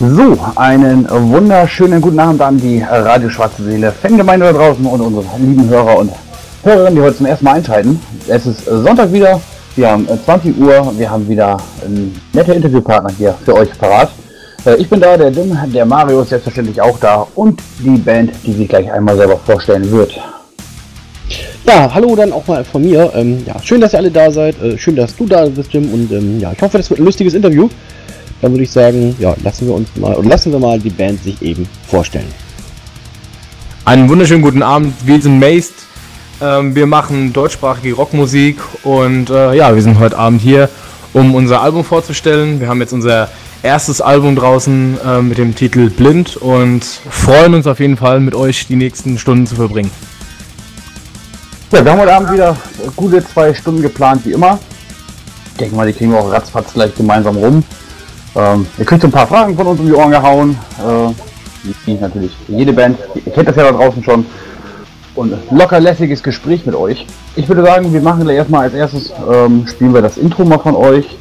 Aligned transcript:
So, 0.00 0.36
einen 0.56 1.08
wunderschönen 1.08 2.00
guten 2.00 2.18
Abend 2.18 2.42
an 2.42 2.58
die 2.58 2.82
Radio 2.82 3.30
Schwarze 3.30 3.62
Seele, 3.62 3.92
Fangemeinde 3.92 4.46
da 4.46 4.52
draußen 4.52 4.84
und 4.84 5.00
unsere 5.00 5.24
lieben 5.38 5.68
Hörer 5.68 5.98
und 5.98 6.10
Hörerinnen, 6.64 6.96
die 6.96 7.00
heute 7.00 7.18
zum 7.18 7.26
ersten 7.26 7.44
Mal 7.44 7.52
einschalten. 7.52 8.00
Es 8.26 8.44
ist 8.44 8.64
Sonntag 8.64 9.12
wieder, 9.12 9.40
wir 9.76 9.88
haben 9.88 10.08
20 10.24 10.58
Uhr, 10.58 10.92
wir 10.98 11.08
haben 11.08 11.28
wieder 11.28 11.58
einen 11.84 12.20
netten 12.32 12.54
Interviewpartner 12.54 13.10
hier 13.16 13.36
für 13.44 13.54
euch 13.54 13.70
parat. 13.78 14.10
Äh, 14.66 14.74
ich 14.78 14.90
bin 14.90 15.00
da, 15.00 15.16
der 15.16 15.30
Dim, 15.30 15.56
der 15.72 15.86
Mario 15.86 16.22
ist 16.22 16.30
selbstverständlich 16.30 16.82
auch 16.82 16.98
da 16.98 17.24
und 17.36 17.60
die 17.78 17.90
Band, 17.90 18.32
die 18.44 18.52
sich 18.52 18.68
gleich 18.68 18.90
einmal 18.90 19.16
selber 19.16 19.38
vorstellen 19.46 19.88
wird. 19.92 20.20
Ja, 21.64 21.88
hallo 21.94 22.16
dann 22.16 22.32
auch 22.32 22.44
mal 22.48 22.64
von 22.64 22.82
mir. 22.82 23.12
Ähm, 23.14 23.44
ja, 23.46 23.54
schön, 23.62 23.80
dass 23.80 23.92
ihr 23.92 24.00
alle 24.00 24.10
da 24.10 24.28
seid. 24.32 24.60
Äh, 24.60 24.76
schön, 24.76 24.96
dass 24.96 25.14
du 25.14 25.24
da 25.24 25.46
bist, 25.46 25.72
Jim. 25.72 25.94
Und 25.94 26.10
ähm, 26.10 26.40
ja, 26.40 26.50
ich 26.52 26.60
hoffe, 26.60 26.78
das 26.78 26.90
wird 26.90 26.98
ein 26.98 27.06
lustiges 27.06 27.34
Interview. 27.34 27.68
Dann 28.44 28.52
würde 28.52 28.64
ich 28.64 28.72
sagen, 28.72 29.16
ja, 29.18 29.34
lassen 29.42 29.68
wir 29.68 29.74
uns 29.74 29.88
mal 29.96 30.12
und 30.12 30.26
lassen 30.26 30.52
wir 30.52 30.58
mal 30.58 30.78
die 30.78 30.90
Band 30.90 31.24
sich 31.24 31.40
eben 31.40 31.66
vorstellen. 31.88 32.28
Einen 33.86 34.06
wunderschönen 34.06 34.42
guten 34.42 34.62
Abend. 34.62 34.92
Wir 35.06 35.18
sind 35.22 35.40
Maced. 35.40 35.72
Ähm, 36.42 36.74
wir 36.74 36.86
machen 36.86 37.32
deutschsprachige 37.32 37.94
Rockmusik 37.94 38.58
und 38.82 39.30
äh, 39.30 39.54
ja, 39.54 39.74
wir 39.74 39.80
sind 39.80 39.98
heute 39.98 40.18
Abend 40.18 40.42
hier, 40.42 40.68
um 41.14 41.34
unser 41.34 41.62
Album 41.62 41.84
vorzustellen. 41.84 42.60
Wir 42.60 42.68
haben 42.68 42.82
jetzt 42.82 42.92
unser 42.92 43.30
erstes 43.62 44.02
Album 44.02 44.36
draußen 44.36 44.98
äh, 45.02 45.22
mit 45.22 45.38
dem 45.38 45.54
Titel 45.54 45.88
Blind 45.88 46.36
und 46.36 46.84
freuen 46.84 47.54
uns 47.54 47.66
auf 47.66 47.80
jeden 47.80 47.96
Fall 47.96 48.20
mit 48.20 48.34
euch 48.34 48.66
die 48.66 48.76
nächsten 48.76 49.16
Stunden 49.16 49.46
zu 49.46 49.54
verbringen. 49.54 49.90
Ja, 51.72 51.82
wir 51.82 51.92
haben 51.92 52.00
heute 52.00 52.12
Abend 52.12 52.30
wieder 52.30 52.58
gute 52.94 53.24
zwei 53.26 53.54
Stunden 53.54 53.80
geplant, 53.80 54.20
wie 54.26 54.32
immer. 54.32 54.58
Ich 55.52 55.56
denke 55.56 55.76
mal, 55.76 55.86
die 55.86 55.94
kriegen 55.94 56.10
wir 56.10 56.18
auch 56.18 56.30
ratzfatz 56.30 56.74
gleich 56.74 56.94
gemeinsam 56.94 57.38
rum. 57.38 57.64
Ähm, 58.36 58.66
ihr 58.78 58.84
kriegt 58.84 59.04
ein 59.04 59.12
paar 59.12 59.26
Fragen 59.26 59.56
von 59.56 59.66
uns 59.66 59.80
um 59.80 59.86
die 59.86 59.92
Ohren 59.92 60.10
gehauen. 60.10 60.58
Äh, 60.78 61.92
natürlich 62.00 62.36
jede 62.48 62.72
Band. 62.72 62.98
Ihr 63.14 63.32
kennt 63.32 63.48
das 63.48 63.56
ja 63.56 63.64
da 63.64 63.72
draußen 63.72 64.02
schon. 64.02 64.26
Und 65.14 65.32
locker 65.50 65.78
lässiges 65.78 66.22
Gespräch 66.22 66.66
mit 66.66 66.74
euch. 66.74 67.06
Ich 67.36 67.48
würde 67.48 67.64
sagen, 67.64 67.92
wir 67.92 68.00
machen 68.00 68.28
erstmal 68.28 68.64
als 68.64 68.74
erstes, 68.74 69.12
ähm, 69.32 69.66
spielen 69.68 69.94
wir 69.94 70.02
das 70.02 70.16
Intro 70.16 70.44
mal 70.44 70.58
von 70.58 70.74
euch. 70.74 71.16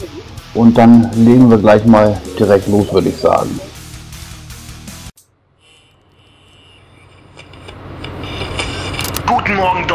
Und 0.56 0.78
dann 0.78 1.10
legen 1.16 1.50
wir 1.50 1.58
gleich 1.58 1.86
mal 1.86 2.18
direkt 2.38 2.68
los, 2.68 2.92
würde 2.92 3.10
ich 3.10 3.18
sagen. 3.18 3.60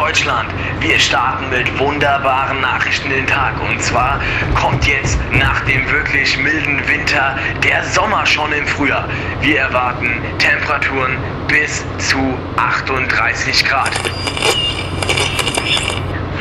Deutschland. 0.09 0.49
Wir 0.79 0.97
starten 0.97 1.49
mit 1.51 1.77
wunderbaren 1.77 2.59
Nachrichten 2.61 3.11
in 3.11 3.17
den 3.17 3.27
Tag. 3.27 3.53
Und 3.61 3.79
zwar 3.79 4.19
kommt 4.55 4.87
jetzt 4.87 5.19
nach 5.33 5.61
dem 5.65 5.87
wirklich 5.91 6.35
milden 6.35 6.79
Winter 6.87 7.37
der 7.63 7.83
Sommer 7.83 8.25
schon 8.25 8.51
im 8.51 8.65
Frühjahr. 8.65 9.07
Wir 9.41 9.59
erwarten 9.59 10.19
Temperaturen 10.39 11.15
bis 11.47 11.85
zu 11.99 12.17
38 12.57 13.63
Grad. 13.65 13.91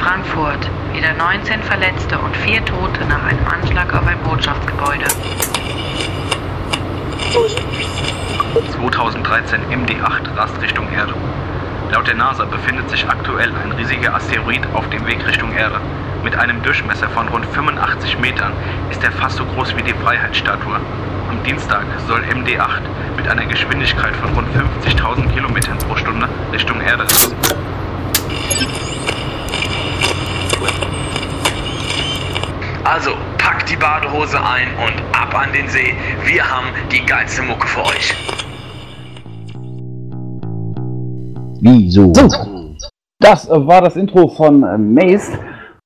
Frankfurt. 0.00 0.70
Wieder 0.94 1.12
19 1.12 1.62
Verletzte 1.64 2.18
und 2.18 2.34
4 2.38 2.64
Tote 2.64 3.04
nach 3.04 3.22
einem 3.22 3.46
Anschlag 3.46 3.92
auf 3.92 4.06
ein 4.06 4.18
Botschaftsgebäude. 4.22 5.04
2013 8.72 9.60
MD8 9.70 10.36
rast 10.38 10.58
Richtung 10.62 10.90
Erde. 10.90 11.12
Laut 11.90 12.06
der 12.06 12.16
NASA 12.16 12.44
befindet 12.44 12.90
sich 12.90 13.08
aktuell 13.08 13.50
ein 13.50 13.72
riesiger 13.72 14.14
Asteroid 14.14 14.60
auf 14.74 14.88
dem 14.90 15.06
Weg 15.06 15.26
Richtung 15.26 15.52
Erde. 15.52 15.80
Mit 16.22 16.36
einem 16.36 16.62
Durchmesser 16.62 17.08
von 17.08 17.28
rund 17.28 17.46
85 17.46 18.18
Metern 18.18 18.52
ist 18.90 19.02
er 19.02 19.10
fast 19.12 19.36
so 19.36 19.44
groß 19.46 19.74
wie 19.76 19.82
die 19.82 19.94
Freiheitsstatue. 19.94 20.76
Am 21.30 21.42
Dienstag 21.44 21.84
soll 22.06 22.20
MD8 22.20 22.82
mit 23.16 23.26
einer 23.26 23.46
Geschwindigkeit 23.46 24.14
von 24.16 24.34
rund 24.34 24.48
50.000 24.84 25.32
Kilometern 25.32 25.78
pro 25.78 25.96
Stunde 25.96 26.28
Richtung 26.52 26.80
Erde 26.82 27.04
rasen. 27.04 27.34
Also 32.84 33.16
packt 33.38 33.70
die 33.70 33.76
Badehose 33.76 34.42
ein 34.42 34.68
und 34.76 35.16
ab 35.16 35.34
an 35.34 35.52
den 35.52 35.68
See. 35.68 35.94
Wir 36.24 36.48
haben 36.48 36.68
die 36.90 37.04
geilste 37.04 37.42
Mucke 37.42 37.66
für 37.66 37.84
euch. 37.84 38.14
Wieso? 41.60 42.12
So, 42.14 42.28
das 43.20 43.48
war 43.50 43.82
das 43.82 43.96
Intro 43.96 44.28
von 44.28 44.62
äh, 44.62 44.78
Mace, 44.78 45.32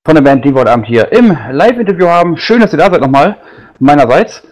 von 0.06 0.14
der 0.14 0.22
Band, 0.22 0.44
die 0.44 0.54
wir 0.54 0.60
heute 0.60 0.72
Abend 0.72 0.86
hier 0.86 1.10
im 1.12 1.36
Live-Interview 1.50 2.06
haben. 2.06 2.36
Schön, 2.36 2.60
dass 2.60 2.72
ihr 2.72 2.78
da 2.78 2.90
seid 2.90 3.00
nochmal, 3.00 3.38
meinerseits. 3.78 4.42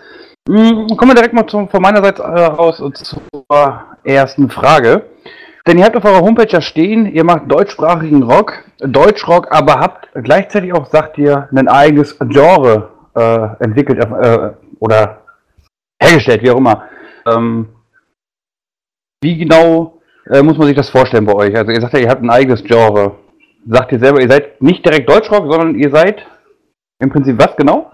Hm, 0.48 0.86
kommen 0.97 1.10
wir 1.10 1.14
direkt 1.14 1.34
mal 1.34 1.47
zum, 1.47 1.69
von 1.69 1.82
meinerseits 1.82 2.20
äh, 2.20 2.22
raus 2.22 2.82
zur 2.94 3.84
ersten 4.03 4.48
Frage. 4.48 5.03
Denn 5.66 5.76
ihr 5.76 5.84
habt 5.84 5.97
auf 5.97 6.04
eurer 6.06 6.22
Homepage 6.22 6.48
ja 6.48 6.62
stehen, 6.62 7.04
ihr 7.04 7.22
macht 7.22 7.53
deutschsprachigen 7.53 8.22
Rock, 8.22 8.64
Deutschrock, 8.78 9.48
aber 9.50 9.75
habt 9.75 10.09
gleichzeitig 10.14 10.72
auch, 10.72 10.86
sagt 10.86 11.19
ihr, 11.19 11.48
ein 11.54 11.69
eigenes 11.69 12.19
Genre 12.19 12.88
äh, 13.14 13.62
entwickelt 13.62 13.98
äh, 13.98 14.53
oder 14.78 15.19
hergestellt, 16.03 16.42
wie 16.42 16.50
auch 16.50 16.56
immer. 16.56 16.84
Ähm, 17.26 17.69
wie 19.22 19.36
genau 19.36 19.99
äh, 20.28 20.42
muss 20.42 20.58
man 20.58 20.66
sich 20.66 20.76
das 20.76 20.91
vorstellen 20.91 21.25
bei 21.25 21.34
euch? 21.34 21.56
Also 21.56 21.72
ihr 21.72 21.81
sagt 21.81 21.94
ja, 21.94 22.00
ihr 22.00 22.08
habt 22.08 22.22
ein 22.22 22.31
eigenes 22.31 22.62
Genre. 22.64 23.16
Sagt 23.69 23.92
ihr 23.92 23.98
selber, 23.98 24.20
ihr 24.20 24.28
seid 24.28 24.60
nicht 24.62 24.84
direkt 24.84 25.08
Deutschrock, 25.08 25.50
sondern 25.50 25.75
ihr 25.75 25.91
seid 25.91 26.26
im 26.98 27.10
Prinzip 27.10 27.38
was 27.38 27.56
genau? 27.56 27.91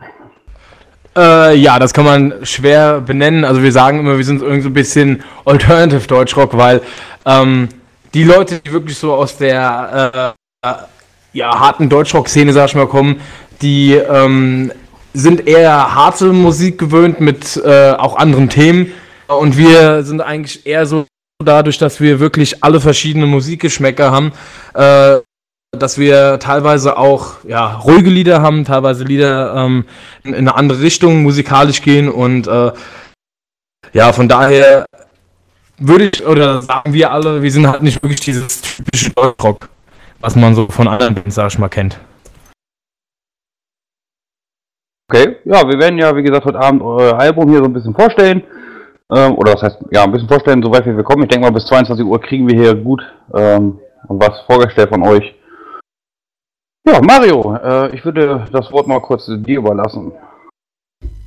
Äh, 1.16 1.56
ja, 1.56 1.78
das 1.78 1.94
kann 1.94 2.04
man 2.04 2.34
schwer 2.42 3.00
benennen. 3.00 3.44
Also 3.44 3.62
wir 3.62 3.72
sagen 3.72 4.00
immer, 4.00 4.16
wir 4.18 4.24
sind 4.24 4.42
irgendwie 4.42 4.60
so 4.60 4.68
ein 4.68 4.74
bisschen 4.74 5.22
Alternative 5.44 6.06
Deutschrock, 6.06 6.56
weil 6.56 6.82
ähm, 7.24 7.68
die 8.12 8.24
Leute, 8.24 8.60
die 8.60 8.72
wirklich 8.72 8.98
so 8.98 9.14
aus 9.14 9.36
der 9.38 10.34
äh, 10.62 10.68
ja, 11.32 11.58
harten 11.58 11.88
Deutschrock-Szene, 11.88 12.52
sag 12.52 12.68
ich 12.68 12.74
mal, 12.74 12.86
kommen, 12.86 13.20
die 13.62 13.94
ähm, 13.94 14.72
sind 15.14 15.46
eher 15.46 15.94
harte 15.94 16.26
Musik 16.26 16.78
gewöhnt 16.78 17.20
mit 17.20 17.56
äh, 17.64 17.92
auch 17.92 18.16
anderen 18.16 18.48
Themen. 18.48 18.92
Und 19.26 19.56
wir 19.56 20.02
sind 20.04 20.20
eigentlich 20.20 20.66
eher 20.66 20.86
so 20.86 21.06
dadurch, 21.44 21.78
dass 21.78 22.00
wir 22.00 22.20
wirklich 22.20 22.64
alle 22.64 22.80
verschiedenen 22.80 23.28
Musikgeschmäcker 23.28 24.10
haben, 24.10 24.32
äh, 24.74 25.20
dass 25.72 25.98
wir 25.98 26.38
teilweise 26.38 26.96
auch 26.96 27.44
ja, 27.44 27.74
ruhige 27.74 28.10
Lieder 28.10 28.40
haben, 28.40 28.64
teilweise 28.64 29.04
Lieder 29.04 29.54
ähm, 29.54 29.84
in, 30.24 30.32
in, 30.32 30.48
eine 30.48 30.54
andere 30.54 30.80
Richtung 30.80 31.22
musikalisch 31.22 31.82
gehen 31.82 32.08
und 32.08 32.46
äh, 32.46 32.72
ja, 33.92 34.12
von 34.12 34.28
daher 34.28 34.86
würde 35.78 36.10
ich 36.12 36.26
oder 36.26 36.62
sagen 36.62 36.92
wir 36.92 37.12
alle, 37.12 37.42
wir 37.42 37.52
sind 37.52 37.66
halt 37.66 37.82
nicht 37.82 38.02
wirklich 38.02 38.20
dieses 38.20 38.62
typische 38.62 39.10
Deutschrock, 39.10 39.68
was 40.20 40.34
man 40.34 40.54
so 40.54 40.68
von 40.68 40.88
anderen 40.88 41.14
Bands, 41.14 41.34
sag 41.34 41.52
ich 41.52 41.58
mal, 41.58 41.68
kennt. 41.68 41.98
Okay, 45.08 45.36
ja, 45.44 45.68
wir 45.68 45.78
werden 45.78 45.98
ja, 45.98 46.16
wie 46.16 46.22
gesagt, 46.22 46.46
heute 46.46 46.58
Abend 46.58 46.82
euer 46.82 47.16
Album 47.16 47.48
hier 47.50 47.58
so 47.58 47.66
ein 47.66 47.72
bisschen 47.72 47.94
vorstellen. 47.94 48.42
Ähm, 49.14 49.36
oder 49.36 49.54
was 49.54 49.62
heißt, 49.62 49.78
ja, 49.92 50.04
ein 50.04 50.12
bisschen 50.12 50.28
vorstellen, 50.28 50.62
soweit 50.62 50.84
wir 50.84 51.02
kommen. 51.04 51.22
Ich 51.22 51.28
denke 51.28 51.46
mal, 51.46 51.52
bis 51.52 51.66
22 51.66 52.04
Uhr 52.04 52.20
kriegen 52.20 52.48
wir 52.48 52.56
hier 52.56 52.74
gut 52.74 53.02
ähm, 53.34 53.78
was 54.08 54.40
vorgestellt 54.46 54.88
von 54.88 55.02
euch. 55.02 55.34
Ja, 56.86 57.00
Mario, 57.00 57.56
äh, 57.56 57.94
ich 57.94 58.04
würde 58.04 58.46
das 58.52 58.70
Wort 58.70 58.86
mal 58.86 59.00
kurz 59.00 59.26
dir 59.26 59.58
überlassen. 59.58 60.12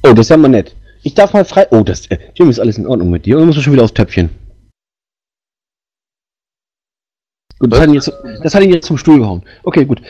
Oh, 0.03 0.13
das 0.13 0.19
ist 0.19 0.29
ja 0.29 0.38
mal 0.38 0.47
nett. 0.47 0.75
Ich 1.03 1.13
darf 1.13 1.34
mal 1.34 1.45
frei. 1.45 1.67
Oh, 1.72 1.81
das. 1.81 2.07
Äh, 2.07 2.17
ist 2.38 2.59
alles 2.59 2.78
in 2.78 2.88
Ordnung 2.88 3.09
mit 3.09 3.25
dir? 3.25 3.38
Oder 3.38 3.45
musst 3.45 3.57
du 3.57 3.62
schon 3.62 3.73
wieder 3.73 3.84
aufs 3.84 3.94
Töpfchen? 3.94 4.29
Gut, 7.59 7.73
das 7.73 7.81
hat, 7.81 7.90
ihn 7.90 7.94
jetzt, 7.94 8.11
das 8.41 8.56
hat 8.56 8.63
ihn 8.63 8.73
jetzt 8.73 8.88
zum 8.88 8.97
Stuhl 8.97 9.19
gehauen. 9.19 9.44
Okay, 9.63 9.84
gut. 9.84 10.01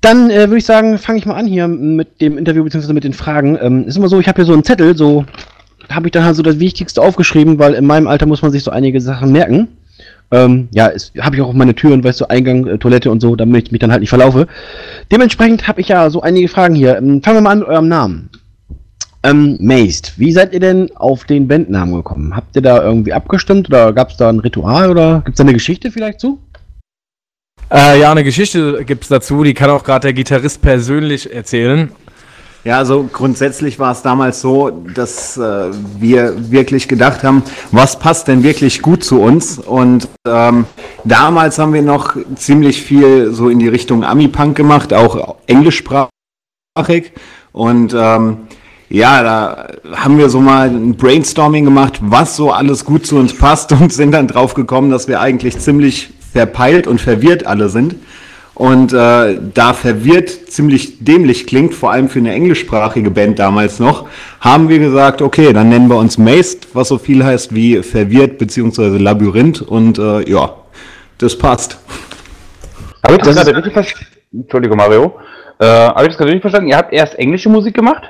Dann 0.00 0.30
äh, 0.30 0.48
würde 0.48 0.58
ich 0.58 0.64
sagen, 0.64 0.98
fange 0.98 1.18
ich 1.18 1.26
mal 1.26 1.36
an 1.36 1.46
hier 1.46 1.68
mit 1.68 2.20
dem 2.20 2.36
Interview 2.36 2.64
bzw. 2.64 2.92
mit 2.92 3.04
den 3.04 3.12
Fragen. 3.12 3.56
Ähm, 3.60 3.86
ist 3.86 3.96
immer 3.96 4.08
so, 4.08 4.18
ich 4.18 4.26
habe 4.26 4.36
hier 4.36 4.46
so 4.46 4.52
einen 4.52 4.64
Zettel, 4.64 4.96
so 4.96 5.24
habe 5.88 6.08
ich 6.08 6.12
dann 6.12 6.24
halt 6.24 6.36
so 6.36 6.42
das 6.42 6.58
Wichtigste 6.58 7.02
aufgeschrieben, 7.02 7.58
weil 7.58 7.74
in 7.74 7.86
meinem 7.86 8.06
Alter 8.06 8.26
muss 8.26 8.42
man 8.42 8.52
sich 8.52 8.62
so 8.62 8.70
einige 8.70 9.00
Sachen 9.00 9.32
merken. 9.32 9.68
Ähm, 10.30 10.68
ja, 10.72 10.90
habe 11.20 11.36
ich 11.36 11.42
auch 11.42 11.48
auf 11.48 11.54
meine 11.54 11.74
Türen, 11.74 12.04
weißt 12.04 12.20
du, 12.20 12.26
Eingang, 12.26 12.66
äh, 12.66 12.78
Toilette 12.78 13.10
und 13.10 13.20
so, 13.20 13.34
damit 13.34 13.66
ich 13.66 13.72
mich 13.72 13.80
dann 13.80 13.90
halt 13.90 14.00
nicht 14.00 14.10
verlaufe. 14.10 14.46
Dementsprechend 15.10 15.66
habe 15.66 15.80
ich 15.80 15.88
ja 15.88 16.10
so 16.10 16.20
einige 16.20 16.48
Fragen 16.48 16.74
hier. 16.74 16.98
Ähm, 16.98 17.22
fangen 17.22 17.38
wir 17.38 17.40
mal 17.40 17.50
an 17.50 17.58
mit 17.60 17.68
eurem 17.68 17.88
Namen. 17.88 18.28
Ähm, 19.22 19.56
Mazed, 19.60 20.12
wie 20.18 20.32
seid 20.32 20.52
ihr 20.52 20.60
denn 20.60 20.94
auf 20.96 21.24
den 21.24 21.48
Bandnamen 21.48 21.94
gekommen? 21.94 22.36
Habt 22.36 22.54
ihr 22.56 22.62
da 22.62 22.82
irgendwie 22.82 23.12
abgestimmt 23.12 23.68
oder 23.68 23.92
gab 23.92 24.10
es 24.10 24.16
da 24.16 24.28
ein 24.28 24.38
Ritual 24.38 24.90
oder 24.90 25.22
gibt 25.24 25.34
es 25.34 25.36
da 25.36 25.44
eine 25.44 25.54
Geschichte 25.54 25.90
vielleicht 25.90 26.20
zu? 26.20 26.38
Äh, 27.70 28.00
ja, 28.00 28.10
eine 28.10 28.24
Geschichte 28.24 28.84
gibt 28.84 29.02
es 29.02 29.08
dazu, 29.08 29.44
die 29.44 29.54
kann 29.54 29.70
auch 29.70 29.82
gerade 29.82 30.06
der 30.06 30.12
Gitarrist 30.12 30.62
persönlich 30.62 31.34
erzählen. 31.34 31.90
Ja, 32.68 32.76
also 32.76 33.08
grundsätzlich 33.10 33.78
war 33.78 33.92
es 33.92 34.02
damals 34.02 34.42
so, 34.42 34.68
dass 34.68 35.38
äh, 35.38 35.70
wir 35.98 36.50
wirklich 36.50 36.86
gedacht 36.86 37.24
haben, 37.24 37.42
was 37.72 37.98
passt 37.98 38.28
denn 38.28 38.42
wirklich 38.42 38.82
gut 38.82 39.02
zu 39.02 39.22
uns? 39.22 39.58
Und 39.58 40.06
ähm, 40.26 40.66
damals 41.02 41.58
haben 41.58 41.72
wir 41.72 41.80
noch 41.80 42.14
ziemlich 42.36 42.82
viel 42.82 43.32
so 43.32 43.48
in 43.48 43.58
die 43.58 43.68
Richtung 43.68 44.04
Ami-Punk 44.04 44.54
gemacht, 44.54 44.92
auch 44.92 45.36
englischsprachig. 45.46 46.10
Und 47.52 47.94
ähm, 47.98 48.36
ja, 48.90 49.22
da 49.22 49.68
haben 49.96 50.18
wir 50.18 50.28
so 50.28 50.42
mal 50.42 50.68
ein 50.68 50.94
Brainstorming 50.94 51.64
gemacht, 51.64 52.00
was 52.02 52.36
so 52.36 52.52
alles 52.52 52.84
gut 52.84 53.06
zu 53.06 53.16
uns 53.16 53.32
passt 53.32 53.72
und 53.80 53.94
sind 53.94 54.12
dann 54.12 54.28
drauf 54.28 54.52
gekommen, 54.52 54.90
dass 54.90 55.08
wir 55.08 55.22
eigentlich 55.22 55.58
ziemlich 55.58 56.10
verpeilt 56.34 56.86
und 56.86 57.00
verwirrt 57.00 57.46
alle 57.46 57.70
sind. 57.70 57.94
Und 58.58 58.92
äh, 58.92 59.38
da 59.54 59.72
verwirrt 59.72 60.28
ziemlich 60.28 61.04
dämlich 61.04 61.46
klingt, 61.46 61.74
vor 61.74 61.92
allem 61.92 62.08
für 62.08 62.18
eine 62.18 62.32
englischsprachige 62.32 63.10
Band 63.10 63.38
damals 63.38 63.78
noch, 63.78 64.08
haben 64.40 64.68
wir 64.68 64.80
gesagt, 64.80 65.22
okay, 65.22 65.52
dann 65.52 65.68
nennen 65.68 65.88
wir 65.88 65.96
uns 65.96 66.18
Maced, 66.18 66.66
was 66.74 66.88
so 66.88 66.98
viel 66.98 67.24
heißt 67.24 67.54
wie 67.54 67.84
verwirrt 67.84 68.36
beziehungsweise 68.36 68.98
Labyrinth 68.98 69.62
und 69.62 70.00
äh, 70.00 70.28
ja, 70.28 70.54
das 71.18 71.38
passt. 71.38 71.78
Habe 73.04 73.14
ich 73.14 73.18
das, 73.18 73.36
das 73.36 73.44
gerade 73.44 73.56
richtig 73.58 73.72
verstanden? 73.72 74.06
Entschuldigung, 74.32 74.76
Mario. 74.76 75.14
Äh, 75.60 75.64
Habe 75.64 76.02
ich 76.02 76.08
das 76.08 76.18
gerade 76.18 76.30
richtig 76.32 76.42
verstanden? 76.42 76.68
Ihr 76.68 76.76
habt 76.76 76.92
erst 76.92 77.16
englische 77.16 77.48
Musik 77.48 77.74
gemacht? 77.74 78.02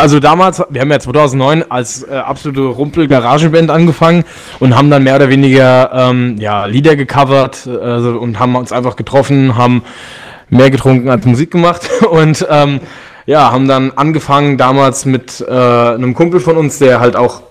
Also 0.00 0.20
damals, 0.20 0.62
wir 0.70 0.80
haben 0.80 0.92
ja 0.92 1.00
2009 1.00 1.64
als 1.70 2.04
äh, 2.04 2.14
absolute 2.14 2.60
Rumpel-Garagenband 2.60 3.68
angefangen 3.68 4.24
und 4.60 4.76
haben 4.76 4.90
dann 4.90 5.02
mehr 5.02 5.16
oder 5.16 5.28
weniger 5.28 5.90
ähm, 5.92 6.36
ja, 6.38 6.66
Lieder 6.66 6.94
gecovert 6.94 7.66
äh, 7.66 7.70
und 7.70 8.38
haben 8.38 8.54
uns 8.54 8.70
einfach 8.70 8.94
getroffen, 8.94 9.56
haben 9.56 9.82
mehr 10.50 10.70
getrunken 10.70 11.10
als 11.10 11.26
Musik 11.26 11.50
gemacht 11.50 11.90
und 12.10 12.46
ähm, 12.48 12.80
ja, 13.26 13.50
haben 13.50 13.66
dann 13.66 13.90
angefangen 13.96 14.56
damals 14.56 15.04
mit 15.04 15.44
äh, 15.46 15.52
einem 15.52 16.14
Kumpel 16.14 16.38
von 16.38 16.56
uns, 16.56 16.78
der 16.78 17.00
halt 17.00 17.16
auch 17.16 17.42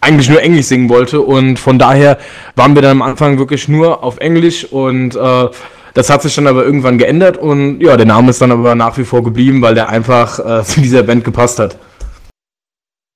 eigentlich 0.00 0.30
nur 0.30 0.40
Englisch 0.40 0.66
singen 0.66 0.88
wollte 0.88 1.20
und 1.20 1.58
von 1.58 1.78
daher 1.78 2.18
waren 2.54 2.76
wir 2.76 2.82
dann 2.82 2.92
am 2.92 3.02
Anfang 3.02 3.38
wirklich 3.38 3.66
nur 3.66 4.04
auf 4.04 4.18
Englisch 4.18 4.64
und 4.64 5.16
äh, 5.16 5.48
das 5.94 6.10
hat 6.10 6.22
sich 6.22 6.34
dann 6.34 6.46
aber 6.46 6.64
irgendwann 6.64 6.98
geändert 6.98 7.36
und 7.36 7.80
ja, 7.80 7.96
der 7.96 8.06
Name 8.06 8.30
ist 8.30 8.40
dann 8.40 8.52
aber 8.52 8.74
nach 8.74 8.96
wie 8.98 9.04
vor 9.04 9.22
geblieben, 9.22 9.62
weil 9.62 9.74
der 9.74 9.88
einfach 9.88 10.38
äh, 10.38 10.62
zu 10.64 10.80
dieser 10.80 11.02
Band 11.02 11.24
gepasst 11.24 11.58
hat. 11.58 11.76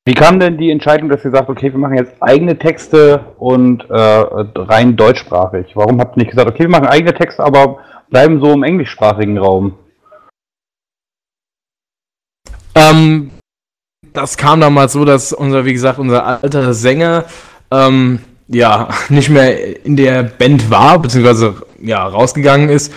Wie 0.06 0.14
kam 0.14 0.38
denn 0.38 0.58
die 0.58 0.70
Entscheidung, 0.70 1.08
dass 1.08 1.24
ihr 1.24 1.30
sagt, 1.30 1.48
okay, 1.48 1.72
wir 1.72 1.78
machen 1.78 1.96
jetzt 1.96 2.12
eigene 2.20 2.58
Texte 2.58 3.24
und 3.38 3.88
äh, 3.88 3.94
rein 3.94 4.96
deutschsprachig? 4.96 5.68
Warum 5.74 5.98
habt 5.98 6.16
ihr 6.16 6.20
nicht 6.20 6.30
gesagt, 6.30 6.50
okay, 6.50 6.64
wir 6.64 6.68
machen 6.68 6.86
eigene 6.86 7.14
Texte, 7.14 7.42
aber 7.42 7.78
bleiben 8.10 8.38
so 8.38 8.52
im 8.52 8.64
englischsprachigen 8.64 9.38
Raum? 9.38 9.78
Ähm, 12.74 13.30
das 14.12 14.36
kam 14.36 14.60
damals 14.60 14.92
so, 14.92 15.06
dass 15.06 15.32
unser, 15.32 15.64
wie 15.64 15.72
gesagt, 15.72 15.98
unser 15.98 16.42
alter 16.42 16.74
Sänger 16.74 17.24
ähm, 17.70 18.20
ja 18.48 18.88
nicht 19.08 19.30
mehr 19.30 19.84
in 19.86 19.96
der 19.96 20.22
Band 20.22 20.70
war, 20.70 20.98
beziehungsweise 20.98 21.54
ja 21.84 22.04
rausgegangen 22.06 22.68
ist. 22.68 22.92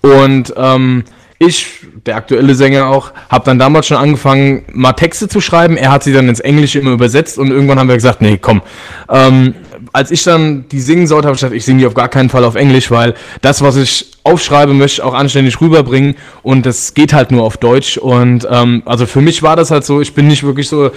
Und 0.00 0.54
ähm, 0.56 1.04
ich, 1.38 1.86
der 2.04 2.16
aktuelle 2.16 2.54
Sänger 2.54 2.88
auch, 2.88 3.12
habe 3.30 3.44
dann 3.46 3.58
damals 3.58 3.86
schon 3.86 3.96
angefangen, 3.96 4.64
mal 4.72 4.92
Texte 4.92 5.28
zu 5.28 5.40
schreiben. 5.40 5.76
Er 5.76 5.90
hat 5.90 6.02
sie 6.02 6.12
dann 6.12 6.28
ins 6.28 6.40
Englische 6.40 6.78
immer 6.78 6.90
übersetzt 6.90 7.38
und 7.38 7.50
irgendwann 7.50 7.78
haben 7.78 7.88
wir 7.88 7.94
gesagt, 7.94 8.20
nee, 8.20 8.38
komm, 8.40 8.60
ähm, 9.08 9.54
als 9.92 10.10
ich 10.10 10.22
dann 10.22 10.66
die 10.70 10.80
singen 10.80 11.06
sollte, 11.06 11.26
habe 11.26 11.34
ich 11.34 11.40
gesagt, 11.40 11.54
ich 11.54 11.64
singe 11.64 11.80
die 11.80 11.86
auf 11.86 11.94
gar 11.94 12.08
keinen 12.08 12.28
Fall 12.28 12.44
auf 12.44 12.54
Englisch, 12.54 12.90
weil 12.90 13.14
das, 13.42 13.62
was 13.62 13.76
ich 13.76 14.10
aufschreibe, 14.22 14.74
möchte 14.74 15.00
ich 15.00 15.02
auch 15.02 15.14
anständig 15.14 15.60
rüberbringen 15.60 16.14
und 16.42 16.66
das 16.66 16.94
geht 16.94 17.12
halt 17.12 17.32
nur 17.32 17.42
auf 17.42 17.56
Deutsch. 17.56 17.96
Und 17.96 18.46
ähm, 18.50 18.82
also 18.84 19.06
für 19.06 19.20
mich 19.20 19.42
war 19.42 19.56
das 19.56 19.70
halt 19.70 19.84
so, 19.84 20.00
ich 20.00 20.14
bin 20.14 20.28
nicht 20.28 20.44
wirklich 20.44 20.68
so 20.68 20.90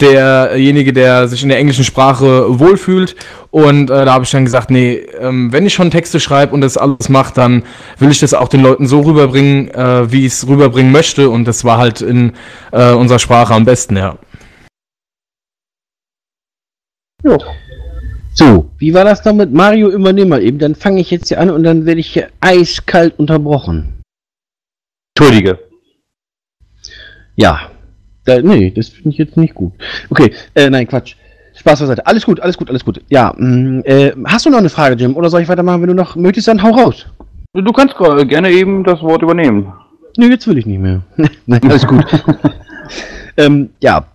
derjenige, 0.00 0.92
der 0.92 1.28
sich 1.28 1.42
in 1.42 1.48
der 1.50 1.58
englischen 1.58 1.84
Sprache 1.84 2.58
wohlfühlt. 2.58 3.16
Und 3.50 3.90
äh, 3.90 4.04
da 4.04 4.14
habe 4.14 4.24
ich 4.24 4.30
dann 4.30 4.44
gesagt, 4.44 4.70
nee, 4.70 5.02
ähm, 5.20 5.52
wenn 5.52 5.66
ich 5.66 5.74
schon 5.74 5.90
Texte 5.90 6.20
schreibe 6.20 6.54
und 6.54 6.60
das 6.60 6.76
alles 6.76 7.08
mache, 7.08 7.34
dann 7.34 7.64
will 7.98 8.10
ich 8.10 8.20
das 8.20 8.32
auch 8.32 8.48
den 8.48 8.62
Leuten 8.62 8.86
so 8.86 9.00
rüberbringen, 9.00 9.70
äh, 9.74 10.10
wie 10.10 10.26
ich 10.26 10.32
es 10.32 10.46
rüberbringen 10.46 10.92
möchte. 10.92 11.28
Und 11.30 11.44
das 11.44 11.64
war 11.64 11.78
halt 11.78 12.00
in 12.00 12.32
äh, 12.72 12.92
unserer 12.92 13.18
Sprache 13.18 13.54
am 13.54 13.64
besten, 13.64 13.96
ja. 13.96 14.16
Jo. 17.22 17.38
So, 18.32 18.70
wie 18.78 18.94
war 18.94 19.04
das 19.04 19.22
damit? 19.22 19.52
Mario, 19.52 19.90
übernehm 19.90 20.28
mal 20.28 20.42
eben, 20.42 20.58
dann 20.58 20.74
fange 20.74 21.00
ich 21.00 21.10
jetzt 21.10 21.28
hier 21.28 21.40
an 21.40 21.50
und 21.50 21.62
dann 21.62 21.86
werde 21.86 22.00
ich 22.00 22.08
hier 22.08 22.28
eiskalt 22.40 23.18
unterbrochen. 23.18 24.00
Entschuldige. 25.16 25.58
Ja. 27.36 27.70
Da, 28.24 28.40
nee, 28.40 28.70
das 28.70 28.88
finde 28.88 29.10
ich 29.10 29.18
jetzt 29.18 29.36
nicht 29.36 29.54
gut. 29.54 29.72
Okay, 30.10 30.32
äh, 30.54 30.70
nein, 30.70 30.86
Quatsch. 30.86 31.14
Spaß 31.54 31.80
beiseite. 31.80 32.06
Alles 32.06 32.24
gut, 32.24 32.40
alles 32.40 32.56
gut, 32.56 32.70
alles 32.70 32.84
gut. 32.84 33.02
Ja, 33.08 33.34
mh, 33.36 33.46
mm, 33.46 33.82
äh, 33.84 34.12
hast 34.26 34.46
du 34.46 34.50
noch 34.50 34.58
eine 34.58 34.68
Frage, 34.68 34.94
Jim? 34.94 35.16
Oder 35.16 35.28
soll 35.30 35.42
ich 35.42 35.48
weitermachen, 35.48 35.82
wenn 35.82 35.88
du 35.88 35.94
noch 35.94 36.16
möchtest, 36.16 36.48
dann 36.48 36.62
hau 36.62 36.70
raus. 36.70 37.06
Du 37.52 37.72
kannst 37.72 37.96
gerne 38.28 38.50
eben 38.50 38.84
das 38.84 39.02
Wort 39.02 39.22
übernehmen. 39.22 39.72
Nee, 40.16 40.28
jetzt 40.28 40.46
will 40.46 40.58
ich 40.58 40.66
nicht 40.66 40.78
mehr. 40.78 41.02
nein, 41.46 41.60
alles 41.64 41.86
gut. 41.86 42.04
ähm, 43.36 43.70
ja, 43.80 44.06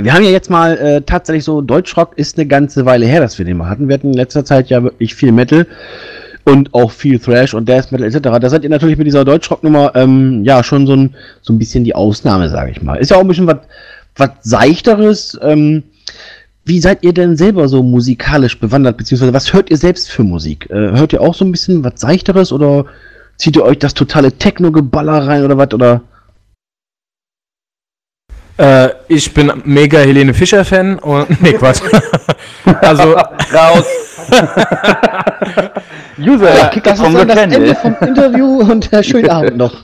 wir 0.00 0.14
haben 0.14 0.24
ja 0.24 0.30
jetzt 0.30 0.50
mal 0.50 0.78
äh, 0.78 1.02
tatsächlich 1.02 1.44
so, 1.44 1.60
Deutschrock 1.60 2.16
ist 2.16 2.38
eine 2.38 2.46
ganze 2.46 2.86
Weile 2.86 3.06
her, 3.06 3.20
dass 3.20 3.38
wir 3.38 3.44
den 3.44 3.58
mal 3.58 3.68
hatten. 3.68 3.88
Wir 3.88 3.94
hatten 3.94 4.08
in 4.08 4.14
letzter 4.14 4.44
Zeit 4.44 4.68
ja 4.68 4.82
wirklich 4.82 5.14
viel 5.14 5.32
Metal 5.32 5.66
und 6.44 6.74
auch 6.74 6.90
viel 6.90 7.18
Thrash 7.18 7.54
und 7.54 7.68
Death 7.68 7.92
Metal 7.92 8.06
etc. 8.06 8.40
Da 8.40 8.50
seid 8.50 8.64
ihr 8.64 8.70
natürlich 8.70 8.96
mit 8.96 9.06
dieser 9.06 9.24
Deutschrock-Nummer 9.24 9.92
ähm, 9.94 10.44
ja 10.44 10.64
schon 10.64 10.86
so 10.86 10.94
ein, 10.94 11.14
so 11.42 11.52
ein 11.52 11.58
bisschen 11.58 11.84
die 11.84 11.94
Ausnahme, 11.94 12.48
sage 12.48 12.70
ich 12.70 12.82
mal. 12.82 12.96
Ist 12.96 13.10
ja 13.10 13.16
auch 13.16 13.20
ein 13.20 13.28
bisschen 13.28 13.46
was 13.46 13.58
was 14.16 14.30
Seichteres. 14.42 15.38
Ähm, 15.42 15.84
wie 16.64 16.80
seid 16.80 17.02
ihr 17.02 17.12
denn 17.12 17.36
selber 17.36 17.68
so 17.68 17.82
musikalisch 17.82 18.58
bewandert, 18.60 18.96
beziehungsweise 18.96 19.34
was 19.34 19.52
hört 19.52 19.70
ihr 19.70 19.76
selbst 19.76 20.10
für 20.10 20.22
Musik? 20.22 20.70
Äh, 20.70 20.92
hört 20.92 21.12
ihr 21.12 21.20
auch 21.20 21.34
so 21.34 21.44
ein 21.44 21.52
bisschen 21.52 21.82
was 21.82 22.00
Seichteres 22.00 22.52
oder 22.52 22.84
zieht 23.36 23.56
ihr 23.56 23.64
euch 23.64 23.78
das 23.78 23.94
totale 23.94 24.32
Techno-Geballer 24.32 25.26
rein 25.26 25.44
oder 25.44 25.58
was? 25.58 25.72
Oder 25.74 26.02
äh, 28.58 28.88
ich 29.08 29.32
bin 29.32 29.52
mega 29.64 29.98
Helene 29.98 30.34
Fischer-Fan 30.34 30.98
und. 30.98 31.40
Nee, 31.42 31.52
Quatsch. 31.54 31.80
also. 32.80 33.14
Raus! 33.52 33.86
User, 36.18 36.50
äh, 36.50 36.80
das 36.80 37.00
ist 37.00 37.02
dann 37.02 37.28
das 37.28 37.36
Ende 37.36 37.74
vom 37.74 37.96
Interview 38.00 38.60
und 38.60 38.92
äh, 38.92 39.02
schönen 39.02 39.30
Abend 39.30 39.56
noch. 39.56 39.74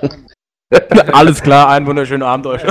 Alles 1.13 1.43
klar, 1.43 1.71
einen 1.71 1.87
wunderschönen 1.87 2.23
Abend 2.23 2.47
euch. 2.47 2.63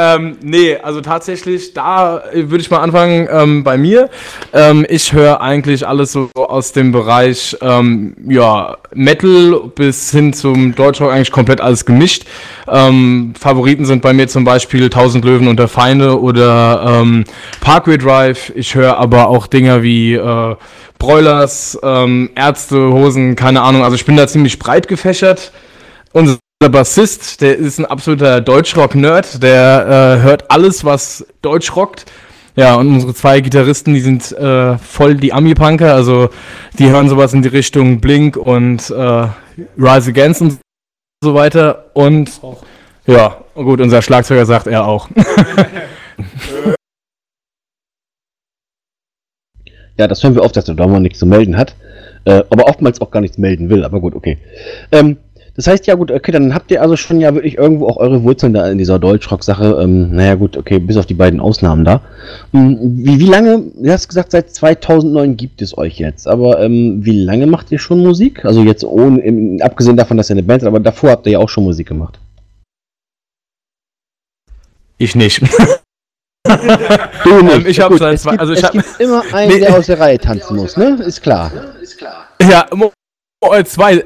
Ähm, 0.00 0.36
nee, 0.42 0.76
also 0.76 1.00
tatsächlich, 1.00 1.74
da 1.74 2.22
würde 2.32 2.60
ich 2.60 2.70
mal 2.70 2.78
anfangen 2.78 3.28
ähm, 3.32 3.64
bei 3.64 3.76
mir. 3.76 4.10
Ähm, 4.52 4.86
ich 4.88 5.12
höre 5.12 5.40
eigentlich 5.40 5.88
alles 5.88 6.12
so 6.12 6.30
aus 6.34 6.70
dem 6.70 6.92
Bereich 6.92 7.56
ähm, 7.60 8.14
ja, 8.28 8.76
Metal 8.94 9.60
bis 9.74 10.12
hin 10.12 10.32
zum 10.32 10.76
Deutschrock 10.76 11.10
eigentlich 11.10 11.32
komplett 11.32 11.60
alles 11.60 11.84
gemischt. 11.84 12.26
Ähm, 12.68 13.34
Favoriten 13.36 13.86
sind 13.86 14.00
bei 14.00 14.12
mir 14.12 14.28
zum 14.28 14.44
Beispiel 14.44 14.88
Tausend 14.88 15.24
Löwen 15.24 15.48
unter 15.48 15.66
Feinde 15.66 16.20
oder 16.20 17.00
ähm, 17.00 17.24
Parkway 17.60 17.98
Drive. 17.98 18.52
Ich 18.54 18.76
höre 18.76 18.98
aber 18.98 19.26
auch 19.26 19.48
Dinger 19.48 19.82
wie 19.82 20.14
äh, 20.14 20.54
Broilers, 21.00 21.78
Ärzte, 22.34 22.92
Hosen, 22.92 23.36
keine 23.36 23.62
Ahnung. 23.62 23.84
Also 23.84 23.94
ich 23.94 24.04
bin 24.04 24.16
da 24.16 24.26
ziemlich 24.26 24.58
breit 24.58 24.88
gefächert. 24.88 25.52
Und 26.12 26.38
der 26.60 26.70
Bassist, 26.70 27.40
der 27.40 27.56
ist 27.56 27.78
ein 27.78 27.86
absoluter 27.86 28.40
Deutschrock-Nerd, 28.40 29.40
der 29.42 30.18
äh, 30.18 30.22
hört 30.22 30.50
alles, 30.50 30.84
was 30.84 31.24
Deutsch 31.40 31.76
rockt. 31.76 32.06
Ja, 32.56 32.74
und 32.74 32.88
unsere 32.88 33.14
zwei 33.14 33.40
Gitarristen, 33.40 33.94
die 33.94 34.00
sind 34.00 34.32
äh, 34.32 34.76
voll 34.78 35.14
die 35.14 35.32
Ami-Punker, 35.32 35.94
also 35.94 36.30
die 36.76 36.90
hören 36.90 37.08
sowas 37.08 37.32
in 37.32 37.42
die 37.42 37.48
Richtung 37.48 38.00
Blink 38.00 38.36
und 38.36 38.90
äh, 38.90 39.28
Rise 39.78 40.10
Against 40.10 40.40
und 40.42 40.58
so 41.22 41.34
weiter. 41.34 41.90
Und 41.94 42.40
ja, 43.06 43.36
gut, 43.54 43.80
unser 43.80 44.02
Schlagzeuger 44.02 44.44
sagt 44.44 44.66
er 44.66 44.84
auch. 44.88 45.08
ja, 49.96 50.08
das 50.08 50.24
hören 50.24 50.34
wir 50.34 50.42
oft, 50.42 50.56
dass 50.56 50.64
der 50.64 50.74
Dormer 50.74 50.98
nichts 50.98 51.20
zu 51.20 51.26
melden 51.26 51.56
hat, 51.56 51.76
äh, 52.24 52.42
aber 52.50 52.66
oftmals 52.66 53.00
auch 53.00 53.12
gar 53.12 53.20
nichts 53.20 53.38
melden 53.38 53.70
will, 53.70 53.84
aber 53.84 54.00
gut, 54.00 54.16
okay. 54.16 54.38
Ähm, 54.90 55.18
das 55.58 55.66
heißt, 55.66 55.88
ja 55.88 55.96
gut, 55.96 56.12
okay, 56.12 56.30
dann 56.30 56.54
habt 56.54 56.70
ihr 56.70 56.80
also 56.80 56.94
schon 56.94 57.20
ja 57.20 57.34
wirklich 57.34 57.58
irgendwo 57.58 57.88
auch 57.88 57.96
eure 57.96 58.22
Wurzeln 58.22 58.52
da 58.52 58.70
in 58.70 58.78
dieser 58.78 59.00
Deutschrock-Sache. 59.00 59.80
Ähm, 59.82 60.14
naja 60.14 60.36
gut, 60.36 60.56
okay, 60.56 60.78
bis 60.78 60.96
auf 60.96 61.06
die 61.06 61.14
beiden 61.14 61.40
Ausnahmen 61.40 61.84
da. 61.84 62.00
Ähm, 62.54 62.78
wie, 62.80 63.18
wie 63.18 63.26
lange, 63.26 63.64
du 63.74 63.90
hast 63.90 64.06
gesagt, 64.06 64.30
seit 64.30 64.54
2009 64.54 65.36
gibt 65.36 65.60
es 65.60 65.76
euch 65.76 65.98
jetzt, 65.98 66.28
aber 66.28 66.60
ähm, 66.60 67.04
wie 67.04 67.24
lange 67.24 67.48
macht 67.48 67.72
ihr 67.72 67.80
schon 67.80 68.04
Musik? 68.04 68.44
Also 68.44 68.62
jetzt 68.62 68.84
ohne, 68.84 69.18
im, 69.18 69.60
abgesehen 69.60 69.96
davon, 69.96 70.16
dass 70.16 70.30
ihr 70.30 70.34
eine 70.34 70.44
Band 70.44 70.60
seid, 70.60 70.68
aber 70.68 70.78
davor 70.78 71.10
habt 71.10 71.26
ihr 71.26 71.32
ja 71.32 71.38
auch 71.40 71.48
schon 71.48 71.64
Musik 71.64 71.88
gemacht. 71.88 72.20
Ich 74.96 75.16
nicht. 75.16 75.42
du 76.44 77.42
nicht. 77.42 77.56
Ähm, 77.56 77.66
ich 77.66 77.80
habe 77.80 77.98
seit 77.98 78.20
zwei, 78.20 78.38
also 78.38 78.52
ich 78.52 78.62
es 78.62 78.70
gibt 78.70 79.00
immer 79.00 79.24
einen, 79.32 79.54
nee. 79.54 79.58
der 79.58 79.76
aus 79.76 79.86
der 79.86 79.98
Reihe 79.98 80.20
tanzen 80.20 80.54
muss, 80.54 80.76
ne? 80.76 81.02
Ist 81.04 81.20
klar. 81.20 81.50
Ist 81.82 81.98
klar. 81.98 82.28
Ja, 82.48 82.68
zwei, 83.64 84.04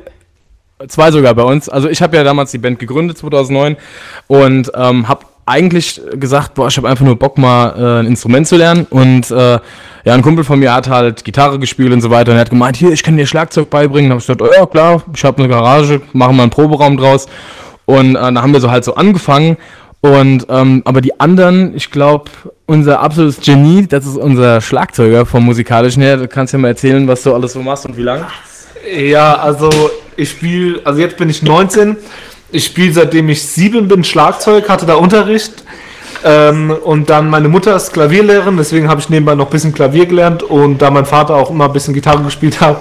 zwei 0.88 1.10
sogar 1.10 1.34
bei 1.34 1.42
uns. 1.42 1.68
Also 1.68 1.88
ich 1.88 2.02
habe 2.02 2.16
ja 2.16 2.24
damals 2.24 2.50
die 2.50 2.58
Band 2.58 2.78
gegründet 2.78 3.18
2009 3.18 3.76
und 4.26 4.70
ähm, 4.74 5.08
habe 5.08 5.26
eigentlich 5.44 6.00
gesagt, 6.14 6.54
boah, 6.54 6.68
ich 6.68 6.76
habe 6.76 6.88
einfach 6.88 7.04
nur 7.04 7.18
Bock 7.18 7.36
mal 7.36 7.74
äh, 7.76 8.00
ein 8.00 8.06
Instrument 8.06 8.46
zu 8.46 8.56
lernen 8.56 8.86
und 8.90 9.30
äh, 9.30 9.58
ja, 10.04 10.14
ein 10.14 10.22
Kumpel 10.22 10.44
von 10.44 10.58
mir 10.58 10.72
hat 10.72 10.88
halt 10.88 11.24
Gitarre 11.24 11.58
gespielt 11.58 11.92
und 11.92 12.00
so 12.00 12.10
weiter 12.10 12.32
und 12.32 12.36
er 12.36 12.42
hat 12.42 12.50
gemeint, 12.50 12.76
hier, 12.76 12.92
ich 12.92 13.02
kann 13.02 13.16
dir 13.16 13.26
Schlagzeug 13.26 13.70
beibringen. 13.70 14.10
Da 14.10 14.14
habe 14.14 14.20
ich 14.20 14.26
gesagt, 14.26 14.42
oh 14.42 14.52
ja, 14.54 14.66
klar, 14.66 15.02
ich 15.14 15.24
habe 15.24 15.38
eine 15.38 15.48
Garage, 15.48 16.00
machen 16.12 16.36
wir 16.36 16.42
einen 16.42 16.50
Proberaum 16.50 16.96
draus. 16.96 17.26
Und 17.84 18.16
äh, 18.16 18.32
da 18.32 18.42
haben 18.42 18.52
wir 18.52 18.60
so 18.60 18.70
halt 18.70 18.84
so 18.84 18.94
angefangen. 18.94 19.56
Und 20.00 20.46
ähm, 20.48 20.82
aber 20.84 21.00
die 21.00 21.20
anderen, 21.20 21.76
ich 21.76 21.92
glaube, 21.92 22.30
unser 22.66 23.00
absolutes 23.00 23.40
Genie, 23.40 23.86
das 23.86 24.04
ist 24.04 24.16
unser 24.16 24.60
Schlagzeuger 24.60 25.26
vom 25.26 25.44
musikalischen 25.44 26.02
her. 26.02 26.16
Du 26.16 26.26
kannst 26.26 26.52
ja 26.52 26.58
mal 26.58 26.68
erzählen, 26.68 27.06
was 27.06 27.22
du 27.22 27.32
alles 27.32 27.52
so 27.52 27.62
machst 27.62 27.86
und 27.86 27.96
wie 27.96 28.02
lange. 28.02 28.26
Ja, 28.96 29.36
also 29.36 29.70
ich 30.16 30.30
spiele, 30.30 30.80
also 30.84 31.00
jetzt 31.00 31.16
bin 31.16 31.28
ich 31.28 31.42
19. 31.42 31.96
Ich 32.50 32.66
spiele 32.66 32.92
seitdem 32.92 33.28
ich 33.28 33.42
sieben 33.42 33.88
bin 33.88 34.04
Schlagzeug, 34.04 34.68
hatte 34.68 34.86
da 34.86 34.94
Unterricht. 34.94 35.64
Ähm, 36.24 36.70
und 36.70 37.10
dann 37.10 37.28
meine 37.28 37.48
Mutter 37.48 37.74
ist 37.74 37.92
Klavierlehrerin, 37.92 38.56
deswegen 38.56 38.88
habe 38.88 39.00
ich 39.00 39.08
nebenbei 39.08 39.34
noch 39.34 39.46
ein 39.46 39.50
bisschen 39.50 39.72
Klavier 39.72 40.06
gelernt. 40.06 40.42
Und 40.42 40.78
da 40.82 40.90
mein 40.90 41.06
Vater 41.06 41.34
auch 41.34 41.50
immer 41.50 41.66
ein 41.66 41.72
bisschen 41.72 41.94
Gitarre 41.94 42.22
gespielt 42.22 42.60
hat, 42.60 42.80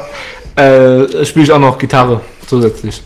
äh, 0.55 1.25
spiele 1.25 1.45
ich 1.45 1.51
auch 1.51 1.59
noch 1.59 1.77
Gitarre 1.77 2.21
zusätzlich. 2.45 3.01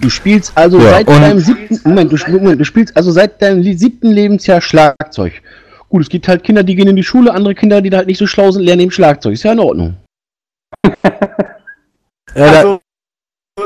Du 0.00 0.08
spielst 0.08 0.52
also 0.54 0.78
Ja, 0.78 0.90
seit 0.90 1.08
deinem 1.08 1.40
siebten, 1.40 1.80
Moment 1.84 2.12
du, 2.12 2.30
Moment, 2.30 2.60
du 2.60 2.64
spielst 2.64 2.96
also 2.96 3.10
seit 3.10 3.42
deinem 3.42 3.62
siebten 3.62 4.10
Lebensjahr 4.10 4.60
Schlagzeug. 4.62 5.42
Gut, 5.90 6.02
es 6.02 6.08
gibt 6.08 6.26
halt 6.26 6.42
Kinder, 6.42 6.62
die 6.62 6.74
gehen 6.74 6.88
in 6.88 6.96
die 6.96 7.02
Schule, 7.02 7.34
andere 7.34 7.54
Kinder, 7.54 7.82
die 7.82 7.90
da 7.90 7.98
halt 7.98 8.06
nicht 8.06 8.18
so 8.18 8.26
schlau 8.26 8.50
sind, 8.50 8.62
lernen 8.62 8.82
eben 8.82 8.90
Schlagzeug. 8.90 9.34
Ist 9.34 9.42
ja 9.42 9.52
in 9.52 9.58
Ordnung. 9.58 9.96
Also, 12.34 12.80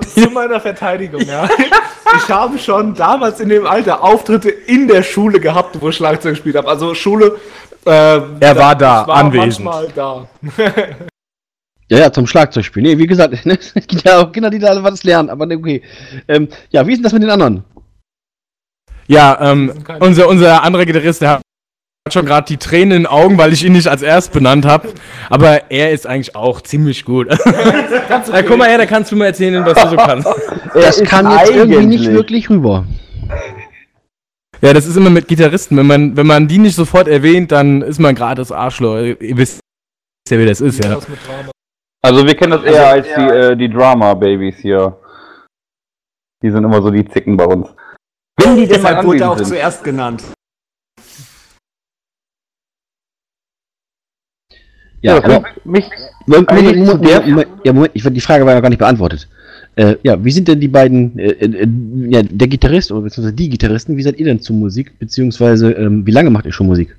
zu 0.00 0.30
meiner 0.32 0.60
Verteidigung, 0.60 1.22
ja. 1.22 1.48
Ich 2.16 2.28
habe 2.28 2.58
schon 2.58 2.94
damals 2.94 3.40
in 3.40 3.48
dem 3.48 3.66
Alter 3.66 4.02
Auftritte 4.02 4.50
in 4.50 4.86
der 4.88 5.02
Schule 5.02 5.40
gehabt, 5.40 5.80
wo 5.80 5.88
ich 5.88 5.96
Schlagzeug 5.96 6.34
gespielt 6.34 6.56
habe. 6.56 6.68
Also 6.68 6.94
Schule. 6.94 7.38
Äh, 7.86 7.90
Er 8.40 8.56
war 8.56 8.74
da, 8.76 9.02
ich 9.02 9.08
war 9.08 9.16
anwesend. 9.16 9.64
manchmal 9.64 9.88
da. 9.94 10.28
Ja, 11.90 11.98
ja, 11.98 12.10
zum 12.12 12.26
Schlagzeugspiel. 12.26 12.82
Nee, 12.82 12.96
wie 12.96 13.06
gesagt, 13.06 13.44
ne, 13.46 13.58
es 13.60 13.74
gibt 13.74 14.04
ja 14.04 14.18
auch 14.22 14.32
Kinder, 14.32 14.48
die 14.48 14.58
da 14.58 14.82
was 14.82 15.04
lernen, 15.04 15.28
aber 15.28 15.44
ne, 15.44 15.56
okay. 15.56 15.82
Ähm, 16.26 16.48
ja, 16.70 16.86
wie 16.86 16.92
ist 16.92 16.96
denn 16.98 17.02
das 17.04 17.12
mit 17.12 17.22
den 17.22 17.30
anderen? 17.30 17.62
Ja, 19.06 19.38
ähm, 19.52 19.70
unser, 20.00 20.28
unser 20.28 20.62
anderer 20.62 20.86
Gitarrist, 20.86 21.20
der 21.20 21.30
hat 21.30 21.42
schon 22.12 22.26
gerade 22.26 22.46
die 22.46 22.58
Tränen 22.58 22.90
in 22.92 23.02
den 23.04 23.06
Augen, 23.06 23.38
weil 23.38 23.54
ich 23.54 23.64
ihn 23.64 23.73
nicht 23.73 23.88
als 23.88 24.02
erst 24.02 24.32
benannt 24.32 24.66
habe. 24.66 24.92
Aber 25.30 25.70
er 25.70 25.90
ist 25.90 26.06
eigentlich 26.06 26.37
auch 26.37 26.61
ziemlich 26.61 27.06
gut. 27.06 27.28
ja, 27.28 28.42
guck 28.46 28.58
mal 28.58 28.68
her, 28.68 28.76
da 28.76 28.84
kannst 28.84 29.11
du 29.11 29.16
mal 29.16 29.26
erzählen, 29.26 29.64
was 29.64 29.75
du 29.75 29.88
so 29.88 29.96
kannst. 29.96 30.28
Das 30.75 30.99
ist 31.00 31.08
kam 31.08 31.30
jetzt 31.30 31.50
irgendwie 31.50 31.87
nicht 31.87 32.12
wirklich 32.12 32.50
rüber. 32.50 32.84
Ja, 34.61 34.75
das 34.75 34.87
ist 34.87 34.96
immer 34.96 35.08
mit 35.08 35.28
Gitarristen. 35.28 35.78
Wenn 35.78 35.87
man, 35.87 36.16
wenn 36.16 36.26
man 36.26 36.46
die 36.46 36.58
nicht 36.58 36.76
sofort 36.76 37.08
erwähnt, 37.08 37.52
dann 37.52 37.80
ist 37.80 37.99
man 37.99 38.14
gerade 38.14 38.37
das 38.37 38.52
Arschloch. 38.52 38.99
Ihr 38.99 39.37
wisst 39.38 39.61
ja, 40.28 40.38
wie 40.38 40.46
das 40.46 40.61
ist, 40.61 40.84
ja. 40.84 40.99
Also 42.02 42.26
wir 42.26 42.34
kennen 42.34 42.52
das 42.52 42.64
eher 42.64 42.87
als 42.87 43.06
die, 43.06 43.20
äh, 43.23 43.56
die 43.56 43.70
Drama-Babys 43.70 44.58
hier. 44.58 44.99
Die 46.42 46.50
sind 46.50 46.64
immer 46.64 46.82
so 46.82 46.90
die 46.90 47.06
Zicken 47.06 47.38
bei 47.38 47.46
uns. 47.46 47.68
Wenn 48.37 48.56
die 48.56 48.66
denn 48.66 48.82
mal 48.82 48.90
Deshalb 48.90 49.06
wurde 49.06 49.30
auch 49.30 49.40
zuerst 49.40 49.82
genannt. 49.82 50.23
Ja, 55.04 55.16
Ja, 55.16 55.25
aber, 55.25 55.44
mich, 55.64 55.84
Moment, 56.26 56.50
Moment, 56.50 56.87
Moment, 56.87 57.26
Moment, 57.26 57.49
ja, 57.62 57.73
Moment, 57.75 57.92
ich, 57.92 58.02
die 58.02 58.20
Frage 58.23 58.46
war 58.46 58.54
ja 58.54 58.61
gar 58.61 58.70
nicht 58.70 58.78
beantwortet. 58.78 59.28
Äh, 59.76 59.96
ja, 60.02 60.25
wie 60.25 60.30
sind 60.30 60.49
denn 60.49 60.61
die 60.61 60.68
beiden, 60.68 61.18
äh, 61.18 61.32
äh, 61.32 61.68
ja, 62.08 62.23
der 62.23 62.49
Gitarrist 62.49 62.90
oder 62.90 63.02
beziehungsweise 63.02 63.34
die 63.34 63.50
Gitarristen, 63.50 63.99
wie 63.99 64.02
seid 64.02 64.18
ihr 64.18 64.25
denn 64.25 64.40
zu 64.40 64.54
Musik, 64.54 64.99
beziehungsweise 64.99 65.73
ähm, 65.73 66.06
wie 66.06 66.11
lange 66.11 66.30
macht 66.30 66.46
ihr 66.46 66.52
schon 66.52 66.68
Musik? 66.68 66.96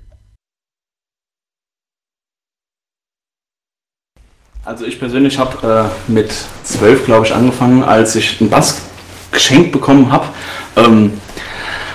Also 4.63 4.85
ich 4.85 4.99
persönlich 4.99 5.39
habe 5.39 5.89
äh, 6.07 6.11
mit 6.11 6.31
zwölf, 6.63 7.05
glaube 7.05 7.25
ich, 7.25 7.33
angefangen, 7.33 7.81
als 7.83 8.15
ich 8.15 8.39
einen 8.39 8.51
Bass 8.51 8.83
geschenkt 9.31 9.71
bekommen 9.71 10.11
habe. 10.11 10.27
Ähm, 10.75 11.13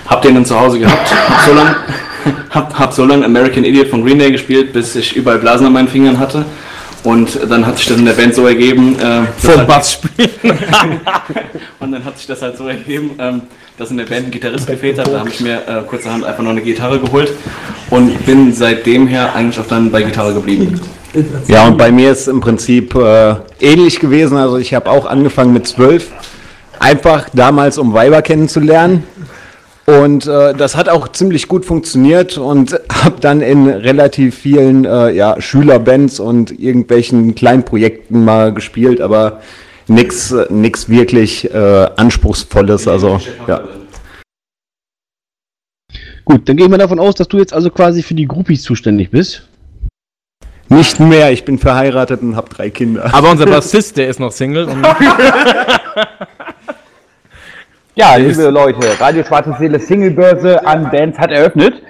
hab 0.06 0.22
den 0.22 0.34
dann 0.34 0.44
zu 0.44 0.58
Hause 0.58 0.80
gehabt, 0.80 1.08
hab 1.08 1.40
so 1.46 1.54
lange 1.54 1.76
hab, 2.50 2.78
hab 2.78 2.92
so 2.92 3.04
lang 3.04 3.24
American 3.24 3.64
Idiot 3.64 3.88
von 3.88 4.04
Green 4.04 4.18
Day 4.18 4.30
gespielt, 4.30 4.72
bis 4.72 4.94
ich 4.96 5.16
überall 5.16 5.38
Blasen 5.38 5.66
an 5.66 5.72
meinen 5.72 5.88
Fingern 5.88 6.18
hatte. 6.18 6.44
Und 7.02 7.38
dann 7.48 7.66
hat 7.66 7.78
sich 7.78 7.86
das 7.86 7.96
in 7.96 8.04
der 8.04 8.12
Band 8.12 8.34
so 8.34 8.46
ergeben, 8.46 8.96
äh, 8.98 9.22
Vom 9.38 9.66
Bass 9.66 9.92
spielen. 9.92 10.30
und 11.80 11.92
dann 11.92 12.04
hat 12.04 12.18
sich 12.18 12.26
das 12.26 12.42
halt 12.42 12.58
so 12.58 12.68
ergeben, 12.68 13.12
ähm, 13.18 13.42
dass 13.78 13.90
in 13.90 13.96
der 13.96 14.04
Band 14.04 14.26
ein 14.26 14.30
Gitarrist 14.30 14.66
gefehlt 14.66 14.98
hat. 14.98 15.08
Da 15.08 15.20
habe 15.20 15.30
ich 15.30 15.40
mir 15.40 15.62
äh, 15.66 15.82
kurzerhand 15.86 16.24
einfach 16.24 16.42
noch 16.42 16.50
eine 16.50 16.60
Gitarre 16.60 16.98
geholt 16.98 17.32
und 17.88 18.26
bin 18.26 18.52
seitdem 18.52 19.06
her 19.06 19.34
eigentlich 19.34 19.58
auch 19.58 19.66
dann 19.66 19.90
bei 19.90 20.02
Gitarre 20.02 20.34
geblieben. 20.34 20.78
Ja, 21.48 21.66
und 21.66 21.76
bei 21.78 21.90
mir 21.90 22.12
ist 22.12 22.28
im 22.28 22.40
Prinzip 22.40 22.94
äh, 22.94 23.34
ähnlich 23.60 23.98
gewesen. 23.98 24.36
Also 24.36 24.58
ich 24.58 24.74
habe 24.74 24.90
auch 24.90 25.06
angefangen 25.06 25.52
mit 25.52 25.66
zwölf, 25.66 26.08
einfach 26.78 27.28
damals 27.32 27.78
um 27.78 27.94
Weiber 27.94 28.22
kennenzulernen. 28.22 29.04
Und 29.98 30.28
äh, 30.28 30.54
das 30.54 30.76
hat 30.76 30.88
auch 30.88 31.08
ziemlich 31.08 31.48
gut 31.48 31.64
funktioniert 31.64 32.38
und 32.38 32.78
habe 32.92 33.20
dann 33.20 33.40
in 33.40 33.68
relativ 33.68 34.36
vielen 34.36 34.84
äh, 34.84 35.10
ja, 35.10 35.40
Schülerbands 35.40 36.20
und 36.20 36.56
irgendwelchen 36.60 37.34
kleinen 37.34 37.64
Projekten 37.64 38.24
mal 38.24 38.54
gespielt, 38.54 39.00
aber 39.00 39.40
nichts 39.88 40.32
nix 40.48 40.88
wirklich 40.88 41.52
äh, 41.52 41.88
anspruchsvolles. 41.96 42.86
Also 42.86 43.20
ja. 43.48 43.64
Gut, 46.24 46.48
dann 46.48 46.56
gehen 46.56 46.70
wir 46.70 46.78
davon 46.78 47.00
aus, 47.00 47.16
dass 47.16 47.26
du 47.26 47.38
jetzt 47.38 47.52
also 47.52 47.70
quasi 47.70 48.04
für 48.04 48.14
die 48.14 48.28
Groupies 48.28 48.62
zuständig 48.62 49.10
bist. 49.10 49.48
nicht 50.68 51.00
mehr. 51.00 51.32
Ich 51.32 51.44
bin 51.44 51.58
verheiratet 51.58 52.22
und 52.22 52.36
habe 52.36 52.48
drei 52.48 52.70
Kinder. 52.70 53.12
Aber 53.12 53.32
unser 53.32 53.46
Bassist, 53.50 53.96
der 53.96 54.08
ist 54.08 54.20
noch 54.20 54.30
Single. 54.30 54.68
Ja, 57.94 58.14
liebe 58.14 58.48
Leute, 58.50 59.00
Radio 59.00 59.24
Schwarze 59.24 59.54
Seele 59.58 59.80
Singlebörse 59.80 60.64
an 60.64 60.90
Bands 60.90 61.18
hat 61.18 61.30
eröffnet. 61.30 61.82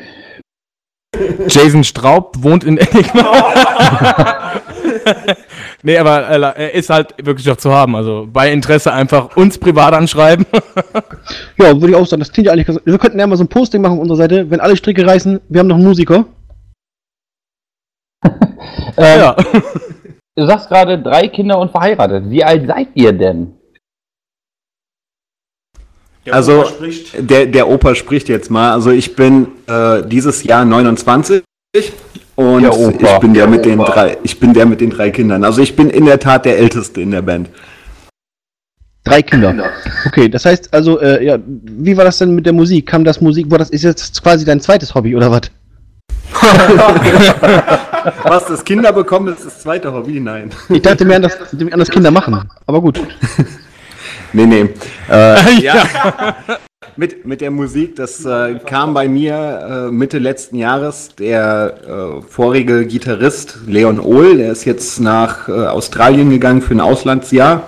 Jason 1.49 1.85
Straub 1.85 2.35
wohnt 2.39 2.65
in 2.65 2.79
Enigma. 2.79 4.55
nee, 5.83 5.99
aber 5.99 6.29
äh, 6.29 6.41
er 6.41 6.75
ist 6.75 6.89
halt 6.89 7.15
wirklich 7.23 7.51
auch 7.51 7.57
zu 7.57 7.71
haben. 7.71 7.95
Also 7.97 8.27
bei 8.33 8.51
Interesse 8.51 8.93
einfach 8.93 9.37
uns 9.37 9.59
privat 9.59 9.95
anschreiben. 9.95 10.47
Ja, 11.59 11.79
würde 11.79 11.91
ich 11.91 11.95
auch 11.95 12.07
sagen, 12.07 12.21
das 12.21 12.33
klingt 12.33 12.47
ja 12.47 12.53
eigentlich 12.53 12.67
ganz, 12.67 12.81
Wir 12.85 12.97
könnten 12.97 13.19
ja 13.19 13.27
mal 13.27 13.37
so 13.37 13.45
ein 13.45 13.49
Posting 13.49 13.83
machen 13.83 13.95
auf 13.95 14.01
unserer 14.01 14.17
Seite, 14.17 14.51
wenn 14.51 14.61
alle 14.61 14.77
Stricke 14.77 15.07
reißen, 15.07 15.41
wir 15.49 15.61
haben 15.61 15.67
noch 15.67 15.77
einen 15.77 15.85
Musiker. 15.85 16.25
Ähm, 18.97 19.21
ja. 19.21 19.37
Du 20.37 20.47
sagst 20.47 20.69
gerade 20.69 21.01
drei 21.01 21.29
Kinder 21.29 21.59
und 21.59 21.71
verheiratet. 21.71 22.29
Wie 22.29 22.45
alt 22.45 22.67
seid 22.67 22.89
ihr 22.95 23.13
denn? 23.13 23.60
Also 26.33 26.65
der, 27.19 27.47
der 27.47 27.69
Opa 27.69 27.95
spricht 27.95 28.29
jetzt 28.29 28.51
mal. 28.51 28.73
Also 28.73 28.91
ich 28.91 29.17
bin 29.17 29.49
äh, 29.67 30.03
dieses 30.07 30.45
Jahr 30.45 30.65
29 30.65 31.43
und 32.37 32.63
Der 32.63 32.77
Opa. 32.77 33.15
ich 33.15 33.21
bin 33.21 33.35
der 33.35 33.47
mit 33.47 33.65
den 33.65 33.79
drei. 33.79 34.17
Ich 34.23 34.39
bin 34.39 34.53
der 34.53 34.67
mit 34.67 34.81
den 34.81 34.91
drei 34.91 35.11
Kindern. 35.11 35.45
Also 35.45 35.63
ich 35.63 35.77
bin 35.77 35.91
in 35.91 36.07
der 36.07 36.19
Tat 36.19 36.45
der 36.45 36.59
Älteste 36.59 37.01
in 37.01 37.11
der 37.11 37.23
Band. 37.23 37.49
Drei 39.05 39.23
Kinder. 39.23 39.55
Okay, 40.07 40.29
das 40.29 40.45
heißt 40.45 40.73
also, 40.73 41.01
äh, 41.01 41.25
ja, 41.25 41.39
wie 41.47 41.97
war 41.97 42.05
das 42.05 42.19
denn 42.19 42.35
mit 42.35 42.45
der 42.45 42.53
Musik? 42.53 42.87
Kam 42.87 43.03
das 43.03 43.21
Musik, 43.21 43.51
war 43.51 43.59
das 43.59 43.71
ist 43.71 43.83
jetzt 43.83 44.23
quasi 44.23 44.45
dein 44.45 44.61
zweites 44.61 44.95
Hobby 44.95 45.17
oder 45.17 45.31
was? 45.31 45.43
Was 48.23 48.47
das 48.47 48.65
Kinder 48.65 48.93
bekommen, 48.93 49.35
ist 49.35 49.45
das 49.45 49.61
zweite 49.61 49.93
Hobby. 49.93 50.21
Nein. 50.21 50.51
Ich 50.69 50.81
dachte 50.81 51.05
mir 51.05 51.17
an 51.17 51.23
das, 51.23 51.37
an 51.53 51.79
das 51.79 51.91
Kinder 51.91 52.11
machen. 52.11 52.49
Aber 52.67 52.81
gut. 52.81 52.99
Nee, 54.33 54.47
nee. 54.47 54.69
Äh, 55.11 55.61
ja. 55.63 55.83
mit, 56.97 57.27
mit 57.27 57.41
der 57.41 57.51
Musik, 57.51 57.97
das 57.97 58.25
äh, 58.25 58.59
kam 58.65 58.95
bei 58.95 59.09
mir 59.09 59.89
äh, 59.89 59.91
Mitte 59.91 60.19
letzten 60.19 60.57
Jahres. 60.57 61.11
Der 61.19 61.75
äh, 61.87 62.23
vorige 62.29 62.87
Gitarrist, 62.87 63.59
Leon 63.67 64.01
Ohl, 64.01 64.37
der 64.37 64.53
ist 64.53 64.65
jetzt 64.65 65.01
nach 65.01 65.49
äh, 65.49 65.53
Australien 65.53 66.31
gegangen 66.31 66.63
für 66.63 66.75
ein 66.75 66.81
Auslandsjahr. 66.81 67.65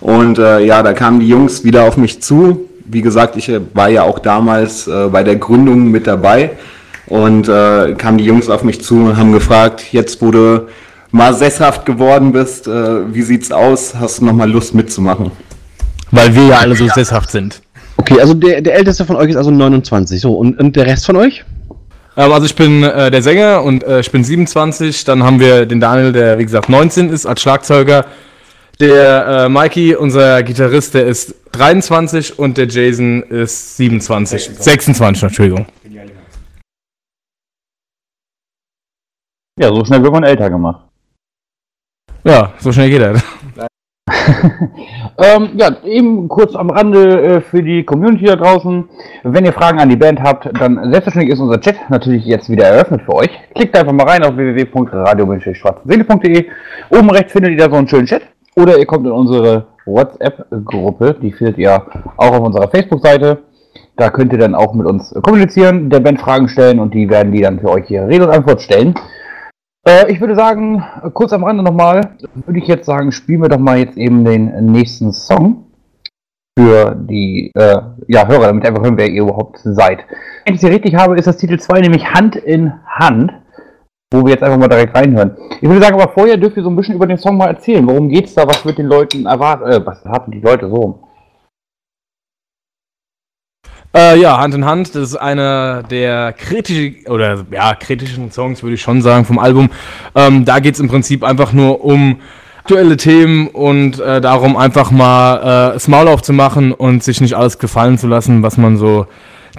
Und 0.00 0.38
äh, 0.38 0.60
ja, 0.60 0.82
da 0.82 0.92
kamen 0.92 1.20
die 1.20 1.28
Jungs 1.28 1.64
wieder 1.64 1.84
auf 1.84 1.96
mich 1.96 2.22
zu. 2.22 2.68
Wie 2.84 3.02
gesagt, 3.02 3.36
ich 3.36 3.50
war 3.74 3.88
ja 3.88 4.02
auch 4.02 4.18
damals 4.18 4.84
bei 4.84 5.22
der 5.22 5.36
Gründung 5.36 5.90
mit 5.90 6.06
dabei. 6.06 6.50
Und 7.06 7.46
kamen 7.46 8.18
die 8.18 8.24
Jungs 8.24 8.50
auf 8.50 8.64
mich 8.64 8.82
zu 8.82 8.96
und 8.96 9.16
haben 9.16 9.32
gefragt, 9.32 9.92
jetzt 9.92 10.20
wo 10.20 10.30
du 10.30 10.66
mal 11.12 11.34
sesshaft 11.34 11.86
geworden 11.86 12.32
bist, 12.32 12.66
äh, 12.66 13.14
wie 13.14 13.22
sieht's 13.22 13.52
aus? 13.52 13.94
Hast 13.94 14.20
du 14.20 14.24
noch 14.24 14.32
mal 14.32 14.50
Lust 14.50 14.74
mitzumachen? 14.74 15.30
Weil 16.12 16.34
wir 16.34 16.46
ja 16.46 16.58
alle 16.58 16.76
so 16.76 16.86
sesshaft 16.88 17.30
sind. 17.30 17.62
Okay, 17.96 18.20
also 18.20 18.34
der, 18.34 18.60
der 18.60 18.74
älteste 18.74 19.04
von 19.04 19.16
euch 19.16 19.30
ist 19.30 19.36
also 19.36 19.50
29. 19.50 20.20
So, 20.20 20.34
und, 20.34 20.58
und 20.60 20.76
der 20.76 20.86
Rest 20.86 21.06
von 21.06 21.16
euch? 21.16 21.44
Ähm, 22.16 22.32
also 22.32 22.44
ich 22.46 22.54
bin 22.54 22.82
äh, 22.82 23.10
der 23.10 23.22
Sänger 23.22 23.62
und 23.62 23.82
äh, 23.82 24.00
ich 24.00 24.10
bin 24.10 24.22
27. 24.22 25.04
Dann 25.04 25.22
haben 25.22 25.40
wir 25.40 25.66
den 25.66 25.80
Daniel, 25.80 26.12
der 26.12 26.38
wie 26.38 26.44
gesagt 26.44 26.68
19 26.68 27.10
ist 27.10 27.26
als 27.26 27.40
Schlagzeuger. 27.40 28.04
Der 28.78 29.26
äh, 29.26 29.48
Mikey, 29.48 29.94
unser 29.94 30.42
Gitarrist, 30.42 30.94
der 30.94 31.06
ist 31.06 31.34
23 31.52 32.38
und 32.38 32.58
der 32.58 32.66
Jason 32.66 33.22
ist 33.22 33.76
27. 33.76 34.50
26, 34.58 35.22
Entschuldigung. 35.22 35.66
Ja, 39.58 39.68
so 39.68 39.84
schnell 39.84 40.02
wird 40.02 40.12
man 40.12 40.24
älter 40.24 40.50
gemacht. 40.50 40.86
Ja, 42.24 42.52
so 42.58 42.72
schnell 42.72 42.90
geht 42.90 43.02
er. 43.02 43.22
ähm, 45.18 45.50
ja, 45.56 45.76
eben 45.84 46.28
kurz 46.28 46.56
am 46.56 46.70
Rande 46.70 47.22
äh, 47.22 47.40
für 47.40 47.62
die 47.62 47.84
Community 47.84 48.24
da 48.24 48.34
draußen. 48.36 48.88
Wenn 49.22 49.44
ihr 49.44 49.52
Fragen 49.52 49.78
an 49.78 49.88
die 49.88 49.96
Band 49.96 50.20
habt, 50.20 50.50
dann 50.60 50.90
selbstverständlich 50.90 51.32
ist 51.32 51.40
unser 51.40 51.60
Chat 51.60 51.76
natürlich 51.88 52.24
jetzt 52.24 52.50
wieder 52.50 52.66
eröffnet 52.66 53.02
für 53.02 53.14
euch. 53.14 53.30
Klickt 53.54 53.78
einfach 53.78 53.92
mal 53.92 54.08
rein 54.08 54.24
auf 54.24 54.36
www.radio-schwarzseele.de. 54.36 56.46
Oben 56.90 57.10
rechts 57.10 57.32
findet 57.32 57.52
ihr 57.52 57.58
da 57.58 57.70
so 57.70 57.76
einen 57.76 57.86
schönen 57.86 58.06
Chat. 58.06 58.22
Oder 58.56 58.76
ihr 58.78 58.86
kommt 58.86 59.06
in 59.06 59.12
unsere 59.12 59.66
WhatsApp-Gruppe, 59.86 61.16
die 61.22 61.32
findet 61.32 61.58
ihr 61.58 61.80
auch 62.16 62.32
auf 62.32 62.40
unserer 62.40 62.68
Facebook-Seite. 62.68 63.38
Da 63.96 64.10
könnt 64.10 64.32
ihr 64.32 64.38
dann 64.38 64.54
auch 64.54 64.74
mit 64.74 64.86
uns 64.86 65.14
kommunizieren, 65.22 65.90
der 65.90 66.00
Band 66.00 66.20
Fragen 66.20 66.48
stellen 66.48 66.80
und 66.80 66.92
die 66.92 67.08
werden 67.08 67.32
die 67.32 67.40
dann 67.40 67.60
für 67.60 67.70
euch 67.70 67.86
hier 67.86 68.08
Rede 68.08 68.24
und 68.24 68.34
Antwort 68.34 68.60
stellen. 68.62 68.94
Äh, 69.86 70.12
ich 70.12 70.20
würde 70.20 70.34
sagen, 70.34 70.84
kurz 71.12 71.32
am 71.32 71.44
Rande 71.44 71.62
nochmal, 71.62 72.16
würde 72.46 72.58
ich 72.58 72.68
jetzt 72.68 72.86
sagen, 72.86 73.10
spielen 73.10 73.42
wir 73.42 73.48
doch 73.48 73.58
mal 73.58 73.78
jetzt 73.78 73.96
eben 73.96 74.24
den 74.24 74.66
nächsten 74.66 75.12
Song 75.12 75.66
für 76.56 76.94
die 76.94 77.50
äh, 77.54 77.80
ja, 78.06 78.26
Hörer, 78.28 78.46
damit 78.46 78.66
einfach 78.66 78.82
hören, 78.82 78.96
wer 78.96 79.08
ihr 79.08 79.22
überhaupt 79.22 79.58
seid. 79.64 80.04
Wenn 80.44 80.54
ich 80.54 80.60
sie 80.60 80.68
richtig 80.68 80.94
habe, 80.94 81.18
ist 81.18 81.26
das 81.26 81.38
Titel 81.38 81.58
2 81.58 81.80
nämlich 81.80 82.12
Hand 82.12 82.36
in 82.36 82.72
Hand, 82.86 83.32
wo 84.12 84.24
wir 84.24 84.32
jetzt 84.32 84.44
einfach 84.44 84.58
mal 84.58 84.68
direkt 84.68 84.94
reinhören. 84.94 85.36
Ich 85.60 85.68
würde 85.68 85.82
sagen, 85.82 86.00
aber 86.00 86.12
vorher 86.12 86.36
dürft 86.36 86.56
ihr 86.56 86.62
so 86.62 86.70
ein 86.70 86.76
bisschen 86.76 86.94
über 86.94 87.06
den 87.06 87.18
Song 87.18 87.36
mal 87.36 87.48
erzählen. 87.48 87.86
Worum 87.86 88.08
geht's 88.08 88.34
da? 88.34 88.46
Was 88.46 88.64
wird 88.64 88.78
den 88.78 88.86
Leuten 88.86 89.26
erwartet? 89.26 89.68
Äh, 89.68 89.86
was 89.86 90.04
haben 90.04 90.30
die 90.30 90.40
Leute 90.40 90.68
so? 90.68 91.08
Äh, 93.94 94.18
ja, 94.20 94.38
Hand 94.38 94.54
in 94.54 94.64
Hand, 94.64 94.94
das 94.94 95.10
ist 95.10 95.16
einer 95.16 95.82
der 95.82 96.32
kritischen, 96.32 97.06
oder 97.08 97.44
ja, 97.50 97.74
kritischen 97.74 98.30
Songs, 98.30 98.62
würde 98.62 98.74
ich 98.74 98.80
schon 98.80 99.02
sagen, 99.02 99.26
vom 99.26 99.38
Album. 99.38 99.68
Ähm, 100.14 100.46
da 100.46 100.60
geht 100.60 100.74
es 100.74 100.80
im 100.80 100.88
Prinzip 100.88 101.22
einfach 101.22 101.52
nur 101.52 101.84
um 101.84 102.18
aktuelle 102.60 102.96
Themen 102.96 103.48
und 103.48 104.00
äh, 104.00 104.22
darum, 104.22 104.56
einfach 104.56 104.90
mal 104.90 105.36
äh, 105.36 105.72
das 105.74 105.88
Maul 105.88 106.08
aufzumachen 106.08 106.72
und 106.72 107.02
sich 107.02 107.20
nicht 107.20 107.34
alles 107.34 107.58
gefallen 107.58 107.98
zu 107.98 108.06
lassen, 108.06 108.42
was 108.42 108.56
man 108.56 108.78
so 108.78 109.06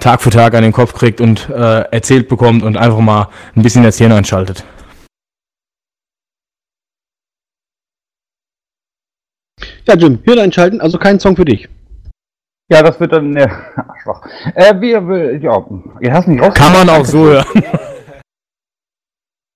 Tag 0.00 0.20
für 0.20 0.30
Tag 0.30 0.54
an 0.54 0.64
den 0.64 0.72
Kopf 0.72 0.94
kriegt 0.94 1.20
und 1.20 1.48
äh, 1.50 1.82
erzählt 1.92 2.28
bekommt 2.28 2.64
und 2.64 2.76
einfach 2.76 2.98
mal 2.98 3.28
ein 3.54 3.62
bisschen 3.62 3.84
das 3.84 3.98
Hirn 3.98 4.10
einschaltet. 4.10 4.64
Ja, 9.86 9.94
Jim, 9.94 10.18
Hirn 10.24 10.38
einschalten, 10.40 10.80
also 10.80 10.98
kein 10.98 11.20
Song 11.20 11.36
für 11.36 11.44
dich. 11.44 11.68
Ja, 12.70 12.82
das 12.82 12.98
wird 12.98 13.12
dann. 13.12 13.36
Äh, 13.36 13.48
Arschloch. 13.76 14.22
Äh, 14.54 14.80
wir, 14.80 15.38
ja, 15.38 15.66
ihr 16.00 16.12
hast 16.12 16.28
nicht 16.28 16.42
raus. 16.42 16.54
Kann 16.54 16.72
man 16.72 16.88
auch 16.88 17.04
so 17.04 17.18
hören. 17.24 17.44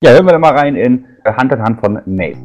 Ja, 0.02 0.12
hören 0.12 0.26
wir 0.26 0.32
dann 0.32 0.40
mal 0.40 0.56
rein 0.56 0.76
in 0.76 1.06
Hand 1.24 1.52
in 1.52 1.62
Hand 1.62 1.80
von 1.80 2.00
Mace. 2.06 2.38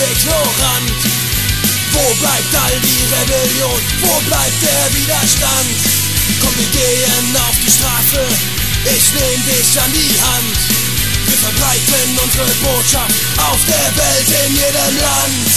Ignorant? 0.00 0.90
Wo 1.92 2.14
bleibt 2.20 2.54
all 2.54 2.80
die 2.80 3.04
Rebellion? 3.12 3.80
Wo 4.00 4.20
bleibt 4.28 4.62
der 4.62 4.84
Widerstand? 4.96 5.68
Komm, 6.40 6.54
wir 6.56 6.70
gehen 6.70 7.36
auf 7.36 7.56
die 7.60 7.70
Straße, 7.70 8.24
ich 8.84 9.12
nehm 9.12 9.40
dich 9.44 9.80
an 9.80 9.92
die 9.92 10.14
Hand. 10.20 10.56
Wir 11.26 11.36
verbreiten 11.36 12.18
unsere 12.22 12.46
Botschaft 12.64 13.14
auf 13.38 13.60
der 13.66 13.96
Welt 13.96 14.28
in 14.46 14.54
jedem 14.54 14.96
Land. 15.00 15.50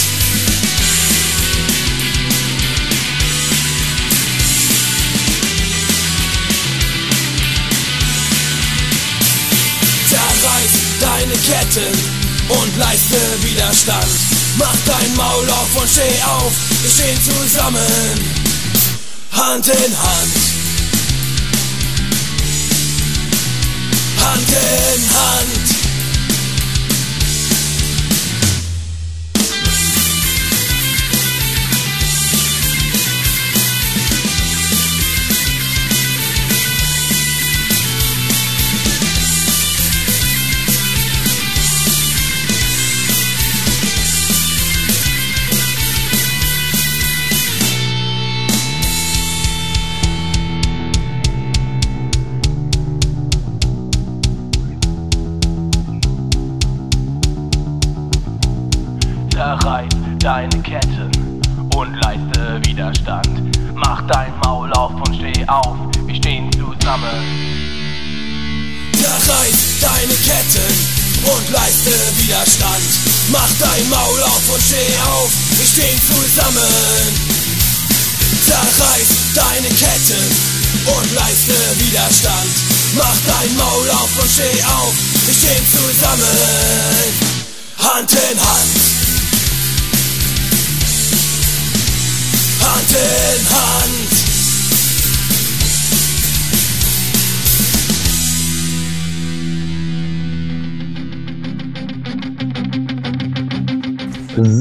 Zerreiß 10.08 10.74
deine 11.00 11.34
Ketten 11.34 12.24
und 12.48 12.76
leiste 12.76 13.18
Widerstand. 13.42 14.33
Mach 14.56 14.76
dein 14.86 15.16
Maul 15.16 15.50
auf 15.50 15.76
und 15.76 15.88
steh 15.88 16.22
auf, 16.22 16.52
wir 16.82 16.90
stehen 16.90 17.18
zusammen. 17.22 17.80
Hand 19.32 19.66
in 19.66 19.74
Hand. 19.74 20.32
Hand 24.20 24.48
in 24.48 25.02
Hand. 25.14 25.63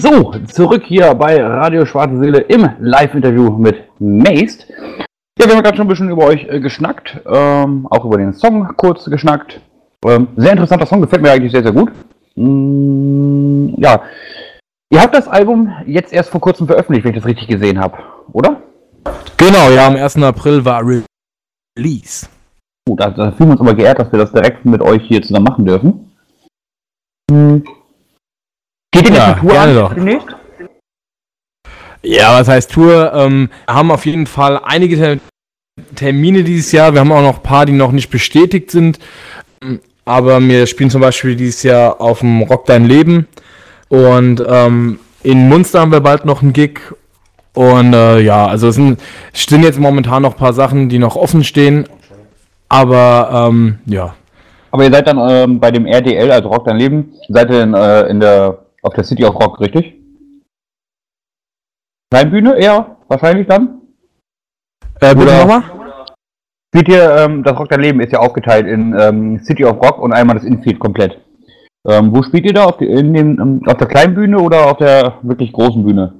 So, 0.04 0.34
zurück 0.52 0.84
hier 0.86 1.16
bei 1.16 1.42
Radio 1.42 1.86
Schwarze 1.86 2.20
Seele 2.20 2.40
im 2.40 2.70
Live-Interview 2.82 3.52
mit 3.52 3.86
Maced. 4.00 4.68
Ja, 5.40 5.48
wir 5.48 5.56
haben 5.56 5.64
gerade 5.64 5.78
schon 5.78 5.86
ein 5.86 5.88
bisschen 5.88 6.10
über 6.10 6.26
euch 6.26 6.44
äh, 6.50 6.60
geschnackt, 6.60 7.22
ähm, 7.26 7.88
auch 7.90 8.04
über 8.04 8.18
den 8.18 8.34
Song 8.34 8.68
kurz 8.76 9.06
geschnackt. 9.06 9.62
Ähm, 10.06 10.28
sehr 10.36 10.52
interessanter 10.52 10.88
Song, 10.88 11.00
gefällt 11.00 11.22
mir 11.22 11.32
eigentlich 11.32 11.54
sehr, 11.54 11.64
sehr 11.64 11.72
gut. 11.72 11.90
Mm, 12.36 13.76
ja, 13.78 14.02
ihr 14.92 15.02
habt 15.02 15.16
das 15.16 15.30
Album 15.30 15.72
jetzt 15.86 16.12
erst 16.12 16.32
vor 16.32 16.42
kurzem 16.42 16.68
veröffentlicht, 16.68 17.06
wenn 17.06 17.14
ich 17.14 17.22
das 17.22 17.30
richtig 17.30 17.48
gesehen 17.48 17.80
habe, 17.80 17.98
oder? 18.34 18.62
Genau, 19.38 19.70
ja, 19.70 19.88
am 19.88 19.96
1. 19.96 20.18
April 20.18 20.66
war 20.66 20.84
Release. 20.84 22.28
Gut, 22.86 23.00
da, 23.00 23.10
da 23.10 23.32
fühlen 23.32 23.52
wir 23.52 23.54
uns 23.54 23.62
aber 23.62 23.74
geehrt, 23.74 24.00
dass 24.00 24.12
wir 24.12 24.20
das 24.20 24.34
direkt 24.34 24.66
mit 24.66 24.82
euch 24.82 25.04
hier 25.04 25.22
zusammen 25.22 25.46
machen 25.46 25.66
dürfen. 25.66 26.12
Hm. 27.32 27.64
Geht 28.94 29.10
ihr 29.10 29.16
Ja, 29.16 29.28
ja, 29.30 29.34
Tour 29.34 29.52
gerne 29.52 29.72
an 29.72 29.76
doch. 29.76 29.94
demnächst? 29.94 30.28
Ja, 32.04 32.40
was 32.40 32.48
heißt 32.48 32.72
Tour? 32.72 33.12
Ähm, 33.14 33.50
wir 33.66 33.76
haben 33.76 33.92
auf 33.92 34.06
jeden 34.06 34.28
Fall 34.28 34.60
einige 34.64 34.98
Ter 34.98 35.18
Termine 35.96 36.44
dieses 36.44 36.72
Jahr. 36.72 36.94
Wir 36.94 37.00
haben 37.00 37.12
auch 37.12 37.22
noch 37.24 37.38
ein 37.38 37.44
paar, 37.44 37.66
die 37.66 37.72
noch 37.74 37.92
nicht 37.92 38.10
bestätigt 38.12 38.70
sind. 38.72 39.00
Ähm, 39.64 39.80
Aber 40.06 40.40
wir 40.42 40.68
spielen 40.68 40.90
zum 40.90 41.02
Beispiel 41.02 41.36
dieses 41.36 41.64
Jahr 41.64 42.00
auf 42.00 42.20
dem 42.20 42.42
Rock 42.44 42.66
Dein 42.66 42.86
Leben. 42.86 43.28
Und 43.90 44.44
ähm, 44.48 45.00
in 45.24 45.50
Munster 45.50 45.80
haben 45.82 45.92
wir 45.92 46.02
bald 46.02 46.26
noch 46.26 46.42
einen 46.44 46.54
Gig. 46.54 46.80
Und 47.54 47.94
äh, 47.94 48.20
ja, 48.20 48.46
also 48.46 48.68
es 48.68 48.76
sind, 48.76 49.00
sind 49.34 49.64
jetzt 49.64 49.80
momentan 49.80 50.24
noch 50.24 50.34
ein 50.34 50.38
paar 50.40 50.54
Sachen, 50.54 50.90
die 50.90 51.00
noch 51.00 51.16
offen 51.16 51.44
stehen. 51.44 51.88
Aber 52.70 53.48
ähm, 53.50 53.80
ja. 53.86 54.14
Aber 54.72 54.84
ihr 54.84 54.92
seid 54.92 55.08
dann 55.08 55.20
ähm, 55.30 55.60
bei 55.60 55.70
dem 55.72 55.86
RDL, 55.86 56.32
also 56.32 56.50
Rock 56.50 56.66
Dein 56.66 56.78
Leben, 56.78 57.14
seid 57.30 57.50
ihr 57.52 57.62
in, 57.64 57.74
äh, 57.76 58.08
in 58.08 58.20
der, 58.20 58.63
auf 58.84 58.94
der 58.94 59.04
City 59.04 59.26
of 59.26 59.36
Rock, 59.36 59.60
richtig? 59.60 59.96
Kleinbühne 62.12 62.56
eher, 62.58 62.98
wahrscheinlich 63.08 63.48
dann? 63.48 63.82
Äh, 65.02 65.16
Oder- 65.16 65.40
nochmal? 65.40 65.64
Spielt 66.74 66.90
ihr, 66.90 67.16
ähm, 67.18 67.44
das 67.44 67.58
Rock 67.58 67.70
Dein 67.70 67.82
Leben 67.82 68.02
ist 68.02 68.12
ja 68.12 68.20
aufgeteilt 68.20 68.66
in 68.66 68.96
ähm, 69.00 69.40
City 69.44 69.64
of 69.64 69.80
Rock 69.80 70.00
und 70.00 70.12
einmal 70.12 70.36
das 70.36 70.46
Infield 70.46 70.80
komplett. 70.80 71.20
Ähm, 71.88 72.16
wo 72.16 72.24
spielt 72.24 72.46
ihr 72.46 72.54
da? 72.54 72.66
Auf, 72.66 72.78
die, 72.78 72.86
in 72.86 73.14
dem, 73.14 73.40
ähm, 73.40 73.62
auf 73.68 73.78
der 73.78 73.88
kleinen 73.88 74.16
Bühne 74.16 74.40
oder 74.40 74.72
auf 74.72 74.78
der 74.78 75.20
wirklich 75.22 75.52
großen 75.52 75.84
Bühne? 75.84 76.14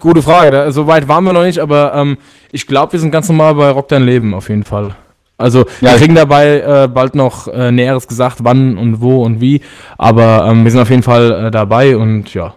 Gute 0.00 0.22
Frage. 0.22 0.50
Da, 0.50 0.70
so 0.72 0.86
weit 0.86 1.08
waren 1.08 1.24
wir 1.24 1.32
noch 1.32 1.42
nicht, 1.42 1.58
aber 1.58 1.94
ähm, 1.94 2.16
ich 2.52 2.66
glaube, 2.66 2.92
wir 2.92 3.00
sind 3.00 3.10
ganz 3.10 3.28
normal 3.28 3.54
bei 3.54 3.70
Rock 3.70 3.88
Dein 3.88 4.04
Leben 4.04 4.32
auf 4.32 4.48
jeden 4.48 4.64
Fall. 4.64 4.94
Also 5.38 5.60
Ja, 5.80 5.90
wir 5.90 5.94
ich- 5.96 6.00
kriegen 6.02 6.14
dabei 6.14 6.60
äh, 6.60 6.88
bald 6.88 7.14
noch 7.14 7.48
äh, 7.48 7.70
Näheres 7.70 8.06
gesagt, 8.08 8.38
wann 8.42 8.78
und 8.78 9.00
wo 9.00 9.22
und 9.24 9.40
wie. 9.40 9.60
Aber 9.98 10.46
ähm, 10.50 10.64
wir 10.64 10.70
sind 10.70 10.80
auf 10.80 10.90
jeden 10.90 11.02
Fall 11.02 11.46
äh, 11.46 11.50
dabei 11.50 11.96
und 11.96 12.32
ja. 12.34 12.54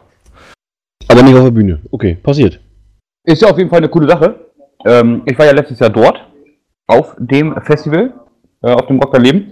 Aber 1.07 1.23
nicht 1.23 1.35
auf 1.35 1.43
der 1.43 1.51
Bühne. 1.51 1.79
Okay, 1.91 2.15
passiert. 2.15 2.59
Ist 3.25 3.41
ja 3.41 3.49
auf 3.49 3.57
jeden 3.57 3.69
Fall 3.69 3.79
eine 3.79 3.89
coole 3.89 4.07
Sache. 4.07 4.35
Ähm, 4.85 5.23
ich 5.25 5.37
war 5.37 5.45
ja 5.45 5.51
letztes 5.53 5.79
Jahr 5.79 5.89
dort, 5.89 6.19
auf 6.87 7.15
dem 7.17 7.53
Festival, 7.63 8.13
äh, 8.61 8.71
auf 8.71 8.87
dem 8.87 8.99
Rock 8.99 9.11
Dein 9.13 9.23
Leben. 9.23 9.51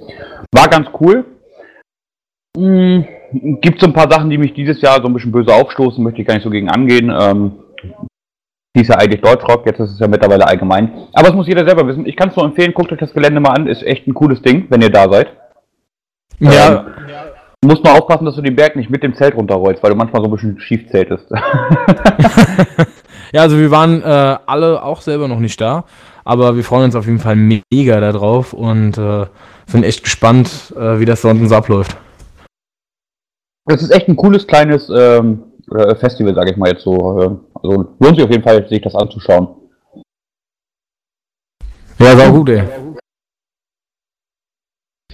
War 0.54 0.68
ganz 0.70 0.88
cool. 1.02 1.26
Mm, 2.58 3.02
gibt 3.62 3.80
so 3.82 3.88
ein 3.88 3.94
paar 3.94 4.10
Sachen, 4.10 4.30
die 4.30 4.38
mich 4.38 4.54
dieses 4.54 4.80
Jahr 4.82 5.02
so 5.02 5.08
ein 5.08 5.13
bisschen 5.13 5.32
böse 5.32 5.54
aufstoßen, 5.54 6.02
möchte 6.04 6.22
ich 6.22 6.28
gar 6.28 6.36
nicht 6.36 6.44
so 6.44 6.50
gegen 6.50 6.70
angehen. 6.70 7.12
Ähm, 7.20 7.52
hieß 8.78 8.88
ja 8.90 8.96
eigentlich 8.98 9.22
Deutschrock, 9.22 9.66
jetzt 9.66 9.80
ist 9.80 9.92
es 9.92 10.00
ja 10.00 10.08
mittlerweile 10.08 10.48
allgemein. 10.48 11.08
Aber 11.13 11.30
es 11.30 11.34
muss 11.34 11.48
jeder 11.48 11.66
selber 11.66 11.88
wissen. 11.88 12.06
Ich 12.06 12.16
kann 12.16 12.30
es 12.30 12.36
nur 12.36 12.46
empfehlen, 12.46 12.74
guckt 12.74 12.92
euch 12.92 13.00
das 13.00 13.13
Gelände 13.13 13.40
mal 13.40 13.52
an, 13.52 13.68
ist 13.68 13.84
echt 13.84 14.08
ein 14.08 14.13
cooles 14.13 14.42
Ding, 14.42 14.68
wenn 14.70 14.82
ihr 14.82 14.92
da 14.92 15.10
seid. 15.10 15.32
Ja, 16.40 16.86
Du 17.62 17.70
musst 17.70 17.84
mal 17.84 17.98
aufpassen, 17.98 18.26
dass 18.26 18.36
du 18.36 18.44
den 18.44 18.56
Berg 18.56 18.76
nicht 18.76 18.92
mit 18.92 19.02
dem 19.02 19.16
Zelt 19.16 19.34
runterrollst, 19.36 19.82
weil 19.82 19.90
du 19.90 19.98
manchmal 19.98 20.22
so 20.22 20.28
ein 20.28 20.32
bisschen 20.32 20.60
schief 20.60 20.92
zeltest. 20.92 21.26
ja 23.34 23.42
also 23.42 23.58
wir 23.58 23.72
waren 23.72 24.04
äh, 24.04 24.38
alle 24.46 24.84
auch 24.84 25.02
selber 25.02 25.28
noch 25.28 25.40
nicht 25.40 25.60
da, 25.60 25.86
aber 26.24 26.56
wir 26.56 26.63
freuen 26.63 26.86
uns 26.86 26.96
auf 26.96 27.08
jeden 27.08 27.18
Fall 27.18 27.36
mega 27.36 28.00
darauf 28.00 28.54
und 28.54 29.00
äh, 29.00 29.26
sind 29.66 29.84
echt 29.84 30.04
gespannt, 30.04 30.72
äh, 30.78 31.00
wie 31.00 31.06
das 31.06 31.24
da 31.24 31.32
unten 31.32 31.50
so 31.50 31.56
abläuft. 31.56 31.98
Es 33.66 33.82
ist 33.82 33.90
echt 33.90 34.08
ein 34.08 34.16
cooles 34.16 34.46
kleines 34.46 34.90
ähm, 34.96 35.44
äh, 35.75 35.95
Festival, 35.95 36.34
sage 36.36 36.51
ich 36.51 36.58
mal 36.58 36.69
jetzt 36.69 36.84
so. 36.84 36.95
äh, 37.21 37.36
Also 37.62 37.95
lohnt 37.99 38.15
sich 38.15 38.23
auf 38.23 38.32
jeden 38.32 38.43
Fall, 38.43 38.67
sich 38.67 38.82
das 38.82 38.95
anzuschauen. 38.95 39.47
Ja, 41.99 42.17
war 42.17 42.32
gut, 42.32 42.49
ey. 42.49 42.63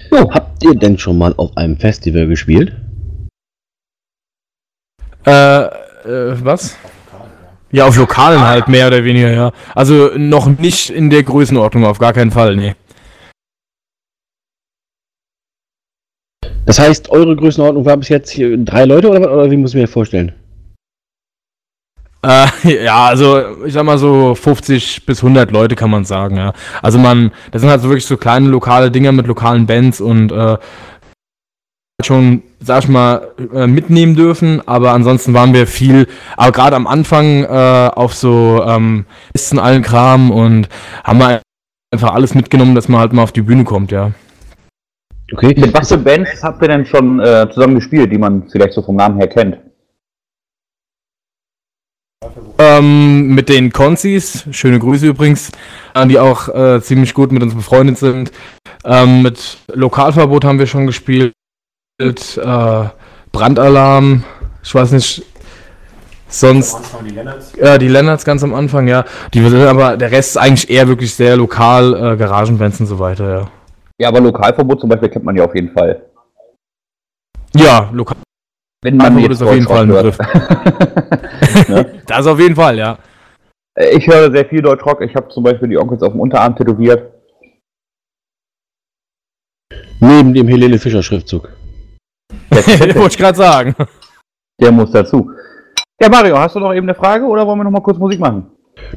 So, 0.10 0.32
habt 0.32 0.64
ihr 0.64 0.76
denn 0.76 0.98
schon 0.98 1.18
mal 1.18 1.34
auf 1.38 1.56
einem 1.58 1.78
Festival 1.78 2.28
gespielt? 2.28 2.76
Äh, 5.26 5.64
äh, 5.64 6.44
was? 6.44 6.78
Ja, 7.72 7.88
auf 7.88 7.98
Lokalen 7.98 8.42
halt, 8.42 8.68
mehr 8.68 8.88
oder 8.88 9.04
weniger, 9.04 9.32
ja. 9.32 9.52
Also 9.74 10.12
noch 10.16 10.48
nicht 10.48 10.90
in 10.92 11.10
der 11.10 11.24
Größenordnung, 11.24 11.86
auf 11.86 11.98
gar 11.98 12.14
keinen 12.14 12.30
Fall, 12.32 12.56
nee. 12.56 12.76
Das 16.66 16.80
heißt, 16.80 17.10
eure 17.10 17.36
Größenordnung 17.36 17.86
war 17.86 17.98
bis 17.98 18.10
jetzt 18.10 18.30
hier 18.30 18.56
drei 18.58 18.86
Leute 18.86 19.10
oder, 19.10 19.22
was? 19.22 19.28
oder 19.28 19.52
wie 19.52 19.58
muss 19.58 19.72
ich 19.72 19.76
mir 19.76 19.82
das 19.82 19.92
vorstellen? 19.92 20.34
Äh, 22.24 22.48
ja, 22.86 23.06
also 23.06 23.64
ich 23.66 23.74
sag 23.74 23.84
mal 23.84 23.98
so 23.98 24.36
50 24.36 25.06
bis 25.06 25.20
100 25.20 25.52
Leute 25.52 25.76
kann 25.76 25.90
man 25.90 26.06
sagen, 26.06 26.38
ja. 26.38 26.54
Also 26.82 26.98
man, 26.98 27.32
das 27.52 27.62
sind 27.62 27.70
halt 27.70 27.82
so 27.82 27.90
wirklich 27.90 28.06
so 28.06 28.18
kleine 28.18 28.48
lokale 28.48 28.90
Dinger 28.90 29.12
mit 29.12 29.28
lokalen 29.28 29.68
Bands 29.68 30.02
und 30.02 30.32
äh, 30.32 30.58
schon, 32.02 32.44
sag 32.60 32.84
ich 32.84 32.90
mal, 32.90 33.30
äh, 33.54 33.68
mitnehmen 33.68 34.16
dürfen, 34.16 34.62
aber 34.66 34.92
ansonsten 34.92 35.34
waren 35.34 35.54
wir 35.54 35.68
viel, 35.68 36.08
aber 36.36 36.52
gerade 36.52 36.76
am 36.76 36.88
Anfang 36.88 37.44
äh, 37.44 37.90
auf 37.94 38.14
so 38.14 38.64
ähm, 38.66 39.06
Listen 39.34 39.60
allen 39.60 39.84
Kram 39.84 40.32
und 40.32 40.68
haben 41.04 41.20
wir 41.20 41.42
einfach 41.92 42.14
alles 42.14 42.34
mitgenommen, 42.36 42.76
dass 42.76 42.90
man 42.90 43.00
halt 43.00 43.14
mal 43.14 43.24
auf 43.24 43.32
die 43.32 43.42
Bühne 43.42 43.64
kommt, 43.64 43.92
ja. 43.92 44.12
Okay. 45.32 45.56
Mit 45.58 45.74
was 45.74 45.88
für 45.90 45.98
Bands 45.98 46.44
habt 46.44 46.62
ihr 46.62 46.68
denn 46.68 46.86
schon 46.86 47.20
äh, 47.20 47.48
zusammen 47.54 47.76
gespielt, 47.76 48.12
die 48.12 48.18
man 48.18 48.44
vielleicht 48.52 48.74
so 48.74 48.82
vom 48.82 48.98
Namen 48.98 49.18
her 49.18 49.28
kennt? 49.28 49.58
Ähm, 52.78 53.36
mit 53.36 53.50
den 53.50 53.72
Konzis, 53.72 54.46
schöne 54.52 54.80
Grüße 54.80 55.08
übrigens, 55.08 55.52
die 56.08 56.20
auch 56.20 56.50
äh, 56.50 56.82
ziemlich 56.82 57.14
gut 57.14 57.32
mit 57.32 57.44
uns 57.44 57.54
befreundet 57.54 57.98
sind. 57.98 58.32
Ähm, 58.86 59.22
mit 59.22 59.58
Lokalverbot 59.74 60.46
haben 60.46 60.60
wir 60.60 60.68
schon 60.68 60.88
gespielt, 60.88 61.34
äh, 62.00 62.86
Brandalarm, 63.32 64.24
ich 64.64 64.74
weiß 64.74 64.92
nicht, 64.92 65.24
sonst. 66.28 66.78
Ja, 67.60 67.78
die 67.78 67.88
Lennarts 67.88 68.26
ganz 68.26 68.44
am 68.44 68.54
Anfang, 68.54 68.88
ja. 68.88 69.06
Die 69.34 69.42
sind 69.42 69.62
aber 69.62 69.98
der 69.98 70.12
Rest 70.12 70.32
ist 70.32 70.38
eigentlich 70.38 70.70
eher 70.70 70.88
wirklich 70.88 71.14
sehr 71.14 71.38
lokal, 71.38 72.14
äh, 72.14 72.18
Garagenbands 72.18 72.80
und 72.80 72.88
so 72.88 73.00
weiter, 73.00 73.40
ja. 73.40 73.48
Ja, 74.00 74.08
aber 74.08 74.22
Lokalverbot 74.22 74.82
zum 74.82 74.90
Beispiel 74.90 75.10
kennt 75.10 75.26
man 75.26 75.36
ja 75.36 75.46
auf 75.46 75.54
jeden 75.54 75.72
Fall. 75.72 76.02
Ja, 77.56 77.90
lokal. 77.94 78.18
Wenn 78.84 78.98
man 78.98 79.16
Lokalverbot 79.16 79.30
jetzt 79.30 79.42
ist 79.42 79.48
auf 79.48 79.54
jeden 79.54 79.68
Fall 79.68 79.84
ein 79.84 79.90
Deutschrock 79.90 80.24
Begriff. 80.28 81.70
Ne? 81.70 82.02
Das 82.08 82.28
auf 82.28 82.40
jeden 82.40 82.56
Fall, 82.56 82.78
ja. 82.78 82.98
Ich 83.92 84.08
höre 84.08 84.32
sehr 84.32 84.46
viel 84.46 84.62
Deutschrock. 84.62 85.02
Ich 85.02 85.16
habe 85.16 85.30
zum 85.30 85.44
Beispiel 85.44 85.70
die 85.70 85.78
Onkels 85.78 86.04
auf 86.04 86.12
dem 86.12 86.20
Unterarm 86.20 86.56
tätowiert. 86.56 87.12
Neben 90.00 90.34
dem 90.34 90.48
Helene 90.48 90.78
Fischer 90.78 91.02
Schriftzug. 91.02 91.50
Wollte 92.50 93.08
ich 93.08 93.18
gerade 93.18 93.38
sagen. 93.38 93.76
Der 94.60 94.72
muss 94.72 94.92
dazu. 94.92 95.32
Ja, 96.02 96.10
Mario, 96.10 96.38
hast 96.38 96.56
du 96.56 96.60
noch 96.60 96.74
eben 96.74 96.88
eine 96.88 96.96
Frage 96.96 97.26
oder 97.26 97.48
wollen 97.48 97.60
wir 97.60 97.64
noch 97.64 97.72
mal 97.72 97.82
kurz 97.82 97.98
Musik 97.98 98.20
machen? 98.20 98.52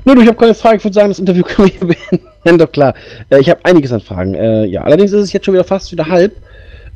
Nö, 0.05 0.15
du, 0.15 0.23
ich 0.23 0.29
habe 0.29 0.37
keine 0.37 0.55
Frage. 0.55 0.77
Ich 0.77 0.85
würde 0.85 0.95
sagen, 0.95 1.09
das 1.09 1.19
Interview 1.19 1.45
können 1.45 1.69
wir 1.69 1.95
hier 1.95 1.97
beenden. 2.43 2.59
Doch 2.59 2.73
klar. 2.73 2.95
Äh, 3.31 3.41
ich 3.41 3.49
habe 3.49 3.61
einiges 3.65 3.93
an 3.93 4.01
Fragen. 4.01 4.35
Äh, 4.35 4.65
ja, 4.65 4.83
allerdings 4.83 5.13
ist 5.13 5.23
es 5.23 5.33
jetzt 5.33 5.45
schon 5.45 5.55
wieder 5.55 5.65
fast 5.65 5.93
wieder 5.93 6.07
halb. 6.07 6.37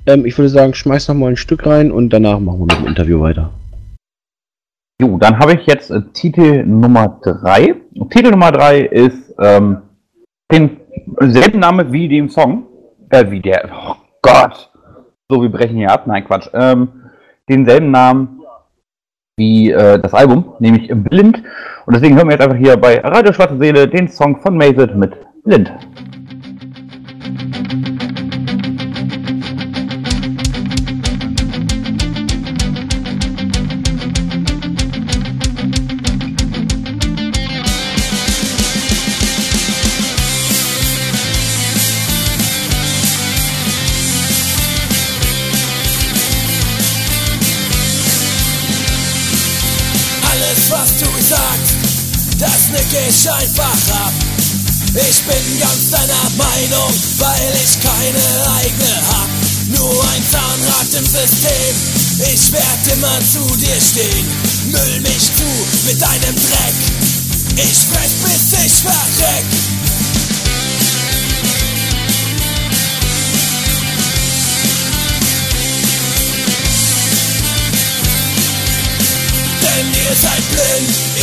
Ähm, 0.07 0.25
ich 0.27 0.37
würde 0.37 0.49
sagen, 0.49 0.75
schmeiß 0.75 1.09
noch 1.09 1.15
mal 1.15 1.31
ein 1.31 1.37
Stück 1.37 1.67
rein 1.67 1.91
und 1.91 2.11
danach 2.11 2.41
machen 2.41 2.61
wir 2.61 2.67
mit 2.67 2.79
dem 2.79 2.87
Interview 2.87 3.21
weiter. 3.21 3.51
Jo, 5.01 5.17
dann 5.19 5.39
habe 5.39 5.55
ich 5.55 5.67
jetzt 5.67 5.91
äh, 5.91 6.03
Titel 6.13 6.65
Nummer 6.65 7.21
3. 7.23 7.75
Titel 8.11 8.31
Nummer 8.31 8.53
3 8.53 8.81
ist 8.81 9.35
ähm, 9.39 9.79
den 10.53 10.81
selben 11.21 11.59
Name 11.59 11.91
wie 11.93 12.09
dem 12.09 12.29
Song. 12.29 12.67
Äh, 13.11 13.31
wie 13.31 13.41
der. 13.41 13.71
Oh 13.73 13.95
Gott. 14.23 14.71
So, 15.31 15.43
wir 15.43 15.51
brechen 15.51 15.77
hier 15.77 15.91
ab. 15.91 16.07
Nein, 16.07 16.25
Quatsch. 16.25 16.49
Ähm, 16.53 16.89
denselben 17.49 17.91
Namen 17.91 18.41
wie 19.37 19.71
äh, 19.71 19.99
das 19.99 20.13
Album, 20.13 20.53
nämlich 20.59 20.91
Blind. 20.93 21.43
Und 21.87 21.95
deswegen 21.95 22.15
hören 22.15 22.29
wir 22.29 22.33
jetzt 22.33 22.43
einfach 22.43 22.59
hier 22.59 22.77
bei 22.77 23.01
Radio 23.01 23.33
Schwarze 23.33 23.59
Seele 23.59 23.89
den 23.89 24.09
Song 24.09 24.41
von 24.43 24.57
Mazet 24.57 24.95
mit 24.95 25.15
Blind. 25.45 25.73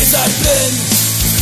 Ihr 0.08 0.14
seid 0.14 0.40
blind, 0.40 0.80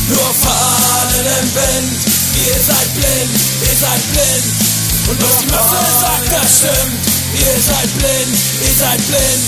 nur 0.10 0.34
Fahnen 0.41 1.25
im 1.38 1.47
Wind. 1.54 2.01
Ihr 2.34 2.60
seid 2.65 2.93
blind, 2.95 3.30
ihr 3.62 3.78
seid 3.78 4.01
blind, 4.10 4.45
und 5.08 5.21
was 5.21 5.38
die 5.39 5.47
Masse 5.54 5.78
sagt, 6.01 6.32
das 6.34 6.49
stimmt. 6.58 6.97
Ihr 7.36 7.62
seid 7.62 7.89
blind, 7.93 8.34
ihr 8.65 8.73
seid 8.73 9.01
blind, 9.06 9.45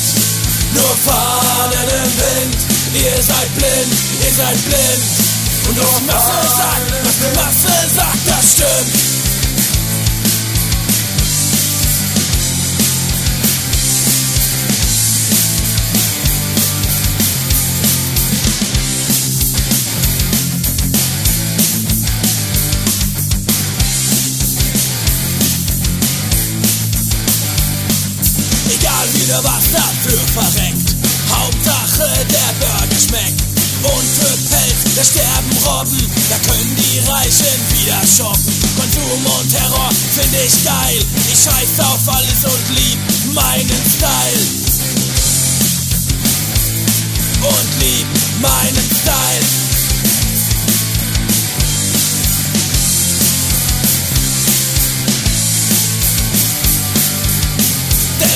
nur 0.74 0.94
Fahnen 1.02 1.90
im 1.98 2.12
Wind. 2.14 2.58
Ihr 2.94 3.24
seid 3.24 3.50
blind, 3.58 3.92
ihr 4.22 4.34
seid 4.38 4.60
blind, 4.70 5.04
und 5.68 5.78
was 5.82 5.98
die 5.98 6.06
Masse 6.06 6.38
sagt, 6.54 6.86
was 7.02 7.18
die 7.18 7.34
Masse 7.36 7.96
sagt, 7.96 8.22
das 8.28 8.52
stimmt. 8.54 9.07
Egal 29.08 29.22
wieder 29.22 29.44
was 29.44 29.72
dafür 29.72 30.20
verreckt. 30.34 30.96
Hauptsache 31.30 32.26
der 32.26 32.54
Burger 32.60 33.00
schmeckt. 33.00 33.42
Und 33.84 34.04
für 34.04 34.38
Pelz, 34.50 34.96
da 34.96 35.04
sterben 35.04 35.58
Robben, 35.66 36.12
da 36.30 36.38
können 36.40 36.76
die 36.76 37.00
Reichen 37.08 37.60
wieder 37.72 38.02
shoppen. 38.06 38.54
Konsum 38.76 39.26
und 39.40 39.50
Terror 39.50 39.90
find 40.14 40.34
ich 40.34 40.64
geil. 40.64 41.06
Ich 41.32 41.40
scheiß 41.40 41.80
auf 41.80 42.08
alles 42.08 42.44
und 42.44 42.76
lieb 42.76 43.00
meinen 43.34 43.84
Style. 43.86 44.48
Und 47.44 47.82
lieb 47.82 48.08
meinen 48.42 48.90
Style. 49.02 49.77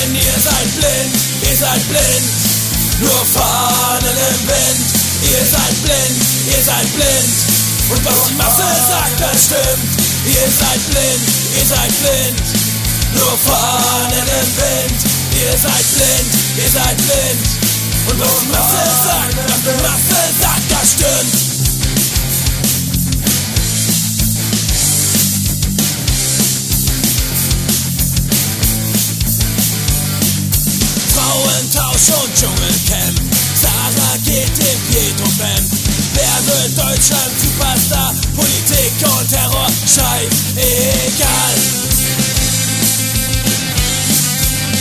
Denn 0.02 0.16
ihr 0.16 0.40
seid 0.42 0.68
blind, 0.74 1.14
ihr 1.48 1.56
seid 1.56 1.88
blind, 1.88 2.26
nur 2.98 3.24
Fahnen 3.24 4.16
im 4.18 4.48
Wind. 4.48 4.82
Ihr 5.30 5.46
seid 5.46 5.82
blind, 5.84 6.18
ihr 6.50 6.62
seid 6.64 6.92
blind, 6.94 7.30
und 7.88 8.04
was 8.04 8.26
die 8.26 8.34
Masse 8.34 8.66
sagt, 8.88 9.20
das 9.20 9.44
stimmt. 9.44 10.02
Ihr 10.26 10.48
seid 10.50 10.82
blind, 10.90 11.22
ihr 11.56 11.66
seid 11.66 11.92
blind, 12.02 12.42
nur 13.14 13.38
Fahnen 13.46 14.26
im 14.26 14.48
Wind. 14.58 14.98
Ihr 15.38 15.56
seid 15.56 15.86
blind, 15.94 16.30
ihr 16.56 16.70
seid 16.70 16.96
blind, 16.96 17.46
und 18.10 18.18
was 18.18 18.40
die 18.40 18.46
Masse 18.48 18.82
sagt, 19.06 19.36
was 19.36 19.60
die 19.62 19.82
Masse 19.82 20.20
sagt, 20.40 20.66
das 20.68 20.92
stimmt. 20.98 21.51
Frauentausch 31.62 32.10
und 32.22 32.34
Dschungelcamp. 32.34 33.20
Sarah 33.54 34.16
geht 34.24 34.58
im 34.58 34.80
Pietro-Fan. 34.90 35.70
Wer 36.14 36.46
wird 36.46 36.76
Deutschland 36.76 37.32
Superstar? 37.40 38.14
Politik 38.34 38.92
und 39.02 39.28
Terror, 39.28 39.68
scheißegal. 39.86 41.54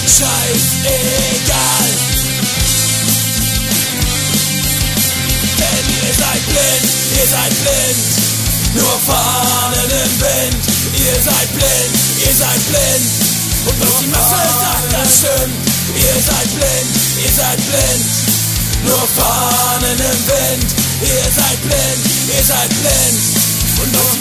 Scheißegal. 0.08 1.90
Denn 5.58 5.86
ihr 6.02 6.14
seid 6.18 6.44
blind, 6.48 6.86
ihr 7.16 7.28
seid 7.28 7.54
blind. 7.62 8.00
Nur 8.74 9.00
Fahnen 9.06 9.92
im 9.92 10.22
Wind. 10.22 10.66
Ihr 10.98 11.22
seid 11.22 11.54
blind, 11.54 11.94
ihr 12.26 12.36
seid 12.36 12.62
blind. 12.70 13.06
Und 13.68 13.80
was 13.80 14.00
die 14.00 14.08
Masse 14.08 14.36
sagt, 14.60 14.94
das 14.94 15.18
stimmt. 15.20 15.61
Ihr 15.96 16.22
seid 16.22 16.50
blind, 16.56 16.92
ihr 17.24 17.32
seid 17.32 17.58
blind. 17.58 18.06
Nur 18.86 19.08
Fahnen 19.08 20.00
im 20.00 20.28
Wind. 20.28 20.76
Ihr 21.02 21.32
seid 21.32 21.62
blind, 21.62 22.06
ihr 22.28 22.44
seid 22.44 22.70
blind. 22.70 23.20
Und 23.82 23.94
was 23.96 24.12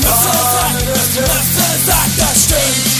die 1.12 1.20
Masse 1.20 1.86
sagt, 1.86 2.18
das 2.18 2.44
stimmt. 2.44 2.99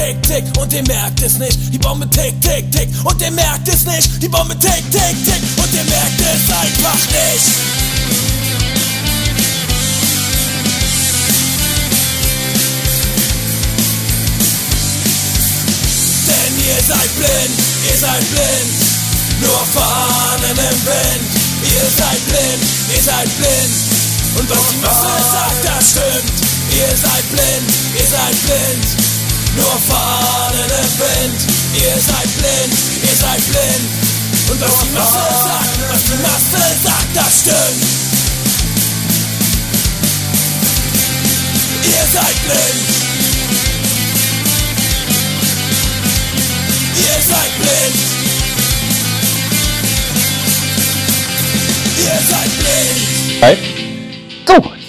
Tick, 0.00 0.22
tick, 0.22 0.44
und 0.58 0.72
ihr 0.72 0.82
merkt 0.86 1.22
es 1.22 1.38
nicht. 1.38 1.72
Die 1.72 1.78
Bombe 1.78 2.08
tick, 2.10 2.40
tick, 2.40 2.70
tick 2.72 2.88
und 3.04 3.20
ihr 3.20 3.30
merkt 3.30 3.68
es 3.68 3.84
nicht. 3.84 4.22
Die 4.22 4.28
Bombe 4.28 4.58
tick, 4.58 4.84
tick, 4.90 5.16
tick 5.24 5.42
und 5.56 5.74
ihr 5.74 5.84
merkt 5.84 6.20
es 6.20 6.50
einfach 6.50 7.00
nicht. 7.10 7.46
Denn 16.26 16.52
ihr 16.66 16.82
seid 16.82 17.16
blind, 17.16 17.58
ihr 17.90 17.98
seid 17.98 18.30
blind, 18.30 18.72
nur 19.42 19.66
Fahnen 19.74 20.50
im 20.50 20.86
Wind. 20.86 21.24
Ihr 21.62 21.88
seid 21.96 22.24
blind, 22.26 22.62
ihr 22.94 23.02
seid 23.02 23.28
blind, 23.36 23.72
und 24.38 24.48
was 24.48 24.68
die 24.70 24.76
Masse 24.76 25.08
sagt, 25.30 25.64
das 25.64 25.90
stimmt. 25.90 26.32
Ihr 26.72 26.96
seid 26.96 27.30
blind, 27.32 27.68
ihr 27.98 28.06
seid 28.06 28.36
blind, 28.46 29.19
nur 29.56 29.78
Fahnen 29.88 30.70
im 30.70 30.90
Wind. 30.98 31.40
Ihr 31.74 31.98
seid 32.00 32.30
blind, 32.38 32.74
ihr 33.02 33.16
seid 33.16 33.42
blind, 33.50 33.90
und 34.50 34.60
was 34.60 34.80
die 34.82 34.90
Masse 34.90 35.24
sagt, 35.44 35.78
was 35.90 36.04
die 36.04 36.22
Masse 36.22 36.62
sagt, 36.82 37.14
das 37.14 37.40
stimmt. 37.40 38.00
Ihr 41.84 42.06
seid 42.12 42.36
blind. 42.44 43.00
Ihr 46.96 47.20
seid 47.22 47.52
blind. 47.58 47.96
Ihr 51.98 52.18
seid 52.28 52.50
blind. 52.58 53.42
Hi. 53.42 53.79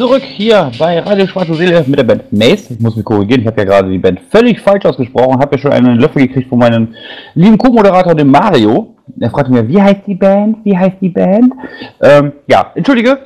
Zurück 0.02 0.24
hier 0.24 0.72
bei 0.80 0.98
Radio 0.98 1.28
Schwarze 1.28 1.54
Seele 1.54 1.84
mit 1.86 2.00
der 2.00 2.04
Band 2.04 2.34
Mace. 2.34 2.72
Ich 2.72 2.80
muss 2.80 2.96
mich 2.96 3.06
korrigieren, 3.06 3.42
ich 3.42 3.46
habe 3.46 3.62
ja 3.62 3.66
gerade 3.66 3.88
die 3.88 4.00
Band 4.00 4.20
völlig 4.32 4.60
falsch 4.60 4.84
ausgesprochen, 4.84 5.40
habe 5.40 5.56
ja 5.56 5.62
schon 5.62 5.72
einen 5.74 6.00
Löffel 6.00 6.26
gekriegt 6.26 6.50
von 6.50 6.58
meinem 6.58 6.96
lieben 7.36 7.56
Co-Moderator, 7.56 8.16
dem 8.16 8.32
Mario. 8.32 8.96
Er 9.20 9.30
fragte 9.30 9.52
mir, 9.52 9.68
wie 9.68 9.80
heißt 9.80 10.08
die 10.08 10.16
Band? 10.16 10.66
Wie 10.66 10.76
heißt 10.76 10.98
die 11.02 11.10
Band? 11.10 11.54
Ähm, 12.02 12.34
ja, 12.48 12.72
entschuldige. 12.74 13.20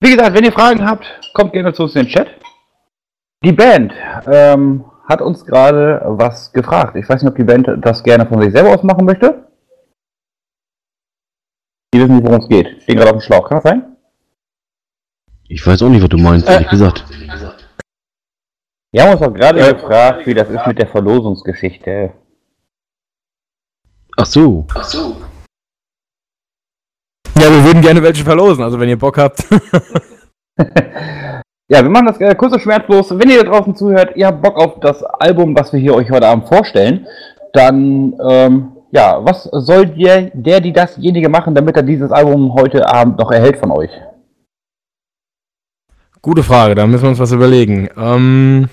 Wie 0.00 0.10
gesagt, 0.10 0.36
wenn 0.36 0.42
ihr 0.42 0.50
Fragen 0.50 0.84
habt, 0.84 1.06
kommt 1.34 1.52
gerne 1.52 1.72
zu 1.72 1.84
uns 1.84 1.94
in 1.94 2.02
den 2.02 2.08
Chat. 2.08 2.26
Die 3.44 3.52
Band 3.52 3.92
ähm, 4.26 4.84
hat 5.08 5.22
uns 5.22 5.46
gerade 5.46 6.02
was 6.04 6.52
gefragt. 6.52 6.96
Ich 6.96 7.08
weiß 7.08 7.22
nicht, 7.22 7.30
ob 7.30 7.36
die 7.36 7.44
Band 7.44 7.70
das 7.80 8.02
gerne 8.02 8.26
von 8.26 8.42
sich 8.42 8.50
selber 8.50 8.70
aus 8.70 8.82
machen 8.82 9.04
möchte. 9.04 9.46
Die 11.94 12.00
wissen 12.00 12.16
nicht, 12.16 12.26
worum 12.26 12.40
es 12.40 12.48
geht. 12.48 12.82
Stehen 12.82 12.96
gerade 12.96 13.10
auf 13.10 13.18
dem 13.18 13.20
Schlauch, 13.20 13.48
kann 13.48 13.58
das 13.58 13.70
sein? 13.70 13.91
Ich 15.52 15.66
weiß 15.66 15.82
auch 15.82 15.90
nicht, 15.90 16.00
was 16.00 16.08
du 16.08 16.16
meinst, 16.16 16.48
ehrlich 16.48 16.70
gesagt. 16.70 17.04
Wir 18.90 19.02
haben 19.02 19.12
uns 19.12 19.20
auch 19.20 19.34
gerade 19.34 19.74
gefragt, 19.74 20.26
wie 20.26 20.32
das 20.32 20.48
ist 20.48 20.66
mit 20.66 20.78
der 20.78 20.86
Verlosungsgeschichte. 20.86 22.14
Ach 24.16 24.24
so. 24.24 24.66
Ach 24.74 24.84
so. 24.84 25.16
Ja, 27.38 27.50
wir 27.50 27.64
würden 27.64 27.82
gerne 27.82 28.02
welche 28.02 28.24
verlosen, 28.24 28.64
also 28.64 28.80
wenn 28.80 28.88
ihr 28.88 28.98
Bock 28.98 29.18
habt. 29.18 29.44
ja, 31.68 31.82
wir 31.82 31.90
machen 31.90 32.06
das 32.06 32.18
äh, 32.18 32.34
kurz 32.34 32.54
und 32.54 32.60
schmerzlos. 32.60 33.10
Wenn 33.10 33.28
ihr 33.28 33.44
da 33.44 33.50
draußen 33.50 33.76
zuhört, 33.76 34.16
ihr 34.16 34.28
habt 34.28 34.40
Bock 34.40 34.56
auf 34.56 34.80
das 34.80 35.02
Album, 35.02 35.54
was 35.54 35.70
wir 35.74 35.80
hier 35.80 35.94
euch 35.94 36.10
heute 36.10 36.28
Abend 36.28 36.48
vorstellen, 36.48 37.06
dann, 37.52 38.18
ähm, 38.26 38.72
ja, 38.90 39.22
was 39.22 39.44
soll 39.44 39.84
der, 39.84 40.30
der, 40.32 40.60
die 40.60 40.72
dasjenige 40.72 41.28
machen, 41.28 41.54
damit 41.54 41.76
er 41.76 41.82
dieses 41.82 42.10
Album 42.10 42.54
heute 42.54 42.88
Abend 42.88 43.18
noch 43.18 43.30
erhält 43.30 43.58
von 43.58 43.70
euch? 43.70 43.90
Gute 46.24 46.44
Frage, 46.44 46.76
da 46.76 46.86
müssen 46.86 47.02
wir 47.02 47.08
uns 47.08 47.18
was 47.18 47.32
überlegen. 47.32 47.88
Ähm, 47.98 48.68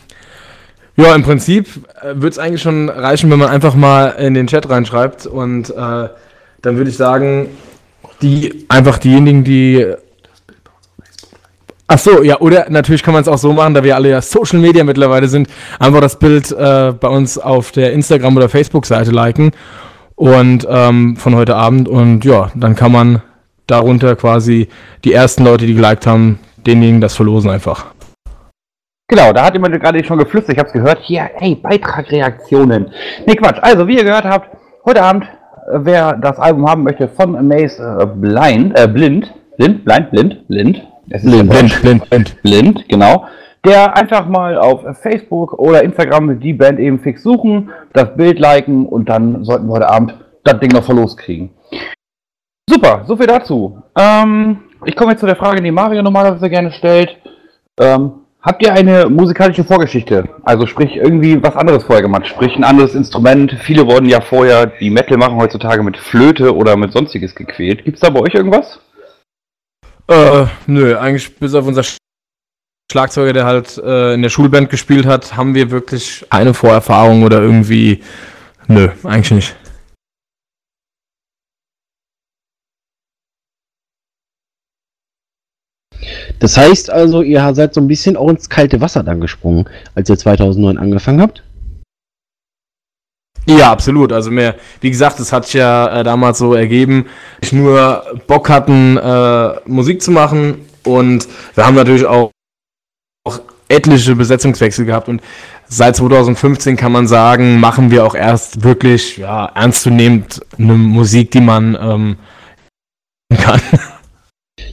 ja, 0.95 1.15
im 1.15 1.23
Prinzip 1.23 1.67
äh, 1.99 2.13
würde 2.13 2.27
es 2.27 2.38
eigentlich 2.38 2.62
schon 2.62 2.89
reichen, 2.89 3.31
wenn 3.31 3.39
man 3.39 3.49
einfach 3.49 3.73
mal 3.73 4.09
in 4.09 4.35
den 4.35 4.45
Chat 4.45 4.69
reinschreibt 4.69 5.25
und 5.25 5.71
äh, 5.71 5.73
dann 5.73 6.77
würde 6.77 6.91
ich 6.91 6.97
sagen, 6.97 7.47
die 8.21 8.65
einfach 8.69 8.99
diejenigen, 8.99 9.43
die. 9.43 9.83
Ach 11.88 11.97
so, 11.97 12.21
ja, 12.21 12.39
oder 12.39 12.69
natürlich 12.69 13.01
kann 13.01 13.15
man 13.15 13.23
es 13.23 13.27
auch 13.27 13.39
so 13.39 13.51
machen, 13.51 13.73
da 13.73 13.83
wir 13.83 13.95
alle 13.95 14.12
ja 14.12 14.21
Social 14.21 14.59
Media 14.59 14.83
mittlerweile 14.83 15.27
sind, 15.27 15.47
einfach 15.79 16.01
das 16.01 16.19
Bild 16.19 16.51
äh, 16.51 16.93
bei 16.99 17.07
uns 17.07 17.39
auf 17.39 17.71
der 17.71 17.93
Instagram- 17.93 18.38
oder 18.38 18.47
Facebook-Seite 18.47 19.09
liken 19.09 19.53
und 20.13 20.67
ähm, 20.69 21.17
von 21.17 21.35
heute 21.35 21.55
Abend 21.55 21.89
und 21.89 22.23
ja, 22.25 22.51
dann 22.53 22.75
kann 22.75 22.91
man 22.91 23.23
darunter 23.65 24.15
quasi 24.15 24.67
die 25.03 25.13
ersten 25.13 25.43
Leute, 25.43 25.65
die 25.65 25.73
geliked 25.73 26.05
haben, 26.05 26.38
denjenigen 26.65 27.01
das 27.01 27.15
verlosen 27.15 27.49
einfach. 27.49 27.87
Genau, 29.09 29.33
da 29.33 29.45
hat 29.45 29.53
jemand 29.53 29.79
gerade 29.81 30.03
schon 30.03 30.19
geflüstert, 30.19 30.53
ich 30.53 30.59
habe 30.59 30.67
es 30.67 30.73
gehört. 30.73 30.99
Hier, 31.01 31.29
hey, 31.33 31.55
Beitragreaktionen. 31.55 32.91
Nee, 33.25 33.35
Quatsch. 33.35 33.57
Also, 33.61 33.87
wie 33.87 33.97
ihr 33.97 34.03
gehört 34.03 34.25
habt, 34.25 34.55
heute 34.85 35.01
Abend, 35.01 35.23
äh, 35.23 35.79
wer 35.81 36.13
das 36.13 36.37
Album 36.37 36.69
haben 36.69 36.83
möchte 36.83 37.07
von 37.07 37.47
Maze 37.47 37.97
äh, 37.99 38.05
Blind, 38.05 38.77
äh, 38.77 38.87
Blind, 38.87 39.33
Blind, 39.57 39.83
Blind, 39.83 40.11
Blind, 40.11 40.47
Blind, 40.47 40.87
es 41.09 41.23
ist 41.23 41.31
Blind, 41.31 41.49
blind, 41.49 41.81
blind, 41.81 42.09
blind, 42.09 42.41
blind, 42.43 42.85
genau. 42.87 43.25
Der 43.65 43.97
einfach 43.97 44.27
mal 44.27 44.57
auf 44.57 44.81
Facebook 45.01 45.53
oder 45.53 45.83
Instagram 45.83 46.39
die 46.39 46.53
Band 46.53 46.79
eben 46.79 46.99
fix 46.99 47.23
suchen, 47.23 47.71
das 47.93 48.15
Bild 48.15 48.39
liken 48.39 48.85
und 48.85 49.09
dann 49.09 49.43
sollten 49.43 49.67
wir 49.67 49.73
heute 49.73 49.89
Abend 49.89 50.13
das 50.43 50.59
Ding 50.59 50.71
noch 50.71 50.83
verlost 50.83 51.17
kriegen. 51.17 51.49
Super, 52.69 53.03
so 53.07 53.17
viel 53.17 53.25
dazu. 53.25 53.81
Ähm, 53.97 54.59
ich 54.85 54.95
komme 54.95 55.11
jetzt 55.11 55.19
zu 55.19 55.25
der 55.25 55.35
Frage, 55.35 55.61
die 55.61 55.71
Mario 55.71 56.01
normalerweise 56.01 56.49
gerne 56.49 56.71
stellt. 56.71 57.17
Ähm, 57.79 58.11
habt 58.41 58.63
ihr 58.63 58.73
eine 58.73 59.09
musikalische 59.09 59.63
Vorgeschichte? 59.63 60.27
Also 60.43 60.65
sprich 60.65 60.95
irgendwie 60.95 61.41
was 61.41 61.55
anderes 61.55 61.83
vorher 61.83 62.01
gemacht, 62.01 62.27
sprich 62.27 62.55
ein 62.55 62.63
anderes 62.63 62.95
Instrument. 62.95 63.55
Viele 63.61 63.85
wurden 63.85 64.07
ja 64.07 64.21
vorher, 64.21 64.67
die 64.67 64.89
Metal 64.89 65.17
machen 65.17 65.37
heutzutage 65.37 65.83
mit 65.83 65.97
Flöte 65.97 66.55
oder 66.55 66.77
mit 66.77 66.93
sonstiges 66.93 67.35
gequält. 67.35 67.85
Gibt's 67.85 68.01
da 68.01 68.09
bei 68.09 68.21
euch 68.21 68.33
irgendwas? 68.33 68.79
Äh, 70.07 70.45
nö, 70.65 70.97
eigentlich 70.97 71.35
bis 71.37 71.53
auf 71.53 71.67
unser 71.67 71.83
Schlagzeuger, 72.91 73.33
der 73.33 73.45
halt 73.45 73.77
äh, 73.77 74.15
in 74.15 74.23
der 74.23 74.29
Schulband 74.29 74.69
gespielt 74.69 75.05
hat, 75.05 75.37
haben 75.37 75.53
wir 75.53 75.69
wirklich 75.69 76.25
keine 76.29 76.53
Vorerfahrung 76.53 77.23
oder 77.23 77.41
irgendwie. 77.41 78.01
Nö, 78.67 78.89
eigentlich 79.03 79.31
nicht. 79.31 79.55
Das 86.39 86.58
heißt 86.58 86.89
also, 86.89 87.21
ihr 87.21 87.54
seid 87.54 87.73
so 87.73 87.82
ein 87.82 87.88
bisschen 87.88 88.15
auch 88.15 88.30
ins 88.30 88.49
kalte 88.49 88.82
Wasser 88.82 89.04
dann 89.04 89.21
gesprungen, 89.21 89.65
als 89.95 90.10
ihr 90.10 90.17
2009 90.17 90.78
angefangen 90.78 91.21
habt? 91.21 91.43
Ja, 93.45 93.71
absolut. 93.71 94.13
Also 94.13 94.32
mehr, 94.32 94.56
wie 94.82 94.89
gesagt, 94.89 95.19
es 95.19 95.34
hat 95.34 95.45
sich 95.45 95.56
ja 95.56 95.99
äh, 95.99 96.04
damals 96.04 96.38
so 96.38 96.54
ergeben, 96.54 97.08
ich 97.41 97.52
nur 97.52 98.04
Bock 98.28 98.49
hatten, 98.49 98.97
äh, 98.97 99.56
Musik 99.65 100.02
zu 100.02 100.12
machen 100.12 100.65
und 100.84 101.28
wir 101.56 101.65
haben 101.65 101.75
natürlich 101.75 102.06
auch, 102.06 102.32
auch 103.28 103.39
etliche 103.67 104.15
Besetzungswechsel 104.15 104.86
gehabt 104.86 105.10
und 105.10 105.21
seit 105.67 105.95
2015 105.95 106.75
kann 106.75 106.91
man 106.91 107.08
sagen, 107.08 107.60
machen 107.60 107.91
wir 107.91 108.06
auch 108.06 108.15
erst 108.15 108.63
wirklich 108.63 109.17
ja, 109.17 109.45
ernstzunehmend 109.45 110.41
eine 110.58 110.73
Musik, 110.73 111.32
die 111.32 111.41
man 111.41 111.75
ähm, 111.80 112.17
kann. 113.36 113.62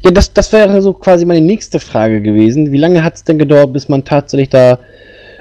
Ja, 0.06 0.12
das, 0.12 0.32
das 0.32 0.52
wäre 0.52 0.80
so 0.82 0.92
quasi 0.92 1.24
meine 1.24 1.40
nächste 1.40 1.80
Frage 1.80 2.22
gewesen. 2.22 2.70
Wie 2.70 2.78
lange 2.78 3.02
hat 3.02 3.16
es 3.16 3.24
denn 3.24 3.40
gedauert, 3.40 3.72
bis 3.72 3.88
man 3.88 4.04
tatsächlich 4.04 4.50
da, 4.50 4.78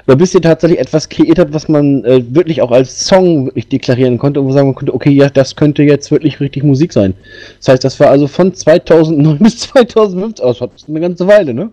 oder 0.08 0.16
bis 0.16 0.34
ihr 0.34 0.42
tatsächlich 0.42 0.80
etwas 0.80 1.08
kreiert 1.08 1.38
habt, 1.38 1.54
was 1.54 1.68
man 1.68 2.04
äh, 2.04 2.24
wirklich 2.34 2.60
auch 2.62 2.72
als 2.72 3.06
Song 3.06 3.46
wirklich 3.46 3.68
deklarieren 3.68 4.18
konnte 4.18 4.40
und 4.40 4.48
wo 4.48 4.50
sagen 4.50 4.74
konnte, 4.74 4.92
okay, 4.92 5.10
ja, 5.10 5.30
das 5.30 5.54
könnte 5.54 5.84
jetzt 5.84 6.10
wirklich 6.10 6.40
richtig 6.40 6.64
Musik 6.64 6.92
sein. 6.92 7.14
Das 7.58 7.68
heißt, 7.68 7.84
das 7.84 8.00
war 8.00 8.08
also 8.08 8.26
von 8.26 8.52
2009 8.52 9.38
bis 9.40 9.60
2015 9.60 10.44
aus, 10.44 10.58
das 10.58 10.70
ist 10.74 10.88
eine 10.88 10.98
ganze 10.98 11.28
Weile, 11.28 11.54
ne? 11.54 11.70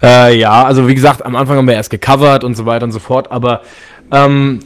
Äh, 0.00 0.38
ja, 0.38 0.62
also 0.62 0.86
wie 0.86 0.94
gesagt, 0.94 1.26
am 1.26 1.34
Anfang 1.34 1.56
haben 1.56 1.66
wir 1.66 1.74
erst 1.74 1.90
gecovert 1.90 2.44
und 2.44 2.54
so 2.54 2.66
weiter 2.66 2.84
und 2.84 2.92
so 2.92 3.00
fort, 3.00 3.32
aber 3.32 3.62
ähm, 4.12 4.60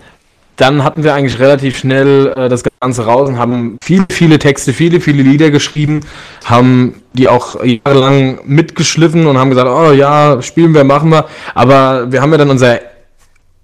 dann 0.56 0.84
hatten 0.84 1.02
wir 1.02 1.14
eigentlich 1.14 1.38
relativ 1.38 1.78
schnell 1.78 2.32
äh, 2.36 2.48
das 2.48 2.62
Ganze 2.80 3.04
raus 3.04 3.28
und 3.28 3.38
haben 3.38 3.78
viele, 3.82 4.06
viele 4.10 4.38
Texte, 4.38 4.72
viele, 4.72 5.00
viele 5.00 5.22
Lieder 5.22 5.50
geschrieben, 5.50 6.00
haben 6.44 7.02
die 7.14 7.28
auch 7.28 7.62
jahrelang 7.64 8.40
mitgeschliffen 8.44 9.26
und 9.26 9.38
haben 9.38 9.50
gesagt, 9.50 9.68
oh 9.68 9.92
ja, 9.92 10.42
spielen 10.42 10.74
wir, 10.74 10.84
machen 10.84 11.10
wir. 11.10 11.26
Aber 11.54 12.10
wir 12.12 12.20
haben 12.20 12.32
ja 12.32 12.38
dann 12.38 12.50
unser 12.50 12.80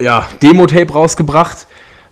ja, 0.00 0.26
Demo-Tape 0.42 0.92
rausgebracht. 0.92 1.66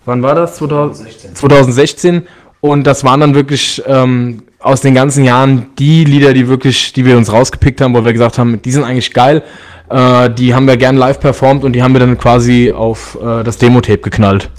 Wann 0.05 0.21
war 0.21 0.35
das? 0.35 0.57
2016. 0.57 1.35
2016. 1.35 2.27
Und 2.59 2.85
das 2.85 3.03
waren 3.03 3.19
dann 3.19 3.35
wirklich 3.35 3.81
ähm, 3.85 4.43
aus 4.59 4.81
den 4.81 4.95
ganzen 4.95 5.23
Jahren 5.23 5.67
die 5.77 6.03
Lieder, 6.03 6.33
die 6.33 6.47
wirklich, 6.47 6.93
die 6.93 7.05
wir 7.05 7.17
uns 7.17 7.31
rausgepickt 7.31 7.81
haben, 7.81 7.93
wo 7.93 8.03
wir 8.03 8.13
gesagt 8.13 8.37
haben, 8.37 8.61
die 8.61 8.71
sind 8.71 8.83
eigentlich 8.83 9.13
geil. 9.13 9.43
Äh, 9.89 10.29
die 10.31 10.53
haben 10.53 10.67
wir 10.67 10.77
gern 10.77 10.97
live 10.97 11.19
performt 11.19 11.63
und 11.63 11.73
die 11.73 11.83
haben 11.83 11.93
wir 11.93 11.99
dann 11.99 12.17
quasi 12.17 12.71
auf 12.71 13.17
äh, 13.21 13.43
das 13.43 13.57
Demo-Tape 13.57 13.99
geknallt. 13.99 14.49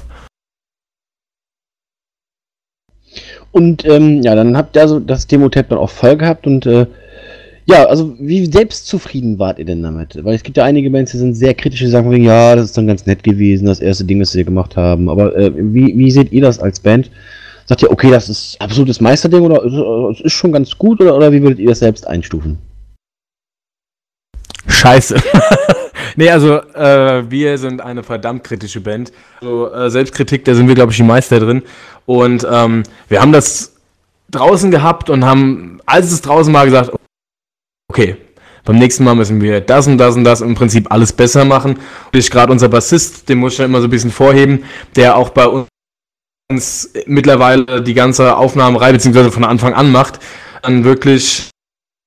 Und 3.58 3.84
ähm, 3.86 4.22
ja, 4.22 4.36
dann 4.36 4.56
habt 4.56 4.76
ihr 4.76 4.82
also 4.82 5.00
das 5.00 5.26
Demo-Tab 5.26 5.70
dann 5.70 5.78
auch 5.78 5.90
voll 5.90 6.16
gehabt 6.16 6.46
und 6.46 6.64
äh, 6.64 6.86
ja, 7.66 7.86
also 7.86 8.14
wie 8.20 8.46
selbstzufrieden 8.46 9.40
wart 9.40 9.58
ihr 9.58 9.64
denn 9.64 9.82
damit? 9.82 10.16
Weil 10.24 10.36
es 10.36 10.44
gibt 10.44 10.56
ja 10.56 10.64
einige 10.64 10.88
Bands, 10.90 11.10
die 11.10 11.18
sind 11.18 11.34
sehr 11.34 11.54
kritisch, 11.54 11.80
die 11.80 11.88
sagen, 11.88 12.12
ja, 12.22 12.54
das 12.54 12.66
ist 12.66 12.78
dann 12.78 12.86
ganz 12.86 13.04
nett 13.06 13.24
gewesen, 13.24 13.66
das 13.66 13.80
erste 13.80 14.04
Ding, 14.04 14.20
das 14.20 14.30
sie 14.30 14.44
gemacht 14.44 14.76
haben. 14.76 15.08
Aber 15.08 15.36
äh, 15.36 15.50
wie, 15.56 15.98
wie 15.98 16.10
seht 16.12 16.30
ihr 16.30 16.42
das 16.42 16.60
als 16.60 16.78
Band? 16.78 17.10
Sagt 17.66 17.82
ihr, 17.82 17.90
okay, 17.90 18.12
das 18.12 18.28
ist 18.28 18.56
absolutes 18.60 19.00
Meisterding 19.00 19.40
oder 19.40 19.64
es 20.12 20.20
ist 20.20 20.34
schon 20.34 20.52
ganz 20.52 20.78
gut 20.78 21.00
oder, 21.00 21.16
oder 21.16 21.32
wie 21.32 21.42
würdet 21.42 21.58
ihr 21.58 21.70
das 21.70 21.80
selbst 21.80 22.06
einstufen? 22.06 22.58
Scheiße. 24.68 25.16
nee, 26.16 26.30
also 26.30 26.60
äh, 26.74 27.30
wir 27.30 27.58
sind 27.58 27.80
eine 27.80 28.02
verdammt 28.02 28.44
kritische 28.44 28.80
Band. 28.80 29.12
Also, 29.40 29.72
äh, 29.72 29.90
Selbstkritik, 29.90 30.44
da 30.44 30.54
sind 30.54 30.68
wir, 30.68 30.74
glaube 30.74 30.92
ich, 30.92 30.96
die 30.96 31.04
Meister 31.04 31.40
drin. 31.40 31.62
Und 32.06 32.46
ähm, 32.50 32.82
wir 33.08 33.20
haben 33.20 33.32
das 33.32 33.74
draußen 34.30 34.70
gehabt 34.70 35.10
und 35.10 35.24
haben, 35.24 35.80
als 35.86 36.12
es 36.12 36.20
draußen 36.20 36.52
war, 36.52 36.64
gesagt, 36.64 36.92
okay, 37.90 38.16
beim 38.64 38.78
nächsten 38.78 39.04
Mal 39.04 39.14
müssen 39.14 39.40
wir 39.40 39.60
das 39.60 39.86
und 39.86 39.96
das 39.96 40.14
und 40.14 40.24
das 40.24 40.42
im 40.42 40.54
Prinzip 40.54 40.92
alles 40.92 41.12
besser 41.12 41.44
machen. 41.44 41.76
Und 41.76 42.18
ich 42.18 42.30
gerade 42.30 42.52
unser 42.52 42.68
Bassist, 42.68 43.28
den 43.28 43.38
muss 43.38 43.54
ich 43.54 43.58
ja 43.58 43.64
immer 43.64 43.80
so 43.80 43.86
ein 43.86 43.90
bisschen 43.90 44.10
vorheben, 44.10 44.64
der 44.94 45.16
auch 45.16 45.30
bei 45.30 45.46
uns 46.50 46.90
mittlerweile 47.06 47.82
die 47.82 47.94
ganze 47.94 48.36
Aufnahmerei 48.36 48.92
beziehungsweise 48.92 49.30
von 49.30 49.44
Anfang 49.44 49.74
an 49.74 49.90
macht, 49.90 50.18
dann 50.62 50.84
wirklich 50.84 51.50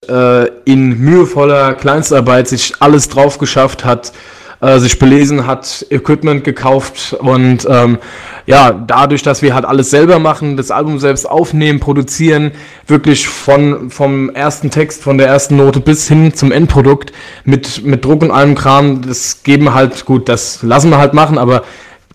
äh, 0.10 0.48
in 0.66 1.00
mühevoller 1.00 1.76
Kleinstarbeit 1.76 2.48
sich 2.48 2.74
alles 2.80 3.08
drauf 3.08 3.38
geschafft 3.38 3.86
hat, 3.86 4.12
äh, 4.60 4.80
sich 4.80 4.98
belesen, 4.98 5.46
hat 5.46 5.86
Equipment 5.92 6.44
gekauft 6.44 7.14
und 7.20 7.68
ähm, 7.70 8.00
ja, 8.48 8.72
dadurch, 8.72 9.22
dass 9.22 9.44
wir 9.44 9.54
halt 9.54 9.66
alles 9.66 9.92
selber 9.92 10.18
machen, 10.18 10.58
das 10.58 10.72
Album 10.72 10.98
selbst 10.98 11.30
aufnehmen, 11.30 11.80
produzieren, 11.80 12.52
wirklich 12.88 13.28
von, 13.28 13.92
vom 13.92 14.32
ersten 14.32 14.72
Text, 14.72 15.04
von 15.04 15.20
der 15.20 15.28
ersten 15.28 15.58
Note 15.58 15.80
bis 15.80 16.08
hin 16.08 16.34
zum 16.34 16.52
Endprodukt 16.52 17.12
mit, 17.46 17.84
mit 17.86 18.04
Druck 18.04 18.24
und 18.24 18.32
allem 18.32 18.56
Kram, 18.56 19.04
das 19.08 19.44
geben 19.44 19.74
halt, 19.74 20.06
gut, 20.06 20.30
das 20.30 20.64
lassen 20.64 20.90
wir 20.90 20.98
halt 20.98 21.14
machen, 21.14 21.38
aber 21.38 21.64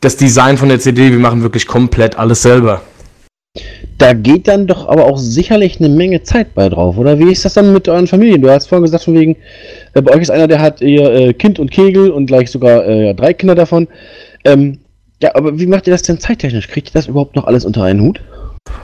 das 0.00 0.16
Design 0.16 0.58
von 0.58 0.68
der 0.68 0.80
CD, 0.80 1.12
wir 1.12 1.18
machen 1.18 1.42
wirklich 1.42 1.66
komplett 1.66 2.18
alles 2.18 2.42
selber. 2.42 2.82
Da 3.98 4.12
geht 4.12 4.46
dann 4.46 4.66
doch 4.66 4.88
aber 4.88 5.06
auch 5.06 5.16
sicherlich 5.16 5.78
eine 5.80 5.88
Menge 5.88 6.22
Zeit 6.22 6.54
bei 6.54 6.68
drauf, 6.68 6.98
oder? 6.98 7.18
Wie 7.18 7.32
ist 7.32 7.44
das 7.44 7.54
dann 7.54 7.72
mit 7.72 7.88
euren 7.88 8.06
Familien? 8.06 8.42
Du 8.42 8.50
hast 8.50 8.66
vorhin 8.66 8.84
gesagt, 8.84 9.04
von 9.04 9.14
wegen, 9.14 9.36
äh, 9.94 10.02
bei 10.02 10.14
euch 10.14 10.22
ist 10.22 10.30
einer, 10.30 10.48
der 10.48 10.60
hat 10.60 10.82
ihr 10.82 11.10
äh, 11.10 11.32
Kind 11.32 11.58
und 11.58 11.70
Kegel 11.70 12.10
und 12.10 12.26
gleich 12.26 12.50
sogar 12.50 12.86
äh, 12.86 13.14
drei 13.14 13.32
Kinder 13.32 13.54
davon. 13.54 13.88
Ähm, 14.44 14.80
ja, 15.22 15.34
aber 15.34 15.58
wie 15.58 15.66
macht 15.66 15.86
ihr 15.86 15.92
das 15.92 16.02
denn 16.02 16.20
zeittechnisch? 16.20 16.68
Kriegt 16.68 16.90
ihr 16.90 16.92
das 16.92 17.06
überhaupt 17.06 17.36
noch 17.36 17.46
alles 17.46 17.64
unter 17.64 17.84
einen 17.84 18.02
Hut? 18.02 18.20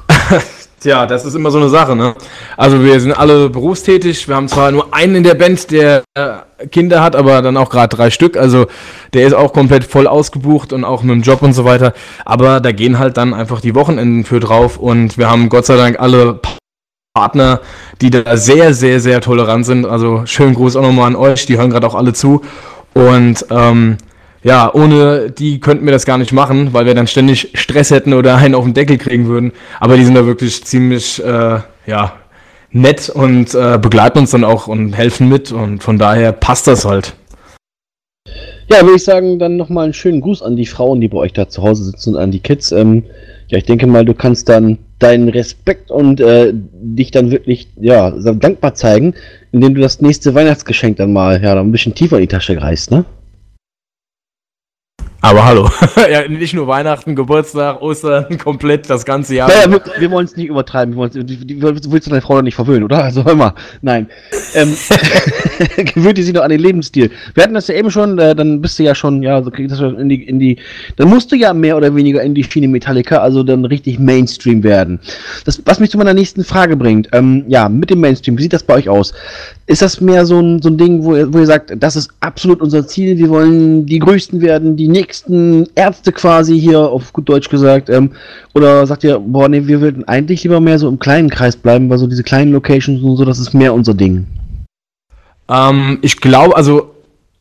Tja, 0.83 1.07
das 1.07 1.25
ist 1.25 1.37
immer 1.37 1.53
so 1.53 1.59
eine 1.59 1.69
Sache, 1.69 1.95
ne? 1.95 2.17
Also 2.57 2.83
wir 2.83 2.99
sind 2.99 3.13
alle 3.13 3.49
berufstätig. 3.49 4.27
Wir 4.27 4.35
haben 4.35 4.49
zwar 4.49 4.73
nur 4.73 4.93
einen 4.93 5.15
in 5.15 5.23
der 5.23 5.35
Band, 5.35 5.71
der 5.71 6.03
äh, 6.15 6.67
Kinder 6.73 7.01
hat, 7.01 7.15
aber 7.15 7.41
dann 7.41 7.57
auch 7.57 7.71
gerade 7.71 7.95
drei 7.95 8.11
Stück. 8.11 8.37
Also 8.37 8.67
der 9.15 9.29
ist 9.29 9.33
auch 9.33 9.53
komplett 9.53 9.85
voll 9.85 10.09
ausgebucht 10.09 10.73
und 10.73 10.83
auch 10.83 11.05
mit 11.05 11.15
dem 11.15 11.23
Job 11.23 11.43
und 11.43 11.53
so 11.53 11.65
weiter. 11.65 11.93
Aber 12.25 12.59
da 12.59 12.73
gehen 12.73 12.99
halt 12.99 13.17
dann 13.17 13.33
einfach 13.33 13.61
die 13.61 13.77
Wochenenden 13.77 14.25
für 14.25 14.41
drauf 14.41 14.77
und 14.77 15.19
wir 15.19 15.31
haben 15.31 15.51
Gott 15.51 15.67
sei 15.67 15.77
Dank 15.77 16.01
alle 16.01 16.41
Partner, 17.15 17.61
die 18.01 18.11
da 18.11 18.37
sehr, 18.37 18.75
sehr, 18.75 18.99
sehr 18.99 19.21
tolerant 19.21 19.65
sind. 19.65 19.87
Also 19.87 20.23
schönen 20.27 20.55
Gruß 20.55 20.75
auch 20.75 20.83
nochmal 20.83 21.07
an 21.07 21.15
euch. 21.15 21.47
Die 21.47 21.59
hören 21.59 21.71
gerade 21.71 21.87
auch 21.87 21.95
alle 21.95 22.13
zu. 22.13 22.43
Und 22.93 23.47
ähm, 23.51 23.99
ja, 24.43 24.73
ohne 24.73 25.31
die 25.31 25.61
könnten 25.61 25.85
wir 25.85 25.93
das 25.93 26.07
gar 26.07 26.19
nicht 26.19 26.33
machen, 26.33 26.73
weil 26.73 26.87
wir 26.87 26.95
dann 26.95 27.07
ständig 27.07 27.51
Stress 27.55 27.91
hätten 27.91 28.13
oder 28.13 28.37
einen 28.37 28.55
auf 28.55 28.65
den 28.65 28.75
Deckel 28.75 28.99
kriegen 28.99 29.27
würden. 29.27 29.53
Aber 29.81 29.97
die 29.97 30.05
sind 30.05 30.15
da 30.15 30.27
wirklich 30.27 30.65
ziemlich, 30.65 31.23
äh, 31.23 31.61
ja, 31.87 32.13
nett 32.73 33.11
und 33.11 33.55
äh, 33.55 33.79
begleiten 33.79 34.19
uns 34.19 34.31
dann 34.31 34.45
auch 34.45 34.67
und 34.67 34.95
helfen 34.95 35.29
mit 35.29 35.53
und 35.53 35.83
von 35.83 35.99
daher 35.99 36.33
passt 36.33 36.67
das 36.67 36.85
halt. 36.85 37.15
Ja, 38.69 38.81
würde 38.83 38.97
ich 38.97 39.05
sagen, 39.05 39.39
dann 39.39 39.57
nochmal 39.57 39.85
einen 39.85 39.93
schönen 39.93 40.21
Gruß 40.23 40.41
an 40.43 40.57
die 40.57 40.67
Frauen, 40.67 41.01
die 41.01 41.09
bei 41.09 41.19
euch 41.19 41.35
da 41.35 41.49
zu 41.49 41.63
Hause 41.63 41.85
sitzen 41.85 42.15
und 42.15 42.21
an 42.21 42.31
die 42.31 42.41
Kids. 42.41 42.73
Ähm, 42.73 43.05
ja, 43.49 43.59
ich 43.59 43.65
denke 43.65 43.87
mal, 43.87 44.05
du 44.05 44.15
kannst 44.15 44.49
dann 44.49 44.79
deinen 44.99 45.29
Respekt 45.29 45.91
und 45.91 46.21
äh, 46.21 46.53
dich 46.55 47.11
dann 47.11 47.31
wirklich, 47.31 47.69
ja, 47.79 48.11
dankbar 48.11 48.75
zeigen, 48.75 49.15
indem 49.51 49.75
du 49.75 49.83
das 49.83 50.01
nächste 50.01 50.35
Weihnachtsgeschenk 50.35 50.97
dann 50.97 51.13
mal, 51.13 51.43
ja, 51.43 51.61
ein 51.61 51.73
bisschen 51.73 51.95
tiefer 51.95 52.17
in 52.17 52.23
die 52.23 52.29
Tasche 52.29 52.57
greifst, 52.57 52.91
ne? 52.91 53.05
Aber 55.25 55.45
hallo, 55.45 55.71
ja, 56.11 56.27
nicht 56.27 56.53
nur 56.53 56.67
Weihnachten, 56.67 57.15
Geburtstag, 57.15 57.81
Ostern, 57.81 58.39
komplett 58.43 58.91
das 58.91 59.05
ganze 59.05 59.37
Jahr. 59.37 59.49
Ja, 59.49 59.63
ja, 59.63 59.71
wir, 59.71 59.81
wir 59.97 60.11
wollen 60.11 60.25
es 60.25 60.37
nicht 60.37 60.49
übertreiben. 60.49 60.95
Wir 60.95 60.99
wollen's, 60.99 61.15
die, 61.15 61.37
die, 61.37 61.61
du 61.61 61.93
willst 61.93 62.11
deine 62.11 62.21
Frau 62.21 62.35
doch 62.35 62.43
nicht 62.43 62.57
verwöhnen, 62.57 62.83
oder? 62.83 63.05
Also 63.05 63.25
hör 63.25 63.37
mal, 63.37 63.55
nein. 63.83 64.09
Ähm, 64.55 64.77
gewöhnt 65.95 66.19
die 66.19 66.25
sich 66.25 66.35
noch 66.35 66.43
an 66.43 66.51
den 66.51 66.59
Lebensstil. 66.59 67.13
Wir 67.35 67.45
hatten 67.45 67.55
das 67.55 67.69
ja 67.69 67.77
eben 67.77 67.89
schon, 67.93 68.19
äh, 68.19 68.35
dann 68.35 68.61
bist 68.61 68.81
du 68.81 68.83
ja 68.83 68.97
schon, 68.97 69.23
ja, 69.23 69.41
so 69.45 69.53
kriegst 69.53 69.77
du 69.77 69.79
schon 69.79 69.97
in 69.97 70.09
die, 70.09 70.25
in 70.25 70.41
die, 70.41 70.59
dann 70.97 71.09
musst 71.09 71.31
du 71.31 71.37
ja 71.37 71.55
mehr 71.55 71.77
oder 71.77 71.95
weniger 71.95 72.21
in 72.21 72.35
die 72.35 72.43
Schiene 72.43 72.67
Metallica, 72.67 73.19
also 73.19 73.45
dann 73.45 73.65
richtig 73.65 74.01
Mainstream 74.01 74.65
werden. 74.65 74.99
Das, 75.45 75.63
was 75.65 75.79
mich 75.79 75.91
zu 75.93 75.99
meiner 75.99 76.15
nächsten 76.15 76.43
Frage 76.43 76.77
bringt, 76.77 77.09
ähm, 77.13 77.45
ja, 77.47 77.69
mit 77.69 77.91
dem 77.91 78.01
Mainstream, 78.01 78.37
wie 78.39 78.43
sieht 78.43 78.55
das 78.55 78.65
bei 78.65 78.75
euch 78.75 78.89
aus? 78.89 79.15
Ist 79.67 79.81
das 79.81 80.01
mehr 80.01 80.27
so 80.27 80.41
ein, 80.41 80.61
so 80.61 80.69
ein 80.69 80.77
Ding, 80.77 81.05
wo 81.05 81.15
ihr, 81.15 81.33
wo 81.33 81.39
ihr 81.39 81.47
sagt, 81.47 81.73
das 81.77 81.95
ist 81.95 82.11
absolut 82.21 82.61
unser 82.61 82.87
Ziel, 82.87 83.17
wir 83.17 83.29
wollen 83.29 83.87
die 83.87 84.01
Größten 84.01 84.41
werden, 84.41 84.77
die 84.77 84.89
nächsten 84.89 85.69
Ärzte 85.77 86.13
quasi 86.13 86.59
hier, 86.61 86.81
auf 86.81 87.13
gut 87.13 87.29
Deutsch 87.29 87.49
gesagt, 87.49 87.89
ähm, 87.89 88.11
oder 88.55 88.87
sagt 88.87 89.05
ihr, 89.05 89.19
boah, 89.21 89.49
nee, 89.49 89.67
wir 89.67 89.81
würden 89.81 90.07
eigentlich 90.09 90.43
lieber 90.43 90.61
mehr 90.61 90.79
so 90.79 90.89
im 90.89 90.99
kleinen 90.99 91.31
Kreis 91.31 91.57
bleiben, 91.57 91.89
weil 91.89 91.99
so 91.99 92.09
diese 92.09 92.25
kleinen 92.25 92.53
Locations 92.53 93.03
und 93.03 93.17
so, 93.17 93.25
das 93.25 93.39
ist 93.39 93.55
mehr 93.55 93.73
unser 93.73 93.95
Ding? 93.95 94.27
Ähm, 95.49 95.99
ich 96.03 96.21
glaube, 96.21 96.57
also 96.57 96.91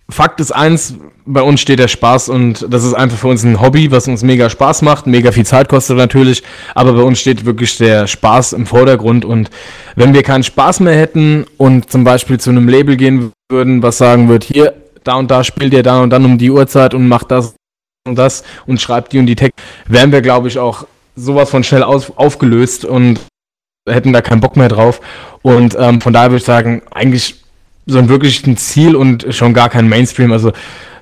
Fakt 0.09 0.39
ist 0.41 0.51
eins, 0.51 0.95
bei 1.25 1.41
uns 1.41 1.61
steht 1.61 1.79
der 1.79 1.87
Spaß 1.87 2.29
und 2.29 2.65
das 2.69 2.83
ist 2.83 2.93
einfach 2.93 3.17
für 3.17 3.27
uns 3.27 3.43
ein 3.43 3.61
Hobby, 3.61 3.91
was 3.91 4.07
uns 4.07 4.23
mega 4.23 4.49
Spaß 4.49 4.81
macht, 4.81 5.07
mega 5.07 5.31
viel 5.31 5.45
Zeit 5.45 5.69
kostet 5.69 5.97
natürlich, 5.97 6.43
aber 6.75 6.93
bei 6.93 7.01
uns 7.01 7.19
steht 7.19 7.45
wirklich 7.45 7.77
der 7.77 8.07
Spaß 8.07 8.53
im 8.53 8.65
Vordergrund 8.65 9.25
und 9.25 9.49
wenn 9.95 10.13
wir 10.13 10.23
keinen 10.23 10.43
Spaß 10.43 10.79
mehr 10.81 10.95
hätten 10.95 11.45
und 11.57 11.91
zum 11.91 12.03
Beispiel 12.03 12.39
zu 12.39 12.49
einem 12.49 12.67
Label 12.67 12.97
gehen 12.97 13.31
würden, 13.49 13.83
was 13.83 13.97
sagen 13.97 14.29
wird, 14.29 14.43
hier, 14.43 14.73
da 15.03 15.15
und 15.15 15.31
da 15.31 15.43
spielt 15.43 15.73
ihr 15.73 15.83
da 15.83 16.01
und 16.01 16.09
dann 16.09 16.25
um 16.25 16.37
die 16.37 16.51
Uhrzeit 16.51 16.93
und 16.93 17.07
macht 17.07 17.31
das 17.31 17.55
und 18.07 18.15
das 18.15 18.43
und 18.65 18.81
schreibt 18.81 19.13
die 19.13 19.19
und 19.19 19.27
die 19.27 19.35
Text, 19.35 19.59
wären 19.87 20.11
wir 20.11 20.21
glaube 20.21 20.47
ich 20.47 20.57
auch 20.57 20.85
sowas 21.15 21.49
von 21.49 21.63
schnell 21.63 21.83
auf, 21.83 22.17
aufgelöst 22.17 22.85
und 22.85 23.19
hätten 23.87 24.13
da 24.13 24.21
keinen 24.21 24.41
Bock 24.41 24.57
mehr 24.57 24.69
drauf 24.69 25.01
und 25.41 25.75
ähm, 25.79 26.01
von 26.01 26.13
daher 26.13 26.29
würde 26.29 26.37
ich 26.37 26.45
sagen, 26.45 26.81
eigentlich 26.91 27.41
so 27.85 27.97
ein 27.97 28.09
wirkliches 28.09 28.43
Ziel 28.57 28.95
und 28.95 29.25
schon 29.29 29.53
gar 29.53 29.69
kein 29.69 29.89
Mainstream. 29.89 30.31
Also 30.31 30.51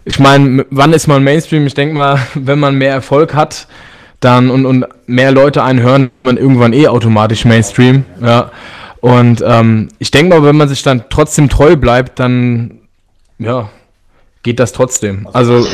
ich 0.05 0.19
meine, 0.19 0.65
wann 0.69 0.93
ist 0.93 1.07
man 1.07 1.23
Mainstream? 1.23 1.65
Ich 1.67 1.73
denke 1.73 1.95
mal, 1.95 2.19
wenn 2.33 2.59
man 2.59 2.75
mehr 2.75 2.93
Erfolg 2.93 3.33
hat, 3.33 3.67
dann 4.19 4.49
und, 4.49 4.65
und 4.65 4.85
mehr 5.07 5.31
Leute 5.31 5.63
einen 5.63 5.81
hören, 5.81 6.11
man 6.23 6.37
irgendwann 6.37 6.73
eh 6.73 6.87
automatisch 6.87 7.45
Mainstream. 7.45 8.05
Ja. 8.21 8.51
Und 9.01 9.43
ähm, 9.45 9.89
ich 9.99 10.11
denke 10.11 10.35
mal, 10.35 10.43
wenn 10.43 10.57
man 10.57 10.67
sich 10.67 10.83
dann 10.83 11.05
trotzdem 11.09 11.47
treu 11.47 11.77
bleibt, 11.77 12.19
dann 12.19 12.79
ja, 13.37 13.69
geht 14.43 14.59
das 14.59 14.73
trotzdem. 14.73 15.27
Also 15.31 15.65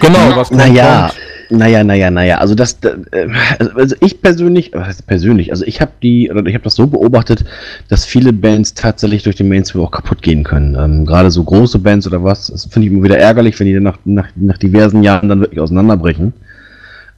genau, 0.00 0.36
was 0.36 0.48
kommt, 0.48 0.60
naja. 0.60 1.08
kommt. 1.08 1.20
Naja, 1.50 1.82
naja, 1.82 2.10
naja. 2.10 2.38
Also 2.38 2.54
das, 2.54 2.78
äh, 2.82 3.28
also 3.74 3.96
ich 4.00 4.22
persönlich, 4.22 4.70
was 4.72 4.86
heißt 4.86 5.06
persönlich, 5.06 5.50
also 5.50 5.64
ich 5.64 5.80
habe 5.80 5.90
die, 6.02 6.30
oder 6.30 6.46
ich 6.46 6.54
habe 6.54 6.64
das 6.64 6.76
so 6.76 6.86
beobachtet, 6.86 7.44
dass 7.88 8.04
viele 8.04 8.32
Bands 8.32 8.74
tatsächlich 8.74 9.24
durch 9.24 9.36
den 9.36 9.48
Mainstream 9.48 9.82
auch 9.82 9.90
kaputt 9.90 10.22
gehen 10.22 10.44
können. 10.44 10.76
Ähm, 10.76 11.06
Gerade 11.06 11.30
so 11.30 11.42
große 11.42 11.80
Bands 11.80 12.06
oder 12.06 12.22
was, 12.22 12.46
das 12.46 12.66
finde 12.66 12.86
ich 12.86 12.94
immer 12.94 13.02
wieder 13.02 13.18
ärgerlich, 13.18 13.58
wenn 13.58 13.66
die 13.66 13.74
dann 13.74 13.82
nach, 13.82 13.98
nach, 14.04 14.28
nach 14.36 14.58
diversen 14.58 15.02
Jahren 15.02 15.28
dann 15.28 15.40
wirklich 15.40 15.60
auseinanderbrechen. 15.60 16.32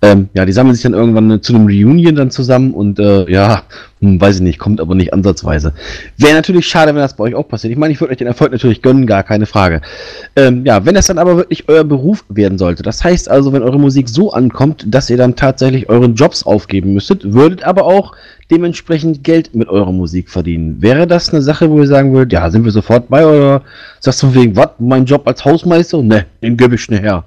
Ähm, 0.05 0.29
ja, 0.35 0.45
die 0.45 0.53
sammeln 0.53 0.75
sich 0.75 0.83
dann 0.83 0.95
irgendwann 0.95 1.41
zu 1.43 1.55
einem 1.55 1.67
Reunion 1.67 2.17
dann 2.17 2.33
zusammen 2.33 2.75
und 2.75 2.99
äh, 2.99 3.31
ja, 3.31 3.63
hm, 4.01 4.21
weiß 4.21 4.37
ich 4.37 4.43
nicht, 4.43 4.59
kommt 4.59 4.81
aber 4.81 4.97
nicht 4.97 5.15
ansatzweise. 5.15 5.75
Wäre 6.19 6.35
natürlich 6.35 6.67
schade, 6.67 6.93
wenn 6.93 7.01
das 7.01 7.15
bei 7.15 7.23
euch 7.23 7.37
auch 7.37 7.47
passiert. 7.47 7.71
Ich 7.71 7.79
meine, 7.79 7.93
ich 7.93 8.01
würde 8.01 8.11
euch 8.11 8.19
den 8.19 8.27
Erfolg 8.27 8.51
natürlich 8.51 8.83
gönnen, 8.83 9.07
gar 9.07 9.23
keine 9.23 9.47
Frage. 9.47 9.81
Ähm, 10.35 10.65
ja, 10.65 10.85
wenn 10.85 10.97
das 10.97 11.07
dann 11.07 11.19
aber 11.19 11.37
wirklich 11.37 11.69
euer 11.69 11.85
Beruf 11.85 12.25
werden 12.29 12.59
sollte, 12.59 12.83
das 12.83 13.05
heißt 13.05 13.31
also, 13.31 13.53
wenn 13.53 13.63
eure 13.63 13.79
Musik 13.79 14.09
so 14.09 14.33
ankommt, 14.33 14.85
dass 14.89 15.09
ihr 15.09 15.17
dann 15.17 15.37
tatsächlich 15.37 15.89
euren 15.89 16.17
Jobs 16.17 16.43
aufgeben 16.43 16.95
müsstet, 16.95 17.33
würdet 17.33 17.63
aber 17.63 17.85
auch 17.85 18.17
dementsprechend 18.51 19.23
Geld 19.23 19.55
mit 19.55 19.69
eurer 19.69 19.93
Musik 19.93 20.31
verdienen. 20.31 20.83
Wäre 20.83 21.07
das 21.07 21.31
eine 21.31 21.43
Sache, 21.43 21.71
wo 21.71 21.79
ihr 21.79 21.87
sagen 21.87 22.13
würdet, 22.13 22.33
ja, 22.33 22.51
sind 22.51 22.65
wir 22.65 22.73
sofort 22.73 23.09
bei 23.09 23.25
oder 23.25 23.63
sagst 24.01 24.21
du 24.25 24.35
wegen, 24.35 24.57
was, 24.57 24.71
mein 24.81 25.05
Job 25.05 25.29
als 25.29 25.45
Hausmeister? 25.45 26.03
Ne, 26.03 26.27
den 26.43 26.57
gebe 26.57 26.75
ich 26.75 26.83
schnell 26.83 27.03
her. 27.03 27.25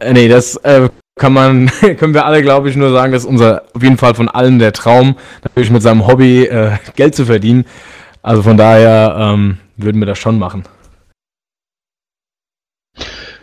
Äh, 0.00 0.12
nee, 0.12 0.28
das 0.28 0.56
äh, 0.58 0.88
kann 1.18 1.32
man, 1.32 1.66
können 1.98 2.14
wir 2.14 2.24
alle, 2.24 2.42
glaube 2.42 2.70
ich, 2.70 2.76
nur 2.76 2.92
sagen, 2.92 3.12
dass 3.12 3.24
unser, 3.24 3.62
auf 3.74 3.82
jeden 3.82 3.98
Fall 3.98 4.14
von 4.14 4.28
allen 4.28 4.58
der 4.58 4.72
Traum, 4.72 5.16
natürlich 5.42 5.70
mit 5.70 5.82
seinem 5.82 6.06
Hobby 6.06 6.44
äh, 6.44 6.78
Geld 6.96 7.14
zu 7.14 7.26
verdienen. 7.26 7.64
Also 8.22 8.42
von 8.42 8.56
daher 8.56 9.16
ähm, 9.18 9.58
würden 9.76 10.00
wir 10.00 10.06
das 10.06 10.18
schon 10.18 10.38
machen. 10.38 10.64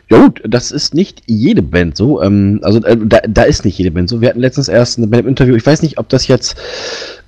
Ja 0.09 0.21
gut, 0.21 0.41
das 0.45 0.71
ist 0.71 0.93
nicht 0.93 1.23
jede 1.25 1.63
Band 1.63 1.97
so. 1.97 2.21
Ähm, 2.21 2.59
also 2.61 2.83
äh, 2.83 2.97
da, 2.97 3.19
da, 3.27 3.43
ist 3.43 3.65
nicht 3.65 3.77
jede 3.77 3.91
Band 3.91 4.09
so. 4.09 4.21
Wir 4.21 4.29
hatten 4.29 4.39
letztens 4.39 4.67
erst 4.67 4.97
eine 4.97 5.07
Band 5.07 5.23
im 5.23 5.29
Interview, 5.29 5.55
ich 5.55 5.65
weiß 5.65 5.81
nicht, 5.81 5.97
ob 5.97 6.09
das 6.09 6.27
jetzt 6.27 6.55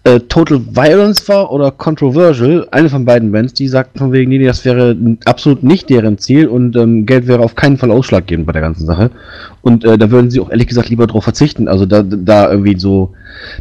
äh, 0.04 0.20
Total 0.22 0.60
Violence 0.60 1.28
war 1.28 1.52
oder 1.52 1.72
Controversial, 1.72 2.68
eine 2.72 2.90
von 2.90 3.06
beiden 3.06 3.32
Bands, 3.32 3.54
die 3.54 3.68
sagten 3.68 4.00
von 4.00 4.12
wegen, 4.12 4.30
nee, 4.30 4.46
das 4.46 4.64
wäre 4.64 4.96
absolut 5.26 5.64
nicht 5.64 5.90
deren 5.90 6.18
Ziel 6.18 6.48
und 6.48 6.76
ähm, 6.76 7.06
Geld 7.06 7.28
wäre 7.28 7.44
auf 7.44 7.56
keinen 7.56 7.78
Fall 7.78 7.92
ausschlaggebend 7.92 8.46
bei 8.46 8.54
der 8.54 8.62
ganzen 8.62 8.86
Sache. 8.86 9.12
Und 9.62 9.84
äh, 9.84 9.98
da 9.98 10.10
würden 10.10 10.32
sie 10.32 10.40
auch 10.40 10.50
ehrlich 10.50 10.68
gesagt 10.68 10.90
lieber 10.90 11.08
drauf 11.08 11.24
verzichten, 11.24 11.68
also 11.68 11.86
da, 11.86 12.04
da 12.04 12.50
irgendwie 12.50 12.80
so 12.80 13.14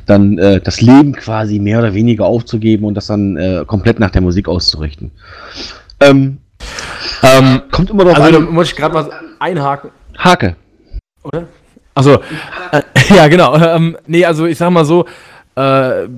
dann 0.06 0.38
äh, 0.38 0.60
das 0.60 0.80
Leben 0.80 1.12
quasi 1.12 1.58
mehr 1.58 1.80
oder 1.80 1.94
weniger 1.94 2.26
aufzugeben 2.26 2.84
und 2.84 2.94
das 2.94 3.06
dann 3.06 3.36
äh, 3.36 3.64
komplett 3.66 3.98
nach 3.98 4.10
der 4.10 4.22
Musik 4.22 4.48
auszurichten. 4.48 5.10
Ähm, 6.00 6.38
ähm, 7.22 7.62
kommt 7.70 7.90
immer 7.90 8.04
noch 8.04 8.14
Also 8.14 8.38
an, 8.38 8.44
da 8.44 8.50
muss 8.50 8.70
ich 8.70 8.76
gerade 8.76 8.94
mal 8.94 9.10
einhaken. 9.38 9.90
Hake. 10.16 10.56
Oder? 11.22 11.44
Also, 11.94 12.20
äh, 12.72 12.82
ja, 13.14 13.26
genau. 13.28 13.56
Ähm, 13.56 13.96
nee, 14.06 14.24
also 14.24 14.46
ich 14.46 14.58
sag 14.58 14.70
mal 14.70 14.84
so, 14.84 15.06
äh, 15.56 16.08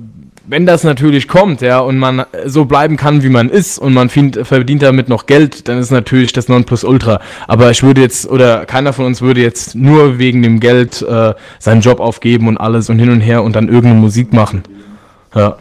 wenn 0.49 0.65
das 0.65 0.83
natürlich 0.83 1.27
kommt, 1.27 1.61
ja, 1.61 1.79
und 1.79 1.99
man 1.99 2.25
so 2.45 2.65
bleiben 2.65 2.97
kann, 2.97 3.21
wie 3.21 3.29
man 3.29 3.49
ist, 3.49 3.77
und 3.77 3.93
man 3.93 4.09
find, 4.09 4.39
verdient 4.47 4.81
damit 4.81 5.07
noch 5.07 5.27
Geld, 5.27 5.67
dann 5.67 5.77
ist 5.77 5.91
natürlich 5.91 6.33
das 6.33 6.47
Nonplusultra. 6.47 7.21
Aber 7.47 7.69
ich 7.69 7.83
würde 7.83 8.01
jetzt, 8.01 8.27
oder 8.27 8.65
keiner 8.65 8.91
von 8.91 9.05
uns 9.05 9.21
würde 9.21 9.41
jetzt 9.41 9.75
nur 9.75 10.17
wegen 10.17 10.41
dem 10.41 10.59
Geld 10.59 11.03
äh, 11.03 11.35
seinen 11.59 11.81
Job 11.81 11.99
aufgeben 11.99 12.47
und 12.47 12.57
alles 12.57 12.89
und 12.89 12.97
hin 12.97 13.11
und 13.11 13.21
her 13.21 13.43
und 13.43 13.55
dann 13.55 13.67
irgendeine 13.67 13.99
Musik 13.99 14.33
machen. 14.33 14.63
Ja. 15.35 15.57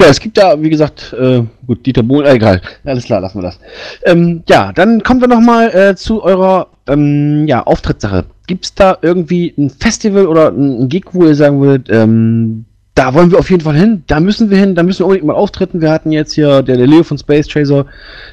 Ja, 0.00 0.06
es 0.06 0.18
gibt 0.18 0.38
da, 0.38 0.60
wie 0.62 0.70
gesagt, 0.70 1.12
äh, 1.12 1.42
gut, 1.66 1.84
Dieter 1.84 2.02
Bohlen, 2.02 2.24
äh, 2.24 2.36
egal, 2.36 2.62
alles 2.84 3.04
klar, 3.04 3.20
lassen 3.20 3.38
wir 3.38 3.42
das. 3.42 3.60
Ähm, 4.04 4.42
ja, 4.48 4.72
dann 4.72 5.02
kommen 5.02 5.20
wir 5.20 5.28
nochmal 5.28 5.68
äh, 5.74 5.94
zu 5.94 6.22
eurer 6.22 6.68
ähm, 6.88 7.46
ja, 7.46 7.66
Auftrittssache. 7.66 8.24
Gibt 8.46 8.64
es 8.64 8.74
da 8.74 8.96
irgendwie 9.02 9.52
ein 9.58 9.68
Festival 9.68 10.26
oder 10.26 10.48
ein 10.48 10.88
Gig, 10.88 11.04
wo 11.12 11.26
ihr 11.26 11.34
sagen 11.34 11.60
würdet, 11.60 11.90
ähm, 11.90 12.64
da 12.94 13.12
wollen 13.12 13.30
wir 13.30 13.38
auf 13.38 13.50
jeden 13.50 13.62
Fall 13.62 13.76
hin, 13.76 14.02
da 14.06 14.20
müssen 14.20 14.48
wir 14.48 14.56
hin, 14.56 14.74
da 14.74 14.82
müssen 14.82 15.00
wir 15.00 15.06
unbedingt 15.06 15.26
mal 15.26 15.34
auftreten. 15.34 15.82
Wir 15.82 15.90
hatten 15.90 16.12
jetzt 16.12 16.32
hier, 16.32 16.62
der, 16.62 16.78
der 16.78 16.86
Leo 16.86 17.02
von 17.02 17.18
Space 17.18 17.46
Tracer, 17.46 17.84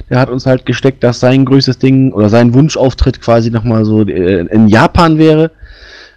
der 0.08 0.20
hat 0.20 0.30
uns 0.30 0.46
halt 0.46 0.64
gesteckt, 0.64 1.04
dass 1.04 1.20
sein 1.20 1.44
größtes 1.44 1.78
Ding 1.78 2.12
oder 2.12 2.30
sein 2.30 2.54
Wunschauftritt 2.54 3.20
quasi 3.20 3.50
nochmal 3.50 3.84
so 3.84 4.06
äh, 4.06 4.46
in 4.46 4.68
Japan 4.68 5.18
wäre. 5.18 5.50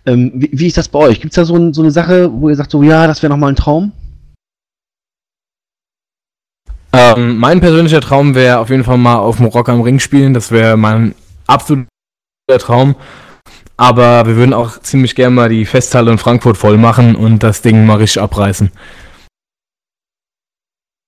Ähm, 0.05 0.31
wie, 0.33 0.49
wie 0.53 0.67
ist 0.67 0.77
das 0.77 0.87
bei 0.87 0.99
euch? 0.99 1.19
Gibt 1.19 1.33
es 1.33 1.35
da 1.35 1.43
so, 1.43 1.57
ein, 1.57 1.73
so 1.73 1.81
eine 1.81 1.91
Sache, 1.91 2.31
wo 2.31 2.47
ihr 2.47 2.55
sagt, 2.55 2.71
so 2.71 2.81
ja, 2.83 3.05
das 3.05 3.21
wäre 3.21 3.31
nochmal 3.31 3.51
ein 3.51 3.57
Traum? 3.57 3.91
Ähm, 6.93 7.37
mein 7.37 7.61
persönlicher 7.61 8.01
Traum 8.01 8.35
wäre 8.35 8.59
auf 8.59 8.69
jeden 8.69 8.83
Fall 8.83 8.97
mal 8.97 9.17
auf 9.17 9.37
dem 9.37 9.45
Rock 9.45 9.69
am 9.69 9.81
Ring 9.81 9.99
spielen. 9.99 10.33
Das 10.33 10.51
wäre 10.51 10.75
mein 10.77 11.15
absoluter 11.47 11.87
Traum. 12.59 12.95
Aber 13.77 14.27
wir 14.27 14.35
würden 14.35 14.53
auch 14.53 14.77
ziemlich 14.79 15.15
gerne 15.15 15.35
mal 15.35 15.49
die 15.49 15.65
Festhalle 15.65 16.11
in 16.11 16.17
Frankfurt 16.17 16.57
voll 16.57 16.77
machen 16.77 17.15
und 17.15 17.41
das 17.41 17.61
Ding 17.61 17.85
mal 17.85 17.97
richtig 17.97 18.21
abreißen. 18.21 18.69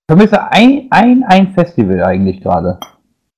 Ich 0.06 0.16
vermisse 0.16 0.52
ein, 0.52 0.88
ein, 0.90 1.24
ein 1.28 1.54
Festival 1.54 2.04
eigentlich 2.04 2.42
gerade. 2.42 2.80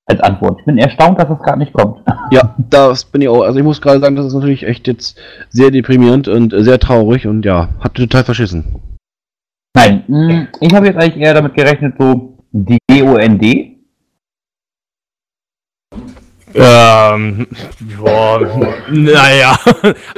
Als 0.07 0.19
Antwort. 0.19 0.59
Ich 0.59 0.65
bin 0.65 0.77
erstaunt, 0.77 1.19
dass 1.19 1.27
das 1.27 1.39
gerade 1.39 1.59
nicht 1.59 1.73
kommt. 1.73 2.01
Ja, 2.31 2.55
das 2.57 3.05
bin 3.05 3.21
ich 3.21 3.27
auch. 3.27 3.43
Also 3.43 3.59
ich 3.59 3.63
muss 3.63 3.81
gerade 3.81 3.99
sagen, 3.99 4.15
das 4.15 4.25
ist 4.25 4.33
natürlich 4.33 4.63
echt 4.63 4.87
jetzt 4.87 5.15
sehr 5.49 5.69
deprimierend 5.69 6.27
und 6.27 6.53
sehr 6.57 6.79
traurig 6.79 7.27
und 7.27 7.45
ja, 7.45 7.69
hat 7.79 7.93
total 7.93 8.23
verschissen. 8.23 8.81
Nein, 9.75 10.03
mh, 10.07 10.47
ich 10.59 10.73
habe 10.73 10.87
jetzt 10.87 10.97
eigentlich 10.97 11.23
eher 11.23 11.35
damit 11.35 11.53
gerechnet, 11.53 11.95
so 11.99 12.34
die 12.95 13.01
GOND. 13.01 13.75
Ähm, 16.57 17.47
boah, 17.97 18.75
naja. 18.89 19.59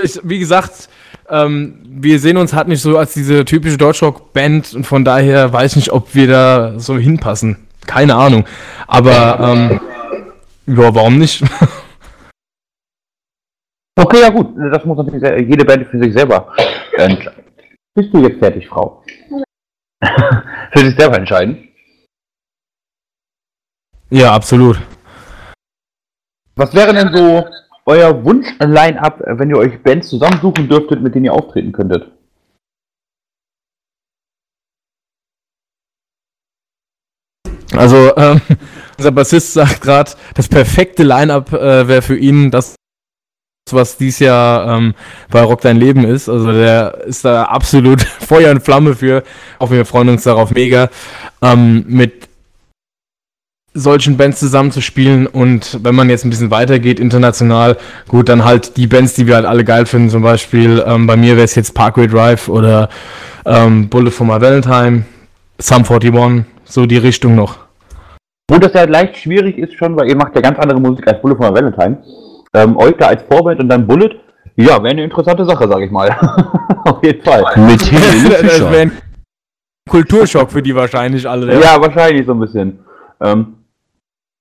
Ich, 0.04 0.20
wie 0.24 0.40
gesagt, 0.40 0.88
ähm, 1.30 1.80
wir 1.90 2.20
sehen 2.20 2.38
uns 2.38 2.54
halt 2.54 2.68
nicht 2.68 2.82
so 2.82 2.98
als 2.98 3.14
diese 3.14 3.44
typische 3.44 3.78
Deutschrock-Band 3.78 4.76
und 4.76 4.84
von 4.86 5.04
daher 5.04 5.52
weiß 5.52 5.72
ich 5.72 5.76
nicht, 5.78 5.92
ob 5.92 6.14
wir 6.14 6.28
da 6.28 6.80
so 6.80 6.98
hinpassen. 6.98 7.68
Keine 7.88 8.16
Ahnung. 8.16 8.46
Aber, 8.86 9.40
ähm, 9.42 9.80
ja, 10.68 10.96
warum 10.96 11.18
nicht? 11.18 11.44
Okay, 14.00 14.22
ja 14.22 14.30
gut, 14.30 14.56
das 14.72 14.86
muss 14.86 14.96
natürlich 14.96 15.50
jede 15.50 15.66
Band 15.66 15.88
für 15.88 15.98
sich 15.98 16.14
selber 16.14 16.54
entscheiden. 16.98 17.44
Bist 17.96 18.14
du 18.14 18.22
jetzt 18.22 18.38
fertig, 18.38 18.68
Frau? 18.68 19.04
für 20.72 20.80
sich 20.80 20.96
selber 20.96 21.18
entscheiden. 21.18 21.67
Ja, 24.10 24.34
absolut. 24.34 24.80
Was 26.56 26.74
wäre 26.74 26.94
denn 26.94 27.16
so 27.16 27.46
euer 27.86 28.24
Wunsch-Line-Up, 28.24 29.24
wenn 29.26 29.50
ihr 29.50 29.58
euch 29.58 29.82
Bands 29.82 30.10
zusammensuchen 30.10 30.68
dürftet, 30.68 31.02
mit 31.02 31.16
denen 31.16 31.26
ihr 31.26 31.34
auftreten 31.34 31.72
könntet? 31.72 32.12
Also, 37.74 38.16
ähm, 38.18 38.42
unser 38.98 39.12
Bassist 39.12 39.54
sagt 39.54 39.82
gerade, 39.82 40.12
das 40.34 40.48
perfekte 40.48 41.04
Line-Up 41.04 41.54
äh, 41.54 41.88
wäre 41.88 42.02
für 42.02 42.18
ihn 42.18 42.50
das, 42.50 42.76
was 43.70 43.98
dies 43.98 44.20
Jahr 44.20 44.78
ähm, 44.78 44.96
bei 45.30 45.42
Rock 45.42 45.62
Dein 45.62 45.78
Leben 45.78 46.04
ist. 46.04 46.28
Also, 46.28 46.52
der 46.52 47.04
ist 47.06 47.24
da 47.24 47.44
absolut 47.44 48.02
Feuer 48.20 48.52
und 48.52 48.64
Flamme 48.64 48.96
für. 48.96 49.24
Auch 49.60 49.70
wir 49.70 49.86
freuen 49.86 50.10
uns 50.10 50.24
darauf 50.24 50.52
mega, 50.52 50.90
ähm, 51.42 51.86
mit 51.88 52.27
solchen 53.78 54.18
Bands 54.18 54.40
zusammenzuspielen. 54.40 55.28
Und 55.28 55.80
wenn 55.84 55.96
man 55.96 56.10
jetzt 56.10 56.26
ein 56.26 56.30
bisschen 56.30 56.52
weitergeht, 56.52 57.00
international, 57.00 57.78
gut, 58.08 58.30
dann 58.30 58.44
halt 58.44 58.78
die 58.78 58.88
Bands, 58.88 59.14
die 59.14 59.28
wir 59.28 59.36
halt 59.36 59.46
alle 59.46 59.64
geil 59.64 59.86
finden. 59.86 60.10
Zum 60.10 60.24
Beispiel, 60.24 60.84
ähm, 60.86 61.08
bei 61.08 61.16
mir 61.16 61.36
wäre 61.36 61.46
es 61.46 61.56
jetzt 61.56 61.74
Parkway 61.74 62.08
Drive 62.08 62.50
oder 62.50 62.90
ähm, 63.46 63.90
Bullet 63.90 64.12
for 64.12 64.26
My 64.26 64.42
Valentine, 64.42 65.06
Sum 65.60 65.84
41, 65.84 66.46
so 66.66 66.86
die 66.86 66.98
Richtung 66.98 67.36
noch. 67.36 67.58
Wo 68.50 68.58
das 68.58 68.74
ja 68.74 68.86
leicht 68.86 69.18
schwierig 69.18 69.58
ist 69.58 69.74
schon, 69.76 69.96
weil 69.98 70.08
ihr 70.08 70.16
macht 70.16 70.34
ja 70.36 70.42
ganz 70.42 70.58
andere 70.60 70.80
Musik 70.80 71.08
als 71.08 71.22
Bullet 71.22 71.36
von 71.36 71.54
Valentine. 71.54 71.98
Ähm, 72.54 72.78
euch 72.78 72.96
da 72.98 73.08
als 73.08 73.24
Vorband 73.24 73.60
und 73.60 73.70
dann 73.70 73.86
Bullet, 73.86 74.16
ja, 74.56 74.82
wäre 74.82 74.90
eine 74.90 75.04
interessante 75.04 75.46
Sache, 75.46 75.68
sag 75.68 75.82
ich 75.82 75.92
mal. 75.92 76.10
Auf 76.86 77.04
jeden 77.04 77.22
Fall. 77.24 77.44
Mit 77.58 77.92
Helene 77.92 78.30
das 78.30 78.40
Fischer. 78.40 78.72
wäre 78.72 78.82
ein 78.84 78.92
Kulturschock 79.88 80.52
für 80.52 80.62
die 80.62 80.76
wahrscheinlich 80.76 81.28
alle. 81.28 81.62
Ja, 81.62 81.80
wahrscheinlich 81.80 82.26
so 82.26 82.34
ein 82.34 82.40
bisschen. 82.40 82.80
Ähm, 83.22 83.57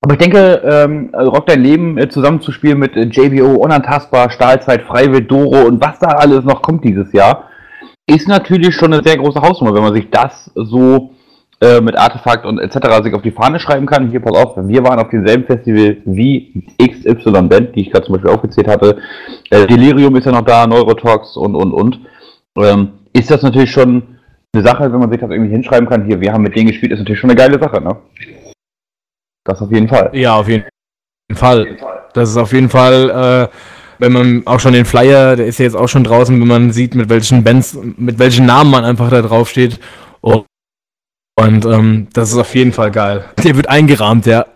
aber 0.07 0.14
ich 0.14 0.20
denke, 0.20 0.62
ähm, 0.64 1.09
also 1.12 1.32
Rock 1.32 1.48
dein 1.48 1.64
Leben 1.64 1.98
äh, 1.98 2.09
zusammenzuspielen 2.09 2.78
mit 2.78 2.94
äh, 2.94 3.07
JBO, 3.07 3.57
Unantastbar, 3.57 4.30
Stahlzeit, 4.30 4.82
Freiwild, 4.82 5.28
Doro 5.28 5.66
und 5.66 5.80
was 5.80 5.98
da 5.98 6.11
alles 6.11 6.44
noch 6.44 6.62
kommt 6.62 6.84
dieses 6.84 7.12
Jahr, 7.12 7.50
ist 8.07 8.28
natürlich 8.28 8.76
schon 8.76 8.92
eine 8.92 9.02
sehr 9.02 9.16
große 9.16 9.42
Hausnummer, 9.42 9.74
wenn 9.74 9.82
man 9.82 9.94
sich 9.94 10.09
das 10.09 10.48
so 10.54 11.11
äh, 11.61 11.80
mit 11.80 11.98
Artefakt 11.98 12.46
und 12.46 12.61
etc. 12.61 13.02
sich 13.02 13.14
auf 13.14 13.22
die 13.22 13.32
Fahne 13.32 13.59
schreiben 13.59 13.86
kann. 13.86 14.09
Hier, 14.09 14.20
pass 14.20 14.36
auf, 14.36 14.57
wir 14.57 14.84
waren 14.84 15.00
auf 15.00 15.09
demselben 15.09 15.44
Festival 15.44 15.96
wie 16.04 16.62
XY 16.80 17.48
Band, 17.48 17.74
die 17.74 17.80
ich 17.80 17.90
gerade 17.90 18.07
zum 18.07 18.12
Beispiel 18.12 18.30
aufgezählt 18.30 18.68
hatte. 18.68 18.98
Äh, 19.50 19.66
Delirium 19.66 20.14
ist 20.14 20.26
ja 20.26 20.30
noch 20.30 20.44
da, 20.44 20.68
Neurotox 20.68 21.36
und, 21.36 21.57
und, 21.57 21.72
und. 21.72 21.98
Ähm, 22.57 22.90
ist 23.12 23.28
das 23.28 23.42
natürlich 23.42 23.72
schon 23.72 24.04
eine 24.52 24.62
Sache, 24.62 24.92
wenn 24.92 25.00
man 25.00 25.11
sich 25.11 25.18
das 25.18 25.30
irgendwie 25.30 25.50
hinschreiben 25.50 25.88
kann, 25.88 26.04
hier, 26.04 26.20
wir 26.20 26.32
haben 26.32 26.44
mit 26.44 26.54
denen 26.54 26.68
gespielt, 26.68 26.92
ist 26.92 27.00
natürlich 27.00 27.18
schon 27.18 27.30
eine 27.30 27.36
geile 27.36 27.59
Sache, 27.59 27.80
ne? 27.80 27.96
Das 29.47 29.62
auf 29.62 29.70
jeden 29.70 29.88
Fall. 29.88 30.11
Ja, 30.12 30.34
auf 30.34 30.49
jeden 30.49 30.66
Fall. 31.32 31.78
Das 32.12 32.28
ist 32.28 32.36
auf 32.36 32.53
jeden 32.53 32.68
Fall, 32.68 33.11
äh, 33.11 33.57
wenn 33.99 34.12
man 34.12 34.42
auch 34.47 34.61
schon 34.61 34.72
den 34.72 34.84
Flyer, 34.84 35.36
der 35.36 35.47
ist 35.47 35.59
ja 35.59 35.64
jetzt 35.64 35.76
auch 35.76 35.88
schon 35.88 36.05
draußen, 36.05 36.38
wenn 36.38 36.49
man 36.49 36.72
sieht, 36.72 36.94
mit 36.94 37.09
welchen 37.09 37.44
Bands, 37.44 37.78
mit 37.97 38.18
welchen 38.18 38.44
Namen 38.44 38.70
man 38.70 38.84
einfach 38.84 39.09
da 39.09 39.22
drauf 39.22 39.49
steht. 39.49 39.78
Oh. 40.20 40.44
Und 41.38 41.64
ähm, 41.64 42.09
das 42.12 42.32
ist 42.32 42.38
auf 42.38 42.55
jeden 42.55 42.72
Fall 42.72 42.90
geil. 42.90 43.24
Der 43.44 43.57
wird 43.57 43.68
eingerahmt, 43.68 44.26
ja. 44.26 44.47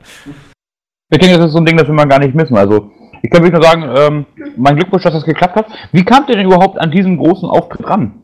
Ich 1.13 1.19
denke, 1.19 1.37
das 1.37 1.47
ist 1.47 1.53
so 1.53 1.59
ein 1.59 1.67
Ding, 1.67 1.77
das 1.77 1.87
will 1.87 1.95
man 1.95 2.09
gar 2.09 2.19
nicht 2.19 2.35
missen. 2.35 2.57
Also, 2.57 2.91
ich 3.23 3.31
kann 3.31 3.43
wirklich 3.43 3.61
nur 3.61 3.63
sagen, 3.63 3.85
ähm, 3.97 4.27
mein 4.57 4.77
Glückwunsch, 4.77 5.03
dass 5.05 5.13
das 5.13 5.25
geklappt 5.25 5.57
hat. 5.57 5.67
Wie 5.93 6.05
kamt 6.05 6.29
ihr 6.31 6.37
denn 6.37 6.47
überhaupt 6.47 6.79
an 6.79 6.91
diesen 6.91 7.17
großen 7.17 7.49
Auftritt 7.49 7.87
ran? 7.87 8.23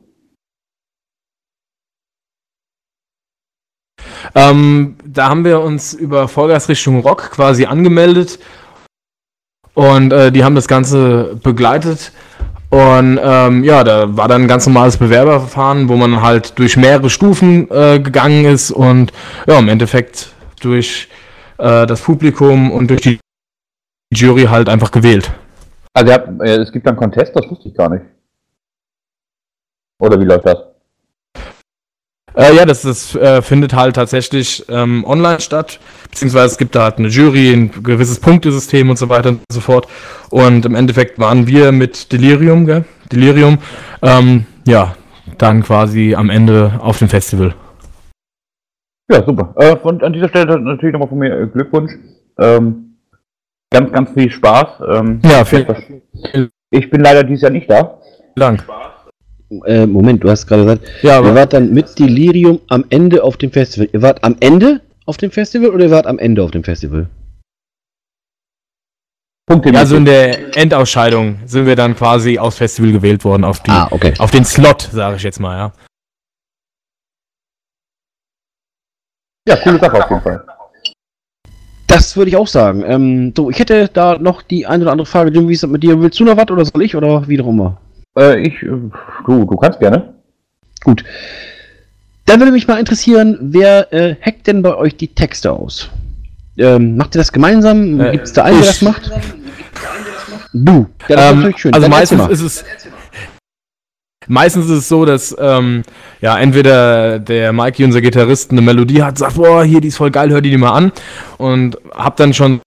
Ähm, 4.35 4.96
da 5.17 5.29
haben 5.29 5.45
wir 5.45 5.61
uns 5.61 5.95
über 5.95 6.29
Vollgas 6.29 6.69
Richtung 6.69 7.01
Rock 7.01 7.31
quasi 7.31 7.67
angemeldet 7.67 8.39
und 9.75 10.13
äh, 10.13 10.31
die 10.33 10.45
haben 10.45 10.55
das 10.55 10.69
Ganze 10.69 11.37
begleitet. 11.43 12.13
Und 12.71 13.19
ähm, 13.23 13.63
ja, 13.65 13.85
da 13.85 14.17
war 14.17 14.29
dann 14.29 14.43
ein 14.43 14.49
ganz 14.49 14.67
normales 14.67 14.97
Bewerberverfahren, 14.97 15.89
wo 15.89 15.97
man 15.97 16.21
halt 16.21 16.59
durch 16.59 16.77
mehrere 16.77 17.11
Stufen 17.11 17.71
äh, 17.71 18.01
gegangen 18.01 18.45
ist 18.45 18.71
und 18.71 19.13
ja, 19.47 19.59
im 19.59 19.69
Endeffekt 19.69 20.31
durch 20.61 21.09
äh, 21.59 21.87
das 21.87 22.01
Publikum 22.01 22.73
und 22.73 22.89
durch 22.89 23.03
die 23.03 23.21
Jury 24.13 24.45
halt 24.45 24.69
einfach 24.69 24.91
gewählt. 24.91 25.31
Also, 25.95 26.13
habt, 26.13 26.29
äh, 26.43 26.57
es 26.57 26.73
gibt 26.73 26.87
einen 26.87 26.97
Contest, 26.97 27.35
das 27.35 27.49
wusste 27.49 27.69
ich 27.69 27.75
gar 27.75 27.89
nicht. 27.89 28.05
Oder 29.99 30.21
wie 30.21 30.25
läuft 30.25 30.47
das? 30.47 30.76
Äh, 32.37 32.55
ja, 32.55 32.67
das, 32.67 32.83
das 32.83 33.15
äh, 33.15 33.41
findet 33.41 33.75
halt 33.75 33.97
tatsächlich 33.97 34.65
ähm, 34.69 35.05
online 35.07 35.41
statt, 35.41 35.81
beziehungsweise 36.11 36.47
es 36.47 36.59
gibt 36.59 36.75
da 36.75 36.85
halt 36.85 36.99
eine 36.99 37.09
Jury, 37.09 37.53
ein 37.53 37.71
gewisses 37.83 38.21
Punktesystem 38.21 38.91
und 38.91 38.99
so 38.99 39.09
weiter 39.09 39.31
und 39.31 39.41
so 39.51 39.61
fort. 39.61 39.89
Und 40.31 40.67
im 40.67 40.75
Endeffekt 40.75 41.19
waren 41.19 41.47
wir 41.47 41.73
mit 41.73 42.13
Delirium, 42.13 42.67
gell? 42.67 42.85
Delirium, 43.11 43.59
ähm, 44.03 44.45
ja, 44.67 44.95
dann 45.39 45.63
quasi 45.63 46.15
am 46.15 46.29
Ende 46.29 46.79
auf 46.81 46.99
dem 46.99 47.09
Festival. 47.09 47.55
Ja, 49.11 49.25
super. 49.25 49.55
Äh, 49.57 49.77
und 49.77 50.03
an 50.03 50.13
dieser 50.13 50.29
Stelle 50.29 50.61
natürlich 50.61 50.93
nochmal 50.93 51.09
von 51.09 51.19
mir 51.19 51.41
äh, 51.41 51.47
Glückwunsch. 51.47 51.93
Ähm, 52.39 52.97
ganz, 53.71 53.93
ganz 53.93 54.11
viel 54.11 54.31
Spaß. 54.31 54.83
Ähm, 54.89 55.21
Ja, 55.25 55.45
vielen 55.45 56.03
ich 56.71 56.91
bin 56.91 57.01
leider 57.01 57.25
dieses 57.25 57.43
Jahr 57.43 57.53
nicht 57.53 57.71
da. 57.71 57.99
Dank. 58.35 58.67
Äh, 59.65 59.87
Moment, 59.87 60.25
du 60.25 60.29
hast 60.31 60.47
gerade 60.47 60.63
gesagt, 60.65 60.89
Ja, 61.03 61.21
ihr 61.25 61.35
wart 61.35 61.53
dann 61.53 61.73
mit 61.73 61.99
Delirium 61.99 62.61
am 62.69 62.85
Ende 62.89 63.23
auf 63.23 63.37
dem 63.37 63.53
Festival. 63.53 63.89
Ihr 63.93 64.03
wart 64.03 64.23
am 64.25 64.37
Ende 64.41 64.81
auf 65.07 65.17
dem 65.19 65.31
Festival 65.31 65.71
oder 65.71 65.85
ihr 65.85 65.91
wart 65.91 66.07
am 66.07 66.19
Ende 66.19 66.43
auf 66.43 66.51
dem 66.51 66.65
Festival? 66.65 67.09
Punkte. 69.49 69.71
ja, 69.71 69.79
also 69.79 69.97
in 69.97 70.05
der 70.05 70.57
Endausscheidung 70.57 71.39
sind 71.47 71.67
wir 71.67 71.77
dann 71.77 71.95
quasi 71.95 72.37
aufs 72.41 72.57
Festival 72.59 72.91
gewählt 72.91 73.25
worden, 73.25 73.45
auf, 73.45 73.63
die, 73.63 73.71
Ah, 73.71 73.87
okay. 73.93 74.13
auf 74.19 74.33
den 74.33 74.45
Slot, 74.45 74.83
sage 74.93 75.17
ich 75.17 75.23
jetzt 75.23 75.39
mal, 75.39 75.57
ja. 75.57 75.73
ja, 79.49 79.57
coole 79.63 79.79
Sache 79.79 80.03
auf 80.03 80.11
jeden 80.11 80.23
Fall. 80.23 80.45
Das 81.87 82.17
würde 82.17 82.31
ich 82.31 82.37
auch 82.37 82.49
sagen. 82.49 82.83
Ähm, 82.85 83.33
so, 83.37 83.49
ich 83.49 83.61
hätte 83.61 83.89
da 83.93 84.19
noch 84.19 84.43
die 84.43 84.67
eine 84.67 84.83
oder 84.83 84.91
andere 84.91 85.07
Frage. 85.07 85.31
Jim, 85.31 85.49
wie 85.49 85.53
ist 85.53 85.63
das 85.63 85.71
mit 85.71 85.85
dir? 85.85 86.01
Willst 86.01 86.19
du 86.19 86.25
noch 86.25 86.37
was 86.37 86.51
oder 86.51 86.65
soll 86.65 86.83
ich 86.83 86.97
oder 86.97 87.27
wie 87.29 87.41
auch 87.41 87.47
immer? 87.47 87.81
Äh, 88.19 88.41
ich, 88.41 88.63
äh, 88.63 88.69
du, 89.27 89.45
du 89.45 89.57
kannst 89.57 89.79
gerne. 89.81 90.15
Gut. 90.85 91.05
Dann 92.25 92.41
würde 92.41 92.53
mich 92.53 92.67
mal 92.67 92.79
interessieren, 92.79 93.39
wer 93.41 93.93
äh, 93.93 94.17
hackt 94.21 94.47
denn 94.47 94.63
bei 94.63 94.75
euch 94.75 94.97
die 94.97 95.09
Texte 95.09 95.53
aus? 95.53 95.91
Ähm, 96.59 96.97
macht 96.97 97.15
ihr 97.15 97.19
das 97.19 97.33
gemeinsam? 97.33 98.01
Äh, 98.01 98.13
Gibt 98.13 98.25
es 98.25 98.33
da 98.33 98.45
einen, 98.45 98.59
der 98.59 98.67
das 98.67 98.83
macht? 98.83 99.11
Du. 100.53 100.87
Ja, 101.09 101.17
das 101.17 101.25
ist 101.25 101.31
Ähm, 101.31 101.37
natürlich 101.37 101.59
schön. 101.59 101.75
also 101.75 101.85
Dann 101.85 101.91
meistens 101.91 102.29
ist 102.29 102.41
es 102.41 102.65
meistens 104.29 104.65
ist 104.65 104.79
es 104.79 104.89
so, 104.89 105.05
dass 105.05 105.37
ähm, 105.39 105.83
ja 106.21 106.37
entweder 106.39 107.19
der 107.19 107.53
Mikey, 107.53 107.85
unser 107.85 108.01
Gitarrist, 108.01 108.51
eine 108.51 108.63
Melodie 108.63 109.03
hat, 109.03 109.19
sagt, 109.19 109.37
boah, 109.37 109.63
hier, 109.65 109.81
die 109.81 109.89
ist 109.89 109.99
voll 109.99 110.11
geil, 110.11 110.31
hör 110.31 110.41
die 110.41 110.51
dir 110.51 110.59
mal 110.59 110.73
an 110.73 110.93
und 111.39 111.79
hab 111.93 112.17
dann 112.17 112.35
schon 112.35 112.61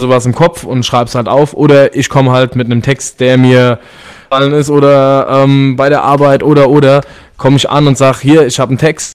sowas 0.00 0.24
im 0.24 0.34
Kopf 0.34 0.64
und 0.64 0.86
schreib's 0.86 1.14
halt 1.14 1.28
auf 1.28 1.52
oder 1.54 1.94
ich 1.94 2.08
komme 2.08 2.30
halt 2.30 2.56
mit 2.56 2.66
einem 2.66 2.82
Text, 2.82 3.20
der 3.20 3.36
mir 3.36 3.78
gefallen 4.32 4.52
ist 4.54 4.70
oder 4.70 5.26
ähm, 5.28 5.76
bei 5.76 5.88
der 5.90 6.02
Arbeit 6.02 6.42
oder 6.42 6.70
oder 6.70 7.02
komme 7.36 7.56
ich 7.56 7.68
an 7.68 7.86
und 7.86 7.98
sag, 7.98 8.20
hier, 8.20 8.46
ich 8.46 8.58
habe 8.58 8.70
einen 8.70 8.78
Text 8.78 9.12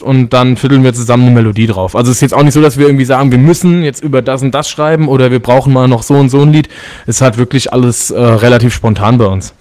und 0.00 0.30
dann 0.30 0.56
fiddeln 0.56 0.84
wir 0.84 0.94
zusammen 0.94 1.26
eine 1.26 1.34
Melodie 1.34 1.66
drauf. 1.66 1.96
Also 1.96 2.10
es 2.10 2.18
ist 2.18 2.20
jetzt 2.22 2.34
auch 2.34 2.42
nicht 2.42 2.54
so, 2.54 2.62
dass 2.62 2.78
wir 2.78 2.86
irgendwie 2.86 3.04
sagen, 3.04 3.32
wir 3.32 3.38
müssen 3.38 3.82
jetzt 3.82 4.02
über 4.02 4.22
das 4.22 4.42
und 4.42 4.52
das 4.52 4.68
schreiben 4.68 5.08
oder 5.08 5.30
wir 5.30 5.40
brauchen 5.40 5.72
mal 5.72 5.88
noch 5.88 6.04
so 6.04 6.14
und 6.14 6.28
so 6.28 6.42
ein 6.42 6.52
Lied. 6.52 6.68
Es 7.02 7.16
ist 7.16 7.20
halt 7.20 7.36
wirklich 7.36 7.72
alles 7.72 8.10
äh, 8.10 8.20
relativ 8.20 8.72
spontan 8.72 9.18
bei 9.18 9.26
uns. 9.26 9.54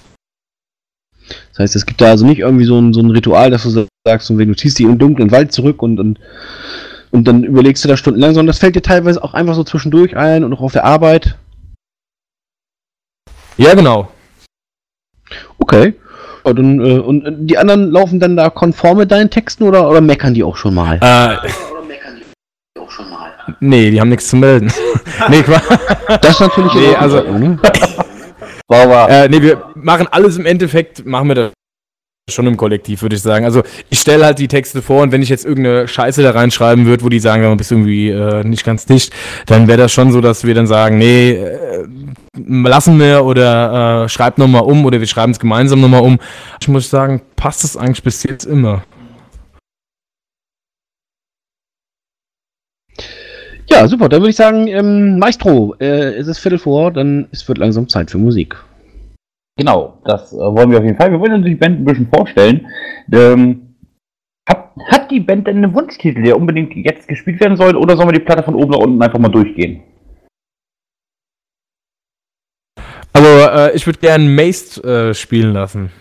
Das 1.51 1.59
heißt, 1.59 1.75
es 1.75 1.85
gibt 1.85 1.99
da 2.01 2.09
also 2.11 2.25
nicht 2.25 2.39
irgendwie 2.39 2.65
so 2.65 2.79
ein, 2.79 2.93
so 2.93 3.01
ein 3.01 3.09
Ritual, 3.09 3.49
dass 3.49 3.63
du 3.63 3.87
sagst, 4.05 4.37
wenn 4.37 4.47
du 4.47 4.55
ziehst 4.55 4.77
dich 4.77 4.85
in 4.85 4.93
den 4.93 4.99
dunklen 4.99 5.31
Wald 5.31 5.51
zurück 5.51 5.81
und, 5.81 5.99
und, 5.99 6.19
und 7.11 7.27
dann 7.27 7.43
überlegst 7.43 7.83
du 7.83 7.87
da 7.87 7.97
stundenlang, 7.97 8.33
sondern 8.33 8.47
das 8.47 8.59
fällt 8.59 8.75
dir 8.75 8.81
teilweise 8.81 9.23
auch 9.23 9.33
einfach 9.33 9.55
so 9.55 9.63
zwischendurch 9.63 10.15
ein 10.15 10.43
und 10.43 10.53
auch 10.53 10.61
auf 10.61 10.73
der 10.73 10.85
Arbeit. 10.85 11.37
Ja, 13.57 13.73
genau. 13.73 14.09
Okay. 15.59 15.93
Äh, 16.43 16.49
und 16.49 17.25
äh, 17.25 17.31
die 17.37 17.57
anderen 17.57 17.91
laufen 17.91 18.19
dann 18.19 18.35
da 18.35 18.49
konform 18.49 18.97
mit 18.97 19.11
deinen 19.11 19.29
Texten 19.29 19.63
oder, 19.63 19.89
oder 19.89 20.01
meckern 20.01 20.33
die 20.33 20.43
auch 20.43 20.57
schon 20.57 20.73
mal? 20.73 20.99
Äh, 21.01 21.49
nee, 23.59 23.91
die 23.91 24.01
haben 24.01 24.09
nichts 24.09 24.27
zu 24.29 24.35
melden. 24.35 24.71
nee, 25.29 25.43
Das 26.21 26.31
ist 26.31 26.39
natürlich 26.39 26.73
nee, 26.73 26.95
also, 26.95 27.17
Ordnung, 27.17 27.39
ne? 27.39 27.59
Sauber. 28.69 29.09
äh, 29.09 29.27
nee, 29.29 29.41
wir 29.41 29.63
machen 29.75 30.07
alles 30.11 30.37
im 30.37 30.45
Endeffekt, 30.45 31.05
machen 31.05 31.27
wir 31.27 31.35
das 31.35 31.51
schon 32.29 32.47
im 32.47 32.55
Kollektiv, 32.55 33.01
würde 33.01 33.15
ich 33.15 33.21
sagen. 33.21 33.43
Also 33.43 33.63
ich 33.89 33.99
stelle 33.99 34.23
halt 34.25 34.39
die 34.39 34.47
Texte 34.47 34.81
vor 34.81 35.03
und 35.03 35.11
wenn 35.11 35.21
ich 35.21 35.29
jetzt 35.29 35.45
irgendeine 35.45 35.87
Scheiße 35.87 36.23
da 36.23 36.31
reinschreiben 36.31 36.85
würde, 36.85 37.03
wo 37.03 37.09
die 37.09 37.19
sagen, 37.19 37.43
ja, 37.43 37.53
bist 37.55 37.71
irgendwie 37.71 38.09
äh, 38.09 38.43
nicht 38.45 38.63
ganz 38.63 38.85
dicht, 38.85 39.11
dann 39.47 39.67
wäre 39.67 39.77
das 39.77 39.91
schon 39.91 40.11
so, 40.11 40.21
dass 40.21 40.45
wir 40.45 40.53
dann 40.53 40.67
sagen, 40.67 40.97
nee, 40.97 41.31
äh, 41.31 41.87
lassen 42.37 42.99
wir 42.99 43.25
oder 43.25 44.03
äh, 44.03 44.09
schreibt 44.09 44.37
nochmal 44.37 44.63
um 44.63 44.85
oder 44.85 44.99
wir 44.99 45.07
schreiben 45.07 45.31
es 45.31 45.39
gemeinsam 45.39 45.81
nochmal 45.81 46.01
um. 46.01 46.19
Ich 46.59 46.67
muss 46.67 46.89
sagen, 46.89 47.21
passt 47.35 47.63
es 47.63 47.75
eigentlich 47.75 48.03
bis 48.03 48.23
jetzt 48.23 48.45
immer. 48.45 48.83
Ja, 53.69 53.87
super. 53.87 54.09
Dann 54.09 54.21
würde 54.21 54.31
ich 54.31 54.35
sagen, 54.35 54.67
ähm, 54.67 55.17
Maestro, 55.17 55.75
äh, 55.79 56.13
es 56.15 56.27
ist 56.27 56.39
Viertel 56.39 56.59
vor, 56.59 56.91
dann 56.91 57.27
es 57.31 57.47
wird 57.47 57.57
langsam 57.57 57.87
Zeit 57.87 58.11
für 58.11 58.17
Musik. 58.17 58.55
Genau, 59.57 59.97
das 60.05 60.33
äh, 60.33 60.37
wollen 60.37 60.71
wir 60.71 60.79
auf 60.79 60.83
jeden 60.83 60.97
Fall. 60.97 61.11
Wir 61.11 61.19
wollen 61.19 61.33
uns 61.33 61.45
die 61.45 61.55
Band 61.55 61.79
ein 61.79 61.85
bisschen 61.85 62.07
vorstellen. 62.07 62.67
Ähm, 63.13 63.75
hat, 64.49 64.71
hat 64.87 65.11
die 65.11 65.19
Band 65.19 65.47
denn 65.47 65.57
einen 65.57 65.73
Wunschtitel, 65.73 66.21
der 66.23 66.35
unbedingt 66.35 66.73
jetzt 66.75 67.07
gespielt 67.07 67.39
werden 67.39 67.55
soll, 67.55 67.75
oder 67.75 67.95
sollen 67.95 68.09
wir 68.09 68.19
die 68.19 68.25
Platte 68.25 68.43
von 68.43 68.55
oben 68.55 68.71
nach 68.71 68.79
unten 68.79 69.01
einfach 69.01 69.19
mal 69.19 69.29
durchgehen? 69.29 69.81
Also 73.13 73.27
äh, 73.27 73.75
ich 73.75 73.85
würde 73.85 73.99
gerne 73.99 74.23
Maced 74.23 74.83
äh, 74.83 75.13
spielen 75.13 75.53
lassen. 75.53 75.91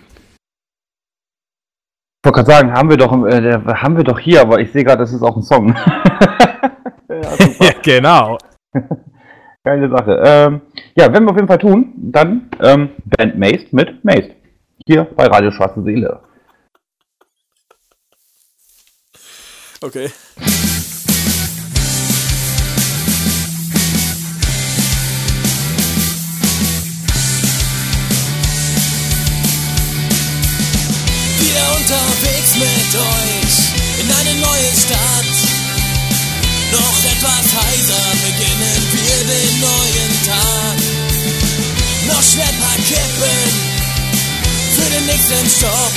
Ich 2.22 2.26
wollte 2.26 2.44
gerade 2.44 2.50
sagen, 2.50 2.72
haben 2.72 2.90
wir 2.90 2.96
doch, 2.96 3.26
äh, 3.26 3.40
der, 3.40 3.64
haben 3.64 3.96
wir 3.96 4.04
doch 4.04 4.18
hier, 4.18 4.42
aber 4.42 4.60
ich 4.60 4.70
sehe 4.72 4.84
gerade, 4.84 4.98
das 4.98 5.12
ist 5.12 5.22
auch 5.22 5.36
ein 5.36 5.42
Song. 5.42 5.74
ja, 7.60 7.72
genau. 7.82 8.38
Geile 9.64 9.90
Sache. 9.90 10.22
Ähm, 10.24 10.60
ja, 10.96 11.12
wenn 11.12 11.24
wir 11.24 11.30
auf 11.30 11.36
jeden 11.36 11.48
Fall 11.48 11.58
tun, 11.58 11.92
dann 11.96 12.50
ähm, 12.60 12.90
Band 13.04 13.38
Maced 13.38 13.72
mit 13.72 14.04
Maced. 14.04 14.34
Hier 14.86 15.04
bei 15.04 15.26
Radio 15.26 15.50
Schwarze 15.50 15.82
Seele. 15.82 16.20
Okay. 19.82 20.10
Mit 32.90 33.00
euch 33.00 34.00
in 34.00 34.10
eine 34.10 34.40
neue 34.40 34.70
Stadt. 34.74 35.30
Noch 36.72 37.04
etwas 37.04 37.46
heiser 37.54 38.02
beginnen 38.26 38.82
wir 38.92 39.18
den 39.30 39.60
neuen 39.60 40.12
Tag. 40.26 40.76
Noch 42.08 42.22
schnell 42.22 42.54
paar 42.58 42.76
Kippen 42.82 43.50
für 44.74 44.90
den 44.90 45.06
nächsten 45.06 45.50
Stopp. 45.56 45.92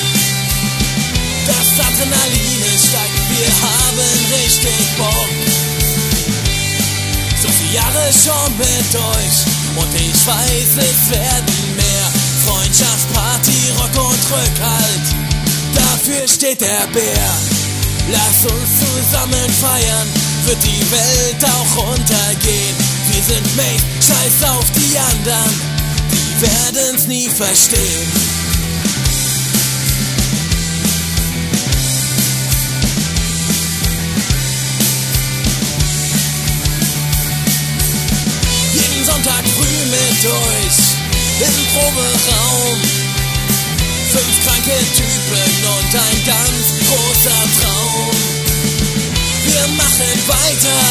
Das 1.48 1.86
Adrenalin 1.86 2.62
ist 2.76 2.89
steigt, 2.89 3.22
wir 3.30 3.52
haben 3.66 4.10
richtig 4.38 4.98
Bock. 4.98 5.30
So 7.41 7.50
viele 7.50 7.74
Jahre 7.74 8.12
schon 8.14 8.58
mit 8.58 8.96
euch 8.96 9.38
und 9.78 9.96
ich 9.96 10.28
weiß, 10.28 10.78
es 10.78 11.10
werden 11.10 11.76
mehr. 11.76 12.24
Freundschaft, 12.46 13.14
Party, 13.14 13.72
Rock 13.80 14.12
und 14.12 14.24
Rückhalt, 14.32 15.33
dafür 15.84 16.28
steht 16.28 16.62
der 16.62 16.88
Bär. 16.94 17.30
Lass 18.12 18.52
uns 18.52 18.70
zusammen 18.80 19.50
feiern, 19.62 20.08
wird 20.46 20.64
die 20.64 20.92
Welt 20.92 21.44
auch 21.46 21.92
untergehen. 21.92 22.76
Wir 23.12 23.24
sind 23.24 23.56
made, 23.56 23.84
scheiß 24.02 24.50
auf 24.50 24.66
die 24.72 24.98
anderen, 24.98 25.62
die 26.12 26.42
werden's 26.42 27.08
nie 27.08 27.30
verstehen. 27.30 28.12
Jeden 38.74 39.06
Sonntag 39.06 39.44
früh 39.56 39.86
mit 39.92 40.26
euch 40.26 40.94
im 41.40 41.66
Proberaum. 41.74 43.04
Fünf 44.12 44.46
kranke 44.64 44.80
Typen 44.95 45.66
und 45.78 45.95
ein 45.95 46.26
ganz 46.26 46.74
großer 46.88 47.43
Traum. 47.59 48.16
Wir 49.45 49.68
machen 49.76 50.28
weiter, 50.28 50.82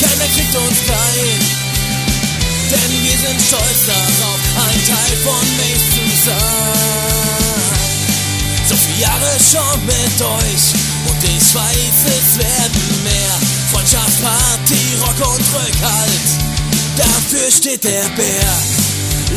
keiner 0.00 0.28
kriegt 0.34 0.54
uns 0.56 0.80
klein. 0.84 1.40
Denn 2.70 2.92
wir 3.04 3.18
sind 3.18 3.40
stolz 3.40 3.86
darauf, 3.86 4.40
ein 4.56 4.84
Teil 4.86 5.16
von 5.22 5.46
Mace 5.56 5.88
zu 5.94 6.04
sein. 6.24 6.36
So 8.68 8.74
viele 8.74 9.00
Jahre 9.02 9.38
schon 9.38 9.86
mit 9.86 10.20
euch 10.20 10.74
und 11.08 11.24
ich 11.24 11.54
weiß, 11.54 11.98
es 12.06 12.38
werden 12.38 13.02
mehr. 13.04 13.38
Freundschaft, 13.70 14.22
Party, 14.22 14.82
Rock 15.00 15.20
und 15.28 15.44
Rückhalt, 15.54 16.28
dafür 16.96 17.50
steht 17.50 17.84
der 17.84 18.08
Bär. 18.16 18.85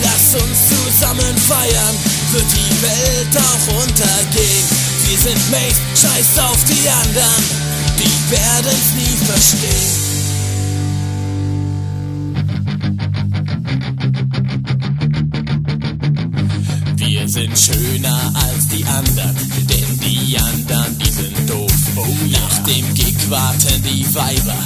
Lass 0.03 0.35
uns 0.35 0.69
zusammen 0.69 1.37
feiern, 1.47 1.95
wird 2.31 2.45
die 2.53 2.81
Welt 2.81 3.37
auch 3.37 3.83
untergehen. 3.83 4.65
Wir 5.07 5.17
sind 5.17 5.51
Mace, 5.51 5.81
scheiß 5.95 6.39
auf 6.39 6.63
die 6.65 6.87
anderen, 6.87 7.43
die 7.97 8.31
werden's 8.31 8.93
nie 8.95 9.17
verstehen. 9.25 10.09
Wir 16.95 17.27
sind 17.27 17.57
schöner 17.57 18.31
als 18.35 18.67
die 18.67 18.85
anderen, 18.85 19.35
denn 19.67 19.99
die 19.99 20.37
anderen, 20.37 20.99
die 20.99 21.11
sind 21.11 21.49
doof. 21.49 21.71
Nach 22.31 22.63
dem 22.63 22.93
Gig 22.93 23.15
warten 23.29 23.83
die 23.83 24.05
Weiber, 24.13 24.57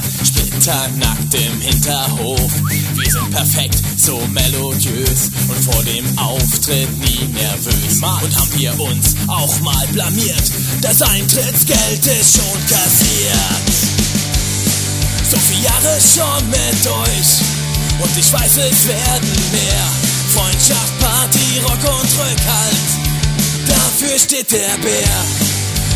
splitternackt 0.64 1.34
im 1.34 1.60
Hinterhof. 1.60 2.52
Wir 2.96 3.12
sind 3.12 3.30
perfekt, 3.32 3.82
so 3.98 4.18
melodiös 4.32 5.30
und 5.50 5.60
vor 5.60 5.84
dem 5.84 6.06
Auftritt 6.18 6.90
nie 7.00 7.28
nervös. 7.34 8.02
Und 8.02 8.36
haben 8.36 8.52
wir 8.56 8.80
uns 8.80 9.16
auch 9.28 9.60
mal 9.60 9.86
blamiert, 9.92 10.44
das 10.82 11.02
Eintrittsgeld 11.02 12.06
ist 12.06 12.38
schon 12.38 12.68
kassiert. 12.68 13.68
So 15.30 15.38
viele 15.38 15.64
Jahre 15.64 16.00
schon 16.00 16.50
mit 16.50 16.88
euch 16.88 17.44
und 18.00 18.18
ich 18.18 18.32
weiß, 18.32 18.58
es 18.58 18.88
werden 18.88 19.32
mehr. 19.52 19.86
Freundschaft, 20.34 21.00
Party, 21.00 21.60
Rock 21.64 22.00
und 22.00 22.10
Rückhalt, 22.10 22.90
dafür 23.68 24.18
steht 24.18 24.52
der 24.52 24.78
Bär. 24.82 25.26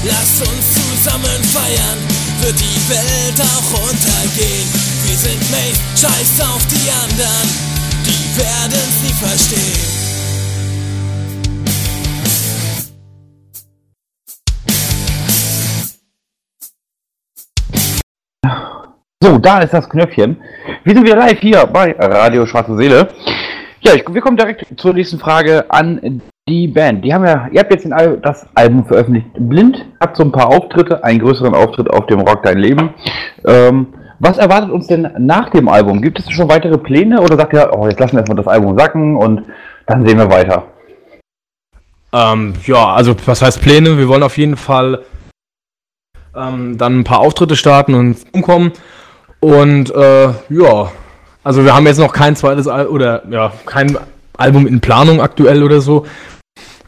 Lass 0.03 0.41
uns 0.41 0.65
zusammen 0.73 1.43
feiern, 1.53 1.97
wird 2.41 2.59
die 2.59 2.89
Welt 2.89 3.39
auch 3.41 3.69
untergehen. 3.81 4.67
Wir 5.05 5.15
sind 5.15 5.41
Mace, 5.51 5.79
scheiß 5.95 6.41
auf 6.41 6.65
die 6.67 6.89
anderen, 6.89 7.47
die 8.05 8.37
werden's 8.37 9.01
nie 9.03 9.13
verstehen. 9.13 10.07
So, 19.21 19.37
da 19.39 19.59
ist 19.59 19.73
das 19.73 19.89
Knöpfchen. 19.89 20.37
Wir 20.83 20.93
sind 20.93 21.03
wieder 21.03 21.17
live 21.17 21.39
hier 21.39 21.65
bei 21.65 21.91
Radio 21.99 22.45
Schwarze 22.45 22.77
Seele. 22.77 23.09
Ja, 23.81 23.93
ich, 23.93 24.05
wir 24.07 24.21
kommen 24.21 24.37
direkt 24.37 24.65
zur 24.79 24.93
nächsten 24.93 25.19
Frage 25.19 25.65
an 25.69 26.21
die 26.47 26.67
Band. 26.67 27.03
Die 27.03 27.13
haben 27.13 27.25
ja, 27.25 27.47
ihr 27.51 27.59
habt 27.59 27.71
jetzt 27.71 27.91
Al 27.91 28.19
das 28.21 28.47
Album 28.55 28.85
veröffentlicht. 28.85 29.27
Blind 29.37 29.85
hat 29.99 30.15
so 30.15 30.23
ein 30.23 30.31
paar 30.31 30.47
Auftritte, 30.47 31.03
einen 31.03 31.19
größeren 31.19 31.53
Auftritt 31.53 31.89
auf 31.89 32.05
dem 32.07 32.21
Rock 32.21 32.43
Dein 32.43 32.57
Leben. 32.57 32.91
Ähm, 33.45 33.87
was 34.19 34.37
erwartet 34.37 34.71
uns 34.71 34.87
denn 34.87 35.09
nach 35.19 35.49
dem 35.49 35.67
Album? 35.67 36.01
Gibt 36.01 36.19
es 36.19 36.31
schon 36.31 36.49
weitere 36.49 36.77
Pläne 36.77 37.21
oder 37.21 37.35
sagt 37.35 37.53
ihr, 37.53 37.69
oh, 37.73 37.87
jetzt 37.87 37.99
lassen 37.99 38.13
wir 38.13 38.19
erstmal 38.19 38.37
das 38.37 38.47
Album 38.47 38.77
sacken 38.77 39.15
und 39.15 39.43
dann 39.85 40.05
sehen 40.07 40.17
wir 40.17 40.29
weiter? 40.31 40.63
Ähm, 42.13 42.53
ja, 42.65 42.93
also 42.93 43.15
was 43.25 43.41
heißt 43.41 43.61
Pläne? 43.61 43.97
Wir 43.97 44.07
wollen 44.07 44.23
auf 44.23 44.37
jeden 44.37 44.57
Fall 44.57 45.03
ähm, 46.35 46.77
dann 46.77 46.99
ein 46.99 47.03
paar 47.03 47.19
Auftritte 47.19 47.55
starten 47.55 47.93
und 47.93 48.17
umkommen. 48.31 48.71
Und 49.39 49.93
äh, 49.93 50.29
ja, 50.49 50.91
also 51.43 51.63
wir 51.63 51.75
haben 51.75 51.85
jetzt 51.85 51.99
noch 51.99 52.13
kein 52.13 52.35
zweites 52.35 52.67
Al 52.67 52.87
oder 52.87 53.23
ja, 53.29 53.51
kein 53.65 53.97
Album 54.37 54.65
in 54.65 54.79
Planung 54.79 55.21
aktuell 55.21 55.63
oder 55.63 55.81
so. 55.81 56.05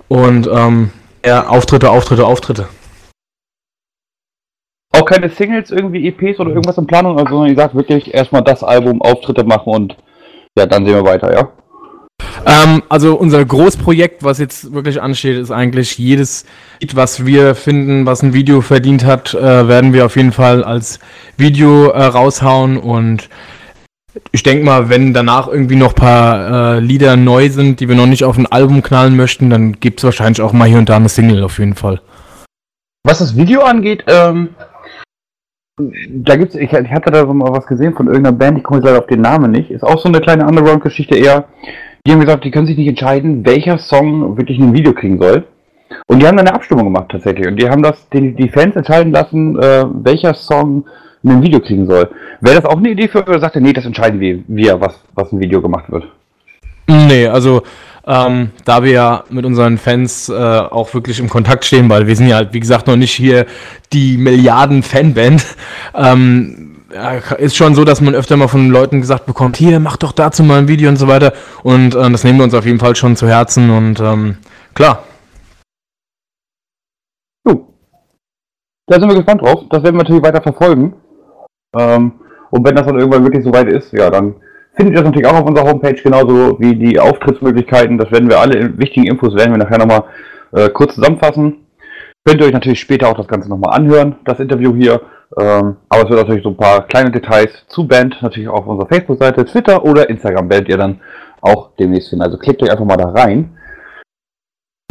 Und 0.10 0.50
ähm, 0.52 0.92
ja, 1.26 1.48
Auftritte, 1.48 1.90
Auftritte, 1.90 2.26
Auftritte. 2.26 2.68
Auch 4.92 5.06
keine 5.06 5.30
Singles, 5.30 5.70
irgendwie 5.70 6.08
EPs 6.08 6.40
oder 6.40 6.50
irgendwas 6.50 6.78
in 6.78 6.88
Planung, 6.88 7.18
also 7.20 7.46
ihr 7.46 7.56
sagt 7.56 7.76
wirklich 7.76 8.14
erstmal 8.14 8.42
das 8.42 8.64
Album, 8.64 9.02
Auftritte 9.02 9.44
machen 9.44 9.72
und 9.72 9.96
ja, 10.58 10.66
dann 10.66 10.84
sehen 10.84 10.96
wir 10.96 11.06
weiter, 11.06 11.32
ja? 11.32 11.50
Ähm, 12.46 12.82
also 12.90 13.16
unser 13.16 13.46
Großprojekt, 13.46 14.24
was 14.24 14.40
jetzt 14.40 14.74
wirklich 14.74 15.02
ansteht, 15.02 15.38
ist 15.38 15.52
eigentlich 15.52 15.98
jedes 15.98 16.46
Lied, 16.82 16.96
was 16.96 17.26
wir 17.26 17.54
finden, 17.54 18.06
was 18.08 18.24
ein 18.24 18.34
Video 18.34 18.62
verdient 18.62 19.06
hat, 19.06 19.36
äh, 19.36 19.68
werden 19.68 19.94
wir 19.94 20.06
auf 20.06 20.16
jeden 20.16 20.32
Fall 20.32 20.64
als 20.64 21.00
Video 21.38 21.90
äh, 21.90 22.04
raushauen 22.06 22.78
und 22.78 23.30
ich 24.32 24.44
denke 24.44 24.66
mal, 24.66 24.90
wenn 24.90 25.14
danach 25.14 25.48
irgendwie 25.48 25.76
noch 25.76 25.90
ein 25.90 25.96
paar 25.96 26.76
äh, 26.76 26.80
Lieder 26.80 27.16
neu 27.16 27.50
sind, 27.50 27.80
die 27.80 27.90
wir 27.90 27.96
noch 27.96 28.06
nicht 28.06 28.24
auf 28.24 28.38
ein 28.38 28.46
Album 28.46 28.82
knallen 28.82 29.16
möchten, 29.16 29.50
dann 29.50 29.74
gibt 29.74 30.00
es 30.00 30.04
wahrscheinlich 30.04 30.42
auch 30.42 30.54
mal 30.54 30.68
hier 30.68 30.78
und 30.78 30.90
da 30.90 30.98
eine 30.98 31.10
Single 31.10 31.44
auf 31.44 31.60
jeden 31.60 31.76
Fall. 31.76 32.02
Was 33.04 33.20
das 33.20 33.36
Video 33.36 33.62
angeht, 33.62 34.04
ähm, 34.08 34.50
da 36.10 36.36
gibt's, 36.36 36.56
ich, 36.56 36.72
ich 36.74 36.92
hatte 36.92 37.12
da 37.12 37.26
so 37.26 37.34
mal 37.34 37.52
was 37.52 37.66
gesehen 37.66 37.94
von 37.94 38.08
irgendeiner 38.08 38.36
Band, 38.36 38.58
ich 38.58 38.64
komme 38.64 38.80
jetzt 38.80 38.86
leider 38.86 39.00
auf 39.00 39.08
den 39.08 39.22
Namen 39.22 39.52
nicht, 39.52 39.72
ist 39.72 39.84
auch 39.84 40.00
so 40.00 40.10
eine 40.10 40.20
kleine 40.20 40.46
Underground-Geschichte 40.46 41.18
eher. 41.18 41.46
Die 42.06 42.12
haben 42.12 42.20
gesagt, 42.20 42.44
die 42.44 42.52
können 42.52 42.68
sich 42.68 42.78
nicht 42.78 42.88
entscheiden, 42.88 43.46
welcher 43.46 43.78
Song 43.78 44.38
wirklich 44.38 44.60
ein 44.60 44.74
Video 44.74 44.94
kriegen 44.94 45.20
soll. 45.20 45.46
Und 46.08 46.22
die 46.22 46.28
haben 46.28 46.38
dann 46.38 46.48
eine 46.48 46.56
Abstimmung 46.56 46.86
gemacht 46.86 47.10
tatsächlich. 47.10 47.48
Und 47.48 47.58
die 47.58 47.70
haben 47.70 47.84
das, 47.84 48.08
die, 48.10 48.34
die 48.34 48.50
Fans 48.50 48.76
entscheiden 48.76 49.12
lassen, 49.12 49.58
äh, 49.60 49.86
welcher 50.04 50.34
Song 50.34 50.86
ein 51.24 51.42
Video 51.42 51.60
kriegen 51.60 51.86
soll. 51.86 52.10
Wäre 52.42 52.62
das 52.62 52.66
auch 52.66 52.78
eine 52.78 52.90
Idee 52.90 53.08
für 53.08 53.24
oder 53.24 53.40
sagt 53.40 53.56
ihr, 53.56 53.62
nee, 53.62 53.74
das 53.74 53.86
entscheiden 53.86 54.20
wir, 54.20 54.40
wir 54.48 54.80
was, 54.80 55.00
was 55.16 55.32
ein 55.32 55.40
Video 55.40 55.62
gemacht 55.62 55.92
wird? 55.92 56.06
Nee, 56.88 57.28
also 57.28 57.62
ähm, 58.08 58.50
da 58.66 58.84
wir 58.84 58.92
ja 58.92 59.24
mit 59.30 59.46
unseren 59.46 59.78
Fans 59.78 60.30
äh, 60.30 60.34
auch 60.34 60.94
wirklich 60.94 61.20
im 61.20 61.30
Kontakt 61.30 61.64
stehen, 61.66 61.90
weil 61.90 62.08
wir 62.08 62.16
sind 62.16 62.28
ja 62.28 62.38
halt, 62.38 62.54
wie 62.54 62.60
gesagt, 62.60 62.88
noch 62.88 62.96
nicht 62.96 63.12
hier 63.12 63.46
die 63.94 64.18
Milliarden-Fanband. 64.18 65.46
Ähm, 65.96 66.66
ist 67.38 67.56
schon 67.56 67.76
so, 67.76 67.84
dass 67.84 68.02
man 68.02 68.16
öfter 68.16 68.36
mal 68.36 68.48
von 68.48 68.70
Leuten 68.70 69.02
gesagt 69.02 69.26
bekommt, 69.26 69.58
hier, 69.58 69.80
mach 69.80 69.98
doch 69.98 70.12
dazu 70.12 70.44
mal 70.44 70.58
ein 70.58 70.68
Video 70.68 70.90
und 70.90 70.96
so 70.96 71.08
weiter. 71.08 71.34
Und 71.64 71.94
äh, 71.94 72.10
das 72.10 72.24
nehmen 72.24 72.40
wir 72.40 72.44
uns 72.46 72.54
auf 72.54 72.66
jeden 72.66 72.80
Fall 72.80 72.96
schon 72.96 73.16
zu 73.16 73.28
Herzen 73.28 73.70
und 73.70 74.00
ähm, 74.00 74.38
klar. 74.74 75.04
Jo. 77.48 77.68
Da 78.88 79.00
sind 79.00 79.08
wir 79.08 79.16
gespannt 79.16 79.42
drauf. 79.42 79.66
Das 79.70 79.84
werden 79.84 79.96
wir 79.96 80.04
natürlich 80.04 80.24
weiter 80.24 80.42
verfolgen. 80.42 80.94
Ähm, 81.78 82.14
und 82.52 82.66
wenn 82.66 82.76
das 82.76 82.86
dann 82.86 82.98
irgendwann 82.98 83.24
wirklich 83.24 83.44
so 83.44 83.54
weit 83.54 83.72
ist, 83.72 83.92
ja, 83.94 84.10
dann 84.10 84.36
findet 84.76 84.94
ihr 84.96 85.02
das 85.02 85.06
natürlich 85.06 85.28
auch 85.28 85.40
auf 85.40 85.48
unserer 85.48 85.68
Homepage, 85.68 86.02
genauso 86.02 86.60
wie 86.60 86.76
die 86.76 87.00
Auftrittsmöglichkeiten. 87.00 87.98
Das 87.98 88.12
werden 88.12 88.30
wir 88.30 88.40
alle 88.40 88.78
wichtigen 88.78 89.08
Infos 89.08 89.36
werden 89.36 89.52
wir 89.52 89.58
nachher 89.58 89.78
nochmal 89.78 90.04
äh, 90.52 90.70
kurz 90.70 90.96
zusammenfassen. 90.96 91.66
Könnt 92.26 92.42
ihr 92.42 92.48
euch 92.48 92.54
natürlich 92.54 92.80
später 92.80 93.08
auch 93.08 93.18
das 93.18 93.28
Ganze 93.28 93.50
nochmal 93.50 93.76
anhören, 93.76 94.16
das 94.26 94.40
Interview 94.40 94.74
hier. 94.76 95.02
Ähm, 95.38 95.78
aber 95.90 96.04
es 96.04 96.10
wird 96.10 96.20
natürlich 96.20 96.44
so 96.44 96.50
ein 96.50 96.58
paar 96.58 96.88
kleine 96.88 97.12
Details 97.12 97.66
zu 97.68 97.88
Band 97.88 98.22
natürlich 98.22 98.50
auf 98.50 98.66
unserer 98.66 98.88
Facebook-Seite, 98.88 99.46
Twitter 99.46 99.86
oder 99.86 100.10
Instagram 100.10 100.50
werdet 100.50 100.70
ihr 100.70 100.78
dann 100.78 101.02
auch 101.42 101.70
demnächst 101.78 102.10
finden. 102.10 102.24
Also 102.24 102.38
klickt 102.38 102.62
euch 102.64 102.72
einfach 102.72 102.86
mal 102.86 102.98
da 102.98 103.10
rein. 103.10 103.56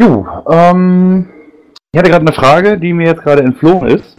Jo, 0.00 0.26
ähm, 0.48 1.28
ich 1.92 1.98
hatte 1.98 2.10
gerade 2.10 2.26
eine 2.26 2.34
Frage, 2.34 2.78
die 2.78 2.92
mir 2.92 3.08
jetzt 3.08 3.22
gerade 3.22 3.42
entflohen 3.42 3.88
ist. 3.88 4.16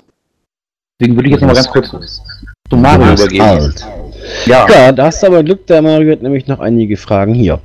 Deswegen 1.00 1.16
würde 1.16 1.28
ich 1.28 1.32
jetzt 1.32 1.42
nochmal 1.42 1.56
ganz 1.56 1.70
kurz 1.70 2.22
zu 2.70 2.78
Mario 2.78 3.14
übergeben. 3.14 3.74
Ja. 4.46 4.68
ja, 4.70 4.92
da 4.92 5.06
hast 5.06 5.24
du 5.24 5.28
aber 5.28 5.44
Glück, 5.44 5.66
der 5.68 5.82
Mario 5.82 6.12
hat 6.12 6.22
nämlich 6.22 6.48
noch 6.48 6.60
einige 6.60 6.98
Fragen 6.98 7.34
hier. 7.34 7.60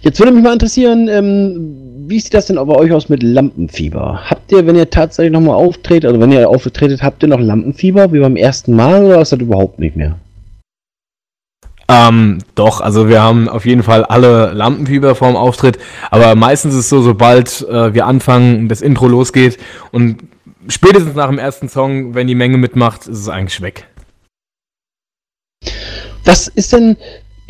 Jetzt 0.00 0.18
würde 0.18 0.32
mich 0.32 0.42
mal 0.42 0.54
interessieren, 0.54 1.06
ähm, 1.08 1.76
wie 2.08 2.18
sieht 2.18 2.34
das 2.34 2.46
denn 2.46 2.56
bei 2.56 2.74
euch 2.74 2.92
aus 2.92 3.08
mit 3.08 3.22
Lampenfieber? 3.22 4.20
Habt 4.24 4.50
ihr, 4.50 4.66
wenn 4.66 4.76
ihr 4.76 4.90
tatsächlich 4.90 5.32
nochmal 5.32 5.54
auftretet, 5.54 6.06
also 6.06 6.20
wenn 6.20 6.32
ihr 6.32 6.48
auftretet, 6.48 7.02
habt 7.02 7.22
ihr 7.22 7.28
noch 7.28 7.40
Lampenfieber 7.40 8.12
wie 8.12 8.20
beim 8.20 8.36
ersten 8.36 8.74
Mal 8.74 9.04
oder 9.04 9.20
ist 9.20 9.32
das 9.32 9.40
überhaupt 9.40 9.78
nicht 9.78 9.96
mehr? 9.96 10.16
Ähm, 11.88 12.38
doch, 12.54 12.80
also 12.80 13.08
wir 13.08 13.22
haben 13.22 13.48
auf 13.48 13.66
jeden 13.66 13.82
Fall 13.82 14.04
alle 14.04 14.52
Lampenfieber 14.52 15.14
vorm 15.14 15.36
Auftritt, 15.36 15.78
aber 16.10 16.34
meistens 16.34 16.74
ist 16.74 16.80
es 16.80 16.88
so, 16.88 17.02
sobald 17.02 17.66
äh, 17.68 17.92
wir 17.92 18.06
anfangen, 18.06 18.68
das 18.68 18.80
Intro 18.80 19.08
losgeht 19.08 19.58
und 19.90 20.16
spätestens 20.68 21.14
nach 21.14 21.28
dem 21.28 21.38
ersten 21.38 21.68
Song, 21.68 22.14
wenn 22.14 22.26
die 22.26 22.34
Menge 22.34 22.58
mitmacht, 22.58 23.02
ist 23.02 23.18
es 23.18 23.28
eigentlich 23.28 23.60
weg. 23.60 23.86
Was 26.24 26.46
ist 26.48 26.72
denn, 26.72 26.96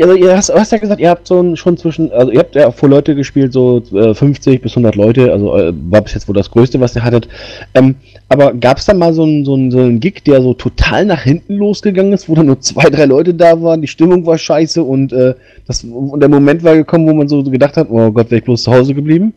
also 0.01 0.15
ihr 0.15 0.35
hast, 0.35 0.49
hast 0.49 0.73
ja 0.73 0.79
gesagt, 0.79 1.01
ihr 1.01 1.11
habt 1.11 1.27
so 1.27 1.55
schon 1.57 1.77
zwischen, 1.77 2.11
also 2.13 2.33
ihr 2.33 2.39
habt 2.39 2.55
ja 2.55 2.71
vor 2.71 2.89
Leute 2.89 3.15
gespielt, 3.15 3.53
so 3.53 3.83
äh, 3.93 4.15
50 4.15 4.63
bis 4.63 4.73
100 4.73 4.95
Leute, 4.97 5.31
also 5.31 5.57
äh, 5.57 5.73
war 5.91 6.01
bis 6.01 6.15
jetzt 6.15 6.27
wohl 6.27 6.35
das 6.35 6.51
Größte, 6.51 6.81
was 6.81 6.97
ihr 6.97 7.05
hattet. 7.05 7.29
Ähm, 7.75 7.97
aber 8.29 8.55
gab 8.55 8.79
es 8.79 8.87
da 8.87 8.95
mal 8.95 9.13
so 9.13 9.25
einen 9.25 9.45
so 9.45 9.57
so 9.71 9.79
einen 9.79 10.01
Gig, 10.01 10.25
der 10.25 10.41
so 10.41 10.55
total 10.55 11.05
nach 11.05 11.23
hinten 11.23 11.57
losgegangen 11.57 12.15
ist, 12.15 12.29
wo 12.29 12.35
dann 12.35 12.47
nur 12.47 12.61
zwei, 12.61 12.89
drei 12.89 13.05
Leute 13.05 13.35
da 13.35 13.61
waren, 13.63 13.83
die 13.83 13.89
Stimmung 13.89 14.25
war 14.25 14.39
scheiße 14.39 14.83
und, 14.83 15.13
äh, 15.13 15.35
das, 15.67 15.85
und 15.85 16.21
der 16.21 16.31
Moment 16.31 16.65
war 16.65 16.75
gekommen, 16.75 17.07
wo 17.07 17.13
man 17.13 17.29
so 17.29 17.43
gedacht 17.43 17.77
hat, 17.77 17.89
oh 17.91 18.11
Gott, 18.11 18.31
wäre 18.31 18.39
ich 18.39 18.45
bloß 18.45 18.63
zu 18.63 18.73
Hause 18.73 18.95
geblieben? 18.95 19.35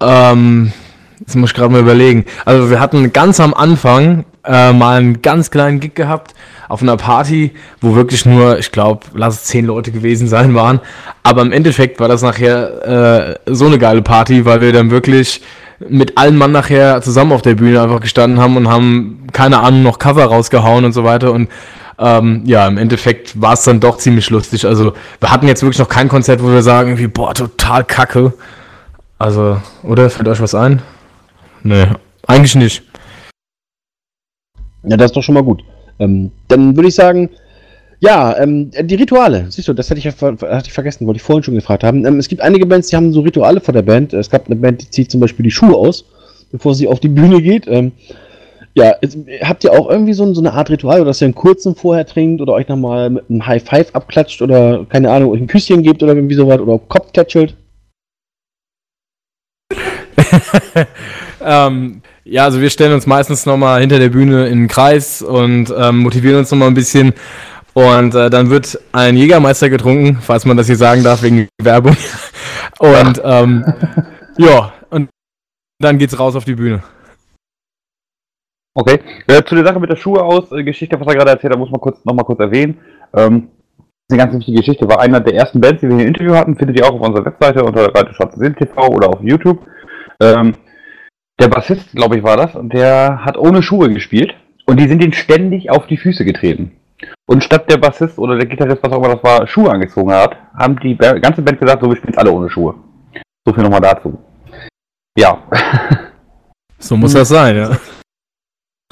Ähm, 0.00 0.72
das 1.26 1.34
muss 1.34 1.50
ich 1.50 1.56
gerade 1.56 1.72
mal 1.72 1.80
überlegen. 1.80 2.24
Also 2.44 2.70
wir 2.70 2.80
hatten 2.80 3.12
ganz 3.12 3.40
am 3.40 3.52
Anfang 3.52 4.24
äh, 4.44 4.72
mal 4.72 4.98
einen 4.98 5.22
ganz 5.22 5.50
kleinen 5.50 5.80
Gig 5.80 5.94
gehabt 5.94 6.34
auf 6.68 6.82
einer 6.82 6.96
Party, 6.96 7.52
wo 7.80 7.94
wirklich 7.94 8.26
nur, 8.26 8.58
ich 8.58 8.72
glaube, 8.72 9.06
lass 9.14 9.34
es 9.34 9.44
zehn 9.44 9.66
Leute 9.66 9.92
gewesen 9.92 10.28
sein 10.28 10.54
waren. 10.54 10.80
Aber 11.22 11.42
im 11.42 11.52
Endeffekt 11.52 12.00
war 12.00 12.08
das 12.08 12.22
nachher 12.22 13.38
äh, 13.46 13.52
so 13.52 13.66
eine 13.66 13.78
geile 13.78 14.02
Party, 14.02 14.44
weil 14.44 14.60
wir 14.60 14.72
dann 14.72 14.90
wirklich 14.90 15.42
mit 15.88 16.16
allen 16.16 16.36
Mann 16.36 16.52
nachher 16.52 17.02
zusammen 17.02 17.32
auf 17.32 17.42
der 17.42 17.54
Bühne 17.54 17.82
einfach 17.82 18.00
gestanden 18.00 18.40
haben 18.40 18.56
und 18.56 18.68
haben, 18.68 19.26
keine 19.32 19.58
Ahnung, 19.60 19.82
noch 19.82 19.98
Cover 19.98 20.24
rausgehauen 20.24 20.84
und 20.84 20.92
so 20.92 21.04
weiter. 21.04 21.32
Und 21.32 21.48
ähm, 21.98 22.42
ja, 22.44 22.66
im 22.66 22.78
Endeffekt 22.78 23.40
war 23.40 23.54
es 23.54 23.62
dann 23.64 23.80
doch 23.80 23.98
ziemlich 23.98 24.30
lustig. 24.30 24.66
Also 24.66 24.94
wir 25.20 25.30
hatten 25.30 25.48
jetzt 25.48 25.62
wirklich 25.62 25.78
noch 25.78 25.88
kein 25.88 26.08
Konzert, 26.08 26.42
wo 26.42 26.48
wir 26.48 26.62
sagen, 26.62 26.90
irgendwie, 26.90 27.08
boah, 27.08 27.34
total 27.34 27.84
kacke. 27.84 28.32
Also, 29.18 29.60
oder? 29.82 30.10
Fällt 30.10 30.28
euch 30.28 30.40
was 30.40 30.54
ein? 30.54 30.82
Nee, 31.62 31.86
eigentlich 32.26 32.54
nicht. 32.54 32.82
Ja, 34.84 34.96
das 34.96 35.06
ist 35.06 35.16
doch 35.16 35.22
schon 35.22 35.34
mal 35.34 35.42
gut. 35.42 35.64
Ähm, 35.98 36.30
dann 36.48 36.76
würde 36.76 36.88
ich 36.88 36.94
sagen, 36.94 37.30
ja, 38.00 38.36
ähm, 38.38 38.70
die 38.70 38.94
Rituale. 38.94 39.46
Siehst 39.50 39.68
du, 39.68 39.72
das 39.72 39.88
hätte 39.90 39.98
ich, 39.98 40.06
hatte 40.06 40.62
ich 40.66 40.72
vergessen, 40.72 41.06
wollte 41.06 41.16
ich 41.16 41.22
vorhin 41.22 41.42
schon 41.42 41.54
gefragt 41.54 41.82
haben. 41.82 42.04
Ähm, 42.04 42.18
es 42.18 42.28
gibt 42.28 42.42
einige 42.42 42.66
Bands, 42.66 42.88
die 42.88 42.96
haben 42.96 43.12
so 43.12 43.20
Rituale 43.20 43.60
vor 43.60 43.72
der 43.72 43.82
Band. 43.82 44.12
Es 44.12 44.30
gab 44.30 44.46
eine 44.46 44.56
Band, 44.56 44.82
die 44.82 44.90
zieht 44.90 45.10
zum 45.10 45.20
Beispiel 45.20 45.44
die 45.44 45.50
Schuhe 45.50 45.74
aus, 45.74 46.04
bevor 46.52 46.74
sie 46.74 46.88
auf 46.88 47.00
die 47.00 47.08
Bühne 47.08 47.40
geht. 47.40 47.66
Ähm, 47.66 47.92
ja, 48.74 48.94
jetzt, 49.00 49.16
habt 49.42 49.64
ihr 49.64 49.72
auch 49.72 49.88
irgendwie 49.88 50.12
so, 50.12 50.32
so, 50.34 50.40
eine 50.42 50.52
Art 50.52 50.68
Ritual, 50.68 51.04
dass 51.04 51.22
ihr 51.22 51.26
einen 51.26 51.34
kurzen 51.34 51.74
vorher 51.74 52.04
trinkt 52.04 52.42
oder 52.42 52.52
euch 52.52 52.68
nochmal 52.68 53.08
mit 53.08 53.30
einem 53.30 53.46
High 53.46 53.64
Five 53.64 53.94
abklatscht 53.94 54.42
oder 54.42 54.84
keine 54.90 55.10
Ahnung, 55.10 55.30
euch 55.30 55.40
ein 55.40 55.46
Küsschen 55.46 55.82
gebt 55.82 56.02
oder 56.02 56.14
irgendwie 56.14 56.34
sowas 56.34 56.60
oder 56.60 56.78
Kopf 56.78 57.12
tätschelt? 57.12 57.56
ähm, 61.46 62.02
ja, 62.24 62.44
also 62.44 62.60
wir 62.60 62.70
stellen 62.70 62.92
uns 62.92 63.06
meistens 63.06 63.46
nochmal 63.46 63.80
hinter 63.80 63.98
der 63.98 64.08
Bühne 64.08 64.48
in 64.48 64.60
den 64.60 64.68
Kreis 64.68 65.22
und 65.22 65.72
ähm, 65.76 65.98
motivieren 65.98 66.38
uns 66.38 66.50
nochmal 66.50 66.68
ein 66.68 66.74
bisschen. 66.74 67.14
Und 67.72 68.14
äh, 68.14 68.30
dann 68.30 68.50
wird 68.50 68.78
ein 68.92 69.16
Jägermeister 69.16 69.68
getrunken, 69.70 70.18
falls 70.20 70.44
man 70.44 70.56
das 70.56 70.66
hier 70.66 70.76
sagen 70.76 71.04
darf, 71.04 71.22
wegen 71.22 71.48
Werbung. 71.62 71.96
Und 72.78 73.22
ähm, 73.24 73.64
ja, 74.36 74.72
und 74.90 75.08
dann 75.78 75.96
geht's 75.96 76.18
raus 76.18 76.36
auf 76.36 76.44
die 76.44 76.54
Bühne. 76.54 76.82
Okay. 78.74 78.98
Äh, 79.26 79.42
zu 79.44 79.54
der 79.54 79.64
Sache 79.64 79.80
mit 79.80 79.88
der 79.88 79.96
Schuhe 79.96 80.22
aus, 80.22 80.52
äh, 80.52 80.62
Geschichte, 80.62 81.00
was 81.00 81.06
er 81.06 81.14
gerade 81.14 81.30
erzählt 81.30 81.54
hat, 81.54 81.58
muss 81.58 81.70
man 81.70 81.80
kurz, 81.80 82.04
noch 82.04 82.12
mal 82.12 82.24
kurz 82.24 82.40
erwähnen. 82.40 82.78
Ähm, 83.14 83.48
eine 84.10 84.18
ganz 84.18 84.34
wichtige 84.34 84.58
Geschichte, 84.58 84.86
war 84.86 85.00
einer 85.00 85.20
der 85.20 85.34
ersten 85.34 85.60
Bands, 85.60 85.80
die 85.80 85.88
wir 85.88 85.96
hier 85.96 86.04
im 86.04 86.08
Interview 86.08 86.34
hatten, 86.34 86.56
findet 86.56 86.78
ihr 86.78 86.86
auch 86.86 86.94
auf 86.94 87.00
unserer 87.00 87.24
Webseite 87.24 87.64
unter 87.64 87.94
Radio 87.94 88.12
Schwarze 88.12 88.54
TV 88.54 88.88
oder 88.88 89.08
auf 89.08 89.20
YouTube. 89.22 89.60
Ähm, 90.20 90.54
der 91.38 91.48
Bassist, 91.48 91.92
glaube 91.92 92.16
ich, 92.16 92.22
war 92.22 92.36
das, 92.36 92.54
und 92.54 92.72
der 92.72 93.24
hat 93.24 93.36
ohne 93.36 93.62
Schuhe 93.62 93.92
gespielt. 93.92 94.34
Und 94.68 94.80
die 94.80 94.88
sind 94.88 95.00
ihnen 95.00 95.12
ständig 95.12 95.70
auf 95.70 95.86
die 95.86 95.96
Füße 95.96 96.24
getreten. 96.24 96.72
Und 97.26 97.44
statt 97.44 97.70
der 97.70 97.76
Bassist 97.76 98.18
oder 98.18 98.36
der 98.36 98.46
Gitarrist, 98.46 98.82
was 98.82 98.92
auch 98.92 98.98
immer 98.98 99.14
das 99.14 99.22
war, 99.22 99.46
Schuhe 99.46 99.70
angezogen 99.70 100.12
hat, 100.12 100.36
haben 100.56 100.78
die 100.80 100.96
ganze 100.96 101.42
Band 101.42 101.60
gesagt, 101.60 101.82
so, 101.82 101.88
wir 101.88 101.96
spielen 101.96 102.16
alle 102.16 102.32
ohne 102.32 102.50
Schuhe. 102.50 102.74
So 103.44 103.54
viel 103.54 103.62
nochmal 103.62 103.80
dazu. 103.80 104.18
Ja. 105.16 105.42
So 106.78 106.94
muss 106.94 107.14
das 107.14 107.28
sein, 107.30 107.56
ja. 107.56 107.70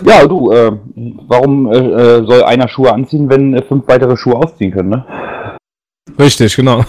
Ja, 0.02 0.26
du, 0.26 0.50
äh, 0.50 0.72
warum 1.28 1.70
äh, 1.70 1.76
äh, 1.76 2.26
soll 2.26 2.42
einer 2.44 2.66
Schuhe 2.66 2.90
anziehen, 2.90 3.28
wenn 3.28 3.54
äh, 3.54 3.62
fünf 3.62 3.86
weitere 3.86 4.16
Schuhe 4.16 4.36
ausziehen 4.36 4.72
können, 4.72 4.88
ne? 4.88 5.04
Richtig, 6.18 6.56
genau. 6.56 6.82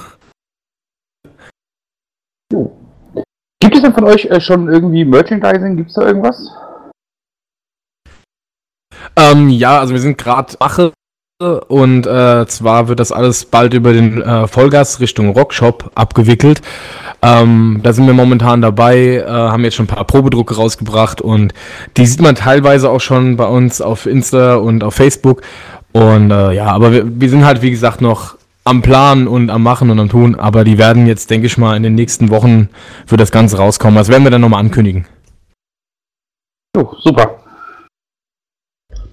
Gibt 3.75 3.87
es 3.87 3.93
denn 3.93 4.05
von 4.05 4.09
euch 4.09 4.25
äh, 4.25 4.39
schon 4.39 4.69
irgendwie 4.69 5.03
Merchandising? 5.03 5.75
Gibt 5.75 5.89
es 5.89 5.95
da 5.95 6.07
irgendwas? 6.07 6.49
Ähm, 9.17 9.49
ja, 9.49 9.79
also 9.79 9.93
wir 9.93 9.99
sind 9.99 10.17
gerade 10.17 10.53
Wache 10.59 10.93
und 11.67 12.07
äh, 12.07 12.47
zwar 12.47 12.87
wird 12.87 13.01
das 13.01 13.11
alles 13.11 13.43
bald 13.43 13.73
über 13.73 13.91
den 13.91 14.21
äh, 14.21 14.47
Vollgas 14.47 15.01
Richtung 15.01 15.31
Rockshop 15.31 15.91
abgewickelt. 15.93 16.61
Ähm, 17.21 17.81
da 17.83 17.91
sind 17.91 18.07
wir 18.07 18.13
momentan 18.13 18.61
dabei, 18.61 19.17
äh, 19.17 19.27
haben 19.27 19.65
jetzt 19.65 19.75
schon 19.75 19.85
ein 19.85 19.93
paar 19.93 20.05
Probedrucke 20.05 20.55
rausgebracht 20.55 21.19
und 21.19 21.53
die 21.97 22.05
sieht 22.05 22.21
man 22.21 22.35
teilweise 22.35 22.89
auch 22.89 23.01
schon 23.01 23.35
bei 23.35 23.47
uns 23.47 23.81
auf 23.81 24.05
Insta 24.05 24.55
und 24.55 24.85
auf 24.85 24.95
Facebook. 24.95 25.41
Und 25.91 26.31
äh, 26.31 26.53
ja, 26.53 26.67
aber 26.67 26.93
wir, 26.93 27.03
wir 27.19 27.29
sind 27.29 27.43
halt 27.43 27.61
wie 27.61 27.71
gesagt 27.71 27.99
noch 27.99 28.37
am 28.65 28.81
Plan 28.81 29.27
und 29.27 29.49
am 29.51 29.63
Machen 29.63 29.91
und 29.91 29.99
am 29.99 30.09
Tun, 30.09 30.35
aber 30.35 30.63
die 30.63 30.77
werden 30.77 31.05
jetzt, 31.05 31.29
denke 31.29 31.47
ich 31.47 31.57
mal, 31.57 31.77
in 31.77 31.83
den 31.83 31.95
nächsten 31.95 32.29
Wochen 32.29 32.69
wird 33.07 33.21
das 33.21 33.31
Ganze 33.31 33.57
rauskommen. 33.57 33.95
Das 33.95 34.09
werden 34.09 34.23
wir 34.23 34.31
dann 34.31 34.41
nochmal 34.41 34.59
ankündigen. 34.59 35.05
Jo, 36.75 36.95
super. 36.99 37.39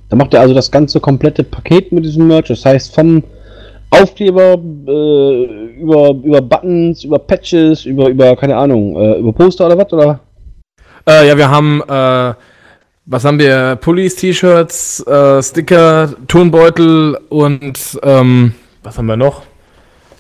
Dann 0.09 0.19
macht 0.19 0.35
er 0.35 0.41
also 0.41 0.55
das 0.55 0.71
ganze 0.71 1.01
komplette 1.01 1.45
Paket 1.45 1.93
mit 1.93 2.05
diesem 2.05 2.27
Merch. 2.29 2.49
Das 2.49 2.65
heißt 2.65 2.95
vom 2.95 3.23
Aufkleber 3.91 4.55
äh, 4.55 5.45
über, 5.81 6.11
über 6.11 6.41
Buttons, 6.41 7.05
über 7.05 7.19
Patches, 7.19 7.85
über, 7.85 8.09
über 8.09 8.35
keine 8.37 8.57
Ahnung, 8.57 8.97
äh, 8.97 9.19
über 9.19 9.33
Poster 9.33 9.67
oder 9.67 9.77
was? 9.77 9.93
Oder? 9.93 10.21
Äh, 11.07 11.29
ja, 11.29 11.37
wir 11.37 11.51
haben, 11.51 11.83
äh, 11.83 12.35
was 13.05 13.25
haben 13.25 13.39
wir? 13.39 13.77
Pullis, 13.77 14.17
T-Shirts, 14.17 15.07
äh, 15.07 15.43
Sticker, 15.43 16.15
Turnbeutel 16.27 17.19
und 17.29 18.01
ähm, 18.03 18.55
was 18.83 18.99
haben 18.99 19.07
wir 19.07 19.17
noch? 19.17 19.43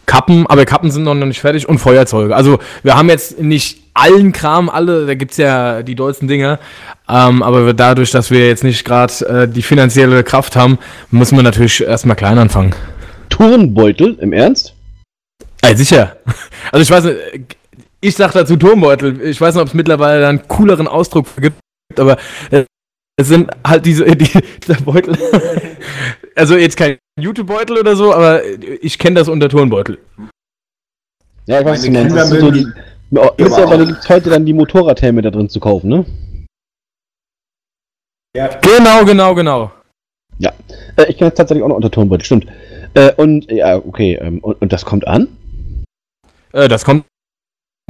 Kappen, 0.07 0.47
aber 0.47 0.65
Kappen 0.65 0.91
sind 0.91 1.05
noch 1.05 1.15
nicht 1.15 1.41
fertig 1.41 1.69
und 1.69 1.79
Feuerzeuge. 1.79 2.35
Also 2.35 2.59
wir 2.83 2.97
haben 2.97 3.09
jetzt 3.09 3.41
nicht 3.41 3.81
allen 3.95 4.33
Kram, 4.33 4.69
alle, 4.69 5.07
da 5.07 5.15
gibt's 5.15 5.37
ja 5.37 5.83
die 5.83 5.95
dollsten 5.95 6.27
Dinge, 6.27 6.59
ähm, 7.09 7.43
aber 7.43 7.73
dadurch, 7.73 8.11
dass 8.11 8.31
wir 8.31 8.49
jetzt 8.49 8.65
nicht 8.65 8.85
gerade 8.85 9.13
äh, 9.27 9.49
die 9.49 9.63
finanzielle 9.63 10.25
Kraft 10.25 10.57
haben, 10.57 10.79
müssen 11.11 11.37
wir 11.37 11.43
natürlich 11.43 11.83
erstmal 11.83 12.17
klein 12.17 12.39
anfangen. 12.39 12.75
Turnbeutel, 13.29 14.19
im 14.21 14.33
Ernst? 14.33 14.75
Ey, 15.63 15.77
sicher. 15.77 16.17
Also 16.73 16.83
ich 16.83 16.91
weiß 16.91 17.05
nicht, 17.05 17.57
ich 18.01 18.17
sag 18.17 18.33
dazu 18.33 18.57
Turmbeutel. 18.57 19.21
Ich 19.23 19.41
weiß 19.41 19.55
nicht, 19.55 19.63
ob 19.63 19.69
es 19.69 19.75
mittlerweile 19.75 20.27
einen 20.27 20.47
cooleren 20.49 20.89
Ausdruck 20.89 21.27
gibt, 21.37 21.57
aber 21.97 22.17
äh, 22.51 22.65
es 23.17 23.29
sind 23.29 23.51
halt 23.67 23.85
diese, 23.87 24.05
die, 24.17 24.31
dieser 24.67 24.81
Beutel. 24.83 25.17
Also 26.35 26.57
jetzt 26.57 26.77
kein 26.77 26.99
YouTube-Beutel 27.21 27.79
oder 27.79 27.95
so, 27.95 28.15
aber 28.15 28.43
ich 28.81 28.99
kenne 28.99 29.17
das 29.17 29.29
unter 29.29 29.49
Turnbeutel. 29.49 29.99
Ja, 31.47 31.61
ich 31.61 31.67
weiß, 31.67 31.89
meinst. 31.91 32.17
Das 32.17 32.31
so 32.31 32.51
die, 32.51 32.67
Ja, 33.11 33.31
Mittlerweile 33.37 33.87
gibt 33.87 33.99
es 33.99 34.09
heute 34.09 34.31
dann 34.31 34.47
die 34.47 34.55
Motorradhelme 34.55 35.21
da 35.21 35.31
drin 35.31 35.49
zu 35.49 35.61
kaufen, 35.61 35.89
ne? 35.89 36.07
Genau, 38.33 39.05
genau, 39.05 39.35
genau. 39.35 39.71
Ja. 40.39 40.53
Äh, 40.97 41.11
ich 41.11 41.19
kenne 41.19 41.31
es 41.31 41.37
tatsächlich 41.37 41.63
auch 41.63 41.69
noch 41.69 41.77
unter 41.77 41.91
Turnbeutel, 41.91 42.25
stimmt. 42.25 42.47
Äh, 42.95 43.13
und, 43.17 43.51
ja, 43.51 43.77
okay, 43.77 44.15
ähm, 44.15 44.39
und, 44.39 44.61
und 44.63 44.73
das 44.73 44.87
kommt 44.87 45.07
an? 45.07 45.29
Äh, 46.53 46.69
das 46.69 46.87
kommt 46.87 47.05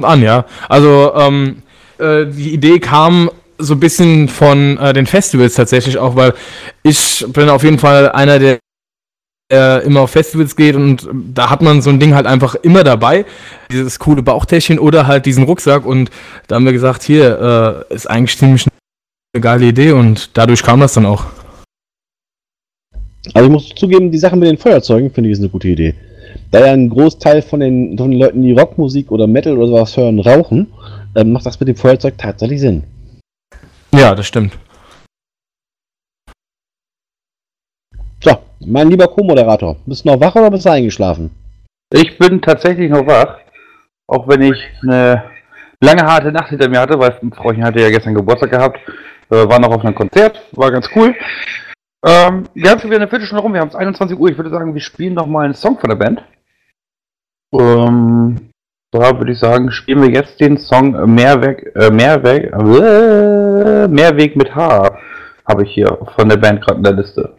an, 0.01 0.21
ja. 0.21 0.45
Also, 0.67 1.13
ähm, 1.15 1.63
äh, 1.99 2.25
die 2.25 2.53
Idee 2.53 2.79
kam 2.79 3.29
so 3.63 3.73
ein 3.73 3.79
bisschen 3.79 4.27
von 4.27 4.77
äh, 4.77 4.93
den 4.93 5.05
Festivals 5.05 5.55
tatsächlich 5.55 5.97
auch, 5.97 6.15
weil 6.15 6.33
ich 6.83 7.25
bin 7.29 7.49
auf 7.49 7.63
jeden 7.63 7.79
Fall 7.79 8.11
einer, 8.11 8.39
der 8.39 8.59
äh, 9.51 9.85
immer 9.85 10.01
auf 10.01 10.11
Festivals 10.11 10.55
geht 10.55 10.75
und 10.75 11.07
da 11.33 11.49
hat 11.49 11.61
man 11.61 11.81
so 11.81 11.89
ein 11.89 11.99
Ding 11.99 12.13
halt 12.15 12.25
einfach 12.25 12.55
immer 12.55 12.83
dabei, 12.83 13.25
dieses 13.71 13.99
coole 13.99 14.23
Bauchtäschchen 14.23 14.79
oder 14.79 15.07
halt 15.07 15.25
diesen 15.25 15.43
Rucksack 15.43 15.85
und 15.85 16.09
da 16.47 16.55
haben 16.55 16.65
wir 16.65 16.73
gesagt, 16.73 17.03
hier, 17.03 17.85
äh, 17.89 17.93
ist 17.93 18.09
eigentlich 18.09 18.37
ziemlich 18.37 18.67
eine 19.33 19.41
geile 19.41 19.65
Idee 19.65 19.91
und 19.91 20.37
dadurch 20.37 20.63
kam 20.63 20.79
das 20.79 20.93
dann 20.93 21.05
auch. 21.05 21.25
Also 23.33 23.47
ich 23.47 23.51
muss 23.51 23.69
zugeben, 23.69 24.11
die 24.11 24.17
Sache 24.17 24.35
mit 24.35 24.49
den 24.49 24.57
Feuerzeugen 24.57 25.09
finde 25.11 25.29
ich 25.29 25.33
ist 25.33 25.39
eine 25.39 25.49
gute 25.49 25.69
Idee. 25.69 25.95
Da 26.51 26.59
ja 26.65 26.73
ein 26.73 26.89
Großteil 26.89 27.41
von 27.41 27.59
den, 27.59 27.97
von 27.97 28.11
den 28.11 28.19
Leuten, 28.19 28.43
die 28.43 28.51
Rockmusik 28.51 29.11
oder 29.11 29.27
Metal 29.27 29.57
oder 29.57 29.67
sowas 29.67 29.95
hören, 29.97 30.19
rauchen, 30.19 30.67
ähm, 31.15 31.31
macht 31.31 31.45
das 31.45 31.59
mit 31.59 31.69
dem 31.69 31.75
Feuerzeug 31.75 32.17
tatsächlich 32.17 32.59
Sinn. 32.59 32.83
Ja, 33.93 34.15
das 34.15 34.25
stimmt. 34.25 34.57
So, 38.23 38.37
mein 38.65 38.89
lieber 38.89 39.07
Co-Moderator, 39.07 39.75
bist 39.85 40.03
du 40.03 40.09
noch 40.09 40.19
wach 40.19 40.35
oder 40.35 40.49
bist 40.49 40.65
du 40.65 40.71
eingeschlafen? 40.71 41.29
Ich 41.93 42.17
bin 42.17 42.41
tatsächlich 42.41 42.89
noch 42.89 43.05
wach, 43.05 43.37
auch 44.07 44.27
wenn 44.27 44.41
ich 44.41 44.57
eine 44.81 45.25
lange 45.79 46.01
harte 46.01 46.31
Nacht 46.31 46.49
hinter 46.49 46.69
mir 46.69 46.79
hatte, 46.79 46.97
weil 46.97 47.19
Frauchen 47.35 47.63
hatte 47.63 47.81
ja 47.81 47.89
gestern 47.91 48.15
Geburtstag 48.15 48.49
gehabt, 48.49 48.79
äh, 49.29 49.47
war 49.47 49.59
noch 49.59 49.71
auf 49.71 49.85
einem 49.85 49.93
Konzert, 49.93 50.41
war 50.53 50.71
ganz 50.71 50.89
cool. 50.95 51.13
Ähm, 52.03 52.49
wir 52.55 52.71
haben 52.71 52.79
schon 52.79 52.89
wieder 52.89 52.99
eine 52.99 53.07
Viertelstunde 53.07 53.43
rum, 53.43 53.53
wir 53.53 53.61
haben 53.61 53.69
es 53.69 53.75
21 53.75 54.17
Uhr, 54.17 54.29
ich 54.29 54.37
würde 54.37 54.49
sagen, 54.49 54.73
wir 54.73 54.81
spielen 54.81 55.13
noch 55.13 55.27
mal 55.27 55.45
einen 55.45 55.53
Song 55.53 55.77
von 55.77 55.91
der 55.91 55.97
Band. 55.97 56.23
Ähm, 57.53 58.49
da 58.93 59.17
würde 59.17 59.31
ich 59.31 59.39
sagen, 59.39 59.71
spielen 59.71 60.01
wir 60.01 60.09
jetzt 60.09 60.39
den 60.39 60.57
Song 60.57 61.13
Mehrweg, 61.13 61.71
äh, 61.75 61.89
Mehrweg, 61.89 62.51
äh, 62.53 63.87
Mehrweg 63.87 64.35
mit 64.35 64.55
H, 64.55 64.97
habe 65.47 65.63
ich 65.63 65.71
hier 65.73 65.97
von 66.15 66.29
der 66.29 66.37
Band 66.37 66.61
gerade 66.61 66.77
in 66.77 66.83
der 66.83 66.93
Liste. 66.93 67.33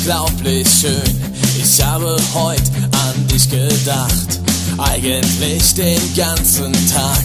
Unglaublich 0.00 0.66
schön. 0.80 1.32
Ich 1.62 1.82
habe 1.82 2.16
heute 2.34 2.70
an 3.06 3.28
dich 3.28 3.50
gedacht, 3.50 4.40
eigentlich 4.78 5.74
den 5.74 6.14
ganzen 6.14 6.72
Tag, 6.88 7.24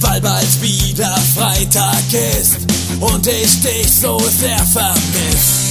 weil 0.00 0.20
bald 0.22 0.62
wieder 0.62 1.14
Freitag 1.34 2.12
ist 2.40 2.56
und 3.00 3.26
ich 3.26 3.60
dich 3.60 3.90
so 4.00 4.18
sehr 4.18 4.58
vermisst. 4.58 5.66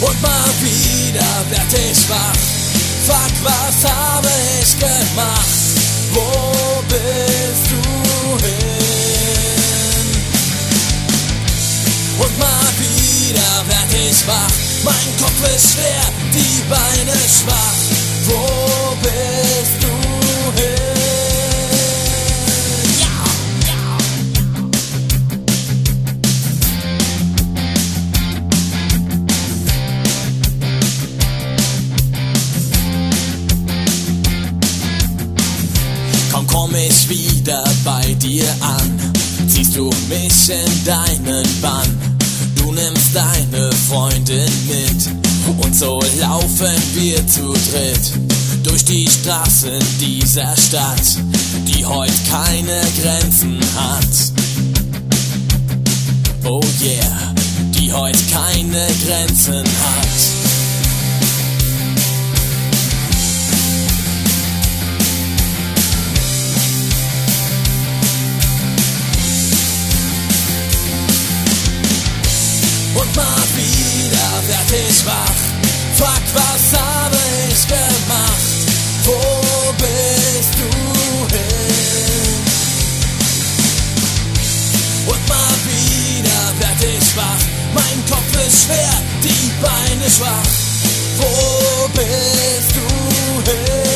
Und 0.00 0.22
mal 0.22 0.50
wieder 0.60 1.50
werd 1.50 1.72
ich 1.72 2.08
wach. 2.10 2.65
Fuck, 3.06 3.34
was 3.44 3.84
habe 3.88 4.28
ich 4.60 4.76
gemacht? 4.80 5.46
Wo 6.12 6.82
bist 6.88 7.70
du 7.70 7.76
hin? 8.44 8.66
Und 12.18 12.36
mal 12.36 12.72
wieder 12.78 13.64
werd 13.68 13.92
ich 13.94 14.26
wach. 14.26 14.50
Mein 14.82 15.16
Kopf 15.20 15.54
ist 15.54 15.74
schwer, 15.74 16.02
die 16.34 16.62
Beine 16.68 17.16
schwach. 17.28 17.78
Wo 18.24 18.96
bist 19.00 19.82
du 19.82 20.60
hin? 20.60 20.95
Wieder 37.46 37.62
bei 37.84 38.12
dir 38.14 38.44
an, 38.60 38.98
ziehst 39.46 39.76
du 39.76 39.88
mich 40.08 40.50
in 40.50 40.84
deinen 40.84 41.46
Bann. 41.60 42.18
Du 42.56 42.72
nimmst 42.72 43.14
deine 43.14 43.70
Freundin 43.88 44.50
mit 44.66 45.64
und 45.64 45.76
so 45.76 46.00
laufen 46.18 46.74
wir 46.94 47.24
zu 47.28 47.52
dritt 47.52 48.64
durch 48.64 48.84
die 48.84 49.08
Straßen 49.08 49.78
dieser 50.00 50.56
Stadt, 50.56 51.18
die 51.68 51.86
heute 51.86 52.12
keine 52.28 52.80
Grenzen 53.00 53.60
hat. 53.76 54.32
Oh 56.44 56.60
yeah, 56.82 57.34
die 57.78 57.92
heute 57.92 58.18
keine 58.32 58.88
Grenzen 59.06 59.62
hat. 59.62 60.35
Ich 74.88 75.06
wach. 75.06 75.40
Fuck, 75.94 76.22
was 76.34 76.80
habe 76.80 77.16
ich 77.48 77.66
gemacht? 77.66 78.56
Wo 79.04 79.72
bist 79.78 80.54
du 80.58 80.68
hin? 81.34 82.42
Und 85.06 85.28
mal 85.28 85.56
wieder 85.64 86.40
werd 86.58 86.84
ich 86.98 87.16
wach. 87.16 87.42
Mein 87.74 88.04
Kopf 88.10 88.46
ist 88.46 88.64
schwer, 88.64 89.02
die 89.22 89.52
Beine 89.62 90.10
schwach. 90.10 90.52
Wo 91.18 91.88
bist 91.94 92.76
du 92.76 93.50
hin? 93.50 93.95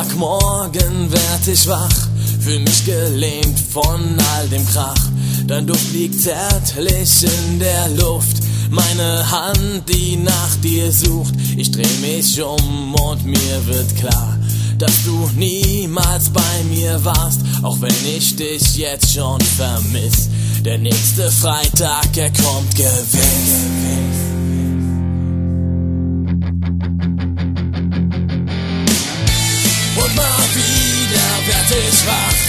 Sonntagmorgen 0.00 1.12
werd 1.12 1.46
ich 1.46 1.66
wach, 1.68 2.08
fühl 2.40 2.60
mich 2.60 2.86
gelähmt 2.86 3.58
von 3.58 4.16
all 4.34 4.48
dem 4.48 4.66
Krach. 4.66 5.10
Dein 5.46 5.66
Duft 5.66 5.92
liegt 5.92 6.22
zärtlich 6.22 7.22
in 7.22 7.58
der 7.58 7.88
Luft, 7.90 8.38
meine 8.70 9.30
Hand, 9.30 9.82
die 9.88 10.16
nach 10.16 10.56
dir 10.62 10.90
sucht. 10.90 11.34
Ich 11.56 11.70
dreh 11.70 11.86
mich 12.00 12.40
um 12.42 12.94
und 12.94 13.26
mir 13.26 13.66
wird 13.66 13.94
klar, 13.96 14.38
dass 14.78 15.04
du 15.04 15.30
niemals 15.36 16.30
bei 16.30 16.64
mir 16.70 17.04
warst, 17.04 17.42
auch 17.62 17.78
wenn 17.82 17.94
ich 18.16 18.36
dich 18.36 18.76
jetzt 18.76 19.12
schon 19.12 19.40
vermiss. 19.42 20.30
Der 20.64 20.78
nächste 20.78 21.30
Freitag, 21.30 22.16
er 22.16 22.30
kommt 22.30 22.74
gewiss. 22.74 24.19
Wieder 31.70 31.82
werd 31.82 31.88
ich 31.88 32.06
wach. 32.06 32.40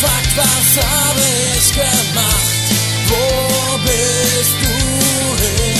Fuck, 0.00 0.36
was 0.36 0.84
habe 0.84 1.20
ich 1.56 1.72
gemacht? 1.72 2.46
Wo 3.08 3.78
bist 3.78 4.56
du 4.62 4.74
hin? 5.42 5.76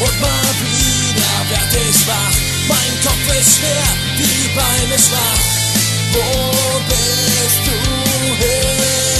Und 0.00 0.20
mal 0.20 0.54
wieder 0.60 1.36
werd 1.50 1.74
ich 1.88 2.06
wach. 2.06 2.36
Mein 2.68 3.00
Kopf 3.02 3.40
ist 3.40 3.56
schwer, 3.56 3.86
die 4.18 4.48
Beine 4.54 4.98
schwach. 4.98 5.44
Wo 6.12 6.80
bist 6.88 7.66
du 7.66 7.72
hin? 8.44 9.15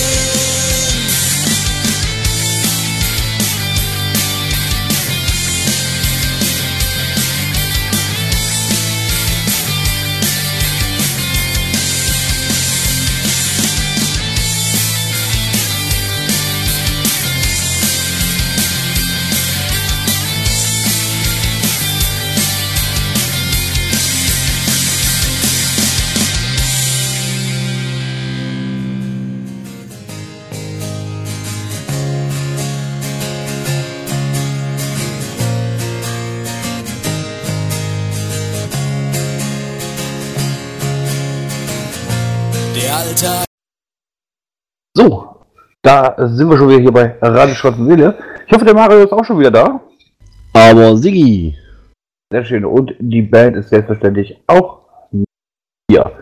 So, 44.97 45.37
da 45.83 46.15
sind 46.19 46.51
wir 46.51 46.59
schon 46.59 46.69
wieder 46.69 46.81
hier 46.81 46.93
bei 46.93 47.17
Radio 47.21 47.55
und 47.69 47.87
Seele. 47.87 48.19
Ich 48.47 48.53
hoffe, 48.53 48.65
der 48.65 48.75
Mario 48.75 49.05
ist 49.05 49.13
auch 49.13 49.25
schon 49.25 49.39
wieder 49.39 49.51
da. 49.51 49.81
Aber 50.53 50.97
Siggi, 50.97 51.57
Sehr 52.33 52.45
schön. 52.45 52.65
Und 52.65 52.95
die 52.99 53.23
Band 53.23 53.57
ist 53.57 53.69
selbstverständlich 53.69 54.43
auch 54.47 54.81
hier. 55.91 56.13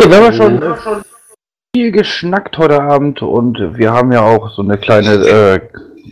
Ja, 0.00 0.08
wir 0.10 0.16
haben 0.16 0.24
ja 0.24 0.32
schon, 0.32 0.62
äh, 0.62 0.76
schon 0.76 1.02
viel 1.74 1.92
geschnackt 1.92 2.56
heute 2.58 2.80
Abend 2.80 3.22
und 3.22 3.76
wir 3.76 3.92
haben 3.92 4.12
ja 4.12 4.22
auch 4.22 4.50
so 4.50 4.62
eine 4.62 4.78
kleine 4.78 5.12
äh, 5.12 5.60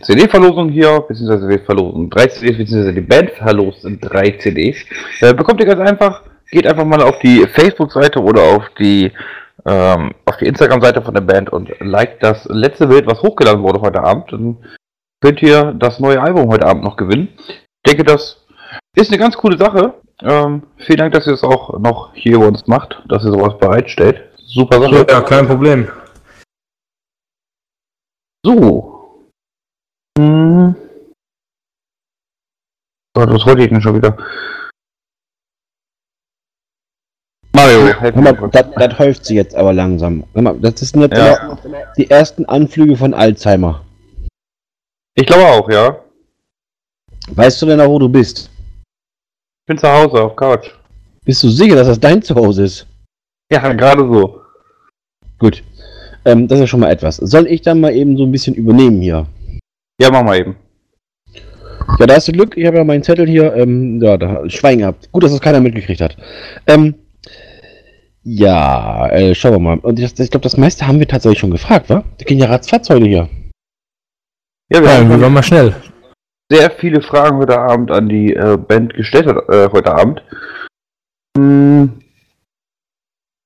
CD-Verlosung 0.03 0.69
hier, 0.69 1.03
beziehungsweise 1.07 1.49
wir 1.49 1.59
verlosen 1.59 2.09
drei 2.09 2.27
CDs, 2.27 2.57
beziehungsweise 2.57 2.93
die 2.93 3.01
Band 3.01 3.31
verlost 3.31 3.81
sind 3.81 3.99
drei 4.01 4.31
CDs. 4.31 4.77
Äh, 5.21 5.33
bekommt 5.33 5.59
ihr 5.59 5.65
ganz 5.65 5.81
einfach, 5.81 6.23
geht 6.51 6.67
einfach 6.67 6.85
mal 6.85 7.01
auf 7.01 7.19
die 7.19 7.45
Facebook-Seite 7.47 8.21
oder 8.21 8.41
auf 8.41 8.69
die 8.77 9.11
ähm, 9.65 10.13
auf 10.25 10.37
die 10.37 10.45
Instagram-Seite 10.45 11.01
von 11.01 11.13
der 11.13 11.21
Band 11.21 11.49
und 11.51 11.69
liked 11.79 12.23
das 12.23 12.45
letzte 12.45 12.87
Bild, 12.87 13.07
was 13.07 13.21
hochgeladen 13.21 13.63
wurde 13.63 13.81
heute 13.81 14.03
Abend. 14.03 14.31
Dann 14.31 14.57
könnt 15.21 15.41
ihr 15.41 15.73
das 15.73 15.99
neue 15.99 16.21
Album 16.21 16.49
heute 16.49 16.65
Abend 16.65 16.83
noch 16.83 16.97
gewinnen. 16.97 17.29
Ich 17.37 17.91
denke, 17.91 18.03
das 18.03 18.45
ist 18.95 19.11
eine 19.11 19.19
ganz 19.19 19.37
coole 19.37 19.57
Sache. 19.57 19.93
Ähm, 20.21 20.63
vielen 20.77 20.99
Dank, 20.99 21.13
dass 21.13 21.27
ihr 21.27 21.33
es 21.33 21.43
auch 21.43 21.79
noch 21.79 22.13
hier 22.13 22.39
bei 22.39 22.47
uns 22.47 22.67
macht, 22.67 23.01
dass 23.07 23.23
ihr 23.23 23.31
sowas 23.31 23.57
bereitstellt. 23.57 24.21
Super 24.37 24.81
Sache. 24.81 25.05
Ja, 25.09 25.21
kein 25.21 25.47
Problem. 25.47 25.89
So. 28.45 29.25
Hm. 30.17 30.75
Was 33.13 33.45
wollte 33.45 33.63
ich 33.63 33.69
denn 33.69 33.81
schon 33.81 33.95
wieder? 33.95 34.17
Mario, 37.53 37.87
helf 37.87 38.15
hör 38.15 38.21
mir 38.21 38.33
mal, 38.33 38.49
das, 38.51 38.65
das 38.75 38.99
häuft 38.99 39.25
sich 39.25 39.35
jetzt 39.35 39.55
aber 39.55 39.73
langsam. 39.73 40.23
Hör 40.33 40.41
mal, 40.41 40.59
das 40.59 40.79
sind 40.79 41.01
jetzt 41.01 41.17
Ja. 41.17 41.35
immer 41.35 41.57
die 41.97 42.09
ersten 42.09 42.45
Anflüge 42.45 42.95
von 42.95 43.13
Alzheimer. 43.13 43.83
Ich 45.15 45.25
glaube 45.25 45.45
auch, 45.45 45.69
ja. 45.69 45.97
Weißt 47.31 47.61
du 47.61 47.65
denn 47.65 47.81
auch, 47.81 47.89
wo 47.89 47.99
du 47.99 48.07
bist? 48.09 48.49
Ich 49.63 49.65
bin 49.67 49.77
zu 49.77 49.87
Hause 49.89 50.21
auf 50.23 50.35
Couch. 50.35 50.69
Bist 51.25 51.43
du 51.43 51.49
sicher, 51.49 51.75
dass 51.75 51.87
das 51.87 51.99
dein 51.99 52.21
Zuhause 52.21 52.63
ist? 52.63 52.87
Ja, 53.51 53.73
gerade 53.73 54.01
so. 54.01 54.41
Gut. 55.37 55.63
Ähm, 56.25 56.47
das 56.47 56.57
ist 56.57 56.61
ja 56.61 56.67
schon 56.67 56.79
mal 56.79 56.91
etwas. 56.91 57.17
Soll 57.17 57.47
ich 57.47 57.61
dann 57.61 57.79
mal 57.81 57.93
eben 57.93 58.17
so 58.17 58.23
ein 58.23 58.31
bisschen 58.31 58.53
übernehmen 58.55 59.01
hier? 59.01 59.27
Ja, 60.01 60.09
mach 60.11 60.23
mal 60.23 60.37
eben. 60.39 60.55
Ja, 61.99 62.05
da 62.05 62.15
hast 62.15 62.27
du 62.27 62.31
Glück. 62.31 62.55
Ich 62.57 62.65
habe 62.65 62.77
ja 62.77 62.83
meinen 62.83 63.03
Zettel 63.03 63.27
hier. 63.27 63.53
Ähm, 63.55 64.01
ja, 64.01 64.17
da 64.17 64.49
Schwein 64.49 64.79
gehabt. 64.79 65.11
Gut, 65.11 65.23
dass 65.23 65.31
das 65.31 65.41
keiner 65.41 65.59
mitgekriegt 65.59 66.01
hat. 66.01 66.15
Ähm, 66.67 66.95
ja, 68.31 69.07
äh, 69.09 69.33
schauen 69.33 69.53
wir 69.53 69.59
mal. 69.59 69.79
Und 69.79 69.99
ich, 69.99 70.19
ich 70.19 70.29
glaube, 70.29 70.43
das 70.43 70.57
meiste 70.57 70.85
haben 70.87 70.99
wir 70.99 71.07
tatsächlich 71.07 71.39
schon 71.39 71.51
gefragt, 71.51 71.89
wa? 71.89 72.03
Da 72.17 72.25
gehen 72.25 72.37
ja 72.37 72.47
ratzfatz 72.47 72.89
heute 72.89 73.05
hier. 73.05 73.29
Ja, 74.71 74.81
wir 74.81 74.87
Ja, 74.89 74.97
haben 74.97 75.09
wir 75.09 75.19
waren 75.21 75.33
mal 75.33 75.41
schnell. 75.43 75.73
sehr 76.51 76.69
viele 76.71 77.01
Fragen 77.01 77.37
heute 77.37 77.57
Abend 77.57 77.89
an 77.91 78.07
die 78.07 78.33
äh, 78.33 78.57
Band 78.57 78.93
gestellt 78.93 79.27
äh, 79.27 79.69
heute 79.71 79.93
Abend. 79.95 80.21
Hm. 81.37 82.01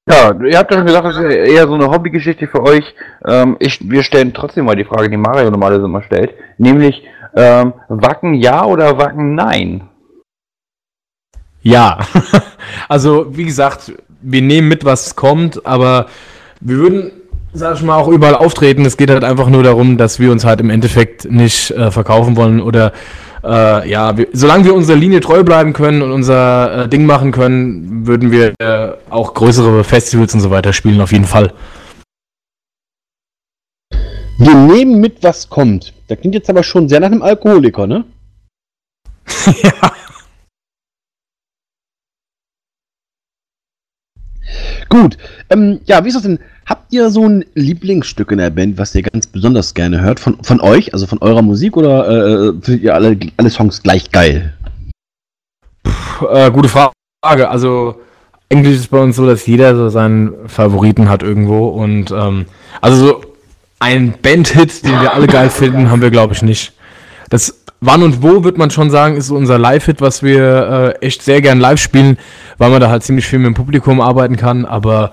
Ja, 0.10 0.34
ihr 0.44 0.58
habt 0.58 0.70
ja 0.72 0.78
schon 0.78 0.86
gesagt, 0.88 1.06
das 1.06 1.16
ist 1.16 1.24
eher 1.24 1.66
so 1.66 1.76
eine 1.76 1.90
Hobbygeschichte 1.90 2.48
für 2.48 2.62
euch. 2.64 2.94
Ähm, 3.26 3.56
ich, 3.60 3.90
wir 3.90 4.04
stellen 4.04 4.34
trotzdem 4.34 4.66
mal 4.66 4.76
die 4.76 4.84
Frage, 4.84 5.10
die 5.10 5.16
Mario 5.16 5.50
normalerweise 5.50 5.86
immer 5.86 6.04
stellt, 6.04 6.34
nämlich 6.58 7.04
ähm, 7.36 7.74
Wacken 7.88 8.34
ja 8.34 8.66
oder 8.66 8.98
Wacken 8.98 9.34
nein? 9.36 9.88
Ja. 11.62 12.00
also, 12.90 13.38
wie 13.38 13.46
gesagt, 13.46 13.94
wir 14.24 14.42
nehmen 14.42 14.68
mit, 14.68 14.86
was 14.86 15.16
kommt, 15.16 15.66
aber 15.66 16.08
wir 16.60 16.78
würden, 16.78 17.12
sag 17.54 17.76
ich 17.76 17.84
mal, 17.84 17.98
auch 17.98 18.08
überall 18.08 18.36
auftreten. 18.36 18.86
Es 18.86 18.98
geht 18.98 19.10
halt 19.10 19.24
einfach 19.24 19.50
nur 19.50 19.64
darum, 19.64 19.98
dass 19.98 20.20
wir 20.20 20.32
uns 20.32 20.46
halt 20.46 20.60
im 20.62 20.70
Endeffekt 20.70 21.30
nicht 21.30 21.72
äh, 21.72 21.92
verkaufen 21.92 22.36
wollen 22.36 22.62
oder 22.62 22.94
äh, 23.44 23.90
ja, 23.90 24.18
wir, 24.18 24.28
solange 24.32 24.66
wir 24.66 24.74
unserer 24.74 24.96
Linie 24.96 25.20
treu 25.20 25.44
bleiben 25.44 25.74
können 25.74 26.02
und 26.02 26.12
unser 26.12 26.84
äh, 26.84 26.90
Ding 26.90 27.06
machen 27.06 27.32
können, 27.32 28.08
würden 28.08 28.32
wir 28.32 28.54
äh, 28.60 28.94
auch 29.10 29.34
größere 29.34 29.84
Festivals 29.84 30.34
und 30.34 30.40
so 30.40 30.50
weiter 30.50 30.72
spielen, 30.72 31.02
auf 31.02 31.12
jeden 31.12 31.26
Fall. 31.26 31.54
Wir 34.38 34.56
nehmen 34.56 35.00
mit, 35.00 35.24
was 35.24 35.50
kommt. 35.50 35.94
Da 36.08 36.16
klingt 36.16 36.36
jetzt 36.36 36.50
aber 36.50 36.64
schon 36.64 36.90
sehr 36.90 37.00
nach 37.00 37.08
einem 37.08 37.22
Alkoholiker, 37.22 37.86
ne? 37.86 38.06
ja. 39.64 39.92
Gut. 44.94 45.18
Ähm, 45.50 45.80
ja, 45.86 46.04
wie 46.04 46.10
ist 46.10 46.14
das 46.14 46.22
denn? 46.22 46.38
Habt 46.68 46.94
ihr 46.94 47.10
so 47.10 47.28
ein 47.28 47.44
Lieblingsstück 47.56 48.30
in 48.30 48.38
der 48.38 48.52
Band, 48.52 48.78
was 48.78 48.94
ihr 48.94 49.02
ganz 49.02 49.26
besonders 49.26 49.74
gerne 49.74 50.02
hört? 50.02 50.20
Von, 50.20 50.38
von 50.44 50.62
euch, 50.62 50.94
also 50.94 51.08
von 51.08 51.18
eurer 51.18 51.42
Musik 51.42 51.76
oder 51.76 52.08
äh, 52.08 52.54
findet 52.62 52.84
ihr 52.84 52.94
alle, 52.94 53.18
alle 53.38 53.50
Songs 53.50 53.82
gleich 53.82 54.12
geil? 54.12 54.54
Puh, 55.82 56.28
äh, 56.28 56.52
gute 56.52 56.70
Frage. 56.70 56.94
Also, 57.24 58.02
eigentlich 58.52 58.76
ist 58.76 58.82
es 58.82 58.88
bei 58.88 59.00
uns 59.00 59.16
so, 59.16 59.26
dass 59.26 59.48
jeder 59.48 59.76
so 59.76 59.90
seinen 59.90 60.48
Favoriten 60.48 61.10
hat 61.10 61.24
irgendwo. 61.24 61.70
Und 61.70 62.12
ähm, 62.12 62.46
also 62.80 63.08
so 63.08 63.22
ein 63.80 64.14
Bandhit, 64.22 64.86
den 64.86 65.02
wir 65.02 65.16
alle 65.16 65.26
geil 65.26 65.50
finden, 65.50 65.90
haben 65.90 66.04
wir, 66.04 66.12
glaube 66.12 66.36
ich, 66.36 66.44
nicht. 66.44 66.72
Das 67.32 67.63
Wann 67.86 68.02
und 68.02 68.24
Wo, 68.24 68.46
wird 68.46 68.58
man 68.58 68.72
schon 68.72 68.90
sagen, 68.90 69.18
ist 69.18 69.30
unser 69.30 69.60
Live-Hit, 69.60 70.00
was 70.00 70.24
wir 70.24 70.96
äh, 71.02 71.06
echt 71.06 71.22
sehr 71.22 71.42
gern 71.42 71.60
live 71.60 71.82
spielen, 71.82 72.18
weil 72.58 72.70
man 72.70 72.80
da 72.80 72.90
halt 72.90 73.04
ziemlich 73.04 73.28
viel 73.28 73.40
mit 73.40 73.48
dem 73.48 73.56
Publikum 73.56 74.00
arbeiten 74.00 74.38
kann, 74.38 74.64
aber 74.64 75.12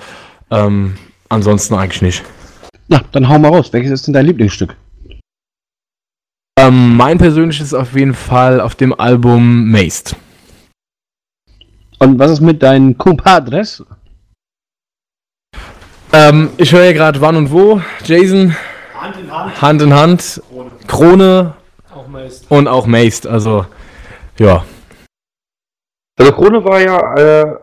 ähm, 0.53 0.97
ansonsten 1.29 1.75
eigentlich 1.75 2.01
nicht. 2.01 2.23
Na, 2.87 3.03
dann 3.11 3.29
hau 3.29 3.41
mal 3.41 3.49
raus. 3.49 3.73
Welches 3.73 3.91
ist 3.91 4.07
denn 4.07 4.15
dein 4.15 4.27
Lieblingsstück? 4.27 4.77
Ähm, 6.57 6.97
mein 6.97 7.19
persönliches 7.19 7.67
ist 7.69 7.75
auf 7.75 7.97
jeden 7.97 8.15
Fall 8.15 8.61
auf 8.61 8.77
dem 8.77 8.93
Album 8.93 9.69
Maced. 9.69 10.15
Und 11.99 12.21
was 12.21 12.31
ist 12.31 12.41
mit 12.41 12.63
deinen 12.63 12.97
Compadres? 12.97 13.83
Ähm, 16.13 16.51
ich 16.57 16.73
höre 16.73 16.85
ja 16.85 16.93
gerade 16.93 17.21
Wann 17.21 17.35
und 17.35 17.51
Wo, 17.51 17.81
Jason. 18.05 18.55
Hand 18.95 19.17
in 19.17 19.33
Hand. 19.33 19.63
Hand 19.63 19.83
in 19.83 19.93
Hand. 19.93 20.43
Krone. 20.49 20.71
Krone 20.87 21.55
Maced. 22.11 22.51
Und 22.51 22.69
auch 22.69 22.87
Maced, 22.87 23.27
also 23.27 23.67
ja. 24.39 24.65
Also 26.19 26.33
Krone 26.33 26.65
war 26.65 26.81
ja 26.81 27.15
äh, 27.15 27.57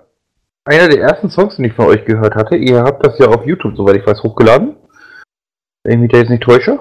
einer 0.65 0.89
der 0.89 1.01
ersten 1.01 1.29
Songs, 1.29 1.55
den 1.55 1.65
ich 1.65 1.73
von 1.73 1.87
euch 1.87 2.03
gehört 2.05 2.35
hatte. 2.35 2.55
Ihr 2.55 2.83
habt 2.83 3.05
das 3.05 3.17
ja 3.19 3.27
auf 3.27 3.45
YouTube, 3.45 3.75
soweit 3.75 3.97
ich 3.97 4.07
weiß, 4.07 4.23
hochgeladen. 4.23 4.75
Wenn 5.83 5.93
ich 5.93 5.99
mich 5.99 6.11
da 6.11 6.17
jetzt 6.17 6.29
nicht 6.29 6.43
täusche. 6.43 6.79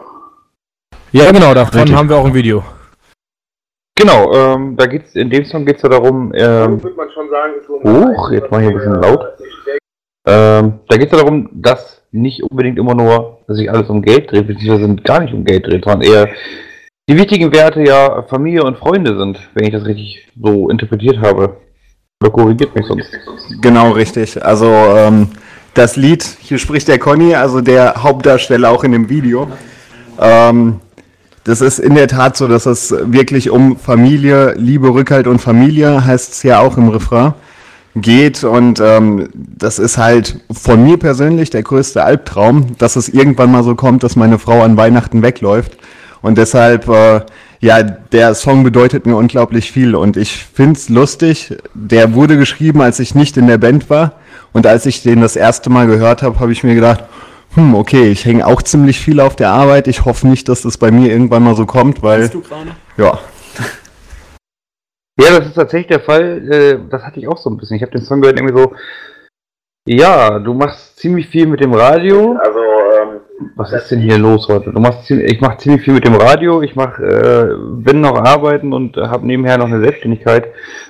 Ja, 1.12 1.30
genau, 1.30 1.54
davon 1.54 1.80
Richtig. 1.80 1.96
haben 1.96 2.08
wir 2.08 2.16
auch 2.16 2.26
ein 2.26 2.34
Video. 2.34 2.64
Genau, 3.98 4.32
ähm, 4.34 4.76
da 4.76 4.86
geht's, 4.86 5.14
in 5.14 5.30
dem 5.30 5.44
Song 5.46 5.64
geht 5.64 5.76
es 5.76 5.82
ja 5.82 5.88
darum, 5.88 6.32
ähm, 6.34 6.82
würde 6.82 6.96
man 6.96 7.10
schon 7.12 7.30
sagen, 7.30 7.54
hoch, 7.84 8.30
jetzt 8.30 8.50
mal 8.50 8.60
hier 8.60 8.70
ein 8.70 8.76
bisschen 8.76 9.00
laut. 9.00 9.24
Ähm, 10.26 10.80
da 10.88 10.96
geht 10.96 11.06
es 11.06 11.12
ja 11.12 11.24
darum, 11.24 11.48
dass 11.52 12.02
nicht 12.10 12.42
unbedingt 12.42 12.78
immer 12.78 12.94
nur, 12.94 13.38
dass 13.46 13.56
sich 13.56 13.70
alles 13.70 13.88
um 13.88 14.02
Geld 14.02 14.30
dreht, 14.30 14.48
beziehungsweise 14.48 14.96
gar 14.96 15.20
nicht 15.20 15.32
um 15.32 15.44
Geld 15.44 15.66
dreht, 15.66 15.84
sondern 15.84 16.02
eher 16.02 16.28
die 17.08 17.16
wichtigen 17.16 17.52
Werte 17.52 17.82
ja 17.82 18.22
Familie 18.22 18.64
und 18.64 18.78
Freunde 18.78 19.16
sind, 19.16 19.38
wenn 19.54 19.64
ich 19.64 19.72
das 19.72 19.84
richtig 19.84 20.26
so 20.40 20.68
interpretiert 20.68 21.18
habe. 21.18 21.56
Oder 22.20 22.30
korrigiert 22.30 22.74
mich 22.74 22.86
sonst. 22.86 23.08
Genau, 23.60 23.90
richtig. 23.92 24.44
Also 24.44 24.66
ähm, 24.66 25.28
das 25.74 25.96
Lied, 25.96 26.24
hier 26.40 26.58
spricht 26.58 26.88
der 26.88 26.98
Conny, 26.98 27.34
also 27.34 27.60
der 27.60 28.02
Hauptdarsteller 28.02 28.70
auch 28.70 28.82
in 28.82 28.92
dem 28.92 29.08
Video. 29.08 29.48
Ähm, 30.18 30.80
das 31.44 31.60
ist 31.60 31.78
in 31.78 31.94
der 31.94 32.08
Tat 32.08 32.36
so, 32.36 32.48
dass 32.48 32.66
es 32.66 32.90
wirklich 32.90 33.50
um 33.50 33.78
Familie, 33.78 34.54
Liebe, 34.56 34.88
Rückhalt 34.88 35.28
und 35.28 35.38
Familie, 35.38 36.04
heißt 36.04 36.32
es 36.32 36.42
ja 36.42 36.58
auch 36.58 36.76
im 36.76 36.88
Refrain, 36.88 37.34
geht. 37.94 38.42
Und 38.42 38.80
ähm, 38.80 39.28
das 39.34 39.78
ist 39.78 39.98
halt 39.98 40.40
von 40.50 40.82
mir 40.82 40.96
persönlich 40.96 41.50
der 41.50 41.62
größte 41.62 42.02
Albtraum, 42.02 42.76
dass 42.78 42.96
es 42.96 43.08
irgendwann 43.08 43.52
mal 43.52 43.62
so 43.62 43.76
kommt, 43.76 44.02
dass 44.02 44.16
meine 44.16 44.40
Frau 44.40 44.62
an 44.62 44.76
Weihnachten 44.76 45.22
wegläuft. 45.22 45.76
Und 46.22 46.38
deshalb, 46.38 46.88
äh, 46.88 47.20
ja, 47.60 47.82
der 47.82 48.34
Song 48.34 48.64
bedeutet 48.64 49.06
mir 49.06 49.16
unglaublich 49.16 49.72
viel 49.72 49.94
und 49.94 50.16
ich 50.16 50.44
find's 50.44 50.88
lustig. 50.88 51.56
Der 51.74 52.14
wurde 52.14 52.36
geschrieben, 52.36 52.80
als 52.80 52.98
ich 53.00 53.14
nicht 53.14 53.36
in 53.36 53.46
der 53.46 53.58
Band 53.58 53.90
war. 53.90 54.12
Und 54.52 54.66
als 54.66 54.86
ich 54.86 55.02
den 55.02 55.20
das 55.20 55.36
erste 55.36 55.70
Mal 55.70 55.86
gehört 55.86 56.22
habe, 56.22 56.40
habe 56.40 56.52
ich 56.52 56.64
mir 56.64 56.74
gedacht, 56.74 57.04
hm, 57.54 57.74
okay, 57.74 58.10
ich 58.10 58.24
hänge 58.24 58.46
auch 58.46 58.62
ziemlich 58.62 59.00
viel 59.00 59.20
auf 59.20 59.36
der 59.36 59.50
Arbeit. 59.50 59.88
Ich 59.88 60.04
hoffe 60.04 60.26
nicht, 60.28 60.48
dass 60.48 60.62
das 60.62 60.76
bei 60.76 60.90
mir 60.90 61.10
irgendwann 61.10 61.42
mal 61.42 61.56
so 61.56 61.66
kommt, 61.66 62.02
weil. 62.02 62.28
du 62.28 62.42
Ja. 62.96 63.18
Ja, 65.18 65.38
das 65.38 65.46
ist 65.46 65.54
tatsächlich 65.54 65.88
der 65.88 66.00
Fall. 66.00 66.52
Äh, 66.52 66.78
das 66.90 67.02
hatte 67.02 67.18
ich 67.20 67.28
auch 67.28 67.38
so 67.38 67.48
ein 67.48 67.56
bisschen. 67.56 67.76
Ich 67.76 67.82
habe 67.82 67.92
den 67.92 68.02
Song 68.02 68.20
gehört 68.20 68.38
irgendwie 68.38 68.58
so. 68.58 68.74
Ja, 69.88 70.38
du 70.38 70.52
machst 70.52 70.98
ziemlich 70.98 71.28
viel 71.28 71.46
mit 71.46 71.60
dem 71.60 71.72
Radio. 71.72 72.36
Also 72.36 72.58
was 73.54 73.72
ist 73.72 73.90
denn 73.90 74.00
hier 74.00 74.18
los 74.18 74.48
heute? 74.48 74.72
Du 74.72 74.80
machst, 74.80 75.10
ich 75.10 75.40
mache 75.40 75.58
ziemlich 75.58 75.82
viel 75.82 75.94
mit 75.94 76.04
dem 76.04 76.14
Radio, 76.14 76.62
ich 76.62 76.74
mache, 76.74 77.02
äh, 77.02 77.82
bin 77.82 78.00
noch 78.00 78.16
arbeiten 78.16 78.72
und 78.72 78.96
habe 78.96 79.26
nebenher 79.26 79.58
noch 79.58 79.66
eine 79.66 79.80
Selbstständigkeit, 79.80 80.46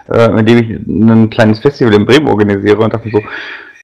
äh, 0.09 0.39
indem 0.39 0.59
ich 0.59 0.71
ein 0.87 1.31
kleines 1.31 1.59
Festival 1.59 1.95
in 1.95 2.07
Bremen 2.07 2.29
organisiere 2.29 2.79
und 2.79 2.95
dachte 2.95 3.11
so, 3.11 3.21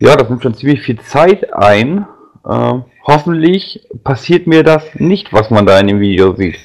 ja, 0.01 0.17
das 0.17 0.29
nimmt 0.29 0.43
schon 0.43 0.55
ziemlich 0.55 0.83
viel 0.83 0.99
Zeit 1.01 1.53
ein. 1.55 2.07
Äh, 2.45 2.75
hoffentlich 3.07 3.87
passiert 4.03 4.47
mir 4.47 4.63
das 4.63 4.85
nicht, 4.95 5.33
was 5.33 5.51
man 5.51 5.67
da 5.67 5.79
in 5.79 5.89
dem 5.89 6.01
Video 6.01 6.35
sieht. 6.35 6.59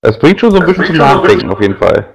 Es 0.00 0.18
bringt 0.18 0.40
schon 0.40 0.50
so 0.50 0.58
ein 0.58 0.66
bisschen 0.66 0.86
zum 0.86 0.96
Nachdenken 0.96 1.50
auf 1.50 1.60
jeden 1.60 1.76
Fall. 1.76 2.06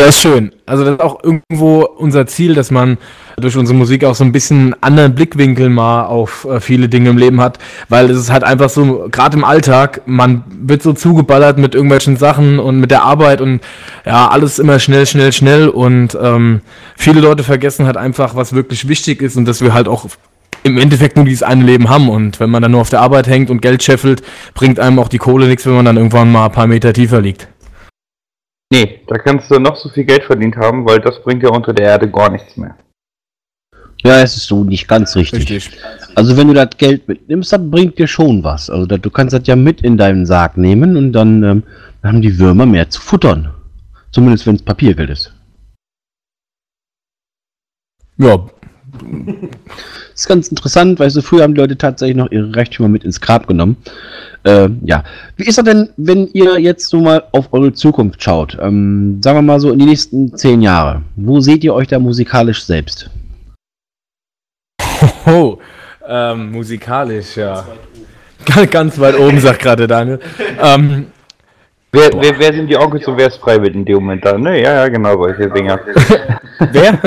Das 0.00 0.16
ist 0.16 0.22
schön. 0.22 0.50
Also 0.64 0.82
das 0.82 0.94
ist 0.94 1.00
auch 1.02 1.22
irgendwo 1.22 1.82
unser 1.82 2.26
Ziel, 2.26 2.54
dass 2.54 2.70
man 2.70 2.96
durch 3.36 3.58
unsere 3.58 3.76
Musik 3.76 4.02
auch 4.04 4.14
so 4.14 4.24
ein 4.24 4.32
bisschen 4.32 4.74
anderen 4.80 5.14
Blickwinkel 5.14 5.68
mal 5.68 6.06
auf 6.06 6.46
äh, 6.46 6.58
viele 6.58 6.88
Dinge 6.88 7.10
im 7.10 7.18
Leben 7.18 7.38
hat, 7.42 7.58
weil 7.90 8.08
es 8.08 8.16
ist 8.18 8.32
halt 8.32 8.42
einfach 8.42 8.70
so, 8.70 9.08
gerade 9.10 9.36
im 9.36 9.44
Alltag, 9.44 10.00
man 10.06 10.42
wird 10.48 10.82
so 10.82 10.94
zugeballert 10.94 11.58
mit 11.58 11.74
irgendwelchen 11.74 12.16
Sachen 12.16 12.58
und 12.58 12.80
mit 12.80 12.90
der 12.90 13.02
Arbeit 13.02 13.42
und 13.42 13.60
ja, 14.06 14.28
alles 14.28 14.58
immer 14.58 14.78
schnell, 14.78 15.06
schnell, 15.06 15.34
schnell 15.34 15.68
und 15.68 16.16
ähm, 16.20 16.62
viele 16.96 17.20
Leute 17.20 17.44
vergessen 17.44 17.84
halt 17.84 17.98
einfach, 17.98 18.34
was 18.34 18.54
wirklich 18.54 18.88
wichtig 18.88 19.20
ist 19.20 19.36
und 19.36 19.44
dass 19.44 19.60
wir 19.60 19.74
halt 19.74 19.86
auch 19.86 20.06
im 20.62 20.78
Endeffekt 20.78 21.16
nur 21.16 21.26
dieses 21.26 21.42
eine 21.42 21.64
Leben 21.64 21.90
haben 21.90 22.08
und 22.08 22.40
wenn 22.40 22.48
man 22.48 22.62
dann 22.62 22.72
nur 22.72 22.80
auf 22.80 22.90
der 22.90 23.02
Arbeit 23.02 23.26
hängt 23.28 23.50
und 23.50 23.60
Geld 23.60 23.82
scheffelt, 23.82 24.22
bringt 24.54 24.80
einem 24.80 24.98
auch 24.98 25.08
die 25.08 25.18
Kohle 25.18 25.46
nichts, 25.46 25.66
wenn 25.66 25.74
man 25.74 25.84
dann 25.84 25.98
irgendwann 25.98 26.32
mal 26.32 26.46
ein 26.46 26.52
paar 26.52 26.66
Meter 26.66 26.94
tiefer 26.94 27.20
liegt. 27.20 27.48
Nee, 28.72 29.00
da 29.08 29.18
kannst 29.18 29.50
du 29.50 29.58
noch 29.58 29.76
so 29.76 29.88
viel 29.88 30.04
Geld 30.04 30.24
verdient 30.24 30.56
haben, 30.56 30.86
weil 30.86 31.00
das 31.00 31.20
bringt 31.22 31.42
ja 31.42 31.50
unter 31.50 31.72
der 31.72 31.86
Erde 31.86 32.08
gar 32.08 32.30
nichts 32.30 32.56
mehr. 32.56 32.76
Ja, 34.02 34.22
es 34.22 34.36
ist 34.36 34.46
so 34.46 34.64
nicht 34.64 34.88
ganz 34.88 35.14
richtig. 35.16 35.50
richtig. 35.50 35.78
Also 36.14 36.36
wenn 36.36 36.48
du 36.48 36.54
das 36.54 36.70
Geld 36.78 37.06
mitnimmst, 37.06 37.52
dann 37.52 37.70
bringt 37.70 37.98
dir 37.98 38.06
schon 38.06 38.42
was. 38.42 38.70
Also 38.70 38.86
du 38.86 39.10
kannst 39.10 39.34
das 39.34 39.46
ja 39.46 39.56
mit 39.56 39.82
in 39.82 39.96
deinen 39.96 40.24
Sarg 40.24 40.56
nehmen 40.56 40.96
und 40.96 41.12
dann 41.12 41.42
ähm, 41.42 41.62
haben 42.02 42.22
die 42.22 42.38
Würmer 42.38 42.64
mehr 42.64 42.88
zu 42.88 43.00
futtern. 43.00 43.52
Zumindest 44.12 44.46
wenn 44.46 44.54
es 44.54 44.62
Papiergeld 44.62 45.10
ist. 45.10 45.34
Ja. 48.16 48.48
Das 48.92 50.10
ist 50.14 50.28
ganz 50.28 50.48
interessant, 50.48 50.98
weil 50.98 51.10
so 51.10 51.22
früher 51.22 51.42
haben 51.42 51.54
die 51.54 51.60
Leute 51.60 51.76
tatsächlich 51.76 52.16
noch 52.16 52.30
ihre 52.30 52.54
Reichtümer 52.54 52.88
mit 52.88 53.04
ins 53.04 53.20
Grab 53.20 53.46
genommen. 53.46 53.76
Äh, 54.44 54.68
ja. 54.82 55.04
Wie 55.36 55.44
ist 55.44 55.58
das 55.58 55.64
denn, 55.64 55.90
wenn 55.96 56.28
ihr 56.28 56.58
jetzt 56.58 56.88
so 56.88 57.00
mal 57.00 57.24
auf 57.32 57.52
eure 57.52 57.72
Zukunft 57.72 58.22
schaut? 58.22 58.56
Ähm, 58.60 59.20
sagen 59.22 59.38
wir 59.38 59.42
mal 59.42 59.60
so 59.60 59.70
in 59.72 59.78
die 59.78 59.86
nächsten 59.86 60.36
zehn 60.36 60.62
Jahre. 60.62 61.02
Wo 61.16 61.40
seht 61.40 61.64
ihr 61.64 61.74
euch 61.74 61.88
da 61.88 61.98
musikalisch 61.98 62.64
selbst? 62.64 63.10
Oh, 65.26 65.58
ähm, 66.08 66.50
musikalisch, 66.50 67.36
ja. 67.36 67.64
Ganz, 68.70 68.98
weit 68.98 69.18
oben, 69.18 69.38
sagt 69.38 69.60
gerade 69.60 69.86
Daniel. 69.86 70.18
Ähm, 70.60 71.06
wer, 71.92 72.10
wer, 72.14 72.38
wer, 72.38 72.52
sind 72.52 72.68
die 72.68 72.76
Onkels 72.76 73.06
und 73.06 73.16
wer 73.16 73.28
ist 73.28 73.38
freiwillig 73.38 73.74
in 73.74 73.84
dem 73.84 73.94
Moment 73.96 74.24
da? 74.24 74.36
Ne, 74.36 74.62
ja, 74.62 74.74
ja, 74.74 74.88
genau, 74.88 75.16
solche 75.16 75.48
Dinge. 75.50 75.78
wer? 76.58 76.98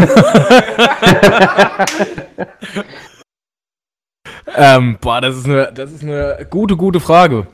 ähm, 4.58 4.98
boah, 5.00 5.22
das 5.22 5.38
ist, 5.38 5.46
eine, 5.46 5.72
das 5.74 5.92
ist 5.92 6.04
eine 6.04 6.46
gute, 6.50 6.76
gute 6.76 7.00
Frage. 7.00 7.48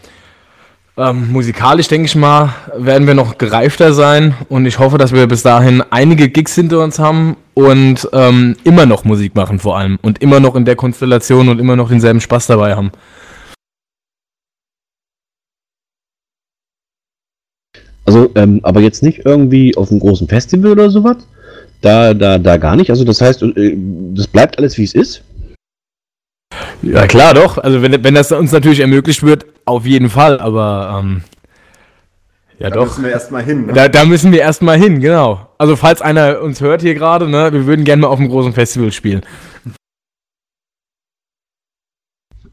Ähm, 0.99 1.31
musikalisch 1.31 1.87
denke 1.87 2.07
ich 2.07 2.15
mal, 2.17 2.53
werden 2.75 3.07
wir 3.07 3.13
noch 3.13 3.37
gereifter 3.37 3.93
sein 3.93 4.35
und 4.49 4.65
ich 4.65 4.79
hoffe, 4.79 4.97
dass 4.97 5.13
wir 5.13 5.27
bis 5.27 5.43
dahin 5.43 5.81
einige 5.91 6.27
Gigs 6.27 6.55
hinter 6.55 6.83
uns 6.83 6.99
haben 6.99 7.37
und 7.53 8.05
ähm, 8.11 8.57
immer 8.65 8.85
noch 8.85 9.05
Musik 9.05 9.33
machen 9.33 9.59
vor 9.59 9.77
allem 9.77 9.97
und 10.01 10.21
immer 10.21 10.41
noch 10.41 10.55
in 10.55 10.65
der 10.65 10.75
Konstellation 10.75 11.47
und 11.47 11.57
immer 11.57 11.77
noch 11.77 11.87
denselben 11.87 12.19
Spaß 12.19 12.47
dabei 12.47 12.75
haben. 12.75 12.91
Also, 18.09 18.31
ähm, 18.33 18.59
aber 18.63 18.79
jetzt 18.81 19.03
nicht 19.03 19.23
irgendwie 19.23 19.77
auf 19.77 19.91
einem 19.91 19.99
großen 19.99 20.27
Festival 20.27 20.71
oder 20.71 20.89
sowas? 20.89 21.17
Da, 21.81 22.15
da, 22.15 22.39
da 22.39 22.57
gar 22.57 22.75
nicht. 22.75 22.89
Also 22.89 23.03
das 23.03 23.21
heißt, 23.21 23.43
äh, 23.43 23.77
das 24.15 24.25
bleibt 24.25 24.57
alles 24.57 24.79
wie 24.79 24.83
es 24.83 24.95
ist? 24.95 25.23
Ja, 26.81 27.05
klar, 27.05 27.35
doch. 27.35 27.59
Also 27.59 27.83
wenn, 27.83 28.03
wenn 28.03 28.15
das 28.15 28.31
uns 28.31 28.51
natürlich 28.51 28.79
ermöglicht 28.79 29.21
wird, 29.21 29.45
auf 29.65 29.85
jeden 29.85 30.09
Fall. 30.09 30.39
Aber 30.39 30.99
ähm, 30.99 31.21
Ja, 32.57 32.69
Da 32.71 32.77
doch. 32.77 32.85
müssen 32.85 33.03
wir 33.03 33.11
erstmal 33.11 33.43
hin. 33.43 33.67
Ne? 33.67 33.73
Da, 33.73 33.87
da 33.87 34.05
müssen 34.05 34.31
wir 34.31 34.39
erstmal 34.39 34.79
hin, 34.79 34.99
genau. 35.01 35.47
Also, 35.59 35.75
falls 35.75 36.01
einer 36.01 36.41
uns 36.41 36.61
hört 36.61 36.81
hier 36.81 36.95
gerade, 36.95 37.29
ne, 37.29 37.53
wir 37.53 37.67
würden 37.67 37.85
gerne 37.85 38.01
mal 38.01 38.07
auf 38.07 38.19
einem 38.19 38.29
großen 38.29 38.53
Festival 38.53 38.91
spielen. 38.91 39.21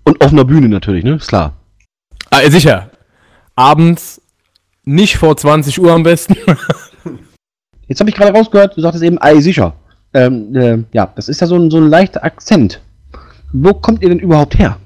Und 0.05 0.20
auf 0.23 0.33
einer 0.33 0.45
Bühne 0.45 0.69
natürlich, 0.69 1.03
ne? 1.03 1.15
Ist 1.15 1.28
klar. 1.28 1.55
Ah, 2.31 2.43
sicher. 2.51 2.91
Abends 3.55 4.20
nicht 4.87 5.19
vor 5.19 5.37
20 5.37 5.81
Uhr 5.81 5.93
am 5.93 6.03
besten. 6.03 6.37
Jetzt 7.89 8.01
habe 8.01 8.11
ich 8.11 8.17
gerade 8.17 8.37
rausgehört, 8.37 8.77
du 8.77 8.81
sagtest 8.81 9.05
eben, 9.05 9.21
ei, 9.21 9.41
sicher. 9.41 9.75
Ähm, 10.15 10.57
äh, 10.57 10.79
ja, 10.93 11.13
das 11.15 11.29
ist 11.29 11.41
ja 11.41 11.47
so 11.47 11.57
ein, 11.57 11.71
so 11.71 11.77
ein 11.77 11.89
leichter 11.89 12.25
Akzent. 12.25 12.81
Wo 13.53 13.75
kommt 13.75 14.03
ihr 14.03 14.09
denn 14.09 14.19
überhaupt 14.19 14.59
her? 14.59 14.79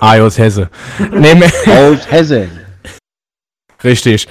Ah, 0.00 0.20
aus 0.20 0.38
Hesse. 0.38 0.68
nee, 1.12 1.34
Aus 1.66 2.10
Hessen. 2.10 2.50
Richtig. 3.82 4.26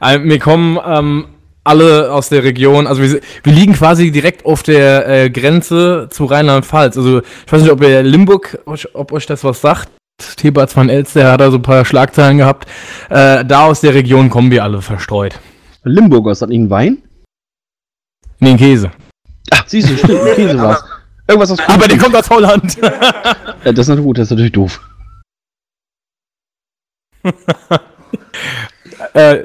Wir 0.00 0.38
kommen 0.38 0.78
ähm, 0.84 1.26
alle 1.62 2.12
aus 2.12 2.28
der 2.28 2.44
Region, 2.44 2.86
also 2.86 3.02
wir, 3.02 3.20
wir 3.42 3.52
liegen 3.52 3.72
quasi 3.72 4.10
direkt 4.10 4.44
auf 4.44 4.62
der 4.62 5.08
äh, 5.08 5.30
Grenze 5.30 6.08
zu 6.10 6.26
Rheinland-Pfalz. 6.26 6.96
Also 6.96 7.20
ich 7.20 7.52
weiß 7.52 7.62
nicht, 7.62 7.70
ob 7.70 7.80
ihr 7.82 8.02
Limburg, 8.02 8.58
ob 8.66 9.12
euch 9.12 9.26
das 9.26 9.44
was 9.44 9.60
sagt. 9.60 9.88
Thebats 10.18 10.76
van 10.76 10.88
Elster 10.88 11.32
hat 11.32 11.40
da 11.40 11.50
so 11.50 11.58
ein 11.58 11.62
paar 11.62 11.84
Schlagzeilen 11.84 12.38
gehabt. 12.38 12.68
Äh, 13.10 13.44
da 13.44 13.66
aus 13.66 13.80
der 13.80 13.94
Region 13.94 14.30
kommen 14.30 14.50
wir 14.50 14.62
alle 14.62 14.80
verstreut. 14.82 15.38
Limburger, 15.82 16.32
ist 16.32 16.42
das 16.42 16.48
nicht 16.48 16.60
ein 16.60 16.70
Wein? 16.70 17.02
Nee, 18.38 18.50
ein 18.50 18.56
Käse. 18.56 18.90
Ach, 19.50 19.64
siehst 19.66 19.90
du, 19.90 19.96
stimmt, 19.96 20.20
ein 20.20 20.34
Käse 20.36 20.58
war's. 20.60 20.84
Irgendwas 21.26 21.50
aus 21.52 21.58
Aber 21.66 21.88
der 21.88 21.98
kommt 21.98 22.16
aus 22.16 22.30
Holland. 22.30 22.76
Ja, 23.64 23.72
das 23.72 23.86
ist 23.86 23.88
natürlich 23.88 24.04
gut, 24.04 24.18
das 24.18 24.24
ist 24.24 24.30
natürlich 24.30 24.52
doof. 24.52 24.80
äh, 29.14 29.44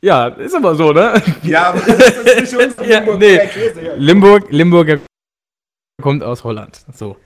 ja, 0.00 0.26
ist 0.26 0.56
aber 0.56 0.74
so, 0.74 0.92
ne? 0.92 1.22
Ja, 1.44 1.68
aber 1.68 1.78
das 1.78 1.96
ist 1.96 2.52
nicht 2.52 2.56
unser 2.56 2.84
ja, 2.88 2.98
Limburger 2.98 3.18
nee. 3.18 3.38
Käse 3.46 3.80
hier. 3.80 3.96
Limburg, 3.96 4.50
Limburger 4.50 4.98
kommt 6.02 6.24
aus 6.24 6.42
Holland. 6.42 6.84
So. 6.92 7.16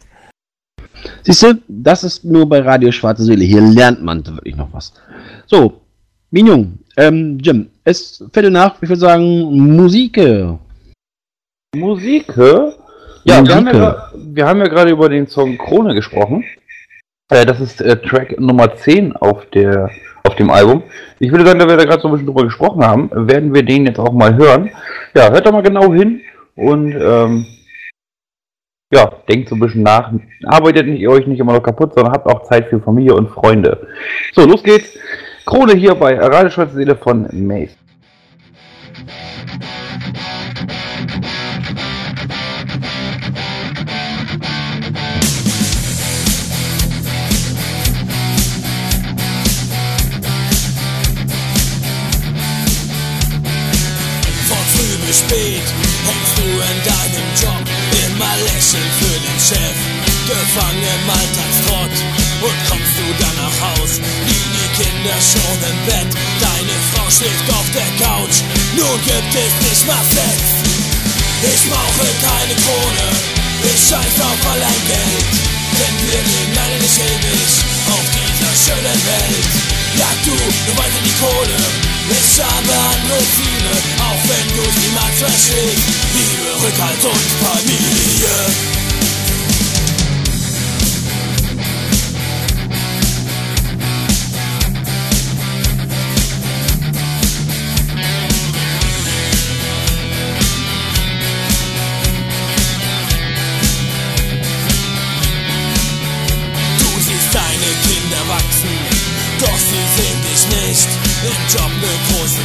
Siehst 1.23 1.43
du, 1.43 1.61
das 1.69 2.05
ist 2.05 2.25
nur 2.25 2.49
bei 2.49 2.61
Radio 2.61 2.93
Schwarze 2.93 3.25
Seele. 3.25 3.45
Hier 3.45 3.61
lernt 3.61 4.03
man 4.03 4.25
wirklich 4.27 4.57
noch 4.57 4.73
was. 4.73 4.93
So, 5.47 5.81
Minjung, 6.31 6.79
ähm, 6.97 7.39
Jim, 7.41 7.69
es 7.85 8.25
Viertel 8.33 8.51
nach, 8.51 8.81
ich 8.81 8.89
würde 8.89 9.01
sagen, 9.01 9.77
Musik. 9.77 10.21
Musik, 11.75 12.37
hä? 12.37 12.73
Ja, 13.25 13.45
wir 13.45 13.55
haben 13.55 13.67
ja, 13.67 14.11
wir 14.15 14.47
haben 14.47 14.61
ja 14.61 14.69
gerade 14.69 14.91
über 14.91 15.09
den 15.09 15.27
Song 15.27 15.59
Krone 15.59 15.95
gesprochen. 15.95 16.45
Äh, 17.29 17.45
das 17.45 17.61
ist 17.61 17.81
äh, 17.81 17.97
Track 17.97 18.39
Nummer 18.41 18.77
10 18.77 19.17
auf, 19.17 19.47
der, 19.51 19.91
auf 20.23 20.37
dem 20.37 20.51
Album. 20.51 20.85
Ich 21.19 21.31
würde 21.33 21.45
sagen, 21.45 21.59
da 21.59 21.69
wir 21.69 21.77
da 21.77 21.85
gerade 21.85 22.01
so 22.01 22.09
ein 22.09 22.13
bisschen 22.13 22.27
drüber 22.27 22.45
gesprochen 22.45 22.85
haben, 22.85 23.11
werden 23.13 23.53
wir 23.53 23.65
den 23.65 23.87
jetzt 23.87 23.99
auch 23.99 24.13
mal 24.13 24.37
hören. 24.37 24.71
Ja, 25.15 25.31
hört 25.31 25.47
doch 25.47 25.53
mal 25.53 25.63
genau 25.63 25.93
hin 25.93 26.21
und 26.55 26.93
ähm, 26.93 27.47
ja, 28.93 29.11
denkt 29.29 29.49
so 29.49 29.57
ein 29.57 29.61
bisschen 29.61 29.83
nach. 29.83 30.13
Arbeitet 30.45 30.87
nicht, 30.87 31.07
euch 31.09 31.27
nicht 31.27 31.41
immer 31.41 31.53
noch 31.53 31.63
kaputt, 31.63 31.95
sondern 31.95 32.13
habt 32.13 32.27
auch 32.27 32.43
Zeit 32.45 32.69
für 32.69 32.81
Familie 32.81 33.15
und 33.15 33.29
Freunde. 33.29 33.87
So, 34.33 34.47
los 34.47 34.63
geht's. 34.63 34.97
Krone 35.45 35.75
hier 35.75 35.95
bei 35.95 36.19
Radio 36.19 36.51
Schwarze 36.51 36.75
Seele 36.75 36.97
von 36.97 37.29
Mace. 37.33 37.77
Von 54.49 54.65
früh 54.75 55.07
bis 55.07 55.21
spät 55.21 55.63
hängst 56.07 56.39
du 56.39 56.43
in 56.43 56.79
deinem 56.85 57.27
Job, 57.41 57.67
immer 58.17 58.37
lächeln 58.49 58.89
für 58.99 59.19
den 59.21 59.39
Chef, 59.41 59.77
gefangen 60.25 60.81
im 60.81 61.11
Alltagstrott. 61.11 61.97
Und 62.41 62.57
kommst 62.69 62.95
du 62.97 63.07
dann 63.21 63.37
nach 63.37 63.57
Haus, 63.61 64.01
liegen 64.01 64.53
die 64.57 64.71
Kinder 64.77 65.17
schon 65.21 65.59
im 65.69 65.79
Bett, 65.85 66.11
deine 66.41 66.77
Frau 66.93 67.09
schläft 67.11 67.49
auf 67.53 67.69
der 67.73 67.91
Couch, 68.01 68.41
nun 68.77 68.97
gibt 69.05 69.35
es 69.37 69.53
nicht 69.69 69.87
mal 69.87 70.05
Sex. 70.13 70.41
Ich 71.45 71.63
brauche 71.69 72.09
keine 72.25 72.55
Krone, 72.61 73.07
ich 73.65 73.81
scheiß 73.89 74.17
auf 74.21 74.41
allein 74.53 74.83
Geld, 74.89 75.33
denn 75.77 75.95
wir 76.09 76.21
leben 76.21 76.53
leider 76.55 76.79
nicht 76.81 76.99
ewig 76.99 77.53
auf 77.93 78.05
dieser 78.17 78.53
schönen 78.57 79.01
Welt. 79.05 79.76
Ja 79.99 80.09
du, 80.25 80.31
du 80.31 80.79
weiter 80.79 81.01
die 81.05 81.15
Kohle, 81.21 81.57
ich 82.11 82.41
habe 82.43 82.73
andere 82.93 83.19
Ziele, 83.35 83.73
auch 83.99 84.23
wenn 84.29 84.49
du's 84.57 84.77
niemals 84.85 85.19
verstehst. 85.19 85.89
Liebe, 86.15 86.67
Rückhalt 86.67 87.05
und 87.05 87.27
Familie. 87.43 88.86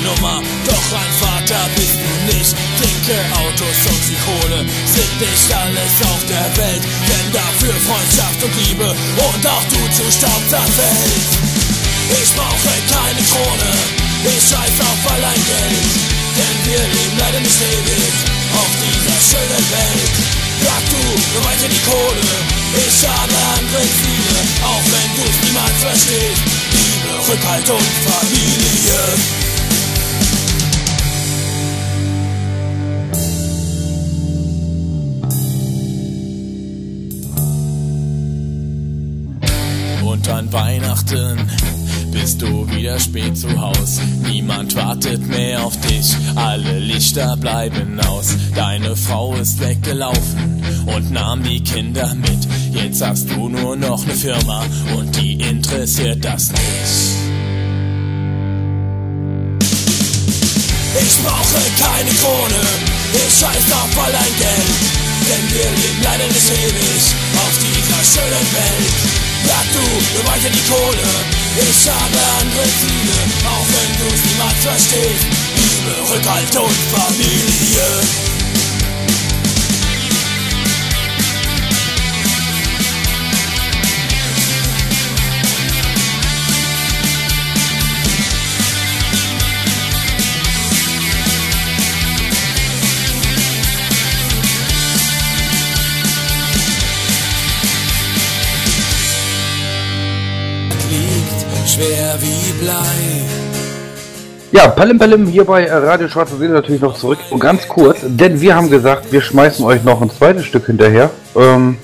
Nummer, 0.03 0.41
doch 0.65 0.87
ein 0.97 1.13
Vater 1.19 1.61
bist 1.75 1.97
du 2.01 2.11
nicht. 2.33 2.55
Dicke 2.81 3.17
Autos 3.37 3.79
und 3.85 4.03
die 4.09 4.17
Kohle 4.25 4.65
sind 4.65 5.13
nicht 5.21 5.49
alles 5.53 5.93
auf 6.09 6.21
der 6.25 6.47
Welt, 6.57 6.81
denn 6.81 7.27
dafür 7.31 7.73
Freundschaft 7.85 8.41
und 8.43 8.55
Liebe 8.65 8.89
und 8.89 9.43
auch 9.45 9.65
du 9.69 9.81
zu 9.93 10.05
Staub 10.11 10.41
zerfällt. 10.49 11.29
Ich 12.17 12.33
brauche 12.33 12.73
keine 12.89 13.21
Krone, 13.29 13.71
ich 14.25 14.41
scheiß 14.41 14.77
auf 14.81 15.01
allein 15.13 15.41
Geld, 15.45 15.85
denn 16.37 16.55
wir 16.65 16.81
leben 16.81 17.17
leider 17.19 17.39
nicht 17.39 17.61
ewig 17.61 18.13
auf 18.57 18.71
dieser 18.81 19.17
schönen 19.21 19.65
Welt. 19.69 20.13
Ja 20.65 20.77
du, 20.89 21.01
nur 21.33 21.43
weiter 21.45 21.69
die 21.69 21.83
Kohle, 21.85 22.33
ich 22.73 22.97
habe 23.07 23.37
andere 23.57 23.85
Ziele, 23.85 24.37
auch 24.65 24.85
wenn 24.93 25.09
du's 25.17 25.37
niemals 25.45 25.79
verstehst. 25.81 26.41
Liebe, 26.73 27.31
Rückhalt 27.31 27.69
und 27.69 27.91
Familie. 28.05 29.40
Weihnachten 40.91 41.47
bist 42.11 42.41
du 42.41 42.69
wieder 42.69 42.99
spät 42.99 43.37
zu 43.37 43.47
Haus. 43.57 44.01
Niemand 44.27 44.75
wartet 44.75 45.25
mehr 45.25 45.63
auf 45.63 45.79
dich, 45.79 46.13
alle 46.35 46.79
Lichter 46.79 47.37
bleiben 47.37 47.97
aus. 48.01 48.35
Deine 48.55 48.97
Frau 48.97 49.33
ist 49.35 49.61
weggelaufen 49.61 50.61
und 50.93 51.11
nahm 51.11 51.43
die 51.43 51.63
Kinder 51.63 52.13
mit. 52.15 52.45
Jetzt 52.73 53.01
hast 53.01 53.29
du 53.29 53.47
nur 53.47 53.77
noch 53.77 54.03
eine 54.03 54.13
Firma 54.13 54.65
und 54.97 55.15
die 55.15 55.35
interessiert 55.35 56.25
das 56.25 56.51
nicht. 56.51 56.61
Ich 60.99 61.23
brauche 61.23 61.61
keine 61.79 62.11
Krone, 62.19 62.61
ich 63.13 63.39
scheiß 63.39 63.71
auf 63.71 64.05
allein 64.05 64.33
Geld. 64.39 64.75
Denn 65.29 65.55
wir 65.55 65.71
leben 65.71 66.03
leider 66.03 66.27
nicht 66.27 66.51
ewig 66.51 67.15
auf 67.37 67.57
dieser 67.59 68.03
schönen 68.03 68.53
Welt. 68.53 69.30
Ja 69.51 69.57
du, 69.73 69.79
nur 70.15 70.25
weiter 70.31 70.49
die 70.49 70.63
Kohle, 70.63 71.09
ich 71.57 71.89
habe 71.89 72.19
andere 72.39 72.63
Ziele, 72.79 73.17
auch 73.43 73.67
wenn 73.67 73.91
du's 73.99 74.23
niemals 74.23 74.63
verstehst. 74.63 75.25
Liebe, 75.57 76.09
Rückhalt 76.09 76.55
und 76.55 76.77
Familie. 76.95 78.40
Schwer 101.81 102.15
wie 102.19 102.63
Blei. 102.63 102.73
Ja, 104.51 104.67
Palim 104.67 104.99
Palim 104.99 105.27
hier 105.27 105.45
bei 105.45 105.65
äh, 105.65 105.73
Radio 105.73 106.07
Schwarze 106.07 106.37
Seele 106.37 106.53
natürlich 106.53 106.81
noch 106.81 106.97
zurück. 106.97 107.19
Und 107.29 107.39
ganz 107.39 107.67
kurz, 107.67 107.99
denn 108.03 108.39
wir 108.39 108.55
haben 108.55 108.69
gesagt, 108.69 109.11
wir 109.11 109.21
schmeißen 109.21 109.65
euch 109.65 109.83
noch 109.83 110.01
ein 110.01 110.11
zweites 110.11 110.45
Stück 110.45 110.65
hinterher. 110.65 111.09
Ähm, 111.35 111.77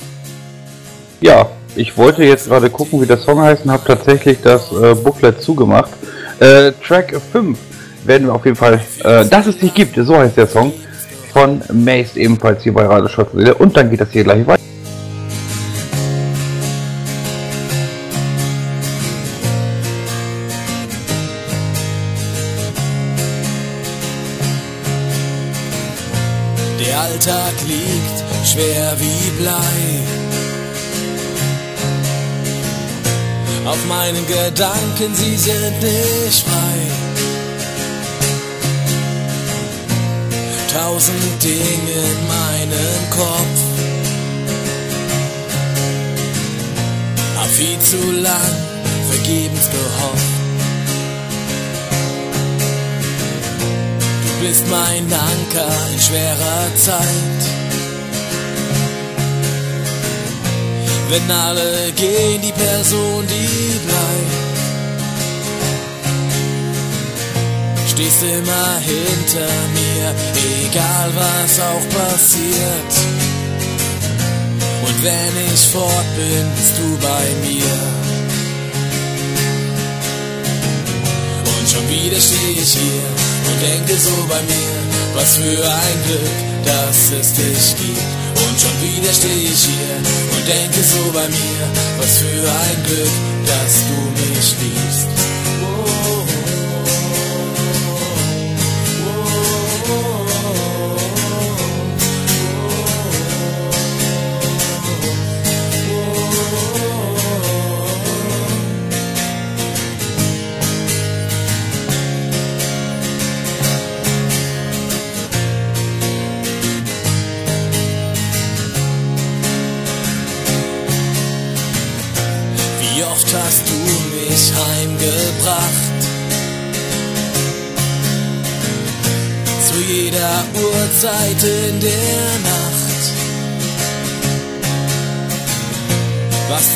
ja, 1.22 1.50
ich 1.76 1.98
wollte 1.98 2.24
jetzt 2.24 2.48
gerade 2.48 2.70
gucken, 2.70 3.02
wie 3.02 3.06
der 3.06 3.18
Song 3.18 3.42
heißt 3.42 3.66
und 3.66 3.72
habe 3.72 3.84
tatsächlich 3.86 4.40
das 4.42 4.72
äh, 4.72 4.94
Booklet 4.96 5.42
zugemacht. 5.42 5.92
Äh, 6.40 6.74
Track 6.86 7.20
5 7.32 7.58
werden 8.06 8.28
wir 8.28 8.34
auf 8.34 8.46
jeden 8.46 8.58
Fall, 8.58 8.82
äh, 9.04 9.26
dass 9.26 9.48
es 9.48 9.62
nicht 9.62 9.74
gibt, 9.74 9.96
so 9.96 10.18
heißt 10.18 10.38
der 10.38 10.48
Song, 10.48 10.74
von 11.34 11.62
Mace 11.74 12.18
ebenfalls 12.18 12.64
hier 12.64 12.74
bei 12.74 12.86
Radio 12.86 13.08
Schwarzseele. 13.08 13.56
Und 13.56 13.76
dann 13.76 13.90
geht 13.90 14.02
das 14.02 14.12
hier 14.12 14.24
gleich 14.24 14.46
weiter. 14.46 14.67
Alltag 27.28 27.68
liegt 27.68 28.48
schwer 28.48 28.96
wie 29.00 29.32
Blei. 29.42 30.02
Auf 33.66 33.86
meinen 33.86 34.26
Gedanken, 34.28 35.14
sie 35.14 35.36
sind 35.36 35.82
nicht 35.82 36.48
frei. 36.48 36.78
Tausend 40.74 41.44
Dinge 41.44 42.00
in 42.12 42.28
meinem 42.28 43.10
Kopf. 43.10 43.62
Hab 47.36 47.50
viel 47.50 47.80
zu 47.80 48.12
lang 48.22 48.56
vergebens 49.10 49.70
gehofft. 49.70 50.37
Bist 54.48 54.68
mein 54.70 55.04
Anker 55.12 55.74
in 55.94 56.00
schwerer 56.00 56.76
Zeit. 56.76 57.42
Wenn 61.10 61.32
alle 61.32 61.92
gehen, 61.94 62.42
die 62.42 62.54
Person, 62.54 63.26
die 63.28 63.80
bleibt. 63.88 64.36
Stehst 67.90 68.24
immer 68.24 68.70
hinter 68.94 69.52
mir, 69.78 70.08
egal 70.64 71.10
was 71.16 71.60
auch 71.60 71.86
passiert. 71.98 72.94
Und 74.86 75.04
wenn 75.04 75.34
ich 75.54 75.62
fort 75.74 76.10
bin, 76.16 76.46
bist 76.56 76.74
du 76.78 76.88
bei 77.08 77.26
mir. 77.46 77.78
Und 81.54 81.70
schon 81.70 81.90
wieder 81.90 82.20
stehe 82.22 82.62
ich 82.62 82.74
hier 82.74 83.27
und 83.48 83.62
denke 83.62 83.98
so 83.98 84.16
bei 84.28 84.42
mir, 84.44 84.78
was 85.16 85.38
für 85.38 85.66
ein 85.66 85.98
Glück, 86.06 86.38
dass 86.66 87.12
es 87.20 87.34
dich 87.34 87.76
gibt. 87.78 88.02
Und 88.44 88.56
schon 88.60 88.76
wieder 88.82 89.14
stehe 89.14 89.50
ich 89.54 89.64
hier 89.66 89.96
und 90.36 90.48
denke 90.48 90.82
so 90.84 91.12
bei 91.12 91.28
mir, 91.28 91.64
was 91.98 92.18
für 92.18 92.44
ein 92.66 92.84
Glück, 92.84 93.16
dass 93.46 93.74
du 93.88 93.98
mich 94.22 94.56
liebst. 94.62 95.17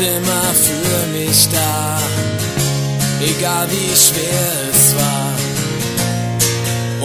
Immer 0.01 0.53
für 0.53 1.07
mich 1.17 1.47
da, 1.49 1.99
egal 3.23 3.67
wie 3.69 3.95
schwer 3.95 4.51
es 4.71 4.95
war. 4.95 5.33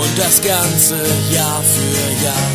Und 0.03 0.19
das 0.19 0.41
ganze 0.41 0.97
Jahr 1.31 1.63
für 1.63 2.25
Jahr. 2.25 2.51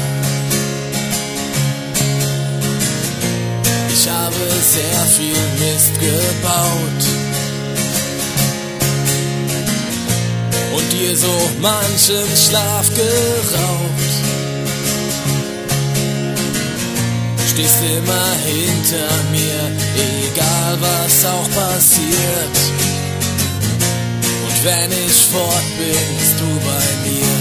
Ich 3.94 4.10
habe 4.10 4.36
sehr 4.62 5.02
viel 5.16 5.44
Mist 5.60 5.94
gebaut 6.00 7.04
und 10.76 10.92
dir 10.92 11.16
so 11.16 11.50
manchen 11.62 12.36
Schlaf 12.36 12.90
geraubt. 12.96 13.91
Stehst 17.62 17.84
immer 17.96 18.28
hinter 18.44 19.12
mir, 19.30 19.62
egal 20.26 20.78
was 20.82 21.26
auch 21.26 21.48
passiert. 21.52 22.56
Und 24.46 24.66
wenn 24.66 24.92
ich 24.92 25.18
fort 25.32 25.68
bin, 25.78 26.18
bist 26.18 26.40
du 26.40 26.50
bei 26.66 26.88
mir. 27.06 27.34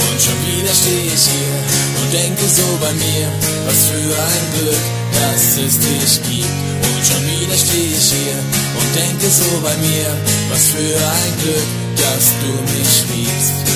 Und 0.00 0.16
schon 0.24 0.40
wieder 0.48 0.72
stehe 0.72 1.12
ich 1.12 1.26
hier 1.36 1.56
und 2.00 2.12
denke 2.14 2.48
so 2.48 2.78
bei 2.80 2.92
mir, 2.94 3.28
was 3.66 3.80
für 3.90 4.08
ein 4.16 4.46
Glück, 4.56 4.84
dass 5.20 5.44
es 5.58 5.78
dich 5.78 6.12
gibt. 6.32 6.48
Und 6.48 7.04
schon 7.04 7.24
wieder 7.28 7.58
stehe 7.58 7.92
ich 7.92 8.08
hier 8.08 8.38
und 8.78 8.88
denke 8.96 9.28
so 9.28 9.50
bei 9.62 9.76
mir, 9.84 10.16
was 10.50 10.68
für 10.68 10.96
ein 10.96 11.32
Glück, 11.42 11.68
dass 11.96 12.24
du 12.40 12.50
mich 12.72 13.04
liebst. 13.12 13.67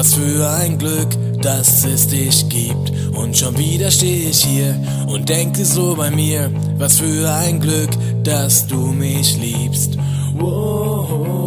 Was 0.00 0.14
für 0.14 0.48
ein 0.48 0.78
Glück, 0.78 1.08
dass 1.42 1.84
es 1.84 2.08
dich 2.08 2.48
gibt. 2.48 2.90
Und 3.14 3.36
schon 3.36 3.58
wieder 3.58 3.90
stehe 3.90 4.30
ich 4.30 4.42
hier 4.42 4.74
und 5.06 5.28
denke 5.28 5.62
so 5.62 5.94
bei 5.94 6.10
mir, 6.10 6.50
was 6.78 7.00
für 7.00 7.30
ein 7.30 7.60
Glück, 7.60 7.90
dass 8.24 8.66
du 8.66 8.78
mich 8.78 9.36
liebst. 9.36 9.98
Wow, 10.38 11.39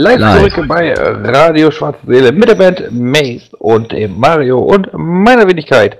Live, 0.00 0.18
Live. 0.18 0.54
zurück 0.54 0.66
bei 0.68 0.94
Radio 0.94 1.70
Schwarze 1.70 1.98
Seele 2.06 2.32
mit 2.32 2.48
der 2.48 2.54
Band 2.54 2.90
Maze 2.90 3.54
und 3.58 3.92
dem 3.92 4.18
Mario 4.18 4.58
und 4.58 4.88
meiner 4.94 5.46
Wenigkeit. 5.46 5.98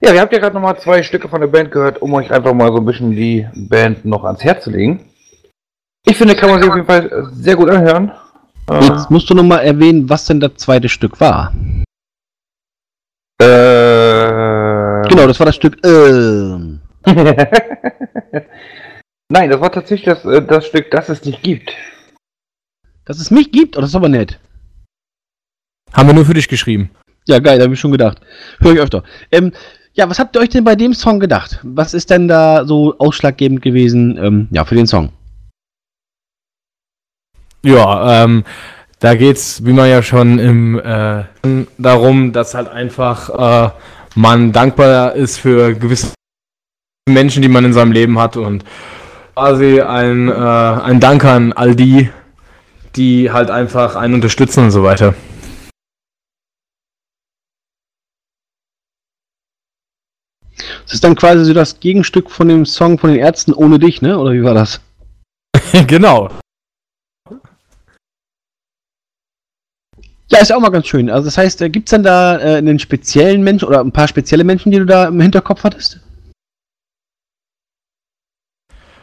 Ja, 0.00 0.12
ihr 0.12 0.20
habt 0.20 0.32
ja 0.32 0.38
gerade 0.38 0.54
nochmal 0.54 0.78
zwei 0.78 1.02
Stücke 1.02 1.28
von 1.28 1.40
der 1.40 1.48
Band 1.48 1.72
gehört, 1.72 2.00
um 2.02 2.14
euch 2.14 2.30
einfach 2.30 2.54
mal 2.54 2.68
so 2.68 2.76
ein 2.76 2.84
bisschen 2.84 3.10
die 3.10 3.48
Band 3.54 4.04
noch 4.04 4.22
ans 4.24 4.44
Herz 4.44 4.62
zu 4.64 4.70
legen. 4.70 5.06
Ich 6.06 6.16
finde, 6.16 6.36
kann 6.36 6.50
man 6.50 6.60
sich 6.60 6.70
auf 6.70 6.76
jeden 6.76 6.86
Fall 6.86 7.26
sehr 7.32 7.56
gut 7.56 7.68
anhören. 7.70 8.12
Äh, 8.70 8.84
Jetzt 8.84 9.10
musst 9.10 9.28
du 9.28 9.34
nochmal 9.34 9.64
erwähnen, 9.64 10.08
was 10.08 10.26
denn 10.26 10.38
das 10.38 10.54
zweite 10.56 10.88
Stück 10.88 11.20
war. 11.20 11.52
äh, 13.40 15.08
Genau, 15.08 15.26
das 15.26 15.40
war 15.40 15.46
das 15.46 15.56
Stück. 15.56 15.84
Ähm. 15.84 16.80
Nein, 19.28 19.50
das 19.50 19.60
war 19.60 19.72
tatsächlich 19.72 20.04
das, 20.14 20.24
äh, 20.24 20.42
das 20.42 20.66
Stück, 20.66 20.90
das 20.92 21.08
es 21.08 21.24
nicht 21.24 21.42
gibt. 21.42 21.72
Dass 23.04 23.18
es 23.18 23.30
mich 23.30 23.52
gibt, 23.52 23.76
oh, 23.76 23.80
das 23.80 23.90
ist 23.90 23.96
aber 23.96 24.08
nett. 24.08 24.38
Haben 25.92 26.08
wir 26.08 26.14
nur 26.14 26.24
für 26.24 26.34
dich 26.34 26.48
geschrieben. 26.48 26.90
Ja, 27.26 27.38
geil, 27.38 27.58
da 27.58 27.64
habe 27.64 27.74
ich 27.74 27.80
schon 27.80 27.92
gedacht. 27.92 28.20
Höre 28.60 28.74
ich 28.74 28.80
öfter. 28.80 29.02
Ähm, 29.30 29.52
ja, 29.92 30.08
was 30.10 30.18
habt 30.18 30.36
ihr 30.36 30.40
euch 30.40 30.48
denn 30.48 30.64
bei 30.64 30.74
dem 30.74 30.92
Song 30.92 31.20
gedacht? 31.20 31.60
Was 31.62 31.94
ist 31.94 32.10
denn 32.10 32.28
da 32.28 32.64
so 32.64 32.98
ausschlaggebend 32.98 33.62
gewesen, 33.62 34.18
ähm, 34.20 34.48
ja, 34.50 34.64
für 34.64 34.74
den 34.74 34.86
Song? 34.86 35.10
Ja, 37.62 38.24
ähm, 38.24 38.44
da 38.98 39.14
geht's, 39.14 39.64
wie 39.64 39.72
man 39.72 39.88
ja 39.88 40.02
schon 40.02 40.38
im, 40.38 40.78
äh, 40.80 41.24
darum, 41.78 42.32
dass 42.32 42.54
halt 42.54 42.68
einfach 42.68 43.68
äh, 43.68 43.70
man 44.14 44.52
dankbar 44.52 45.14
ist 45.14 45.38
für 45.38 45.74
gewisse 45.74 46.14
Menschen, 47.08 47.42
die 47.42 47.48
man 47.48 47.64
in 47.64 47.72
seinem 47.72 47.92
Leben 47.92 48.18
hat 48.18 48.36
und 48.36 48.64
quasi 49.34 49.80
ein, 49.80 50.28
äh, 50.28 50.32
ein 50.32 51.00
Dank 51.00 51.24
an 51.24 51.52
all 51.52 51.74
die, 51.74 52.10
die 52.96 53.30
halt 53.30 53.50
einfach 53.50 53.96
einen 53.96 54.14
unterstützen 54.14 54.64
und 54.64 54.70
so 54.70 54.82
weiter. 54.82 55.14
Das 60.84 60.94
ist 60.94 61.04
dann 61.04 61.16
quasi 61.16 61.44
so 61.44 61.54
das 61.54 61.80
Gegenstück 61.80 62.30
von 62.30 62.48
dem 62.48 62.66
Song 62.66 62.98
von 62.98 63.10
den 63.10 63.18
Ärzten 63.18 63.52
ohne 63.52 63.78
dich, 63.78 64.02
ne? 64.02 64.18
Oder 64.18 64.32
wie 64.32 64.44
war 64.44 64.54
das? 64.54 64.80
genau. 65.86 66.30
Ja, 70.28 70.40
ist 70.40 70.52
auch 70.52 70.60
mal 70.60 70.70
ganz 70.70 70.86
schön. 70.86 71.10
Also 71.10 71.26
das 71.26 71.38
heißt, 71.38 71.58
gibt 71.70 71.88
es 71.88 71.90
dann 71.90 72.02
da 72.02 72.38
äh, 72.38 72.56
einen 72.56 72.78
speziellen 72.78 73.42
Menschen 73.42 73.68
oder 73.68 73.80
ein 73.80 73.92
paar 73.92 74.08
spezielle 74.08 74.44
Menschen, 74.44 74.72
die 74.72 74.78
du 74.78 74.86
da 74.86 75.06
im 75.06 75.20
Hinterkopf 75.20 75.64
hattest? 75.64 76.00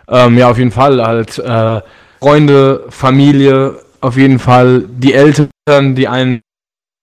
Ähm, 0.08 0.38
ja, 0.38 0.50
auf 0.50 0.58
jeden 0.58 0.72
Fall. 0.72 1.02
Halt 1.02 1.38
äh, 1.38 1.82
Freunde, 2.22 2.86
Familie, 2.90 3.80
auf 4.00 4.16
jeden 4.16 4.40
Fall 4.40 4.86
die 4.88 5.14
Eltern, 5.14 5.50
die 5.96 6.08
einen 6.08 6.42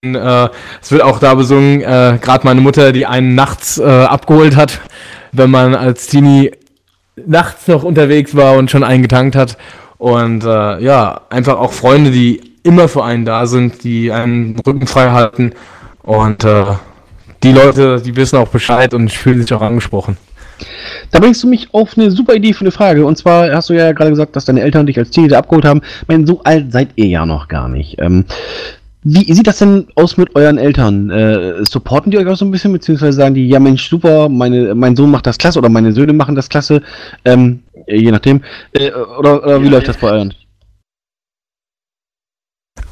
äh, 0.05 0.49
es 0.81 0.93
wird 0.93 1.03
auch 1.03 1.19
da 1.19 1.35
besungen, 1.35 1.81
äh, 1.81 2.19
gerade 2.21 2.45
meine 2.45 2.61
Mutter, 2.61 2.93
die 2.93 3.05
einen 3.05 3.35
nachts 3.35 3.79
äh, 3.79 3.83
abgeholt 3.83 4.55
hat, 4.55 4.81
wenn 5.33 5.51
man 5.51 5.75
als 5.75 6.07
Teenie 6.07 6.53
nachts 7.27 7.67
noch 7.67 7.83
unterwegs 7.83 8.37
war 8.37 8.57
und 8.57 8.71
schon 8.71 8.85
einen 8.85 9.03
getankt 9.03 9.35
hat. 9.35 9.59
Und 9.97 10.45
äh, 10.45 10.81
ja, 10.81 11.23
einfach 11.31 11.59
auch 11.59 11.73
Freunde, 11.73 12.13
die 12.13 12.53
immer 12.63 12.87
für 12.87 13.03
einen 13.03 13.25
da 13.25 13.47
sind, 13.47 13.83
die 13.83 14.13
einen 14.13 14.57
Rücken 14.65 14.87
frei 14.87 15.11
halten. 15.11 15.53
Und 16.03 16.45
äh, 16.45 16.65
die 17.43 17.53
Leute, 17.53 18.01
die 18.01 18.15
wissen 18.15 18.39
auch 18.39 18.49
Bescheid 18.49 18.95
und 18.95 19.09
ich 19.09 19.19
fühle 19.19 19.43
sich 19.43 19.53
auch 19.53 19.63
angesprochen. 19.63 20.17
Da 21.11 21.21
bringst 21.21 21.43
du 21.43 21.49
mich 21.49 21.73
auf 21.73 21.97
eine 21.97 22.11
super 22.11 22.35
Idee 22.35 22.53
für 22.53 22.63
eine 22.63 22.71
Frage. 22.71 23.07
Und 23.07 23.17
zwar 23.17 23.51
hast 23.53 23.69
du 23.71 23.75
ja 23.75 23.93
gerade 23.93 24.11
gesagt, 24.11 24.37
dass 24.37 24.45
deine 24.45 24.61
Eltern 24.61 24.87
dich 24.87 24.99
als 24.99 25.11
Teenie 25.11 25.35
abgeholt 25.35 25.65
haben. 25.65 25.81
Ich 26.03 26.09
meine, 26.09 26.27
so 26.27 26.43
alt 26.43 26.73
seid 26.73 26.91
ihr 26.97 27.07
ja 27.07 27.27
noch 27.27 27.49
gar 27.49 27.69
nicht. 27.69 27.97
Ähm, 27.99 28.25
wie 29.05 29.33
sieht 29.33 29.47
das 29.47 29.59
denn 29.59 29.87
aus 29.95 30.17
mit 30.17 30.35
euren 30.35 30.59
Eltern? 30.59 31.09
Äh, 31.11 31.65
supporten 31.65 32.11
die 32.11 32.19
euch 32.19 32.27
auch 32.27 32.37
so 32.37 32.45
ein 32.45 32.51
bisschen, 32.51 32.73
beziehungsweise 32.73 33.13
sagen 33.13 33.35
die, 33.35 33.49
ja 33.49 33.61
Mensch, 33.61 33.89
super, 33.89 34.29
meine, 34.29 34.75
mein 34.75 34.97
Sohn 34.97 35.11
macht 35.11 35.27
das 35.27 35.39
klasse 35.39 35.59
oder 35.61 35.69
meine 35.69 35.93
Söhne 35.93 36.13
machen 36.13 36.35
das 36.35 36.49
klasse, 36.49 36.83
ähm, 37.25 37.63
je 37.87 38.11
nachdem. 38.11 38.43
Äh, 38.73 38.91
oder, 38.91 39.43
oder 39.43 39.63
wie 39.63 39.67
ja, 39.67 39.73
läuft 39.73 39.87
ja. 39.87 39.93
das 39.93 40.01
bei 40.01 40.11
euren? 40.11 40.35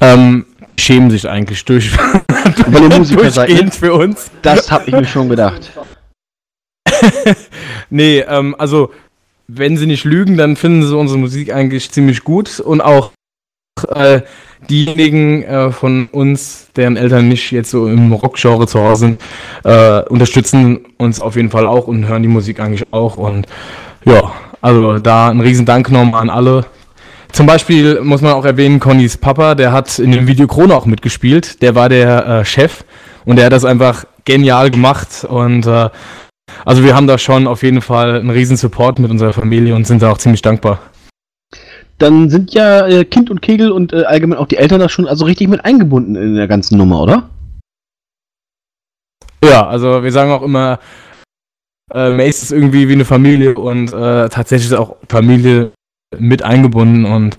Ähm, 0.00 0.46
schämen 0.78 1.10
sich 1.10 1.28
eigentlich 1.28 1.64
durch. 1.64 1.96
Weil 1.96 2.82
ihr 2.82 2.96
Musiker 2.96 3.30
seid. 3.30 3.50
Ne? 3.50 3.70
für 3.70 3.94
uns. 3.94 4.30
Das 4.42 4.70
habe 4.70 4.84
ich 4.86 4.92
mir 4.92 5.04
schon 5.04 5.28
gedacht. 5.28 5.70
nee, 7.90 8.20
ähm, 8.20 8.54
also 8.58 8.90
wenn 9.48 9.76
sie 9.76 9.86
nicht 9.86 10.04
lügen, 10.04 10.36
dann 10.36 10.56
finden 10.56 10.82
sie 10.82 10.96
unsere 10.96 11.18
Musik 11.18 11.52
eigentlich 11.52 11.90
ziemlich 11.90 12.24
gut 12.24 12.60
und 12.60 12.80
auch 12.80 13.12
äh, 13.94 14.22
diejenigen 14.68 15.42
äh, 15.42 15.70
von 15.70 16.08
uns, 16.10 16.68
deren 16.74 16.96
Eltern 16.96 17.28
nicht 17.28 17.52
jetzt 17.52 17.70
so 17.70 17.86
im 17.88 18.12
Rockgenre 18.12 18.66
zu 18.66 18.80
Hause 18.80 19.00
sind, 19.00 19.20
äh, 19.64 20.02
unterstützen 20.08 20.86
uns 20.96 21.20
auf 21.20 21.36
jeden 21.36 21.50
Fall 21.50 21.66
auch 21.66 21.86
und 21.86 22.08
hören 22.08 22.22
die 22.22 22.28
Musik 22.28 22.60
eigentlich 22.60 22.84
auch. 22.90 23.16
Und 23.16 23.46
ja, 24.04 24.32
also 24.60 24.98
da 24.98 25.28
ein 25.28 25.40
riesen 25.40 25.66
Dank 25.66 25.90
nochmal 25.90 26.22
an 26.22 26.30
alle. 26.30 26.66
Zum 27.32 27.46
Beispiel 27.46 28.00
muss 28.00 28.22
man 28.22 28.32
auch 28.32 28.44
erwähnen, 28.44 28.80
Connys 28.80 29.18
Papa, 29.18 29.54
der 29.54 29.72
hat 29.72 29.98
in 29.98 30.10
dem 30.10 30.26
Video 30.26 30.46
Krone 30.46 30.74
auch 30.74 30.86
mitgespielt. 30.86 31.60
Der 31.60 31.74
war 31.74 31.88
der 31.88 32.26
äh, 32.26 32.44
Chef 32.44 32.84
und 33.24 33.36
der 33.36 33.46
hat 33.46 33.52
das 33.52 33.64
einfach 33.64 34.04
genial 34.24 34.70
gemacht. 34.70 35.24
Und 35.28 35.66
äh, 35.66 35.90
also 36.64 36.84
wir 36.84 36.94
haben 36.94 37.06
da 37.06 37.18
schon 37.18 37.46
auf 37.46 37.62
jeden 37.62 37.82
Fall 37.82 38.20
einen 38.20 38.30
riesen 38.30 38.56
Support 38.56 38.98
mit 38.98 39.10
unserer 39.10 39.32
Familie 39.32 39.74
und 39.74 39.86
sind 39.86 40.02
da 40.02 40.10
auch 40.10 40.18
ziemlich 40.18 40.42
dankbar 40.42 40.80
dann 41.98 42.28
sind 42.28 42.52
ja 42.52 42.86
äh, 42.86 43.04
Kind 43.04 43.30
und 43.30 43.42
Kegel 43.42 43.70
und 43.70 43.92
äh, 43.92 44.04
allgemein 44.04 44.38
auch 44.38 44.46
die 44.46 44.58
Eltern 44.58 44.80
da 44.80 44.88
schon 44.88 45.08
also 45.08 45.24
richtig 45.24 45.48
mit 45.48 45.64
eingebunden 45.64 46.14
in 46.14 46.34
der 46.34 46.48
ganzen 46.48 46.76
Nummer, 46.76 47.02
oder? 47.02 47.30
Ja, 49.44 49.66
also 49.66 50.02
wir 50.02 50.12
sagen 50.12 50.30
auch 50.30 50.42
immer, 50.42 50.78
äh, 51.92 52.10
Mace 52.10 52.42
ist 52.42 52.52
irgendwie 52.52 52.88
wie 52.88 52.94
eine 52.94 53.04
Familie 53.04 53.54
und 53.54 53.92
äh, 53.92 54.28
tatsächlich 54.28 54.70
ist 54.70 54.78
auch 54.78 54.96
Familie 55.08 55.72
mit 56.18 56.42
eingebunden 56.42 57.04
und 57.04 57.38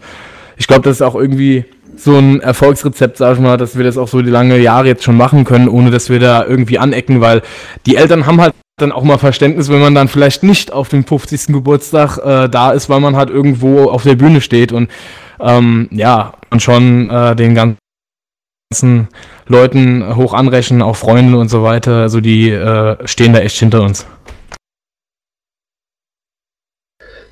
ich 0.58 0.68
glaube, 0.68 0.84
das 0.84 0.98
ist 0.98 1.02
auch 1.02 1.16
irgendwie 1.16 1.66
so 1.96 2.18
ein 2.18 2.42
Erfolgsrezept, 2.42 3.18
sag 3.18 3.36
ich 3.36 3.40
mal, 3.40 3.58
dass 3.58 3.78
wir 3.78 3.84
das 3.84 3.98
auch 3.98 4.08
so 4.08 4.22
die 4.22 4.30
lange 4.30 4.58
Jahre 4.58 4.88
jetzt 4.88 5.04
schon 5.04 5.18
machen 5.18 5.44
können, 5.46 5.68
ohne 5.68 5.92
dass 5.92 6.10
wir 6.10 6.20
da 6.20 6.46
irgendwie 6.46 6.80
anecken, 6.80 7.22
weil 7.22 7.42
die 7.86 7.96
Eltern 7.96 8.26
haben 8.26 8.42
halt 8.42 8.54
dann 8.80 8.92
auch 8.92 9.04
mal 9.04 9.18
Verständnis, 9.18 9.70
wenn 9.70 9.80
man 9.80 9.96
dann 9.96 10.08
vielleicht 10.08 10.44
nicht 10.44 10.72
auf 10.72 10.90
dem 10.90 11.04
50. 11.04 11.48
Geburtstag 11.48 12.20
äh, 12.20 12.48
da 12.48 12.72
ist, 12.72 12.90
weil 12.90 13.00
man 13.00 13.16
halt 13.16 13.32
irgendwo 13.32 13.90
auf 13.90 14.04
der 14.04 14.16
Bühne 14.16 14.40
steht 14.40 14.72
und 14.72 14.92
ähm, 15.40 15.88
ja, 15.92 16.34
und 16.52 16.62
schon 16.62 17.10
äh, 17.10 17.36
den 17.36 17.56
ganzen 17.56 19.08
Leuten 19.48 20.16
hoch 20.16 20.36
anrechnen, 20.36 20.84
auch 20.84 20.96
Freunde 20.96 21.40
und 21.40 21.50
so 21.50 21.64
weiter, 21.64 22.02
also 22.04 22.22
die 22.22 22.52
äh, 22.52 22.98
stehen 23.08 23.34
da 23.34 23.40
echt 23.40 23.58
hinter 23.58 23.82
uns. 23.82 24.06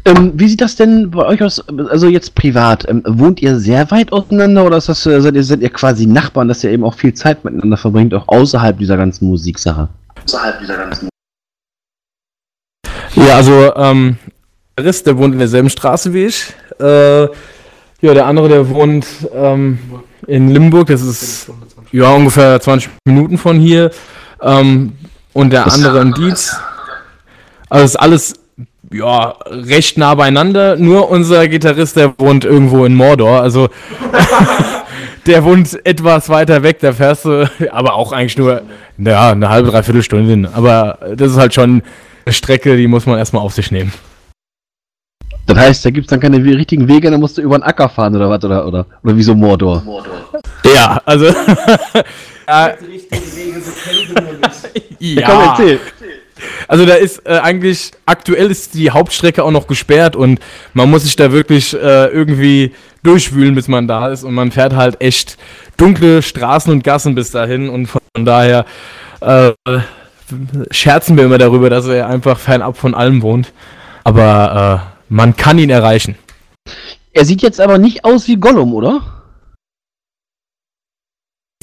Ähm, 0.07 0.33
wie 0.35 0.47
sieht 0.47 0.61
das 0.61 0.75
denn 0.75 1.11
bei 1.11 1.25
euch 1.25 1.43
aus, 1.43 1.63
also 1.89 2.07
jetzt 2.07 2.33
privat? 2.33 2.87
Ähm, 2.89 3.03
wohnt 3.05 3.41
ihr 3.41 3.59
sehr 3.59 3.89
weit 3.91 4.11
auseinander 4.11 4.65
oder 4.65 4.77
ist 4.77 4.89
das, 4.89 5.05
äh, 5.05 5.21
seid, 5.21 5.35
ihr, 5.35 5.43
seid 5.43 5.61
ihr 5.61 5.69
quasi 5.69 6.07
Nachbarn, 6.07 6.47
dass 6.47 6.63
ihr 6.63 6.71
eben 6.71 6.83
auch 6.83 6.95
viel 6.95 7.13
Zeit 7.13 7.43
miteinander 7.45 7.77
verbringt, 7.77 8.15
auch 8.15 8.27
außerhalb 8.27 8.77
dieser 8.79 8.97
ganzen 8.97 9.27
Musiksache? 9.27 9.89
Außerhalb 10.23 10.59
dieser 10.59 10.77
ganzen 10.77 11.09
ja, 13.15 13.35
also 13.35 13.73
ähm, 13.75 14.17
der 14.77 14.85
Riss, 14.85 15.03
der 15.03 15.17
wohnt 15.17 15.33
in 15.33 15.39
derselben 15.39 15.69
Straße 15.69 16.13
wie 16.13 16.25
ich. 16.25 16.53
Äh, 16.79 17.23
ja, 18.01 18.13
der 18.13 18.25
andere, 18.25 18.49
der 18.49 18.69
wohnt 18.69 19.05
ähm, 19.33 19.79
in 20.27 20.49
Limburg, 20.49 20.87
das 20.87 21.01
ist 21.01 21.49
ja 21.91 22.11
ungefähr 22.11 22.59
20 22.59 22.89
Minuten 23.05 23.37
von 23.37 23.59
hier. 23.59 23.91
Ähm, 24.41 24.93
und 25.33 25.51
der 25.51 25.71
andere 25.71 26.01
in 26.01 26.13
Dietz. 26.13 26.55
Also 27.69 27.85
ist 27.85 27.95
alles 27.95 28.33
ja 28.91 29.35
recht 29.47 29.97
nah 29.97 30.15
beieinander. 30.15 30.75
Nur 30.77 31.09
unser 31.09 31.47
Gitarrist, 31.47 31.97
der 31.97 32.13
wohnt 32.17 32.45
irgendwo 32.45 32.85
in 32.85 32.95
Mordor. 32.95 33.41
Also 33.41 33.69
der 35.25 35.43
wohnt 35.43 35.85
etwas 35.85 36.29
weiter 36.29 36.63
weg. 36.63 36.79
Da 36.79 36.93
fährst 36.93 37.25
du, 37.25 37.49
aber 37.71 37.95
auch 37.95 38.11
eigentlich 38.11 38.37
nur 38.37 38.61
ja, 38.97 39.31
eine 39.31 39.49
halbe, 39.49 39.71
dreiviertel 39.71 40.03
Stunde 40.03 40.29
hin. 40.29 40.47
Aber 40.53 40.99
das 41.15 41.31
ist 41.31 41.37
halt 41.37 41.53
schon 41.53 41.81
Strecke, 42.33 42.77
die 42.77 42.87
muss 42.87 43.05
man 43.05 43.17
erstmal 43.17 43.43
auf 43.43 43.53
sich 43.53 43.71
nehmen. 43.71 43.91
Das 45.47 45.57
heißt, 45.57 45.85
da 45.85 45.91
gibt 45.91 46.07
es 46.07 46.09
dann 46.09 46.19
keine 46.19 46.43
richtigen 46.43 46.87
Wege, 46.87 47.11
dann 47.11 47.19
musst 47.19 47.37
du 47.37 47.41
über 47.41 47.57
den 47.57 47.63
Acker 47.63 47.87
fahren 47.87 48.15
oder 48.15 48.29
was? 48.29 48.43
Oder, 48.43 48.65
oder, 48.65 48.85
oder 49.03 49.15
wie 49.15 49.23
so 49.23 49.35
Mordor? 49.35 49.83
Mordor. 49.83 50.13
Ja, 50.63 50.99
also. 51.05 51.25
ja. 52.47 52.75
ja. 54.99 55.25
Komm, 55.25 55.41
erzähl. 55.41 55.79
Also 56.67 56.85
da 56.85 56.95
ist 56.95 57.25
äh, 57.25 57.37
eigentlich, 57.37 57.91
aktuell 58.05 58.51
ist 58.51 58.73
die 58.73 58.91
Hauptstrecke 58.91 59.43
auch 59.43 59.51
noch 59.51 59.67
gesperrt 59.67 60.15
und 60.15 60.39
man 60.73 60.89
muss 60.89 61.03
sich 61.03 61.15
da 61.15 61.31
wirklich 61.31 61.73
äh, 61.73 62.07
irgendwie 62.07 62.73
durchwühlen, 63.03 63.55
bis 63.55 63.67
man 63.67 63.87
da 63.87 64.09
ist 64.09 64.23
und 64.23 64.33
man 64.33 64.51
fährt 64.51 64.75
halt 64.75 64.99
echt 65.01 65.37
dunkle 65.77 66.21
Straßen 66.21 66.71
und 66.71 66.83
Gassen 66.83 67.15
bis 67.15 67.31
dahin 67.31 67.69
und 67.69 67.87
von 67.87 68.01
daher 68.15 68.65
äh, 69.21 69.51
scherzen 70.71 71.17
wir 71.17 71.25
immer 71.25 71.37
darüber, 71.37 71.69
dass 71.69 71.87
er 71.87 72.07
einfach 72.07 72.39
fernab 72.39 72.77
von 72.77 72.93
allem 72.93 73.21
wohnt. 73.21 73.53
Aber 74.03 74.89
äh, 74.89 74.95
man 75.09 75.35
kann 75.35 75.57
ihn 75.57 75.69
erreichen. 75.69 76.15
Er 77.11 77.25
sieht 77.25 77.41
jetzt 77.41 77.61
aber 77.61 77.77
nicht 77.77 78.03
aus 78.03 78.27
wie 78.27 78.35
Gollum, 78.35 78.73
oder? 78.73 79.01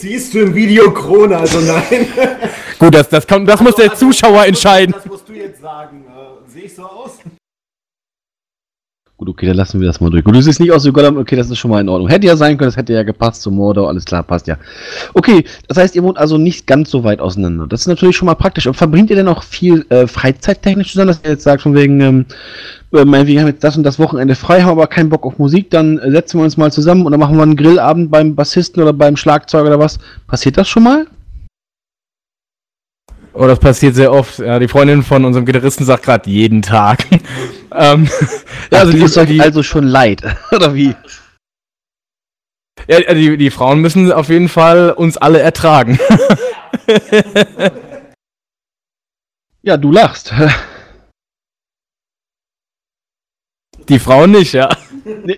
Siehst 0.00 0.34
du 0.34 0.40
im 0.40 0.54
Video 0.54 0.92
Krone, 0.92 1.36
also 1.36 1.60
nein. 1.60 2.08
Gut, 2.78 2.94
das, 2.94 3.08
das, 3.08 3.26
kann, 3.26 3.46
das 3.46 3.60
muss 3.60 3.76
der 3.76 3.90
also, 3.90 4.06
Zuschauer 4.06 4.46
entscheiden. 4.46 4.92
Das 4.92 5.06
musst 5.06 5.28
du 5.28 5.34
jetzt 5.34 5.60
sagen. 5.60 6.04
Äh, 6.06 6.50
Sehe 6.50 6.64
ich 6.64 6.74
so 6.74 6.84
aus? 6.84 7.18
Gut, 9.22 9.28
okay, 9.28 9.46
dann 9.46 9.56
lassen 9.56 9.80
wir 9.80 9.86
das 9.86 10.00
mal 10.00 10.10
durch. 10.10 10.24
Gut, 10.24 10.34
du 10.34 10.42
siehst 10.42 10.58
nicht 10.58 10.72
aus 10.72 10.84
wie 10.84 10.90
Gollum, 10.90 11.16
okay, 11.16 11.36
das 11.36 11.48
ist 11.48 11.56
schon 11.56 11.70
mal 11.70 11.80
in 11.80 11.88
Ordnung. 11.88 12.08
Hätte 12.08 12.26
ja 12.26 12.34
sein 12.36 12.58
können, 12.58 12.66
das 12.66 12.76
hätte 12.76 12.92
ja 12.92 13.04
gepasst 13.04 13.42
zum 13.42 13.54
Mordor, 13.54 13.88
alles 13.88 14.04
klar, 14.04 14.24
passt 14.24 14.48
ja. 14.48 14.56
Okay, 15.14 15.44
das 15.68 15.76
heißt, 15.76 15.94
ihr 15.94 16.02
wohnt 16.02 16.18
also 16.18 16.38
nicht 16.38 16.66
ganz 16.66 16.90
so 16.90 17.04
weit 17.04 17.20
auseinander. 17.20 17.68
Das 17.68 17.82
ist 17.82 17.86
natürlich 17.86 18.16
schon 18.16 18.26
mal 18.26 18.34
praktisch. 18.34 18.66
Und 18.66 18.74
verbringt 18.74 19.10
ihr 19.10 19.14
denn 19.14 19.28
auch 19.28 19.44
viel 19.44 19.86
äh, 19.90 20.08
freizeittechnisch 20.08 20.90
zusammen, 20.90 21.06
dass 21.06 21.20
ihr 21.22 21.30
jetzt 21.30 21.44
sagt, 21.44 21.62
von 21.62 21.76
wegen, 21.76 22.00
ähm, 22.00 22.26
äh, 22.90 23.04
wir 23.04 23.40
haben 23.40 23.46
jetzt 23.46 23.62
das 23.62 23.76
und 23.76 23.84
das 23.84 24.00
Wochenende 24.00 24.34
frei, 24.34 24.62
haben 24.62 24.70
aber 24.70 24.88
keinen 24.88 25.08
Bock 25.08 25.24
auf 25.24 25.38
Musik, 25.38 25.70
dann 25.70 25.98
äh, 25.98 26.10
setzen 26.10 26.40
wir 26.40 26.44
uns 26.44 26.56
mal 26.56 26.72
zusammen 26.72 27.06
und 27.06 27.12
dann 27.12 27.20
machen 27.20 27.36
wir 27.36 27.44
einen 27.44 27.54
Grillabend 27.54 28.10
beim 28.10 28.34
Bassisten 28.34 28.82
oder 28.82 28.92
beim 28.92 29.16
Schlagzeuger 29.16 29.68
oder 29.68 29.78
was. 29.78 30.00
Passiert 30.26 30.56
das 30.56 30.68
schon 30.68 30.82
mal? 30.82 31.06
Oh, 33.34 33.46
das 33.46 33.60
passiert 33.60 33.94
sehr 33.94 34.12
oft. 34.12 34.40
Ja, 34.40 34.58
die 34.58 34.68
Freundin 34.68 35.02
von 35.02 35.24
unserem 35.24 35.46
Gitarristen 35.46 35.84
sagt 35.84 36.02
gerade 36.02 36.28
jeden 36.28 36.60
Tag. 36.60 37.06
Ähm, 37.76 38.08
ja, 38.70 38.78
also 38.80 38.92
die 38.92 39.02
ist 39.02 39.16
euch 39.18 39.40
also 39.40 39.62
schon 39.62 39.84
leid, 39.84 40.22
oder 40.52 40.74
wie? 40.74 40.94
Ja, 42.88 43.14
die, 43.14 43.36
die 43.36 43.50
Frauen 43.50 43.80
müssen 43.80 44.10
auf 44.10 44.28
jeden 44.28 44.48
Fall 44.48 44.90
uns 44.90 45.16
alle 45.16 45.40
ertragen. 45.40 45.98
ja, 49.62 49.76
du 49.76 49.92
lachst. 49.92 50.32
Die 53.88 53.98
Frauen 53.98 54.32
nicht, 54.32 54.52
ja. 54.52 54.68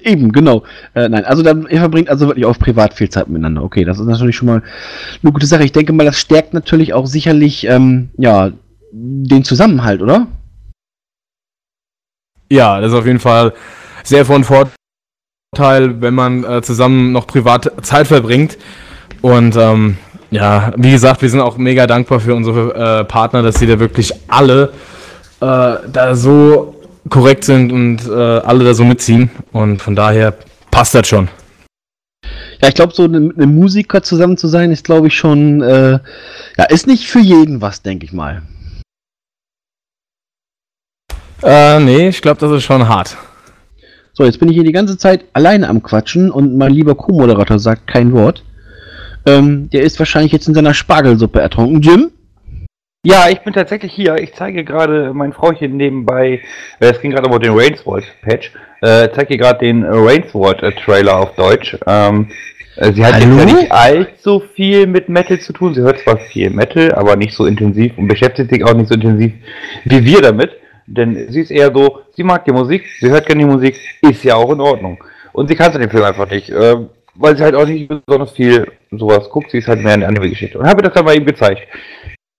Eben, 0.03 0.33
genau. 0.33 0.65
Äh, 0.95 1.09
nein, 1.09 1.25
also 1.25 1.43
dann, 1.43 1.67
ihr 1.69 1.81
verbringt 1.81 2.09
also 2.09 2.29
wirklich 2.29 2.45
auf 2.45 2.59
privat 2.59 2.95
viel 2.95 3.09
Zeit 3.09 3.29
miteinander. 3.29 3.63
Okay, 3.63 3.85
das 3.85 3.99
ist 3.99 4.07
natürlich 4.07 4.37
schon 4.37 4.47
mal 4.47 4.63
eine 5.23 5.33
gute 5.33 5.47
Sache. 5.47 5.65
Ich 5.65 5.73
denke 5.73 5.93
mal, 5.93 6.05
das 6.05 6.21
stärkt 6.21 6.55
natürlich 6.55 6.93
auch 6.93 7.07
sicherlich, 7.07 7.65
ähm, 7.67 8.11
ja, 8.19 8.53
den 8.93 9.45
Zusammenhalt, 9.45 10.03
oder? 10.03 10.29
Ja, 12.55 12.81
das 12.81 12.93
ist 12.93 12.97
auf 12.97 13.05
jeden 13.05 13.19
Fall 13.19 13.53
sehr 14.05 14.25
von 14.25 14.45
Vorteil, 14.45 16.01
wenn 16.01 16.15
man 16.15 16.45
äh, 16.45 16.63
zusammen 16.63 17.11
noch 17.11 17.27
privat 17.27 17.73
Zeit 17.83 18.07
verbringt. 18.07 18.57
Und 19.23 19.57
ähm, 19.57 19.97
ja, 20.31 20.73
wie 20.77 20.93
gesagt, 20.93 21.21
wir 21.21 21.29
sind 21.31 21.41
auch 21.41 21.57
mega 21.57 21.89
dankbar 21.89 22.21
für 22.21 22.33
unsere 22.33 23.01
äh, 23.01 23.05
Partner, 23.05 23.43
dass 23.43 23.57
sie 23.57 23.67
da 23.67 23.81
wirklich 23.81 24.13
alle 24.29 24.73
äh, 25.41 25.75
da 25.93 26.15
so 26.15 26.81
korrekt 27.09 27.43
sind 27.43 27.73
und 27.73 28.07
äh, 28.07 28.13
alle 28.13 28.65
da 28.65 28.73
so 28.73 28.85
mitziehen. 28.85 29.31
Und 29.51 29.83
von 29.83 29.97
daher 29.97 30.35
passt 30.71 30.95
das 30.95 31.09
schon. 31.09 31.29
Ja, 32.63 32.69
ich 32.69 32.75
glaube, 32.77 32.95
so 32.95 33.09
ne- 33.09 33.19
mit 33.19 33.37
einem 33.37 33.57
Musiker 33.57 34.01
zusammen 34.05 34.37
zu 34.37 34.47
sein, 34.47 34.71
ist, 34.71 34.85
glaube 34.85 35.09
ich, 35.09 35.17
schon, 35.17 35.61
äh, 35.61 35.99
ja, 36.57 36.65
ist 36.69 36.87
nicht 36.87 37.09
für 37.09 37.19
jeden 37.19 37.61
was, 37.61 37.83
denke 37.83 38.05
ich 38.07 38.13
mal. 38.13 38.43
Äh, 41.45 41.79
nee, 41.81 42.09
ich 42.09 42.23
glaube, 42.23 42.41
das 42.41 42.51
ist 42.53 42.65
schon 42.65 42.89
hart. 42.89 43.17
So, 44.15 44.25
jetzt 44.25 44.39
bin 44.39 44.49
ich 44.49 44.55
hier 44.55 44.65
die 44.65 44.73
ganze 44.73 44.97
Zeit 44.97 45.25
alleine 45.35 45.69
am 45.69 45.83
Quatschen 45.83 46.31
und 46.31 46.57
mein 46.57 46.73
lieber 46.73 46.95
Co-Moderator 46.95 47.59
sagt 47.59 47.87
kein 47.87 48.13
Wort. 48.13 48.43
Ähm, 49.27 49.69
der 49.71 49.83
ist 49.83 49.99
wahrscheinlich 49.99 50.33
jetzt 50.33 50.49
in 50.49 50.55
seiner 50.55 50.73
Spargelsuppe 50.73 51.41
ertrunken. 51.41 51.83
Jim? 51.83 52.11
Ja, 53.05 53.29
ich 53.29 53.41
bin 53.41 53.53
tatsächlich 53.53 53.93
hier. 53.93 54.17
Ich 54.17 54.33
zeige 54.35 54.65
gerade 54.65 55.13
mein 55.13 55.35
Frauchen 55.35 55.77
nebenbei, 55.77 56.41
äh, 56.81 56.87
es 56.87 57.01
ging 57.03 57.11
gerade 57.11 57.29
um 57.29 57.39
den 57.39 57.53
Rainsworld-Patch, 57.53 58.53
äh, 58.81 59.09
zeige 59.15 59.29
hier 59.29 59.39
gerade 59.39 59.59
den 59.59 59.85
Rainsworld-Trailer 59.85 61.19
auf 61.19 61.35
Deutsch. 61.35 61.77
Ähm, 61.87 62.29
äh, 62.77 62.93
sie 62.93 63.05
hat 63.05 63.15
Hallo? 63.15 63.37
jetzt 63.37 63.51
ja 63.51 63.57
nicht 63.57 63.73
allzu 63.73 64.43
viel 64.55 64.87
mit 64.87 65.11
Metal 65.11 65.39
zu 65.39 65.53
tun. 65.53 65.75
Sie 65.75 65.83
hört 65.83 65.99
zwar 65.99 66.17
viel 66.17 66.49
Metal, 66.49 66.93
aber 66.93 67.17
nicht 67.17 67.35
so 67.35 67.45
intensiv 67.45 67.99
und 67.99 68.09
beschäftigt 68.09 68.51
sich 68.51 68.65
auch 68.65 68.73
nicht 68.73 68.89
so 68.89 68.95
intensiv 68.95 69.33
wie 69.85 70.05
wir 70.05 70.23
damit. 70.23 70.53
Denn 70.87 71.31
sie 71.31 71.41
ist 71.41 71.51
eher 71.51 71.73
so, 71.73 72.03
sie 72.15 72.23
mag 72.23 72.45
die 72.45 72.53
Musik, 72.53 72.85
sie 73.01 73.09
hört 73.09 73.27
gerne 73.27 73.41
die 73.41 73.51
Musik, 73.51 73.79
ist 74.03 74.25
ja 74.25 74.35
auch 74.35 74.51
in 74.53 74.61
Ordnung. 74.61 75.03
Und 75.33 75.49
sie 75.49 75.57
kannte 75.57 75.79
den 75.79 75.91
Film 75.91 76.05
einfach 76.05 76.31
nicht, 76.31 76.51
äh, 76.51 76.77
weil 77.15 77.37
sie 77.37 77.43
halt 77.43 77.55
auch 77.55 77.67
nicht 77.67 77.89
besonders 77.89 78.33
viel 78.33 78.71
sowas 78.91 79.29
guckt. 79.31 79.51
Sie 79.51 79.59
ist 79.59 79.69
halt 79.69 79.83
mehr 79.83 79.95
eine 79.95 80.07
Anime-Geschichte. 80.07 80.59
Und 80.59 80.67
habe 80.67 80.83
das 80.83 80.93
dann 80.93 81.05
mal 81.05 81.17
ihm 81.17 81.25
gezeigt. 81.25 81.63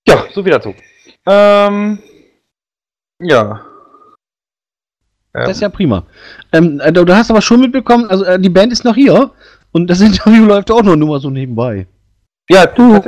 Ja, 0.08 0.26
so 0.32 0.44
viel 0.44 0.52
dazu. 0.52 0.76
Ähm, 1.28 2.00
ja. 3.20 3.62
Das 5.34 5.50
ist 5.50 5.62
ja 5.62 5.70
prima. 5.70 6.06
Ähm, 6.54 6.80
äh, 6.80 6.94
du 6.94 7.04
du 7.04 7.14
hast 7.14 7.30
aber 7.30 7.42
schon 7.42 7.60
mitbekommen, 7.60 8.10
also 8.10 8.24
äh, 8.24 8.40
die 8.40 8.50
Band 8.50 8.72
ist 8.72 8.86
noch 8.86 8.96
hier 8.96 9.32
und 9.74 9.90
das 9.90 10.00
Interview 10.10 10.46
läuft 10.46 10.72
auch 10.72 10.84
noch 10.84 10.96
nur 10.96 11.10
mal 11.10 11.20
so 11.20 11.30
nebenbei. 11.30 11.88
Ja, 12.50 12.66
du, 12.68 13.02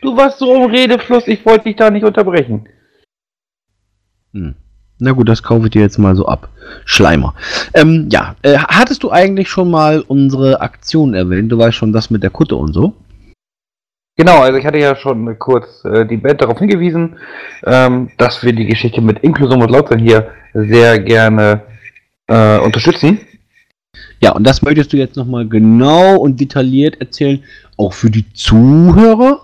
du 0.00 0.16
warst 0.16 0.38
so 0.38 0.54
im 0.54 0.70
Redefluss, 0.70 1.26
ich 1.26 1.44
wollte 1.44 1.64
dich 1.64 1.76
da 1.76 1.90
nicht 1.90 2.04
unterbrechen. 2.04 2.68
Hm. 4.32 4.54
Na 4.98 5.12
gut, 5.12 5.28
das 5.28 5.42
kaufe 5.42 5.66
ich 5.66 5.72
dir 5.72 5.82
jetzt 5.82 5.98
mal 5.98 6.14
so 6.14 6.26
ab. 6.26 6.48
Schleimer. 6.84 7.34
Ähm, 7.74 8.08
ja, 8.10 8.36
äh, 8.42 8.56
hattest 8.56 9.02
du 9.02 9.10
eigentlich 9.10 9.48
schon 9.48 9.70
mal 9.70 10.00
unsere 10.00 10.60
Aktion 10.60 11.14
erwähnt? 11.14 11.50
Du 11.50 11.58
weißt 11.58 11.76
schon 11.76 11.92
das 11.92 12.10
mit 12.10 12.22
der 12.22 12.30
Kutte 12.30 12.54
und 12.56 12.72
so. 12.72 12.94
Genau, 14.16 14.42
also 14.42 14.58
ich 14.58 14.66
hatte 14.66 14.78
ja 14.78 14.94
schon 14.94 15.38
kurz 15.38 15.84
äh, 15.84 16.06
die 16.06 16.18
Band 16.18 16.40
darauf 16.42 16.58
hingewiesen, 16.58 17.16
ähm, 17.64 18.10
dass 18.18 18.44
wir 18.44 18.52
die 18.52 18.66
Geschichte 18.66 19.00
mit 19.00 19.20
Inklusion 19.20 19.62
und 19.62 19.70
Lautsein 19.70 19.98
hier 19.98 20.30
sehr 20.52 20.98
gerne 21.00 21.62
äh, 22.28 22.58
unterstützen. 22.58 23.20
Ja, 24.20 24.32
und 24.32 24.44
das 24.46 24.62
möchtest 24.62 24.92
du 24.92 24.98
jetzt 24.98 25.16
nochmal 25.16 25.48
genau 25.48 26.16
und 26.16 26.38
detailliert 26.38 27.00
erzählen, 27.00 27.42
auch 27.76 27.92
für 27.92 28.10
die 28.10 28.32
Zuhörer? 28.34 29.40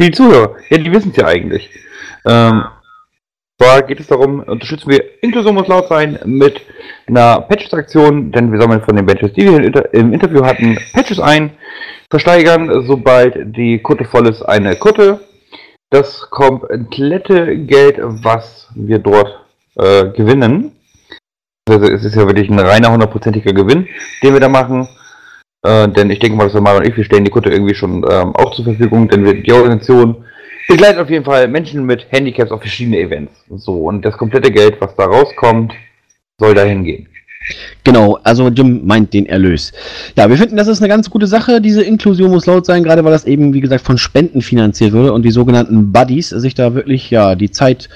Die 0.00 0.12
Zuhörer, 0.12 0.56
ja, 0.70 0.78
die 0.78 0.92
wissen 0.92 1.10
es 1.10 1.16
ja 1.16 1.26
eigentlich. 1.26 1.68
Ähm, 2.24 2.64
zwar 3.60 3.82
geht 3.82 3.98
es 3.98 4.06
darum, 4.06 4.40
unterstützen 4.40 4.90
wir 4.90 5.22
Inklusion 5.22 5.54
muss 5.54 5.66
laut 5.66 5.88
sein 5.88 6.18
mit 6.24 6.60
einer 7.08 7.40
Patches-Aktion, 7.40 8.30
denn 8.30 8.52
wir 8.52 8.60
sammeln 8.60 8.82
von 8.82 8.94
den 8.94 9.06
Patches, 9.06 9.32
die 9.32 9.42
wir 9.42 9.56
im 9.56 9.64
Inter- 9.64 9.92
im 9.92 10.12
Interview 10.12 10.44
hatten, 10.44 10.78
Patches 10.92 11.18
ein, 11.18 11.50
versteigern, 12.10 12.86
sobald 12.86 13.56
die 13.56 13.80
Kutte 13.80 14.04
voll 14.04 14.28
ist, 14.28 14.42
eine 14.42 14.76
Kutte. 14.76 15.20
Das 15.90 16.28
komplette 16.30 17.56
Geld, 17.58 17.96
was 18.00 18.68
wir 18.74 18.98
dort 19.00 19.40
äh, 19.76 20.10
gewinnen, 20.10 20.72
also 21.68 21.86
es 21.86 22.04
ist 22.04 22.14
ja 22.14 22.26
wirklich 22.26 22.48
ein 22.48 22.58
reiner 22.58 22.92
hundertprozentiger 22.92 23.52
Gewinn, 23.52 23.88
den 24.22 24.32
wir 24.32 24.40
da 24.40 24.48
machen. 24.48 24.88
Äh, 25.68 25.88
denn 25.88 26.10
ich 26.10 26.18
denke 26.18 26.36
mal, 26.36 26.44
dass 26.44 26.54
wir 26.54 26.62
mal 26.62 26.78
und 26.78 26.86
ich, 26.86 26.96
wir 26.96 27.04
stellen 27.04 27.26
die 27.26 27.30
Kutte 27.30 27.50
irgendwie 27.50 27.74
schon 27.74 28.02
ähm, 28.10 28.34
auch 28.36 28.54
zur 28.54 28.64
Verfügung, 28.64 29.06
denn 29.08 29.22
wir, 29.24 29.42
die 29.42 29.52
Organisation 29.52 30.16
begleitet 30.66 30.98
auf 30.98 31.10
jeden 31.10 31.26
Fall 31.26 31.46
Menschen 31.46 31.84
mit 31.84 32.06
Handicaps 32.10 32.50
auf 32.50 32.60
verschiedene 32.60 32.98
Events. 32.98 33.32
So, 33.50 33.84
und 33.84 34.02
das 34.02 34.16
komplette 34.16 34.50
Geld, 34.50 34.80
was 34.80 34.96
da 34.96 35.04
rauskommt, 35.04 35.74
soll 36.38 36.54
dahin 36.54 36.84
gehen. 36.84 37.06
Genau, 37.84 38.18
also 38.24 38.48
Jim 38.48 38.86
meint 38.86 39.12
den 39.12 39.26
Erlös. 39.26 39.72
Ja, 40.16 40.28
wir 40.30 40.38
finden, 40.38 40.56
das 40.56 40.68
ist 40.68 40.80
eine 40.80 40.88
ganz 40.88 41.10
gute 41.10 41.26
Sache. 41.26 41.60
Diese 41.60 41.82
Inklusion 41.82 42.30
muss 42.30 42.46
laut 42.46 42.64
sein, 42.64 42.82
gerade 42.82 43.04
weil 43.04 43.12
das 43.12 43.26
eben, 43.26 43.52
wie 43.52 43.60
gesagt, 43.60 43.84
von 43.84 43.98
Spenden 43.98 44.40
finanziert 44.40 44.92
würde 44.92 45.12
und 45.12 45.22
die 45.22 45.30
sogenannten 45.30 45.92
Buddies 45.92 46.30
sich 46.30 46.54
da 46.54 46.74
wirklich, 46.74 47.10
ja, 47.10 47.34
die 47.34 47.50
Zeit 47.50 47.90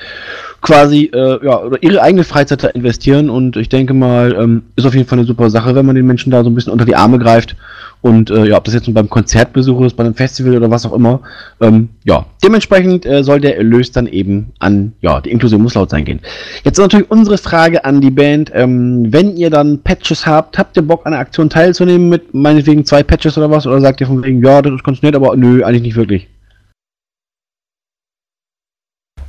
quasi, 0.62 1.10
äh, 1.12 1.44
ja, 1.44 1.60
oder 1.60 1.82
ihre 1.82 2.00
eigene 2.00 2.24
Freizeit 2.24 2.62
da 2.62 2.68
investieren 2.68 3.28
und 3.28 3.56
ich 3.56 3.68
denke 3.68 3.94
mal, 3.94 4.34
ähm, 4.38 4.62
ist 4.76 4.86
auf 4.86 4.94
jeden 4.94 5.06
Fall 5.06 5.18
eine 5.18 5.26
super 5.26 5.50
Sache, 5.50 5.74
wenn 5.74 5.84
man 5.84 5.96
den 5.96 6.06
Menschen 6.06 6.30
da 6.30 6.42
so 6.42 6.50
ein 6.50 6.54
bisschen 6.54 6.72
unter 6.72 6.84
die 6.84 6.94
Arme 6.94 7.18
greift 7.18 7.56
und 8.00 8.30
äh, 8.30 8.46
ja, 8.46 8.56
ob 8.56 8.64
das 8.64 8.74
jetzt 8.74 8.86
nun 8.86 8.94
beim 8.94 9.10
Konzertbesuch 9.10 9.80
ist, 9.82 9.96
bei 9.96 10.04
einem 10.04 10.14
Festival 10.14 10.56
oder 10.56 10.70
was 10.70 10.86
auch 10.86 10.92
immer, 10.92 11.20
ähm, 11.60 11.88
ja, 12.04 12.26
dementsprechend 12.42 13.04
äh, 13.04 13.24
soll 13.24 13.40
der 13.40 13.56
Erlös 13.56 13.90
dann 13.90 14.06
eben 14.06 14.52
an, 14.60 14.92
ja, 15.00 15.20
die 15.20 15.30
Inklusion 15.30 15.62
muss 15.62 15.74
laut 15.74 15.90
sein 15.90 16.04
gehen. 16.04 16.20
Jetzt 16.64 16.78
natürlich 16.78 17.10
unsere 17.10 17.38
Frage 17.38 17.84
an 17.84 18.00
die 18.00 18.10
Band, 18.10 18.52
ähm, 18.54 19.12
wenn 19.12 19.36
ihr 19.36 19.50
dann 19.50 19.80
Patches 19.82 20.26
habt, 20.26 20.58
habt 20.58 20.76
ihr 20.76 20.82
Bock 20.82 21.06
an 21.06 21.12
der 21.12 21.20
Aktion 21.20 21.50
teilzunehmen 21.50 22.08
mit 22.08 22.34
meinetwegen 22.34 22.84
zwei 22.84 23.02
Patches 23.02 23.36
oder 23.36 23.50
was, 23.50 23.66
oder 23.66 23.80
sagt 23.80 24.00
ihr 24.00 24.06
von 24.06 24.22
wegen, 24.24 24.44
ja, 24.44 24.62
das 24.62 24.72
ist 24.74 25.02
nett, 25.02 25.16
aber 25.16 25.34
nö, 25.36 25.64
eigentlich 25.64 25.82
nicht 25.82 25.96
wirklich. 25.96 26.28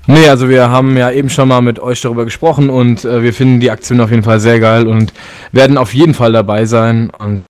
Nee, 0.06 0.28
also 0.28 0.50
wir 0.50 0.70
haben 0.70 0.98
ja 0.98 1.12
eben 1.12 1.30
schon 1.30 1.48
mal 1.48 1.62
mit 1.62 1.80
euch 1.80 2.02
darüber 2.02 2.26
gesprochen 2.26 2.70
und 2.70 3.06
äh, 3.06 3.24
wir 3.24 3.34
finden 3.34 3.62
die 3.62 3.72
Aktion 3.72 4.02
auf 4.02 4.12
jeden 4.12 4.24
Fall 4.24 4.40
sehr 4.40 4.60
geil 4.60 4.86
und 4.88 5.14
werden 5.54 5.78
auf 5.78 5.94
jeden 5.94 6.14
Fall 6.14 6.34
dabei 6.34 6.66
sein 6.66 7.10
und 7.10 7.46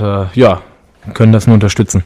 äh, 0.00 0.26
ja, 0.34 0.62
können 1.14 1.32
das 1.32 1.48
nur 1.48 1.54
unterstützen. 1.54 2.04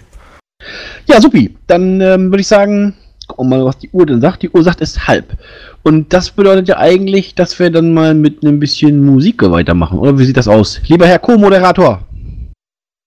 Ja, 1.07 1.21
supi. 1.21 1.55
Dann 1.67 2.01
ähm, 2.01 2.31
würde 2.31 2.41
ich 2.41 2.49
sagen, 2.49 2.95
gucken 3.27 3.51
wir 3.51 3.59
mal, 3.59 3.65
was 3.67 3.79
die 3.79 3.91
Uhr 3.91 4.07
denn 4.07 4.21
sagt. 4.21 4.43
Die 4.43 4.51
Uhr 4.51 4.63
sagt, 4.63 4.81
es 4.81 4.93
ist 4.93 5.07
halb. 5.07 5.37
Und 5.83 6.13
das 6.13 6.31
bedeutet 6.31 6.69
ja 6.69 6.79
eigentlich, 6.79 7.35
dass 7.35 7.59
wir 7.59 7.71
dann 7.71 7.93
mal 7.93 8.15
mit 8.15 8.43
ein 8.43 8.61
bisschen 8.61 9.05
Musik 9.05 9.43
weitermachen. 9.43 9.99
Oder 9.99 10.19
wie 10.19 10.25
sieht 10.25 10.37
das 10.37 10.49
aus? 10.49 10.81
Lieber 10.87 11.07
Herr 11.07 11.19
Co-Moderator. 11.19 12.01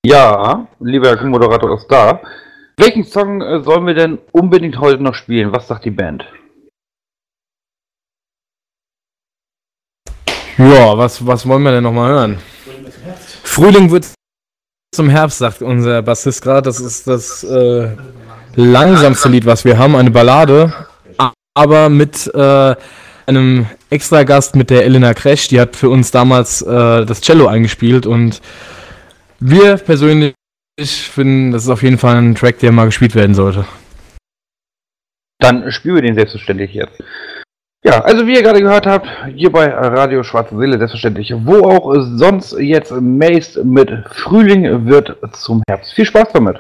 Ja, 0.06 0.68
lieber 0.80 1.10
Herr 1.10 1.26
Moderator 1.26 1.76
ist 1.76 1.88
da. 1.90 2.20
Welchen 2.78 3.06
Song 3.06 3.42
äh, 3.42 3.64
sollen 3.64 3.88
wir 3.88 3.94
denn 3.94 4.20
unbedingt 4.32 4.80
heute 4.80 5.02
noch 5.02 5.16
spielen? 5.16 5.54
Was 5.54 5.68
sagt 5.68 5.86
die 5.86 5.92
Band? 5.92 6.26
Ja, 10.58 10.98
was, 10.98 11.26
was 11.26 11.48
wollen 11.48 11.64
wir 11.64 11.72
denn 11.72 11.84
nochmal 11.84 12.12
hören? 12.12 12.38
Frühling 13.44 13.92
wird 13.92 14.08
zum 14.94 15.10
Herbst, 15.10 15.38
sagt 15.40 15.62
unser 15.62 16.02
Bassist 16.02 16.42
gerade. 16.42 16.64
Das 16.64 16.80
ist 16.80 17.08
das 17.08 17.44
äh, 17.44 17.90
langsamste 18.56 19.30
Lied, 19.30 19.46
was 19.46 19.66
wir 19.66 19.78
haben, 19.78 19.96
eine 19.96 20.12
Ballade, 20.12 20.74
aber 21.54 21.90
mit 21.90 22.34
äh, 22.34 22.76
einem 23.26 23.68
Extragast 23.90 24.56
mit 24.56 24.70
der 24.70 24.86
Elena 24.86 25.14
Crash. 25.14 25.48
Die 25.48 25.60
hat 25.60 25.76
für 25.76 25.90
uns 25.90 26.12
damals 26.12 26.62
äh, 26.62 27.06
das 27.06 27.22
Cello 27.22 27.48
eingespielt 27.48 28.06
und 28.06 28.42
wir 29.40 29.78
persönlich 29.78 30.34
finden, 30.80 31.52
das 31.52 31.64
ist 31.64 31.70
auf 31.70 31.84
jeden 31.84 31.98
Fall 31.98 32.18
ein 32.18 32.36
Track, 32.36 32.60
der 32.60 32.72
mal 32.72 32.86
gespielt 32.86 33.16
werden 33.16 33.34
sollte. 33.34 33.66
Dann 35.40 35.72
spielen 35.72 35.96
wir 35.96 36.02
den 36.02 36.16
selbstverständlich 36.16 36.74
jetzt. 36.74 37.02
Ja, 37.84 38.02
also 38.02 38.26
wie 38.26 38.34
ihr 38.34 38.42
gerade 38.42 38.62
gehört 38.62 38.88
habt, 38.88 39.08
hier 39.36 39.52
bei 39.52 39.68
Radio 39.68 40.24
Schwarze 40.24 40.58
Seele 40.58 40.78
selbstverständlich, 40.78 41.34
wo 41.36 41.68
auch 41.68 41.94
sonst 42.00 42.58
jetzt 42.60 42.92
Mace 42.92 43.60
mit 43.64 43.92
Frühling 44.10 44.88
wird 44.88 45.16
zum 45.34 45.62
Herbst. 45.68 45.94
Viel 45.94 46.06
Spaß 46.06 46.30
damit. 46.34 46.58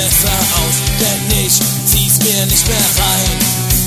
Besser 0.00 0.38
aus. 0.64 0.76
Denn 1.00 1.44
ich 1.44 1.56
zieh's 1.84 2.16
mir 2.24 2.46
nicht 2.46 2.66
mehr 2.68 2.88
rein. 3.04 3.30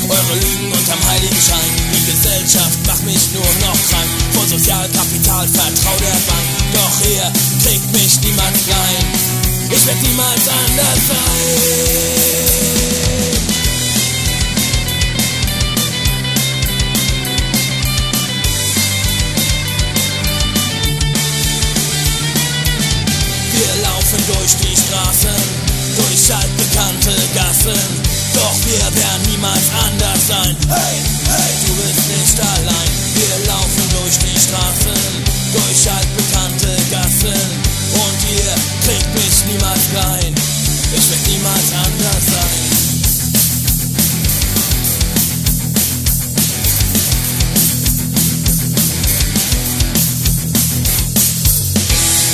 Eure 0.09 0.35
Lügen 0.35 0.71
unterm 0.71 0.99
Heiligenschein. 1.09 1.71
Die 1.93 2.05
Gesellschaft 2.11 2.77
macht 2.85 3.03
mich 3.03 3.31
nur 3.33 3.51
noch 3.65 3.79
krank. 3.89 4.09
Vor 4.33 4.47
Sozialkapital 4.47 5.47
vertrau 5.47 5.95
der 5.99 6.19
Bank. 6.29 6.47
Doch 6.73 6.95
ihr 7.09 7.25
kriegt 7.63 7.91
mich 7.93 8.21
niemand 8.21 8.55
klein. 8.65 9.05
Ich 9.71 9.85
werd 9.87 10.01
niemals 10.03 10.47
anders 10.47 11.01
sein. 11.07 12.32
Niemals 29.43 29.69
anders 29.85 30.27
sein. 30.27 30.55
Hey, 30.69 30.95
hey, 31.27 31.53
du 31.67 31.73
bist 31.75 32.07
nicht 32.07 32.39
allein. 32.39 32.91
Wir 33.13 33.45
laufen 33.51 33.83
durch 33.91 34.17
die 34.19 34.39
Straßen, 34.39 35.03
durch 35.51 35.91
altbekannte 35.91 36.71
Gassen. 36.89 37.43
Und 37.91 38.19
ihr 38.31 38.55
kriegt 38.85 39.13
mich 39.13 39.45
niemals 39.51 39.89
klein. 39.91 40.33
Ich 40.95 41.09
werd 41.09 41.27
niemals 41.27 41.73
anders 41.75 42.23
sein. 42.31 42.83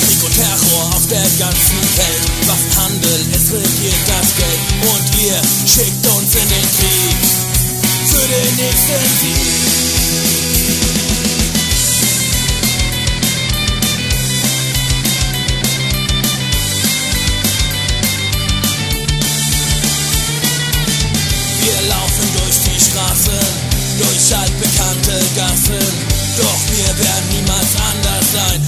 Krieg 0.06 0.22
und 0.22 0.34
Terror 0.34 0.84
auf 0.94 1.06
der 1.08 1.26
ganzen 1.38 1.80
Welt. 1.96 2.24
Waffenhandel, 2.46 3.20
es 3.34 3.50
regiert 3.50 3.98
das 4.06 4.36
Geld. 4.36 4.59
Und 4.82 5.18
ihr 5.20 5.40
schickt 5.66 6.06
uns 6.06 6.34
in 6.34 6.48
den 6.48 6.62
Krieg 6.62 7.20
für 8.06 8.28
den 8.28 8.56
nächsten 8.56 9.04
Sieg. 9.20 10.10
Wir 21.60 21.88
laufen 21.88 22.28
durch 22.38 22.58
die 22.64 22.80
Straßen, 22.80 23.40
durch 23.98 24.36
altbekannte 24.38 25.20
Gassen. 25.36 26.10
Doch 26.38 26.60
wir 26.70 27.04
werden 27.04 27.28
niemals 27.32 27.76
anders 27.76 28.32
sein. 28.32 28.60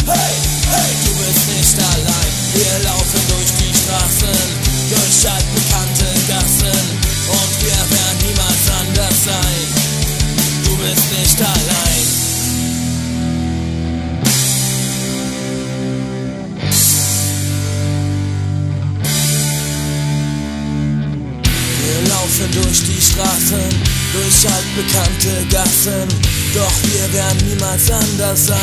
Durch 24.82 24.98
altbekannte 24.98 25.46
Gassen. 25.50 26.08
Doch 26.54 26.72
wir 26.82 27.12
werden 27.12 27.48
niemals 27.48 27.90
anders 27.90 28.46
sein. 28.46 28.58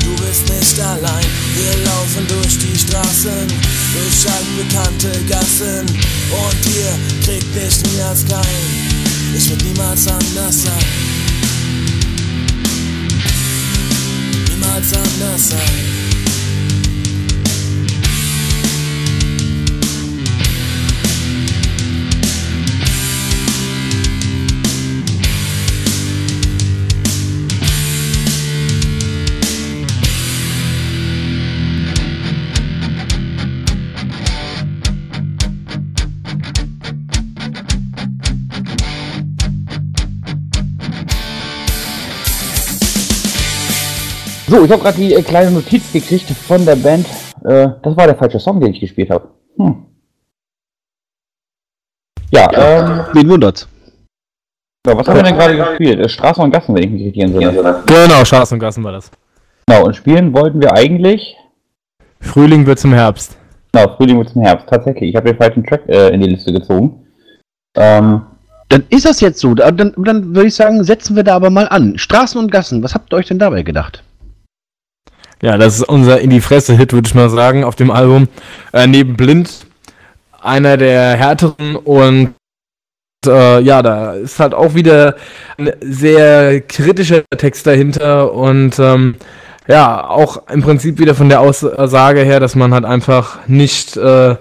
Du 0.00 0.16
bist 0.24 0.48
nicht 0.48 0.80
allein. 0.80 1.26
Wir 1.54 1.84
laufen 1.84 2.26
durch 2.28 2.58
die 2.58 2.76
Straßen, 2.76 3.46
durch 3.48 4.32
altbekannte 4.32 5.24
Gassen. 5.28 5.86
Und 5.86 6.66
ihr 6.66 7.24
kriegt 7.24 7.54
nicht 7.54 7.86
niemals 7.86 8.24
klein. 8.24 8.44
Ich 9.36 9.48
werd 9.50 9.64
niemals 9.64 10.06
anders 10.06 10.62
sein. 10.62 10.84
Niemals 14.48 14.92
anders 14.92 15.48
sein. 15.48 15.99
So, 44.50 44.64
ich 44.64 44.70
habe 44.72 44.82
gerade 44.82 44.96
die 44.96 45.14
äh, 45.14 45.22
kleine 45.22 45.50
Notiz 45.52 45.92
gekriegt 45.92 46.28
von 46.30 46.64
der 46.66 46.74
Band. 46.76 47.06
Äh, 47.44 47.68
das 47.82 47.96
war 47.96 48.06
der 48.06 48.16
falsche 48.16 48.40
Song, 48.40 48.60
den 48.60 48.72
ich 48.74 48.80
gespielt 48.80 49.10
habe. 49.10 49.28
Hm. 49.56 49.86
Ja, 52.32 52.48
ähm, 52.52 53.04
Wen 53.12 53.28
wundert's? 53.28 53.68
ja, 54.86 54.96
was 54.96 55.06
haben 55.06 55.16
wir 55.16 55.22
denn 55.22 55.36
gerade 55.36 55.56
gespielt? 55.56 56.00
Äh, 56.00 56.08
Straßen 56.08 56.42
und 56.42 56.50
Gassen, 56.50 56.74
wenn 56.74 56.82
ich 56.82 56.90
mich 56.90 57.04
richtig 57.06 57.22
entsinne. 57.22 57.82
Genau, 57.86 58.24
Straßen 58.24 58.56
und 58.56 58.60
Gassen 58.60 58.82
war 58.82 58.92
das. 58.92 59.10
Genau, 59.66 59.84
und 59.86 59.94
spielen 59.94 60.32
wollten 60.34 60.60
wir 60.60 60.72
eigentlich. 60.72 61.36
Frühling 62.20 62.66
wird 62.66 62.78
zum 62.80 62.92
Herbst. 62.92 63.36
Genau, 63.72 63.94
Frühling 63.96 64.18
wird 64.18 64.30
zum 64.30 64.42
Herbst. 64.42 64.66
Tatsächlich, 64.68 65.10
ich 65.10 65.16
habe 65.16 65.28
den 65.30 65.36
falschen 65.38 65.64
Track 65.64 65.88
äh, 65.88 66.08
in 66.08 66.20
die 66.20 66.28
Liste 66.28 66.52
gezogen. 66.52 67.06
Ähm, 67.76 68.22
Dann 68.68 68.82
ist 68.90 69.04
das 69.04 69.20
jetzt 69.20 69.38
so. 69.38 69.54
Da- 69.54 69.70
Dann, 69.70 69.94
dann 69.96 70.34
würde 70.34 70.48
ich 70.48 70.54
sagen, 70.56 70.82
setzen 70.82 71.14
wir 71.14 71.22
da 71.22 71.36
aber 71.36 71.50
mal 71.50 71.68
an. 71.68 71.96
Straßen 71.98 72.40
und 72.40 72.50
Gassen, 72.50 72.82
was 72.82 72.94
habt 72.94 73.12
ihr 73.12 73.16
euch 73.16 73.26
denn 73.28 73.38
dabei 73.38 73.62
gedacht? 73.62 74.02
Ja, 75.42 75.56
das 75.56 75.76
ist 75.76 75.88
unser 75.88 76.20
In 76.20 76.30
die 76.30 76.40
Fresse-Hit, 76.40 76.92
würde 76.92 77.08
ich 77.08 77.14
mal 77.14 77.30
sagen, 77.30 77.64
auf 77.64 77.74
dem 77.74 77.90
Album. 77.90 78.28
Äh, 78.72 78.86
neben 78.86 79.16
Blind 79.16 79.66
einer 80.42 80.76
der 80.76 81.16
härteren 81.16 81.76
und 81.76 82.34
äh, 83.26 83.60
ja, 83.60 83.82
da 83.82 84.14
ist 84.14 84.40
halt 84.40 84.54
auch 84.54 84.74
wieder 84.74 85.16
ein 85.58 85.72
sehr 85.80 86.60
kritischer 86.62 87.22
Text 87.36 87.66
dahinter 87.66 88.32
und 88.32 88.78
ähm, 88.78 89.16
ja, 89.68 90.08
auch 90.08 90.48
im 90.48 90.62
Prinzip 90.62 90.98
wieder 90.98 91.14
von 91.14 91.28
der 91.28 91.40
Aussage 91.40 92.20
her, 92.20 92.40
dass 92.40 92.56
man 92.56 92.72
halt 92.72 92.84
einfach 92.84 93.46
nicht 93.46 93.96
äh, 93.96 94.36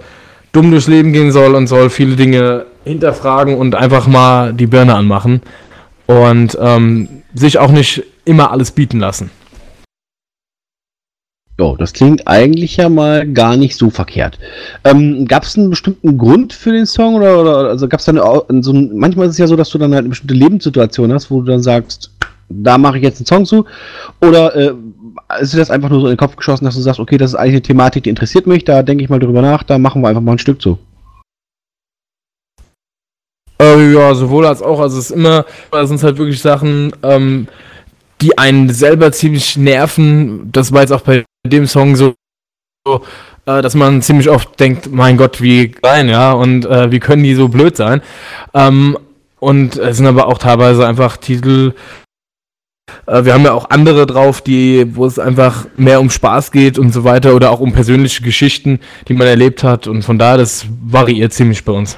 dumm 0.54 0.72
durchs 0.72 0.88
Leben 0.88 1.14
gehen 1.14 1.32
soll 1.32 1.56
und 1.56 1.68
soll 1.68 1.90
viele 1.90 2.16
Dinge 2.16 2.66
hinterfragen 2.86 3.56
und 3.56 3.76
einfach 3.76 4.08
mal 4.08 4.54
die 4.54 4.68
Birne 4.68 4.96
anmachen 4.96 5.42
und 6.08 6.58
ähm, 6.60 7.10
sich 7.34 7.60
auch 7.60 7.72
nicht 7.72 8.04
immer 8.26 8.52
alles 8.52 8.72
bieten 8.72 9.00
lassen. 9.00 9.30
Jo, 11.60 11.76
das 11.76 11.92
klingt 11.92 12.26
eigentlich 12.26 12.78
ja 12.78 12.88
mal 12.88 13.28
gar 13.28 13.58
nicht 13.58 13.76
so 13.76 13.90
verkehrt. 13.90 14.40
Ähm, 14.86 15.26
gab 15.28 15.44
es 15.44 15.58
einen 15.58 15.70
bestimmten 15.70 16.18
Grund 16.18 16.54
für 16.54 16.72
den 16.72 16.86
Song 16.86 17.16
oder, 17.16 17.42
oder 17.42 17.58
also 17.68 17.90
gab 17.90 18.00
es 18.00 18.06
dann 18.06 18.18
so 18.64 18.72
ein, 18.72 18.98
manchmal 18.98 19.28
ist 19.28 19.34
es 19.34 19.40
ja 19.40 19.48
so, 19.48 19.58
dass 19.58 19.70
du 19.70 19.78
dann 19.78 19.92
halt 19.92 20.04
eine 20.04 20.10
bestimmte 20.10 20.36
Lebenssituation 20.36 21.12
hast, 21.12 21.30
wo 21.30 21.42
du 21.42 21.52
dann 21.52 21.62
sagst, 21.62 22.12
da 22.48 22.78
mache 22.78 22.98
ich 22.98 23.04
jetzt 23.04 23.20
einen 23.20 23.26
Song 23.26 23.46
zu 23.46 23.66
oder 24.22 24.56
äh, 24.56 24.74
ist 25.42 25.54
dir 25.54 25.58
das 25.58 25.70
einfach 25.70 25.90
nur 25.90 26.00
so 26.00 26.06
in 26.06 26.14
den 26.14 26.18
Kopf 26.18 26.38
geschossen, 26.38 26.64
dass 26.64 26.76
du 26.76 26.82
sagst, 26.82 27.02
okay, 27.02 27.18
das 27.18 27.32
ist 27.32 27.36
eigentlich 27.36 27.56
eine 27.56 27.62
Thematik, 27.62 28.04
die 28.04 28.10
interessiert 28.10 28.48
mich, 28.48 28.64
da 28.64 28.82
denke 28.82 29.04
ich 29.04 29.10
mal 29.10 29.20
drüber 29.20 29.42
nach, 29.42 29.64
da 29.64 29.78
machen 29.78 30.02
wir 30.02 30.08
einfach 30.08 30.22
mal 30.22 30.32
ein 30.32 30.40
Stück 30.40 30.62
zu. 30.62 30.80
Äh, 33.62 33.94
ja, 33.94 34.16
sowohl 34.16 34.46
als 34.46 34.62
auch. 34.62 34.80
Also 34.80 34.98
es 34.98 35.10
ist 35.10 35.12
immer, 35.12 35.46
das 35.72 35.90
sind 35.90 36.02
halt 36.02 36.18
wirklich 36.18 36.40
Sachen, 36.40 36.94
ähm, 37.04 37.50
die 38.22 38.38
einen 38.38 38.70
selber 38.70 39.12
ziemlich 39.12 39.58
nerven. 39.58 40.52
Das 40.52 40.72
war 40.72 40.82
jetzt 40.82 40.92
auch 40.92 41.02
bei 41.02 41.26
dem 41.46 41.68
Song 41.68 41.96
so, 41.96 42.16
so 42.86 43.04
äh, 43.46 43.62
dass 43.62 43.76
man 43.76 44.02
ziemlich 44.02 44.30
oft 44.30 44.60
denkt, 44.60 44.92
mein 44.92 45.18
Gott, 45.18 45.42
wie 45.42 45.70
klein, 45.70 46.10
ja, 46.10 46.34
und 46.34 46.66
äh, 46.66 46.92
wie 46.92 47.00
können 47.00 47.24
die 47.24 47.36
so 47.36 47.48
blöd 47.48 47.78
sein? 47.78 48.02
Ähm, 48.54 48.98
und 49.40 49.78
es 49.78 49.98
sind 49.98 50.06
aber 50.06 50.28
auch 50.28 50.38
teilweise 50.38 50.86
einfach 50.86 51.18
Titel, 51.18 51.74
äh, 53.06 53.24
wir 53.24 53.34
haben 53.34 53.46
ja 53.46 53.54
auch 53.54 53.70
andere 53.70 54.06
drauf, 54.06 54.42
die, 54.42 54.96
wo 54.96 55.06
es 55.06 55.20
einfach 55.20 55.66
mehr 55.78 56.02
um 56.02 56.10
Spaß 56.10 56.52
geht 56.52 56.78
und 56.78 56.94
so 56.94 57.04
weiter 57.04 57.36
oder 57.36 57.52
auch 57.52 57.60
um 57.60 57.74
persönliche 57.74 58.24
Geschichten, 58.24 58.80
die 59.08 59.14
man 59.14 59.28
erlebt 59.28 59.64
hat. 59.64 59.88
Und 59.88 60.04
von 60.04 60.20
daher, 60.20 60.38
das 60.38 60.66
variiert 60.82 61.34
ziemlich 61.34 61.64
bei 61.64 61.74
uns. 61.74 61.98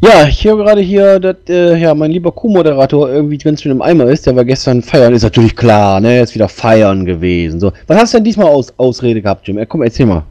Ja, 0.00 0.26
ich 0.28 0.44
höre 0.44 0.56
gerade 0.56 0.80
hier, 0.80 1.18
dass 1.18 1.36
äh, 1.48 1.76
ja, 1.76 1.94
mein 1.94 2.10
lieber 2.10 2.30
Co-Moderator 2.30 3.08
irgendwie 3.08 3.38
ganz 3.38 3.64
mit 3.64 3.72
im 3.72 3.80
Eimer 3.80 4.04
ist. 4.04 4.26
Der 4.26 4.36
war 4.36 4.44
gestern 4.44 4.82
feiern, 4.82 5.14
ist 5.14 5.22
natürlich 5.22 5.56
klar, 5.56 6.00
ne? 6.00 6.16
Er 6.16 6.24
ist 6.24 6.34
wieder 6.34 6.48
feiern 6.48 7.06
gewesen. 7.06 7.58
So, 7.58 7.72
was 7.86 7.98
hast 7.98 8.12
du 8.12 8.18
denn 8.18 8.24
diesmal 8.24 8.48
aus 8.48 8.74
Ausrede 8.76 9.22
gehabt, 9.22 9.46
Jim? 9.46 9.64
Komm, 9.68 9.82
erzähl 9.82 10.06
mal. 10.06 10.24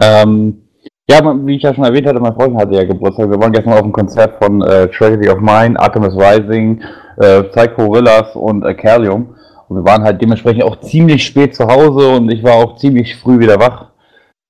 Ähm, 0.00 0.62
ja, 1.08 1.20
wie 1.44 1.56
ich 1.56 1.62
ja 1.62 1.74
schon 1.74 1.84
erwähnt 1.84 2.06
hatte, 2.06 2.18
mein 2.18 2.34
Freund 2.34 2.56
hatte 2.56 2.74
ja 2.74 2.84
Geburtstag. 2.84 3.30
Wir 3.30 3.38
waren 3.38 3.52
gestern 3.52 3.74
auf 3.74 3.82
dem 3.82 3.92
Konzert 3.92 4.42
von 4.42 4.62
äh, 4.62 4.88
Tragedy 4.88 5.28
of 5.28 5.40
Mine, 5.40 5.78
Artemis 5.78 6.14
Rising, 6.14 6.80
äh, 7.18 7.42
Psycho 7.44 7.92
Villas 7.92 8.34
und 8.34 8.64
äh, 8.64 8.74
Kerlium. 8.74 9.34
Und 9.68 9.76
wir 9.76 9.84
waren 9.84 10.02
halt 10.02 10.20
dementsprechend 10.20 10.64
auch 10.64 10.80
ziemlich 10.80 11.24
spät 11.24 11.54
zu 11.54 11.66
Hause 11.66 12.08
und 12.10 12.30
ich 12.32 12.42
war 12.42 12.54
auch 12.54 12.76
ziemlich 12.76 13.16
früh 13.16 13.38
wieder 13.38 13.58
wach. 13.58 13.90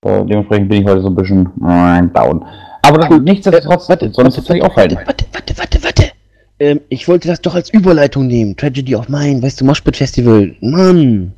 Äh, 0.05 0.25
dementsprechend 0.25 0.69
bin 0.69 0.83
ich 0.83 0.89
heute 0.89 1.03
so 1.03 1.09
ein 1.09 1.15
bisschen 1.15 1.47
äh, 1.67 2.03
down. 2.15 2.45
Aber 2.87 2.99
das, 2.99 3.21
nichtsdestotrotz, 3.21 3.89
warte, 3.89 4.13
soll 4.13 4.27
uns 4.27 4.37
jetzt 4.37 4.49
nicht 4.49 4.63
auffallen. 4.63 4.97
Warte, 5.05 5.25
warte, 5.33 5.59
warte, 5.59 5.83
warte. 5.83 6.05
Ähm, 6.59 6.81
ich 6.89 7.09
wollte 7.09 7.29
das 7.29 7.41
doch 7.41 7.55
als 7.55 7.71
Überleitung 7.71 8.27
nehmen. 8.27 8.57
Tragedy 8.57 8.95
of 8.95 9.09
Mine, 9.09 9.43
weißt 9.43 9.61
du, 9.61 9.65
Moshpit 9.65 9.97
Festival. 9.97 10.55
Mann. 10.61 11.33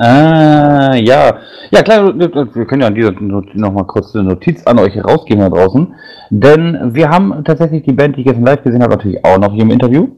Ah, 0.00 0.94
ja. 0.94 1.38
Ja, 1.70 1.82
klar, 1.82 2.18
wir 2.18 2.66
können 2.66 2.82
ja 2.82 2.86
an 2.86 2.94
dieser 2.94 3.12
nochmal 3.12 3.86
kurz 3.86 4.14
eine 4.14 4.24
Notiz 4.24 4.64
an 4.66 4.78
euch 4.78 4.96
rausgeben 5.02 5.40
da 5.40 5.50
draußen. 5.50 5.94
Denn 6.30 6.94
wir 6.94 7.10
haben 7.10 7.44
tatsächlich 7.44 7.82
die 7.82 7.92
Band, 7.92 8.16
die 8.16 8.20
ich 8.20 8.26
gestern 8.26 8.44
live 8.44 8.62
gesehen 8.62 8.82
habe, 8.82 8.96
natürlich 8.96 9.24
auch 9.24 9.38
noch 9.38 9.52
hier 9.52 9.62
im 9.62 9.70
Interview. 9.70 10.08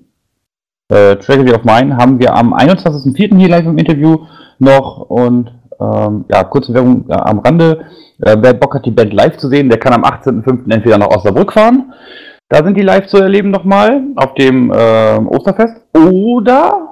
Äh, 0.89 1.16
Tragedy 1.16 1.52
of 1.52 1.65
Mine 1.65 1.97
haben 1.97 2.20
wir 2.20 2.35
am 2.35 2.55
21.04. 2.55 3.36
hier 3.36 3.48
live 3.48 3.65
im 3.66 3.78
Interview 3.78 4.19
noch 4.59 5.01
und 5.09 5.51
ähm, 5.81 6.24
ja, 6.31 6.44
kurze 6.44 6.74
Werbung 6.74 7.06
äh, 7.09 7.15
am 7.15 7.40
Rande. 7.40 7.86
Äh, 8.20 8.36
wer 8.41 8.55
Bock 8.55 8.74
hat, 8.74 8.86
die 8.86 8.91
Band 8.91 9.12
live 9.12 9.36
zu 9.36 9.49
sehen, 9.49 9.69
der 9.69 9.78
kann 9.78 9.93
am 9.93 10.05
18.05. 10.05 10.73
entweder 10.73 10.99
nach 10.99 11.09
Osnabrück 11.09 11.53
fahren. 11.53 11.93
Da 12.49 12.62
sind 12.62 12.77
die 12.77 12.82
live 12.82 13.07
zu 13.07 13.19
erleben 13.19 13.51
nochmal 13.51 14.03
auf 14.16 14.35
dem 14.35 14.70
äh, 14.70 15.19
Osterfest. 15.19 15.77
Oder 15.95 16.89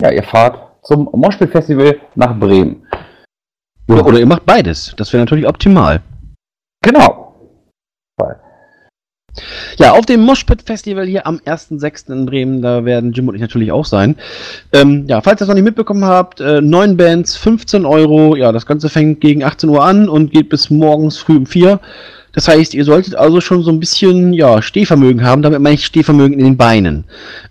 ja, 0.00 0.10
ihr 0.10 0.22
fahrt 0.22 0.58
zum 0.82 1.08
Moshpit 1.12 1.50
Festival 1.50 1.98
nach 2.14 2.38
Bremen. 2.38 2.86
Oder, 3.88 4.06
oder 4.06 4.18
ihr 4.18 4.26
macht 4.26 4.46
beides. 4.46 4.94
Das 4.96 5.12
wäre 5.12 5.22
natürlich 5.22 5.46
optimal. 5.46 6.00
Genau. 6.82 7.23
Ja, 9.78 9.92
auf 9.92 10.06
dem 10.06 10.20
Moshpit 10.20 10.62
Festival 10.62 11.06
hier 11.06 11.26
am 11.26 11.38
1.6. 11.44 12.12
in 12.12 12.26
Bremen, 12.26 12.62
da 12.62 12.84
werden 12.84 13.12
Jim 13.12 13.28
und 13.28 13.34
ich 13.34 13.40
natürlich 13.40 13.72
auch 13.72 13.84
sein. 13.84 14.16
Ähm, 14.72 15.04
ja, 15.08 15.20
falls 15.20 15.36
ihr 15.36 15.38
das 15.40 15.48
noch 15.48 15.54
nicht 15.54 15.64
mitbekommen 15.64 16.04
habt, 16.04 16.40
äh, 16.40 16.60
neun 16.60 16.96
Bands, 16.96 17.36
15 17.36 17.84
Euro. 17.84 18.36
Ja, 18.36 18.52
das 18.52 18.66
Ganze 18.66 18.88
fängt 18.88 19.20
gegen 19.20 19.42
18 19.42 19.68
Uhr 19.68 19.84
an 19.84 20.08
und 20.08 20.30
geht 20.30 20.48
bis 20.48 20.70
morgens 20.70 21.18
früh 21.18 21.36
um 21.36 21.46
4. 21.46 21.80
Das 22.32 22.48
heißt, 22.48 22.74
ihr 22.74 22.84
solltet 22.84 23.14
also 23.14 23.40
schon 23.40 23.62
so 23.62 23.70
ein 23.70 23.80
bisschen, 23.80 24.32
ja, 24.32 24.60
Stehvermögen 24.60 25.24
haben. 25.24 25.42
Damit 25.42 25.60
meine 25.60 25.74
ich 25.74 25.86
Stehvermögen 25.86 26.38
in 26.38 26.44
den 26.44 26.56
Beinen. 26.56 27.04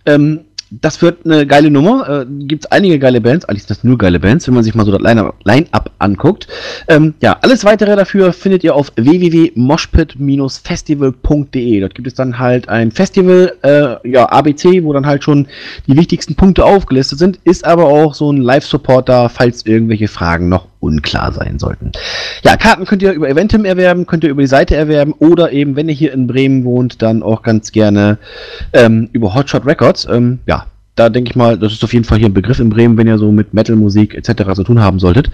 Ähm, 0.06 0.42
das 0.82 1.02
wird 1.02 1.26
eine 1.26 1.46
geile 1.46 1.70
Nummer. 1.70 2.22
Äh, 2.22 2.26
Gibt 2.46 2.64
es 2.66 2.72
einige 2.72 2.98
geile 3.00 3.20
Bands, 3.22 3.46
eigentlich 3.46 3.64
sind 3.64 3.78
das 3.78 3.84
nur 3.84 3.98
geile 3.98 4.20
Bands, 4.20 4.48
wenn 4.48 4.54
man 4.54 4.64
sich 4.64 4.76
mal 4.76 4.86
so 4.86 4.92
das 4.92 5.02
Line-Up 5.02 5.36
Line 5.44 5.66
anguckt. 6.00 6.48
Ähm, 6.88 7.16
ja, 7.22 7.38
alles 7.42 7.66
weitere 7.66 7.96
dafür 7.96 8.34
findet 8.34 8.64
ihr 8.64 8.76
auf 8.76 8.92
www.moshpit-festival.de. 8.96 11.80
Dort 11.80 11.96
gibt 11.96 12.08
es 12.08 12.16
dann 12.16 12.40
halt 12.40 12.70
ein 12.70 12.92
Festival, 12.92 13.54
äh, 13.62 14.10
ja, 14.10 14.26
ABC, 14.30 14.84
wo 14.84 14.94
dann 14.94 15.06
halt 15.06 15.24
schon 15.24 15.48
die 15.88 15.96
wichtigsten 15.98 16.36
Punkte 16.36 16.66
aufgelistet 16.66 17.20
sind, 17.20 17.40
ist 17.44 17.66
aber 17.66 17.86
auch 17.86 18.14
so 18.14 18.32
ein 18.32 18.38
Live-Support 18.38 19.10
da, 19.10 19.28
falls 19.30 19.66
irgendwelche 19.66 20.08
Fragen 20.08 20.50
noch 20.50 20.68
unklar 20.84 21.32
sein 21.32 21.60
sollten. 21.60 21.94
Ja, 22.44 22.58
Karten 22.58 22.86
könnt 22.86 23.02
ihr 23.02 23.14
über 23.14 23.30
Eventim 23.30 23.64
erwerben, 23.64 24.06
könnt 24.06 24.26
ihr 24.26 24.30
über 24.30 24.42
die 24.42 24.48
Seite 24.48 24.76
erwerben 24.76 25.14
oder 25.14 25.54
eben, 25.54 25.76
wenn 25.76 25.88
ihr 25.88 25.96
hier 25.96 26.14
in 26.14 26.28
Bremen 26.28 26.66
wohnt, 26.66 27.02
dann 27.02 27.24
auch 27.24 27.42
ganz 27.42 27.72
gerne 27.72 28.18
ähm, 28.74 29.10
über 29.14 29.34
Hotshot 29.34 29.66
Records. 29.66 30.06
Ähm, 30.12 30.40
ja, 30.46 30.63
da 30.96 31.10
denke 31.10 31.32
ich 31.32 31.36
mal, 31.36 31.58
das 31.58 31.74
ist 31.74 31.84
auf 31.84 31.94
jeden 31.94 32.06
Fall 32.06 32.20
hier 32.20 32.30
ein 32.30 32.34
Begriff 32.34 32.60
in 32.60 32.70
Bremen, 32.70 32.98
wenn 32.98 33.08
ihr 33.08 33.18
so 33.18 33.32
mit 33.32 33.54
Metal-Musik 33.54 34.14
etc. 34.14 34.54
zu 34.54 34.64
tun 34.64 34.80
haben 34.80 35.00
solltet. 35.00 35.32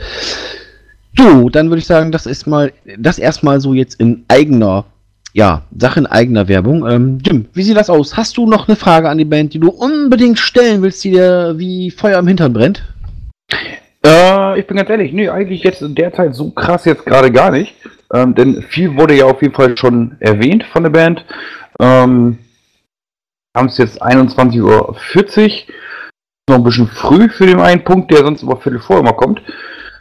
So, 1.17 1.49
dann 1.49 1.69
würde 1.69 1.79
ich 1.79 1.85
sagen, 1.85 2.11
das 2.11 2.25
ist 2.25 2.47
mal, 2.47 2.71
das 2.97 3.19
erstmal 3.19 3.59
so 3.59 3.73
jetzt 3.73 3.99
in 3.99 4.23
eigener, 4.27 4.85
ja, 5.33 5.63
Sache 5.77 5.99
in 5.99 6.05
eigener 6.05 6.47
Werbung. 6.47 6.87
Ähm, 6.87 7.19
Jim, 7.25 7.45
wie 7.53 7.63
sieht 7.63 7.77
das 7.77 7.89
aus? 7.89 8.15
Hast 8.15 8.37
du 8.37 8.47
noch 8.47 8.67
eine 8.67 8.77
Frage 8.77 9.09
an 9.09 9.17
die 9.17 9.25
Band, 9.25 9.53
die 9.53 9.59
du 9.59 9.69
unbedingt 9.69 10.39
stellen 10.39 10.81
willst, 10.81 11.03
die 11.03 11.11
dir 11.11 11.55
wie 11.57 11.91
Feuer 11.91 12.19
im 12.19 12.27
Hintern 12.27 12.53
brennt? 12.53 12.83
Äh, 14.05 14.59
ich 14.59 14.67
bin 14.67 14.77
ganz 14.77 14.89
ehrlich, 14.89 15.11
nee, 15.11 15.29
eigentlich 15.29 15.63
jetzt 15.63 15.81
in 15.81 15.95
der 15.95 16.13
Zeit 16.13 16.35
so 16.35 16.51
krass 16.51 16.85
jetzt 16.85 17.05
gerade 17.05 17.31
gar 17.31 17.51
nicht. 17.51 17.75
Ähm, 18.13 18.33
denn 18.33 18.63
viel 18.63 18.95
wurde 18.95 19.15
ja 19.15 19.25
auf 19.25 19.41
jeden 19.41 19.53
Fall 19.53 19.77
schon 19.77 20.15
erwähnt 20.19 20.63
von 20.63 20.83
der 20.83 20.89
Band. 20.89 21.25
Ähm, 21.79 22.37
haben 23.59 23.67
es 23.67 23.77
jetzt 23.77 24.01
21.40 24.01 24.61
Uhr. 24.63 24.95
Noch 26.49 26.55
ein 26.55 26.63
bisschen 26.63 26.87
früh 26.87 27.29
für 27.29 27.45
den 27.45 27.59
einen 27.59 27.83
Punkt, 27.83 28.09
der 28.11 28.19
sonst 28.19 28.41
immer 28.41 28.57
Viertel 28.57 28.79
vor 28.79 28.99
immer 28.99 29.13
kommt. 29.13 29.41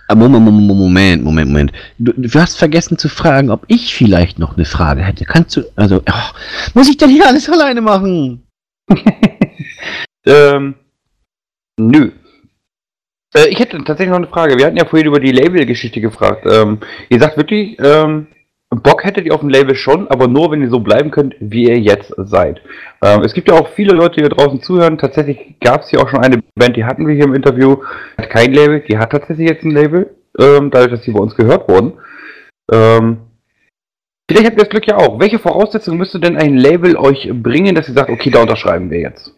Ah, 0.07 0.15
Moment, 0.15 0.43
Moment, 0.43 1.23
Moment, 1.23 1.51
Moment. 1.51 1.73
Du, 1.99 2.13
du, 2.17 2.41
hast 2.41 2.57
vergessen 2.57 2.97
zu 2.97 3.11
fragen, 3.11 3.51
ob 3.51 3.65
ich 3.67 3.95
vielleicht 3.95 4.39
noch 4.39 4.57
eine 4.57 4.65
Frage 4.65 5.03
hätte. 5.03 5.27
Kannst 5.27 5.55
du, 5.57 5.65
also, 5.77 6.01
oh, 6.09 6.29
muss 6.73 6.89
ich 6.89 6.97
denn 6.97 7.11
hier 7.11 7.27
alles 7.27 7.51
alleine 7.51 7.83
machen? 7.83 8.43
ähm, 10.25 10.77
nö. 11.79 12.13
Äh, 13.35 13.49
ich 13.49 13.59
hätte 13.59 13.77
tatsächlich 13.85 14.09
noch 14.09 14.17
eine 14.17 14.29
Frage. 14.29 14.57
Wir 14.57 14.65
hatten 14.65 14.79
ja 14.79 14.87
vorhin 14.87 15.09
über 15.09 15.21
die 15.21 15.33
Label-Geschichte 15.33 16.01
gefragt. 16.01 16.47
Ähm, 16.51 16.79
ihr 17.11 17.21
sagt 17.21 17.37
wirklich, 17.37 17.79
ähm, 17.79 18.29
Bock 18.70 19.05
hättet 19.05 19.24
ihr 19.24 19.35
auf 19.35 19.40
dem 19.40 19.49
Label 19.49 19.74
schon, 19.74 20.09
aber 20.09 20.28
nur, 20.28 20.51
wenn 20.51 20.61
ihr 20.61 20.69
so 20.69 20.81
bleiben 20.81 21.11
könnt, 21.11 21.35
wie 21.40 21.69
ihr 21.69 21.78
jetzt 21.78 22.12
seid. 22.19 22.61
Ähm, 23.03 23.23
es 23.23 23.32
gibt 23.32 23.49
ja 23.49 23.55
auch 23.55 23.69
viele 23.69 23.95
Leute, 23.95 24.16
die 24.16 24.20
hier 24.20 24.28
draußen 24.28 24.62
zuhören. 24.62 24.99
Tatsächlich 24.99 25.57
gab 25.61 25.82
es 25.82 25.89
hier 25.89 26.01
auch 26.01 26.09
schon 26.09 26.23
eine 26.23 26.43
Band, 26.55 26.77
die 26.77 26.85
hatten 26.85 27.07
wir 27.07 27.15
hier 27.15 27.24
im 27.24 27.35
Interview, 27.35 27.78
hat 28.19 28.28
kein 28.28 28.53
Label, 28.53 28.81
die 28.81 28.99
hat 28.99 29.11
tatsächlich 29.11 29.49
jetzt 29.49 29.65
ein 29.65 29.70
Label, 29.70 30.15
ähm, 30.39 30.70
dadurch, 30.70 30.90
dass 30.90 31.03
sie 31.03 31.12
bei 31.12 31.20
uns 31.20 31.35
gehört 31.35 31.66
wurden. 31.69 31.95
Ähm, 32.70 33.19
vielleicht 34.31 34.47
habt 34.47 34.59
ihr 34.59 34.65
das 34.65 34.70
Glück 34.70 34.86
ja 34.86 34.97
auch. 34.97 35.19
Welche 35.19 35.39
Voraussetzungen 35.39 35.97
müsste 35.97 36.20
denn 36.20 36.36
ein 36.36 36.59
Label 36.59 36.97
euch 36.97 37.31
bringen, 37.32 37.74
dass 37.74 37.89
ihr 37.89 37.95
sagt, 37.95 38.11
okay, 38.11 38.31
da 38.31 38.43
unterschreiben 38.43 38.90
wir 38.90 39.01
jetzt? 39.01 39.32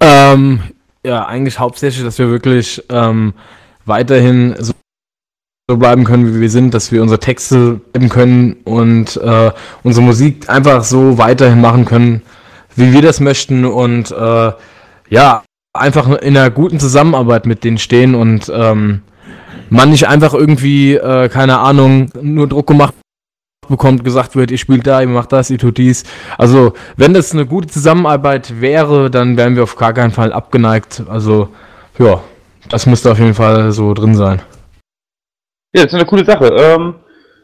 Ähm, 0.00 0.60
ja, 1.04 1.26
eigentlich 1.26 1.58
hauptsächlich, 1.58 2.04
dass 2.04 2.20
wir 2.20 2.30
wirklich 2.30 2.84
ähm, 2.88 3.34
weiterhin 3.84 4.54
so, 4.58 4.74
so, 5.68 5.76
bleiben 5.76 6.04
können, 6.04 6.32
wie 6.32 6.40
wir 6.40 6.50
sind, 6.50 6.74
dass 6.74 6.92
wir 6.92 7.02
unsere 7.02 7.18
Texte 7.18 7.80
bleiben 7.92 8.08
können 8.08 8.56
und 8.64 9.16
äh, 9.16 9.50
unsere 9.82 10.06
Musik 10.06 10.48
einfach 10.48 10.84
so 10.84 11.18
weiterhin 11.18 11.60
machen 11.60 11.84
können, 11.84 12.22
wie 12.76 12.92
wir 12.92 13.02
das 13.02 13.18
möchten 13.18 13.64
und 13.64 14.12
äh, 14.12 14.52
ja, 15.08 15.42
einfach 15.72 16.08
in 16.08 16.36
einer 16.36 16.50
guten 16.50 16.78
Zusammenarbeit 16.78 17.46
mit 17.46 17.64
denen 17.64 17.78
stehen 17.78 18.14
und 18.14 18.50
ähm, 18.54 19.02
man 19.68 19.90
nicht 19.90 20.06
einfach 20.06 20.34
irgendwie, 20.34 20.94
äh, 20.94 21.28
keine 21.28 21.58
Ahnung, 21.58 22.10
nur 22.22 22.46
Druck 22.46 22.68
gemacht 22.68 22.94
bekommt, 23.68 24.04
gesagt 24.04 24.36
wird, 24.36 24.52
ihr 24.52 24.58
spielt 24.58 24.86
da, 24.86 25.00
ihr 25.00 25.08
macht 25.08 25.32
das, 25.32 25.50
ihr 25.50 25.58
tut 25.58 25.78
dies. 25.78 26.04
Also, 26.38 26.74
wenn 26.96 27.12
das 27.12 27.32
eine 27.32 27.44
gute 27.44 27.66
Zusammenarbeit 27.66 28.60
wäre, 28.60 29.10
dann 29.10 29.36
wären 29.36 29.56
wir 29.56 29.64
auf 29.64 29.74
gar 29.74 29.92
keinen 29.92 30.12
Fall 30.12 30.32
abgeneigt. 30.32 31.02
Also, 31.08 31.48
ja, 31.98 32.20
das 32.68 32.86
müsste 32.86 33.10
auf 33.10 33.18
jeden 33.18 33.34
Fall 33.34 33.72
so 33.72 33.92
drin 33.92 34.14
sein. 34.14 34.40
Ja, 35.76 35.82
das 35.82 35.92
ist 35.92 35.98
eine 35.98 36.06
coole 36.06 36.24
Sache. 36.24 36.46
Ähm, 36.46 36.94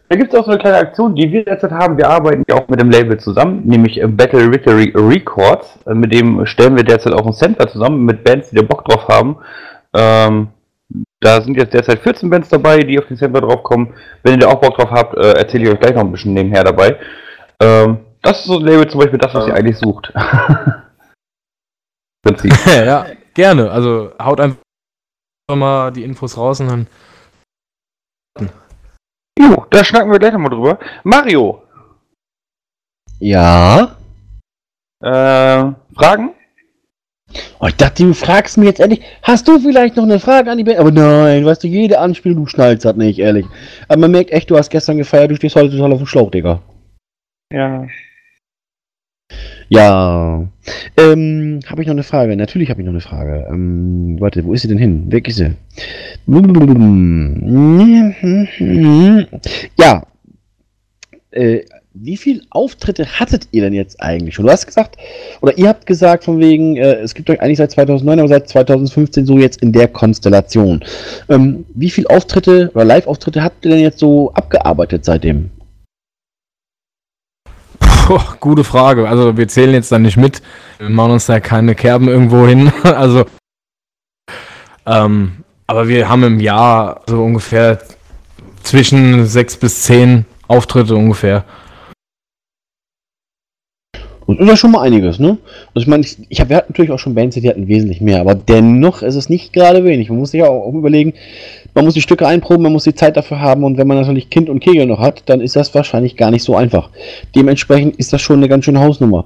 da 0.08 0.16
gibt 0.16 0.32
es 0.32 0.40
auch 0.40 0.46
so 0.46 0.52
eine 0.52 0.58
kleine 0.58 0.78
Aktion, 0.78 1.14
die 1.14 1.30
wir 1.30 1.44
derzeit 1.44 1.70
haben. 1.70 1.98
Wir 1.98 2.08
arbeiten 2.08 2.44
ja 2.48 2.54
auch 2.54 2.66
mit 2.66 2.80
dem 2.80 2.88
Label 2.88 3.20
zusammen, 3.20 3.60
nämlich 3.66 4.00
äh, 4.00 4.06
Battle 4.06 4.50
Victory 4.50 4.90
Records. 4.94 5.78
Äh, 5.84 5.92
mit 5.92 6.14
dem 6.14 6.46
stellen 6.46 6.74
wir 6.74 6.82
derzeit 6.82 7.12
auch 7.12 7.26
ein 7.26 7.34
Center 7.34 7.68
zusammen 7.68 8.06
mit 8.06 8.24
Bands, 8.24 8.48
die 8.48 8.56
da 8.56 8.62
Bock 8.62 8.86
drauf 8.86 9.06
haben. 9.08 9.36
Ähm, 9.94 10.48
da 11.20 11.42
sind 11.42 11.58
jetzt 11.58 11.74
derzeit 11.74 11.98
14 11.98 12.30
Bands 12.30 12.48
dabei, 12.48 12.78
die 12.78 12.98
auf 12.98 13.06
den 13.06 13.18
Sampler 13.18 13.42
draufkommen. 13.42 13.92
Wenn 14.22 14.32
ihr 14.32 14.40
da 14.40 14.48
auch 14.48 14.62
Bock 14.62 14.78
drauf 14.78 14.90
habt, 14.90 15.14
äh, 15.14 15.32
erzähle 15.32 15.64
ich 15.64 15.74
euch 15.74 15.80
gleich 15.80 15.94
noch 15.94 16.00
ein 16.00 16.12
bisschen 16.12 16.32
nebenher 16.32 16.64
dabei. 16.64 16.96
Ähm, 17.60 17.98
das 18.22 18.38
ist 18.38 18.46
so 18.46 18.58
ein 18.58 18.64
Label 18.64 18.88
zum 18.88 19.00
Beispiel 19.00 19.18
das, 19.18 19.34
was 19.34 19.46
ihr 19.46 19.54
eigentlich 19.54 19.76
sucht. 19.76 20.10
Prinzip. 22.22 22.54
ja, 22.66 23.04
gerne. 23.34 23.70
Also 23.70 24.12
haut 24.18 24.40
einfach 24.40 24.56
mal 25.54 25.90
die 25.90 26.04
Infos 26.04 26.38
raus 26.38 26.60
und 26.60 26.68
dann. 26.68 26.86
Jo, 29.38 29.66
da 29.70 29.84
schnacken 29.84 30.10
wir 30.10 30.18
gleich 30.18 30.32
nochmal 30.32 30.50
drüber. 30.50 30.78
Mario, 31.04 31.62
Ja. 33.18 33.96
äh, 35.02 35.72
Fragen? 35.94 36.30
Oh, 37.60 37.66
ich 37.66 37.76
dachte, 37.76 38.02
du 38.04 38.12
fragst 38.12 38.58
mir 38.58 38.66
jetzt 38.66 38.80
endlich, 38.80 39.02
hast 39.22 39.48
du 39.48 39.58
vielleicht 39.58 39.96
noch 39.96 40.04
eine 40.04 40.18
Frage 40.20 40.50
an 40.50 40.58
die 40.58 40.64
Band? 40.64 40.78
Aber 40.78 40.90
nein, 40.90 41.44
weißt 41.46 41.62
du, 41.64 41.68
jede 41.68 41.98
Anspielung, 41.98 42.44
du 42.44 42.46
schnallst 42.46 42.84
das 42.84 42.96
nicht, 42.96 43.18
ehrlich. 43.20 43.46
Aber 43.88 44.00
man 44.00 44.10
merkt 44.10 44.30
echt, 44.32 44.50
du 44.50 44.56
hast 44.58 44.68
gestern 44.70 44.98
gefeiert, 44.98 45.30
du 45.30 45.36
stehst 45.36 45.56
heute 45.56 45.70
total 45.70 45.92
auf 45.92 45.98
dem 45.98 46.06
Schlauch, 46.06 46.30
Digga. 46.30 46.60
Ja. 47.52 47.86
Ja. 49.72 50.46
Ähm, 50.98 51.60
habe 51.66 51.80
ich 51.80 51.88
noch 51.88 51.94
eine 51.94 52.02
Frage? 52.02 52.36
Natürlich 52.36 52.68
habe 52.68 52.82
ich 52.82 52.84
noch 52.84 52.92
eine 52.92 53.00
Frage. 53.00 53.46
Ähm, 53.48 54.16
warte, 54.20 54.44
wo 54.44 54.52
ist 54.52 54.62
sie 54.62 54.68
denn 54.68 54.76
hin? 54.76 55.10
Weg 55.10 55.28
ist 55.28 55.36
sie. 55.36 55.52
Ja. 59.78 60.02
Äh, 61.30 61.60
wie 61.94 62.18
viele 62.18 62.42
Auftritte 62.50 63.18
hattet 63.18 63.48
ihr 63.52 63.62
denn 63.62 63.72
jetzt 63.72 64.02
eigentlich 64.02 64.34
schon? 64.34 64.44
Du 64.44 64.52
hast 64.52 64.66
gesagt, 64.66 64.96
oder 65.40 65.56
ihr 65.56 65.68
habt 65.68 65.86
gesagt 65.86 66.24
von 66.24 66.38
wegen, 66.38 66.76
äh, 66.76 66.96
es 66.96 67.14
gibt 67.14 67.30
euch 67.30 67.40
eigentlich 67.40 67.58
seit 67.58 67.70
2009, 67.70 68.18
aber 68.18 68.28
seit 68.28 68.48
2015 68.50 69.24
so 69.24 69.38
jetzt 69.38 69.62
in 69.62 69.72
der 69.72 69.88
Konstellation. 69.88 70.84
Ähm, 71.30 71.64
wie 71.74 71.90
viele 71.90 72.10
Auftritte 72.10 72.70
oder 72.74 72.84
Live-Auftritte 72.84 73.42
habt 73.42 73.64
ihr 73.64 73.70
denn 73.70 73.80
jetzt 73.80 74.00
so 74.00 74.32
abgearbeitet 74.34 75.06
seitdem? 75.06 75.50
Puh, 78.02 78.18
gute 78.40 78.64
Frage. 78.64 79.08
Also 79.08 79.36
wir 79.36 79.46
zählen 79.46 79.74
jetzt 79.74 79.92
da 79.92 79.98
nicht 79.98 80.16
mit. 80.16 80.42
Wir 80.78 80.90
machen 80.90 81.12
uns 81.12 81.26
da 81.26 81.38
keine 81.38 81.76
Kerben 81.76 82.08
irgendwo 82.08 82.46
hin. 82.46 82.72
Also. 82.84 83.24
Ähm, 84.84 85.44
aber 85.68 85.86
wir 85.86 86.08
haben 86.08 86.24
im 86.24 86.40
Jahr 86.40 87.02
so 87.06 87.22
ungefähr 87.22 87.78
zwischen 88.64 89.26
sechs 89.26 89.56
bis 89.56 89.82
zehn 89.82 90.26
Auftritte 90.48 90.96
ungefähr. 90.96 91.44
Und 94.26 94.40
ist 94.40 94.58
schon 94.58 94.70
mal 94.70 94.82
einiges, 94.82 95.18
ne? 95.18 95.38
Also 95.74 95.82
ich 95.82 95.86
meine, 95.86 96.04
ich, 96.04 96.16
ich 96.28 96.40
habe 96.40 96.50
wir 96.50 96.56
hatten 96.56 96.72
natürlich 96.72 96.90
auch 96.92 96.98
schon 96.98 97.14
Bands, 97.14 97.34
die 97.34 97.48
hatten 97.48 97.68
wesentlich 97.68 98.00
mehr, 98.00 98.20
aber 98.20 98.34
dennoch 98.34 99.02
ist 99.02 99.16
es 99.16 99.28
nicht 99.28 99.52
gerade 99.52 99.84
wenig. 99.84 100.08
Man 100.08 100.18
muss 100.18 100.30
sich 100.30 100.42
auch, 100.42 100.66
auch 100.66 100.74
überlegen, 100.74 101.14
man 101.74 101.84
muss 101.84 101.94
die 101.94 102.02
Stücke 102.02 102.26
einproben, 102.26 102.62
man 102.62 102.72
muss 102.72 102.84
die 102.84 102.94
Zeit 102.94 103.16
dafür 103.16 103.40
haben 103.40 103.64
und 103.64 103.78
wenn 103.78 103.86
man 103.86 103.98
natürlich 103.98 104.30
Kind 104.30 104.48
und 104.48 104.60
Kegel 104.60 104.86
noch 104.86 105.00
hat, 105.00 105.22
dann 105.26 105.40
ist 105.40 105.56
das 105.56 105.74
wahrscheinlich 105.74 106.16
gar 106.16 106.30
nicht 106.30 106.44
so 106.44 106.54
einfach. 106.54 106.90
Dementsprechend 107.34 107.96
ist 107.96 108.12
das 108.12 108.20
schon 108.20 108.36
eine 108.36 108.48
ganz 108.48 108.64
schöne 108.64 108.80
Hausnummer. 108.80 109.24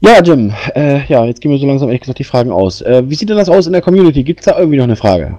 Ja, 0.00 0.22
Jim, 0.22 0.52
äh, 0.76 1.04
ja, 1.06 1.24
jetzt 1.24 1.40
gehen 1.40 1.50
wir 1.50 1.58
so 1.58 1.66
langsam 1.66 1.88
ehrlich 1.88 2.02
gesagt 2.02 2.20
die 2.20 2.24
Fragen 2.24 2.52
aus. 2.52 2.82
Äh, 2.82 3.02
wie 3.08 3.14
sieht 3.14 3.30
denn 3.30 3.36
das 3.36 3.48
aus 3.48 3.66
in 3.66 3.72
der 3.72 3.82
Community? 3.82 4.22
Gibt 4.22 4.40
es 4.40 4.46
da 4.46 4.58
irgendwie 4.58 4.76
noch 4.76 4.84
eine 4.84 4.96
Frage? 4.96 5.38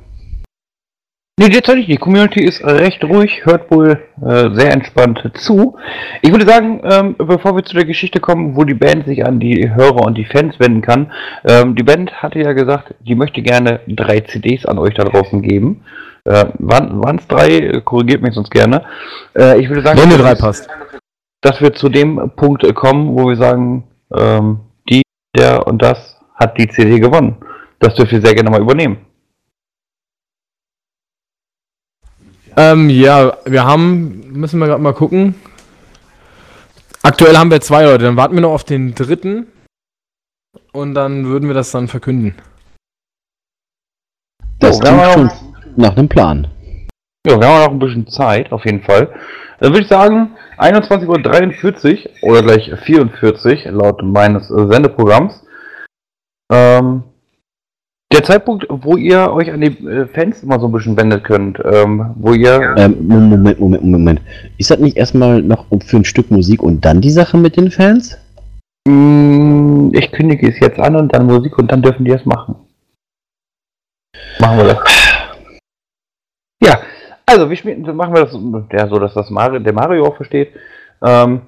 Nee, 1.39 1.47
derzeit 1.47 1.77
nicht. 1.77 1.87
Die 1.87 1.95
Community 1.95 2.43
ist 2.43 2.61
recht 2.65 3.01
ruhig, 3.05 3.45
hört 3.45 3.71
wohl 3.71 3.97
äh, 4.21 4.49
sehr 4.51 4.73
entspannt 4.73 5.23
zu. 5.35 5.77
Ich 6.21 6.31
würde 6.31 6.45
sagen, 6.45 6.81
ähm, 6.83 7.15
bevor 7.17 7.55
wir 7.55 7.63
zu 7.63 7.75
der 7.75 7.85
Geschichte 7.85 8.19
kommen, 8.19 8.57
wo 8.57 8.65
die 8.65 8.73
Band 8.73 9.05
sich 9.05 9.25
an 9.25 9.39
die 9.39 9.73
Hörer 9.73 10.05
und 10.05 10.17
die 10.17 10.25
Fans 10.25 10.59
wenden 10.59 10.81
kann, 10.81 11.13
ähm, 11.45 11.77
die 11.77 11.83
Band 11.83 12.11
hatte 12.21 12.39
ja 12.39 12.51
gesagt, 12.51 12.93
die 12.99 13.15
möchte 13.15 13.41
gerne 13.41 13.79
drei 13.87 14.19
CDs 14.19 14.65
an 14.65 14.77
euch 14.77 14.95
da 14.95 15.05
draußen 15.05 15.41
geben. 15.41 15.85
Äh, 16.25 16.47
waren 16.57 17.19
es 17.19 17.27
drei? 17.27 17.79
Korrigiert 17.85 18.21
mich 18.21 18.33
sonst 18.33 18.51
gerne. 18.51 18.83
Äh, 19.33 19.61
ich 19.61 19.69
würde 19.69 19.81
sagen, 19.81 19.97
Wenn 19.97 20.19
drei 20.19 20.35
passt. 20.35 20.67
dass 21.39 21.61
wir 21.61 21.71
zu 21.73 21.87
dem 21.87 22.31
Punkt 22.35 22.65
kommen, 22.75 23.15
wo 23.15 23.29
wir 23.29 23.37
sagen, 23.37 23.85
ähm, 24.13 24.59
die, 24.89 25.03
der 25.37 25.65
und 25.67 25.81
das 25.81 26.19
hat 26.35 26.57
die 26.57 26.67
CD 26.67 26.99
gewonnen. 26.99 27.37
Das 27.79 27.95
dürft 27.95 28.11
ihr 28.11 28.19
sehr 28.19 28.35
gerne 28.35 28.49
mal 28.49 28.59
übernehmen. 28.59 29.05
Ähm, 32.59 32.89
ja, 32.89 33.37
wir 33.45 33.63
haben, 33.63 34.33
müssen 34.33 34.59
wir 34.59 34.67
gerade 34.67 34.83
mal 34.83 34.93
gucken. 34.93 35.35
Aktuell 37.01 37.37
haben 37.37 37.51
wir 37.51 37.61
zwei 37.61 37.85
Leute, 37.85 38.03
dann 38.03 38.17
warten 38.17 38.35
wir 38.35 38.41
noch 38.41 38.51
auf 38.51 38.65
den 38.65 38.93
dritten 38.95 39.47
und 40.73 40.93
dann 40.93 41.25
würden 41.27 41.47
wir 41.47 41.53
das 41.53 41.71
dann 41.71 41.87
verkünden. 41.87 42.35
Das 44.59 44.81
haben 44.81 44.99
klingt 44.99 45.31
schon 45.31 45.53
nach 45.77 45.95
einem 45.95 46.09
Plan. 46.09 46.47
Ja, 47.25 47.39
wir 47.39 47.47
haben 47.47 47.63
noch 47.63 47.71
ein 47.71 47.79
bisschen 47.79 48.07
Zeit, 48.07 48.51
auf 48.51 48.65
jeden 48.65 48.83
Fall. 48.83 49.07
Dann 49.61 49.71
würde 49.71 49.83
ich 49.83 49.87
sagen, 49.87 50.35
21.43 50.57 52.09
Uhr 52.23 52.29
oder 52.29 52.43
gleich 52.43 52.69
44 52.77 53.67
laut 53.71 54.03
meines 54.03 54.49
Sendeprogramms. 54.49 55.45
Ähm, 56.51 57.03
der 58.11 58.23
Zeitpunkt, 58.23 58.65
wo 58.69 58.97
ihr 58.97 59.31
euch 59.31 59.51
an 59.51 59.61
die 59.61 59.67
äh, 59.87 60.07
Fans 60.07 60.41
immer 60.41 60.59
so 60.59 60.67
ein 60.67 60.71
bisschen 60.71 60.97
wendet 60.97 61.23
könnt, 61.23 61.59
ähm, 61.63 62.13
wo 62.15 62.33
ihr. 62.33 62.75
Ähm, 62.77 63.07
Moment, 63.07 63.59
Moment, 63.59 63.83
Moment. 63.83 64.21
Ist 64.57 64.71
das 64.71 64.79
nicht 64.79 64.97
erstmal 64.97 65.41
noch 65.41 65.65
für 65.85 65.97
ein 65.97 66.05
Stück 66.05 66.31
Musik 66.31 66.63
und 66.63 66.83
dann 66.85 67.01
die 67.01 67.11
Sache 67.11 67.37
mit 67.37 67.55
den 67.55 67.69
Fans? 67.69 68.17
Mm, 68.87 69.91
Ich 69.93 70.11
kündige 70.11 70.49
es 70.49 70.59
jetzt 70.59 70.79
an 70.79 70.95
und 70.95 71.13
dann 71.13 71.27
Musik 71.27 71.57
und 71.59 71.71
dann 71.71 71.81
dürfen 71.81 72.03
die 72.03 72.11
es 72.11 72.25
machen. 72.25 72.55
Machen 74.39 74.57
wir 74.57 74.63
das. 74.65 74.77
Ja, 76.63 76.81
also 77.25 77.49
wir 77.49 77.55
spielen, 77.55 77.95
machen 77.95 78.13
wir 78.13 78.25
das 78.25 78.37
ja, 78.71 78.87
so, 78.87 78.97
dass 78.97 79.13
das 79.13 79.29
Mario, 79.29 79.59
der 79.59 79.73
Mario 79.73 80.07
auch 80.07 80.15
versteht. 80.15 80.51
Ähm, 81.01 81.41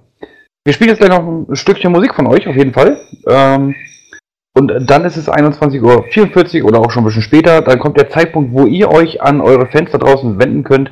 wir 0.64 0.74
spielen 0.74 0.92
jetzt 0.92 1.00
gleich 1.00 1.10
noch 1.10 1.26
ein 1.26 1.56
Stückchen 1.56 1.92
Musik 1.92 2.14
von 2.14 2.28
euch, 2.28 2.48
auf 2.48 2.56
jeden 2.56 2.72
Fall. 2.72 3.00
Ähm, 3.28 3.74
und 4.54 4.90
dann 4.90 5.06
ist 5.06 5.16
es 5.16 5.30
21.44 5.30 6.62
Uhr 6.62 6.68
oder 6.68 6.80
auch 6.80 6.92
schon 6.92 7.04
ein 7.04 7.06
bisschen 7.06 7.22
später. 7.22 7.62
Dann 7.62 7.80
kommt 7.80 7.98
der 7.98 8.10
Zeitpunkt, 8.10 8.52
wo 8.54 8.66
ihr 8.66 8.90
euch 8.90 9.22
an 9.22 9.40
eure 9.40 9.68
Fans 9.68 9.92
da 9.92 9.98
draußen 9.98 10.40
wenden 10.40 10.64
könnt. 10.64 10.92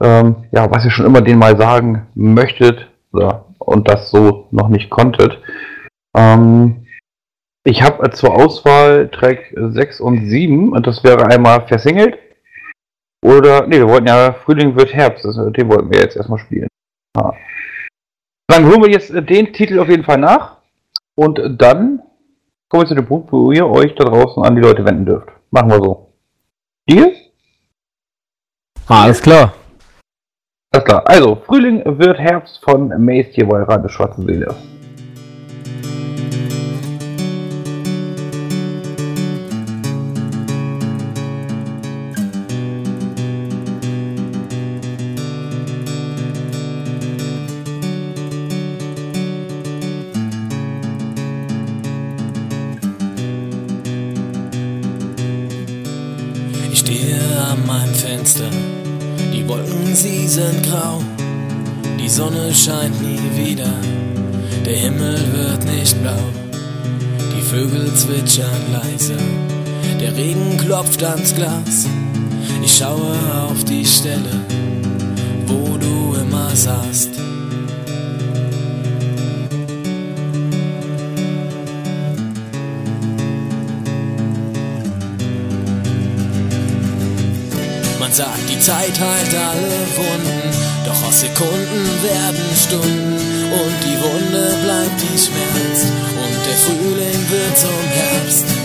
Ähm, 0.00 0.36
ja, 0.50 0.70
was 0.70 0.84
ihr 0.84 0.90
schon 0.90 1.06
immer 1.06 1.20
denen 1.20 1.38
mal 1.38 1.56
sagen 1.56 2.06
möchtet 2.14 2.88
oder, 3.12 3.46
und 3.58 3.88
das 3.88 4.10
so 4.10 4.48
noch 4.50 4.68
nicht 4.68 4.90
konntet. 4.90 5.38
Ähm, 6.16 6.86
ich 7.64 7.82
habe 7.82 8.10
zur 8.10 8.34
Auswahl 8.34 9.08
Track 9.10 9.54
6 9.54 10.00
und 10.00 10.28
7 10.28 10.72
und 10.72 10.86
das 10.86 11.04
wäre 11.04 11.26
einmal 11.26 11.66
versingelt. 11.66 12.18
Oder, 13.22 13.66
nee, 13.66 13.78
wir 13.78 13.88
wollten 13.88 14.06
ja 14.06 14.32
Frühling 14.32 14.76
wird 14.76 14.94
Herbst, 14.94 15.24
das, 15.24 15.36
den 15.36 15.68
wollten 15.68 15.92
wir 15.92 16.00
jetzt 16.00 16.16
erstmal 16.16 16.38
spielen. 16.38 16.68
Ja. 17.16 17.34
Dann 18.48 18.66
holen 18.66 18.82
wir 18.82 18.90
jetzt 18.90 19.10
äh, 19.10 19.22
den 19.22 19.52
Titel 19.52 19.78
auf 19.78 19.88
jeden 19.88 20.04
Fall 20.04 20.18
nach 20.18 20.58
und 21.16 21.40
dann 21.60 22.00
kommen 22.68 22.82
wir 22.82 22.88
zu 22.88 22.94
dem 22.94 23.06
Punkt, 23.06 23.32
wo 23.32 23.52
ihr 23.52 23.66
euch 23.66 23.94
da 23.94 24.04
draußen 24.04 24.42
an 24.42 24.54
die 24.54 24.62
Leute 24.62 24.84
wenden 24.84 25.06
dürft. 25.06 25.28
Machen 25.50 25.70
wir 25.70 25.82
so. 25.82 26.12
Deal? 26.88 27.12
Ah, 28.86 29.04
alles 29.04 29.20
klar. 29.20 29.54
Alles 30.72 30.84
klar. 30.84 31.02
Also, 31.06 31.36
Frühling 31.46 31.82
wird 31.84 32.18
Herbst 32.18 32.62
von 32.62 32.88
Mace 33.04 33.28
hier 33.32 33.48
bei 33.48 33.62
Radio 33.62 33.88
Schwarze 33.88 34.22
Seele. 34.22 34.54
Regen 70.98 71.04
klopft 71.04 71.04
ans 71.04 71.34
Glas, 71.34 71.86
ich 72.62 72.76
schaue 72.76 73.16
auf 73.48 73.64
die 73.64 73.84
Stelle, 73.84 74.40
wo 75.46 75.76
du 75.76 76.14
immer 76.20 76.50
saßt. 76.54 77.10
Man 87.98 88.12
sagt, 88.12 88.48
die 88.48 88.60
Zeit 88.60 88.98
heilt 88.98 89.34
alle 89.34 89.70
Wunden, 89.96 90.50
doch 90.84 91.08
aus 91.08 91.20
Sekunden 91.20 92.02
werden 92.02 92.56
Stunden 92.56 93.14
und 93.52 93.76
die 93.84 93.98
Wunde 94.00 94.56
bleibt, 94.64 95.00
die 95.00 95.18
schmerzt 95.18 95.86
und 96.16 96.46
der 96.46 96.56
Frühling 96.56 97.30
wird 97.30 97.58
zum 97.58 97.88
Herbst. 97.90 98.57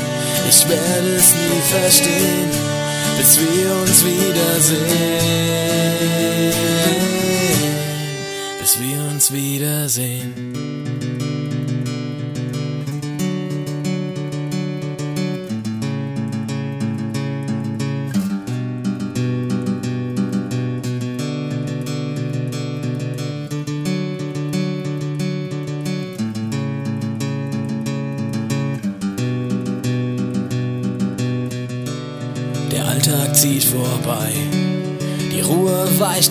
Ich 0.56 0.70
werde 0.70 1.16
es 1.16 1.34
nie 1.34 1.62
verstehen, 1.68 2.52
bis 3.18 3.40
wir 3.40 3.76
uns 3.82 4.06
wiedersehen, 4.06 4.84
bis 8.60 8.80
wir 8.80 9.00
uns 9.12 9.34
wiedersehen. 9.34 10.53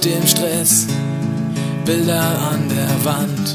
Dem 0.05 0.27
Stress, 0.27 0.87
Bilder 1.85 2.39
an 2.51 2.69
der 2.69 3.05
Wand, 3.05 3.55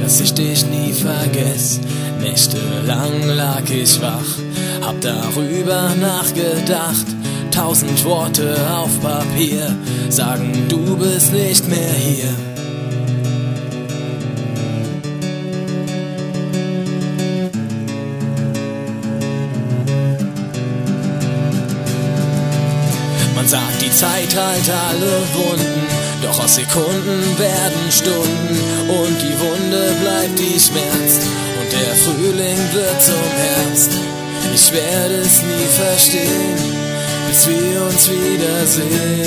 dass 0.00 0.20
ich 0.20 0.34
dich 0.34 0.66
nie 0.66 0.92
vergess. 0.92 1.80
Nächtelang 2.20 3.28
lag 3.36 3.62
ich 3.70 4.00
wach, 4.00 4.38
hab 4.80 5.00
darüber 5.00 5.94
nachgedacht. 6.00 7.06
Tausend 7.50 8.04
Worte 8.04 8.56
auf 8.72 9.00
Papier 9.00 9.76
sagen, 10.08 10.66
du 10.68 10.96
bist 10.96 11.32
nicht 11.32 11.68
mehr 11.68 11.92
hier. 11.92 12.49
Man 23.40 23.48
sagt, 23.48 23.80
die 23.80 23.90
Zeit 23.90 24.36
heilt 24.36 24.68
alle 24.68 25.22
Wunden, 25.32 25.86
doch 26.20 26.44
aus 26.44 26.56
Sekunden 26.56 27.38
werden 27.38 27.90
Stunden 27.90 28.60
und 28.86 29.16
die 29.18 29.40
Wunde 29.40 29.94
bleibt, 30.02 30.38
die 30.38 30.60
schmerzt 30.60 31.22
und 31.58 31.72
der 31.72 31.96
Frühling 31.96 32.58
wird 32.74 33.02
zum 33.02 33.14
Herbst. 33.38 33.92
Ich 34.54 34.70
werde 34.74 35.14
es 35.22 35.40
nie 35.40 35.68
verstehen, 35.74 36.58
bis 37.30 37.48
wir 37.48 37.82
uns 37.86 38.10
wiedersehen. 38.10 39.24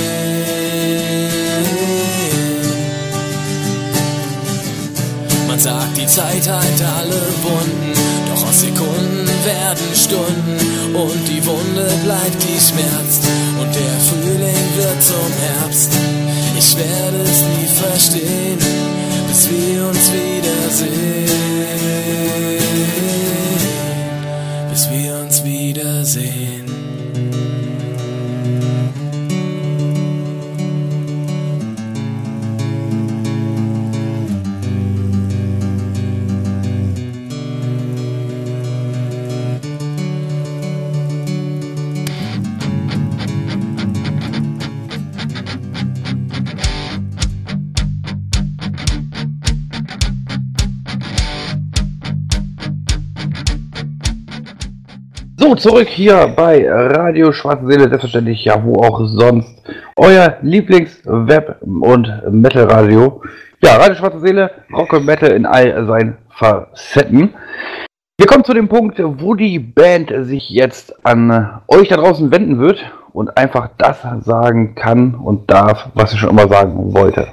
Man 5.47 5.59
sagt, 5.59 5.97
die 5.97 6.05
Zeit 6.05 6.47
heilt 6.47 6.83
alle 6.99 7.19
Wunden, 7.41 7.93
doch 8.29 8.47
aus 8.47 8.61
Sekunden 8.61 9.27
werden 9.43 9.95
Stunden 9.95 10.95
und 10.95 11.27
die 11.27 11.43
Wunde 11.47 11.91
bleibt, 12.03 12.43
die 12.43 12.59
schmerzt 12.59 13.23
und 13.63 13.75
der 13.75 13.99
Frühling 14.09 14.65
wird 14.75 15.03
zum 15.03 15.31
Herbst. 15.39 15.91
Ich 16.57 16.77
werde 16.77 17.21
es 17.23 17.41
nie 17.43 17.67
verstehen, 17.67 18.59
bis 19.27 19.49
wir 19.49 19.87
uns 19.87 20.11
wiedersehen. 20.11 21.29
Bis 24.69 24.89
wir 24.89 25.15
uns 25.19 25.43
wiedersehen. 25.43 26.62
Zurück 55.57 55.87
hier 55.87 56.33
bei 56.35 56.67
Radio 56.67 57.31
Schwarze 57.31 57.67
Seele, 57.67 57.87
selbstverständlich, 57.87 58.43
ja, 58.45 58.63
wo 58.63 58.81
auch 58.81 59.05
sonst. 59.05 59.61
Euer 59.95 60.37
Lieblings-Web- 60.41 61.57
und 61.61 62.11
Metal-Radio. 62.31 63.21
Ja, 63.63 63.75
Radio 63.77 63.95
Schwarze 63.95 64.19
Seele, 64.19 64.51
Rock 64.73 64.93
und 64.93 65.05
Metal 65.05 65.31
in 65.31 65.45
all 65.45 65.85
seinen 65.85 66.17
Facetten. 66.29 67.33
Wir 68.17 68.27
kommen 68.27 68.43
zu 68.43 68.53
dem 68.53 68.67
Punkt, 68.67 68.99
wo 69.01 69.35
die 69.35 69.59
Band 69.59 70.11
sich 70.21 70.49
jetzt 70.49 70.93
an 71.05 71.61
euch 71.67 71.87
da 71.87 71.97
draußen 71.97 72.31
wenden 72.31 72.59
wird 72.59 72.83
und 73.11 73.37
einfach 73.37 73.69
das 73.77 74.01
sagen 74.21 74.75
kann 74.75 75.15
und 75.15 75.51
darf, 75.51 75.89
was 75.93 76.11
sie 76.11 76.17
schon 76.17 76.31
immer 76.31 76.47
sagen 76.47 76.93
wollte. 76.93 77.27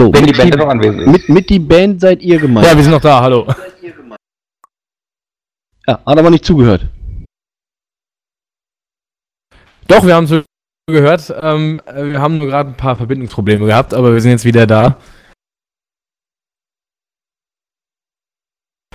So, 0.00 0.10
Wenn 0.14 0.24
die 0.24 0.32
mit 0.32 0.38
Band 0.38 0.56
noch 0.56 0.68
anwesend 0.68 1.02
ist. 1.02 1.08
Mit, 1.08 1.28
mit 1.28 1.50
die 1.50 1.58
Band 1.58 2.00
seid 2.00 2.22
ihr 2.22 2.38
gemeint. 2.38 2.66
Ja, 2.66 2.74
wir 2.74 2.82
sind 2.82 2.92
noch 2.92 3.02
da, 3.02 3.20
hallo. 3.20 3.46
Ja, 5.86 6.00
hat 6.06 6.18
aber 6.18 6.30
nicht 6.30 6.42
zugehört. 6.42 6.86
Doch, 9.86 10.06
wir 10.06 10.14
haben 10.14 10.26
zugehört. 10.26 11.34
Ähm, 11.42 11.82
äh, 11.84 12.12
wir 12.12 12.18
haben 12.18 12.38
nur 12.38 12.46
gerade 12.46 12.70
ein 12.70 12.78
paar 12.78 12.96
Verbindungsprobleme 12.96 13.66
gehabt, 13.66 13.92
aber 13.92 14.14
wir 14.14 14.22
sind 14.22 14.30
jetzt 14.30 14.46
wieder 14.46 14.66
da. 14.66 14.96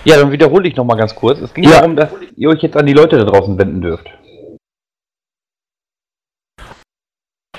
Ja, 0.04 0.16
dann 0.16 0.32
wiederhole 0.32 0.68
ich 0.68 0.74
nochmal 0.74 0.96
ganz 0.96 1.14
kurz. 1.14 1.38
Es 1.38 1.54
ging 1.54 1.62
Ja. 1.62 1.82
darum, 1.82 1.94
dass 1.94 2.10
ihr 2.34 2.48
euch 2.48 2.62
jetzt 2.62 2.76
an 2.76 2.86
die 2.86 2.94
Leute 2.94 3.16
da 3.16 3.24
draußen 3.24 3.56
wenden 3.56 3.80
dürft. 3.80 4.10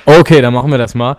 Okay, 0.05 0.41
dann 0.41 0.53
machen 0.53 0.71
wir 0.71 0.77
das 0.77 0.95
mal. 0.95 1.17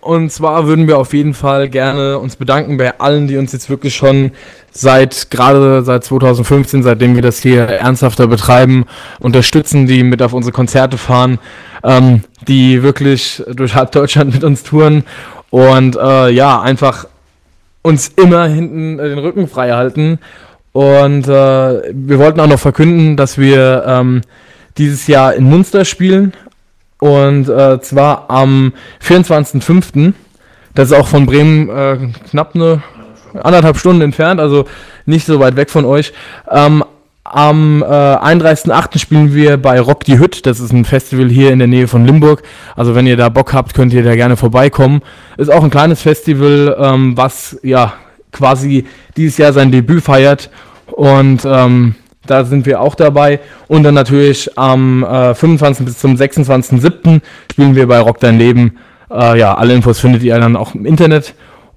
Und 0.00 0.32
zwar 0.32 0.66
würden 0.66 0.88
wir 0.88 0.98
auf 0.98 1.12
jeden 1.12 1.34
Fall 1.34 1.68
gerne 1.68 2.18
uns 2.18 2.36
bedanken 2.36 2.78
bei 2.78 2.98
allen, 2.98 3.26
die 3.26 3.36
uns 3.36 3.52
jetzt 3.52 3.68
wirklich 3.68 3.94
schon 3.94 4.32
seit, 4.70 5.30
gerade 5.30 5.82
seit 5.82 6.04
2015, 6.04 6.82
seitdem 6.82 7.14
wir 7.14 7.22
das 7.22 7.40
hier 7.40 7.64
ernsthafter 7.64 8.26
betreiben, 8.26 8.86
unterstützen, 9.18 9.86
die 9.86 10.02
mit 10.02 10.22
auf 10.22 10.32
unsere 10.32 10.52
Konzerte 10.52 10.96
fahren, 10.96 11.38
ähm, 11.84 12.22
die 12.48 12.82
wirklich 12.82 13.42
durch 13.54 13.74
halb 13.74 13.92
Deutschland 13.92 14.32
mit 14.32 14.42
uns 14.42 14.62
touren 14.62 15.04
und 15.50 15.96
äh, 15.96 16.30
ja, 16.30 16.60
einfach 16.60 17.06
uns 17.82 18.08
immer 18.08 18.46
hinten 18.46 18.98
den 18.98 19.18
Rücken 19.18 19.48
frei 19.48 19.72
halten. 19.72 20.18
Und 20.72 21.26
äh, 21.26 21.82
wir 21.92 22.18
wollten 22.18 22.40
auch 22.40 22.46
noch 22.46 22.58
verkünden, 22.58 23.16
dass 23.16 23.36
wir 23.36 23.84
ähm, 23.86 24.22
dieses 24.78 25.06
Jahr 25.08 25.34
in 25.34 25.44
Munster 25.44 25.84
spielen. 25.84 26.32
Und 27.00 27.48
äh, 27.48 27.80
zwar 27.80 28.30
am 28.30 28.72
24.05. 29.04 30.12
Das 30.74 30.90
ist 30.90 30.96
auch 30.96 31.08
von 31.08 31.26
Bremen 31.26 31.68
äh, 31.68 31.98
knapp 32.30 32.54
eine 32.54 32.82
anderthalb 33.34 33.76
Stunden 33.76 34.02
entfernt, 34.02 34.40
also 34.40 34.66
nicht 35.06 35.26
so 35.26 35.40
weit 35.40 35.56
weg 35.56 35.70
von 35.70 35.84
euch. 35.84 36.12
Ähm, 36.50 36.84
am 37.24 37.82
äh, 37.82 37.86
31.08. 37.86 38.98
spielen 38.98 39.34
wir 39.34 39.56
bei 39.56 39.78
Rock 39.80 40.04
die 40.04 40.18
Hütt. 40.18 40.46
Das 40.46 40.58
ist 40.58 40.72
ein 40.72 40.84
Festival 40.84 41.28
hier 41.28 41.52
in 41.52 41.60
der 41.60 41.68
Nähe 41.68 41.86
von 41.86 42.04
Limburg. 42.04 42.42
Also 42.76 42.94
wenn 42.94 43.06
ihr 43.06 43.16
da 43.16 43.28
Bock 43.28 43.52
habt, 43.52 43.74
könnt 43.74 43.92
ihr 43.92 44.02
da 44.02 44.16
gerne 44.16 44.36
vorbeikommen. 44.36 45.02
Ist 45.36 45.50
auch 45.50 45.62
ein 45.62 45.70
kleines 45.70 46.02
Festival, 46.02 46.76
ähm, 46.78 47.16
was 47.16 47.58
ja 47.62 47.92
quasi 48.32 48.84
dieses 49.16 49.38
Jahr 49.38 49.52
sein 49.52 49.70
Debüt 49.70 50.02
feiert. 50.02 50.50
Und 50.86 51.42
ähm, 51.44 51.94
da 52.30 52.44
sind 52.44 52.66
wir 52.66 52.80
auch 52.80 52.94
dabei. 52.94 53.40
Und 53.68 53.82
dann 53.82 53.94
natürlich 53.94 54.56
am 54.56 55.02
äh, 55.02 55.34
25. 55.34 55.84
bis 55.84 55.98
zum 55.98 56.14
26.07. 56.14 57.20
spielen 57.50 57.74
wir 57.74 57.86
bei 57.88 57.98
Rock 57.98 58.20
Dein 58.20 58.38
Leben. 58.38 58.78
Äh, 59.10 59.38
ja, 59.38 59.54
alle 59.54 59.74
Infos 59.74 59.98
findet 59.98 60.22
ihr 60.22 60.38
dann 60.38 60.56
auch 60.56 60.74
im 60.74 60.86
Internet. 60.86 61.34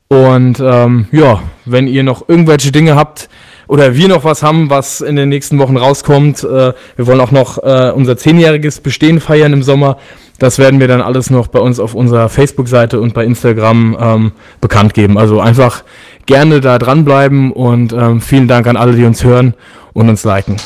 Und 0.07 0.59
ähm, 0.59 1.07
ja, 1.11 1.41
wenn 1.65 1.87
ihr 1.87 2.03
noch 2.03 2.29
irgendwelche 2.29 2.71
Dinge 2.71 2.95
habt 2.95 3.29
oder 3.67 3.95
wir 3.95 4.07
noch 4.07 4.23
was 4.23 4.43
haben, 4.43 4.69
was 4.69 5.01
in 5.01 5.15
den 5.15 5.29
nächsten 5.29 5.57
Wochen 5.57 5.77
rauskommt, 5.77 6.43
äh, 6.43 6.73
wir 6.95 7.07
wollen 7.07 7.19
auch 7.19 7.31
noch 7.31 7.57
äh, 7.63 7.91
unser 7.95 8.15
zehnjähriges 8.15 8.81
Bestehen 8.81 9.19
feiern 9.19 9.53
im 9.53 9.63
Sommer. 9.63 9.97
Das 10.37 10.59
werden 10.59 10.79
wir 10.79 10.87
dann 10.87 11.01
alles 11.01 11.29
noch 11.29 11.47
bei 11.47 11.59
uns 11.59 11.79
auf 11.79 11.95
unserer 11.95 12.29
Facebook-Seite 12.29 12.99
und 12.99 13.13
bei 13.13 13.23
Instagram 13.23 13.97
ähm, 13.99 14.31
bekannt 14.61 14.93
geben. 14.93 15.17
Also 15.17 15.39
einfach 15.39 15.83
gerne 16.25 16.61
da 16.61 16.77
dranbleiben 16.77 17.51
und 17.51 17.93
ähm, 17.93 18.21
vielen 18.21 18.47
Dank 18.47 18.67
an 18.67 18.77
alle, 18.77 18.93
die 18.93 19.05
uns 19.05 19.23
hören 19.23 19.55
und 19.93 20.09
uns 20.09 20.23
liken. 20.23 20.57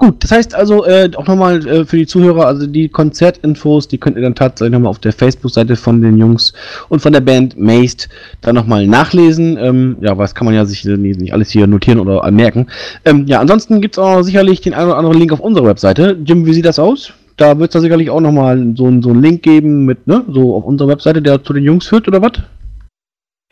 Gut, 0.00 0.24
das 0.24 0.32
heißt 0.32 0.54
also 0.54 0.86
äh, 0.86 1.10
auch 1.14 1.26
nochmal 1.26 1.66
äh, 1.66 1.84
für 1.84 1.98
die 1.98 2.06
Zuhörer, 2.06 2.46
also 2.46 2.66
die 2.66 2.88
Konzertinfos, 2.88 3.86
die 3.86 3.98
könnt 3.98 4.16
ihr 4.16 4.22
dann 4.22 4.34
tatsächlich 4.34 4.72
nochmal 4.72 4.88
auf 4.88 4.98
der 4.98 5.12
Facebook-Seite 5.12 5.76
von 5.76 6.00
den 6.00 6.16
Jungs 6.16 6.54
und 6.88 7.00
von 7.00 7.12
der 7.12 7.20
Band 7.20 7.58
Maced 7.58 8.08
dann 8.40 8.54
nochmal 8.54 8.86
nachlesen. 8.86 9.58
Ähm, 9.58 9.98
ja, 10.00 10.16
was 10.16 10.34
kann 10.34 10.46
man 10.46 10.54
ja 10.54 10.64
sich 10.64 10.86
nicht, 10.86 11.34
alles 11.34 11.50
hier 11.50 11.66
notieren 11.66 12.00
oder 12.00 12.30
merken. 12.30 12.68
Ähm, 13.04 13.26
ja, 13.26 13.40
ansonsten 13.40 13.82
gibt 13.82 13.96
es 13.96 13.98
auch 13.98 14.22
sicherlich 14.22 14.62
den 14.62 14.72
einen 14.72 14.88
oder 14.88 14.96
anderen 14.96 15.18
Link 15.18 15.34
auf 15.34 15.40
unserer 15.40 15.66
Webseite. 15.66 16.16
Jim, 16.24 16.46
wie 16.46 16.54
sieht 16.54 16.64
das 16.64 16.78
aus? 16.78 17.12
Da 17.36 17.58
wird 17.58 17.68
es 17.68 17.74
da 17.74 17.80
sicherlich 17.80 18.08
auch 18.08 18.22
nochmal 18.22 18.72
so, 18.76 18.90
so 19.02 19.10
einen 19.10 19.22
Link 19.22 19.42
geben 19.42 19.84
mit, 19.84 20.06
ne, 20.06 20.24
so 20.30 20.56
auf 20.56 20.64
unserer 20.64 20.88
Webseite, 20.88 21.20
der 21.20 21.44
zu 21.44 21.52
den 21.52 21.64
Jungs 21.64 21.86
führt 21.86 22.08
oder 22.08 22.22
was? 22.22 22.32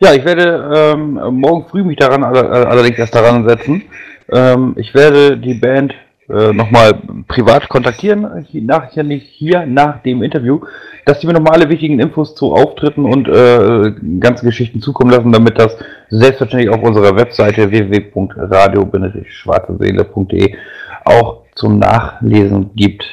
Ja, 0.01 0.13
ich 0.13 0.23
werde 0.23 0.93
ähm, 0.93 1.19
morgen 1.41 1.65
früh 1.69 1.83
mich 1.83 1.97
daran 1.97 2.23
aller- 2.23 2.69
allerdings 2.69 2.97
erst 2.97 3.13
daran 3.15 3.45
setzen. 3.47 3.83
Ähm, 4.31 4.73
ich 4.77 4.93
werde 4.93 5.35
die 5.37 5.55
Band 5.55 5.93
äh, 6.29 6.53
nochmal 6.53 6.93
privat 7.27 7.67
kontaktieren, 7.67 8.45
hier 8.47 8.61
nach, 8.61 8.89
hier, 8.91 9.03
hier 9.03 9.65
nach 9.65 10.01
dem 10.03 10.23
Interview, 10.23 10.61
dass 11.05 11.19
die 11.19 11.27
mir 11.27 11.33
nochmal 11.33 11.55
alle 11.55 11.67
wichtigen 11.69 11.99
Infos 11.99 12.33
zu 12.35 12.53
Auftritten 12.53 13.03
und 13.03 13.27
äh, 13.27 13.91
ganzen 14.21 14.45
Geschichten 14.45 14.79
zukommen 14.79 15.11
lassen, 15.11 15.33
damit 15.33 15.59
das 15.59 15.75
selbstverständlich 16.09 16.73
auf 16.73 16.81
unserer 16.81 17.17
Webseite 17.17 17.69
www.radio-schwarzeseele.de 17.69 20.55
auch 21.03 21.41
zum 21.55 21.77
Nachlesen 21.77 22.69
gibt. 22.73 23.03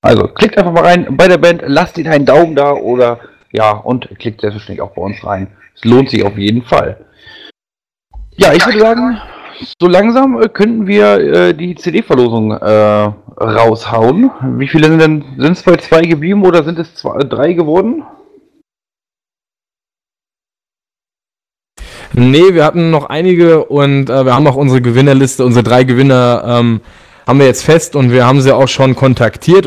Also 0.00 0.26
klickt 0.26 0.58
einfach 0.58 0.72
mal 0.72 0.82
rein 0.84 1.16
bei 1.16 1.28
der 1.28 1.38
Band, 1.38 1.62
lasst 1.66 1.96
ihnen 1.96 2.12
einen 2.12 2.26
Daumen 2.26 2.56
da 2.56 2.72
oder 2.72 3.20
ja, 3.52 3.70
und 3.70 4.08
klickt 4.18 4.40
selbstverständlich 4.40 4.82
auch 4.82 4.94
bei 4.94 5.02
uns 5.02 5.24
rein. 5.24 5.46
Es 5.74 5.84
lohnt 5.84 6.10
sich 6.10 6.24
auf 6.24 6.38
jeden 6.38 6.62
Fall. 6.62 7.04
Ja, 8.36 8.52
ich 8.52 8.64
würde 8.66 8.80
sagen, 8.80 9.20
so 9.80 9.86
langsam 9.86 10.40
äh, 10.40 10.48
könnten 10.48 10.86
wir 10.86 11.18
äh, 11.18 11.54
die 11.54 11.74
CD-Verlosung 11.74 12.52
äh, 12.52 13.12
raushauen. 13.40 14.30
Wie 14.58 14.68
viele 14.68 14.88
sind 14.88 14.98
denn, 14.98 15.24
sind 15.38 15.52
es 15.52 15.62
bei 15.62 15.76
zwei 15.76 16.02
geblieben 16.02 16.44
oder 16.44 16.64
sind 16.64 16.78
es 16.78 16.94
zwei, 16.94 17.18
drei 17.18 17.52
geworden? 17.52 18.04
Nee, 22.16 22.54
wir 22.54 22.64
hatten 22.64 22.90
noch 22.90 23.06
einige 23.06 23.64
und 23.64 24.08
äh, 24.08 24.24
wir 24.24 24.34
haben 24.34 24.46
auch 24.46 24.54
unsere 24.54 24.80
Gewinnerliste, 24.80 25.44
unsere 25.44 25.64
drei 25.64 25.82
Gewinner 25.82 26.44
ähm, 26.46 26.80
haben 27.26 27.38
wir 27.40 27.46
jetzt 27.46 27.64
fest 27.64 27.96
und 27.96 28.12
wir 28.12 28.24
haben 28.24 28.40
sie 28.40 28.54
auch 28.54 28.68
schon 28.68 28.94
kontaktiert. 28.94 29.66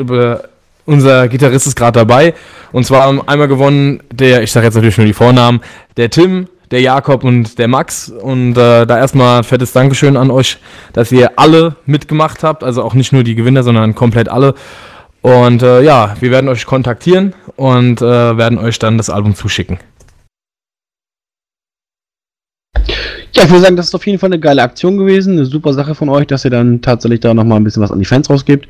Unser 0.87 1.27
Gitarrist 1.27 1.67
ist 1.67 1.75
gerade 1.75 1.99
dabei. 1.99 2.33
Und 2.71 2.85
zwar 2.85 3.03
haben 3.03 3.21
einmal 3.27 3.49
gewonnen 3.49 4.01
der, 4.09 4.41
ich 4.41 4.53
sage 4.53 4.65
jetzt 4.65 4.75
natürlich 4.75 4.97
nur 4.97 5.05
die 5.05 5.13
Vornamen, 5.13 5.59
der 5.97 6.09
Tim, 6.09 6.47
der 6.71 6.79
Jakob 6.79 7.25
und 7.25 7.59
der 7.59 7.67
Max. 7.67 8.09
Und 8.09 8.51
äh, 8.57 8.85
da 8.85 8.97
erstmal 8.97 9.39
ein 9.39 9.43
fettes 9.43 9.73
Dankeschön 9.73 10.15
an 10.15 10.31
euch, 10.31 10.59
dass 10.93 11.11
ihr 11.11 11.37
alle 11.37 11.75
mitgemacht 11.85 12.41
habt. 12.41 12.63
Also 12.63 12.83
auch 12.83 12.93
nicht 12.93 13.11
nur 13.11 13.25
die 13.25 13.35
Gewinner, 13.35 13.63
sondern 13.63 13.95
komplett 13.95 14.29
alle. 14.29 14.55
Und 15.21 15.61
äh, 15.61 15.81
ja, 15.81 16.15
wir 16.21 16.31
werden 16.31 16.47
euch 16.47 16.65
kontaktieren 16.65 17.33
und 17.57 18.01
äh, 18.01 18.37
werden 18.37 18.57
euch 18.57 18.79
dann 18.79 18.97
das 18.97 19.09
Album 19.09 19.35
zuschicken. 19.35 19.79
Ja, 23.37 23.43
ich 23.43 23.51
würde 23.51 23.61
sagen, 23.61 23.75
das 23.75 23.87
ist 23.87 23.93
auf 23.93 24.07
jeden 24.07 24.17
Fall 24.17 24.29
eine 24.29 24.39
geile 24.39 24.63
Aktion 24.63 24.97
gewesen. 24.97 25.33
Eine 25.33 25.45
super 25.45 25.71
Sache 25.71 25.93
von 25.93 26.09
euch, 26.09 26.25
dass 26.25 26.43
ihr 26.43 26.49
dann 26.49 26.81
tatsächlich 26.81 27.19
da 27.19 27.35
nochmal 27.35 27.59
ein 27.59 27.63
bisschen 27.63 27.83
was 27.83 27.91
an 27.91 27.99
die 27.99 28.05
Fans 28.05 28.31
rausgibt. 28.31 28.67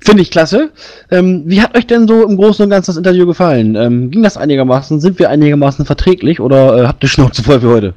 Finde 0.00 0.22
ich 0.22 0.32
klasse. 0.32 0.70
Ähm, 1.12 1.44
wie 1.46 1.62
hat 1.62 1.78
euch 1.78 1.86
denn 1.86 2.08
so 2.08 2.26
im 2.26 2.36
Großen 2.36 2.64
und 2.64 2.70
Ganzen 2.70 2.90
das 2.90 2.96
Interview 2.96 3.26
gefallen? 3.26 3.76
Ähm, 3.76 4.10
ging 4.10 4.24
das 4.24 4.36
einigermaßen? 4.36 4.98
Sind 4.98 5.20
wir 5.20 5.30
einigermaßen 5.30 5.86
verträglich 5.86 6.40
oder 6.40 6.82
äh, 6.82 6.86
habt 6.88 7.04
ihr 7.04 7.08
Schnauze 7.08 7.44
voll 7.44 7.60
für 7.60 7.68
heute? 7.68 7.94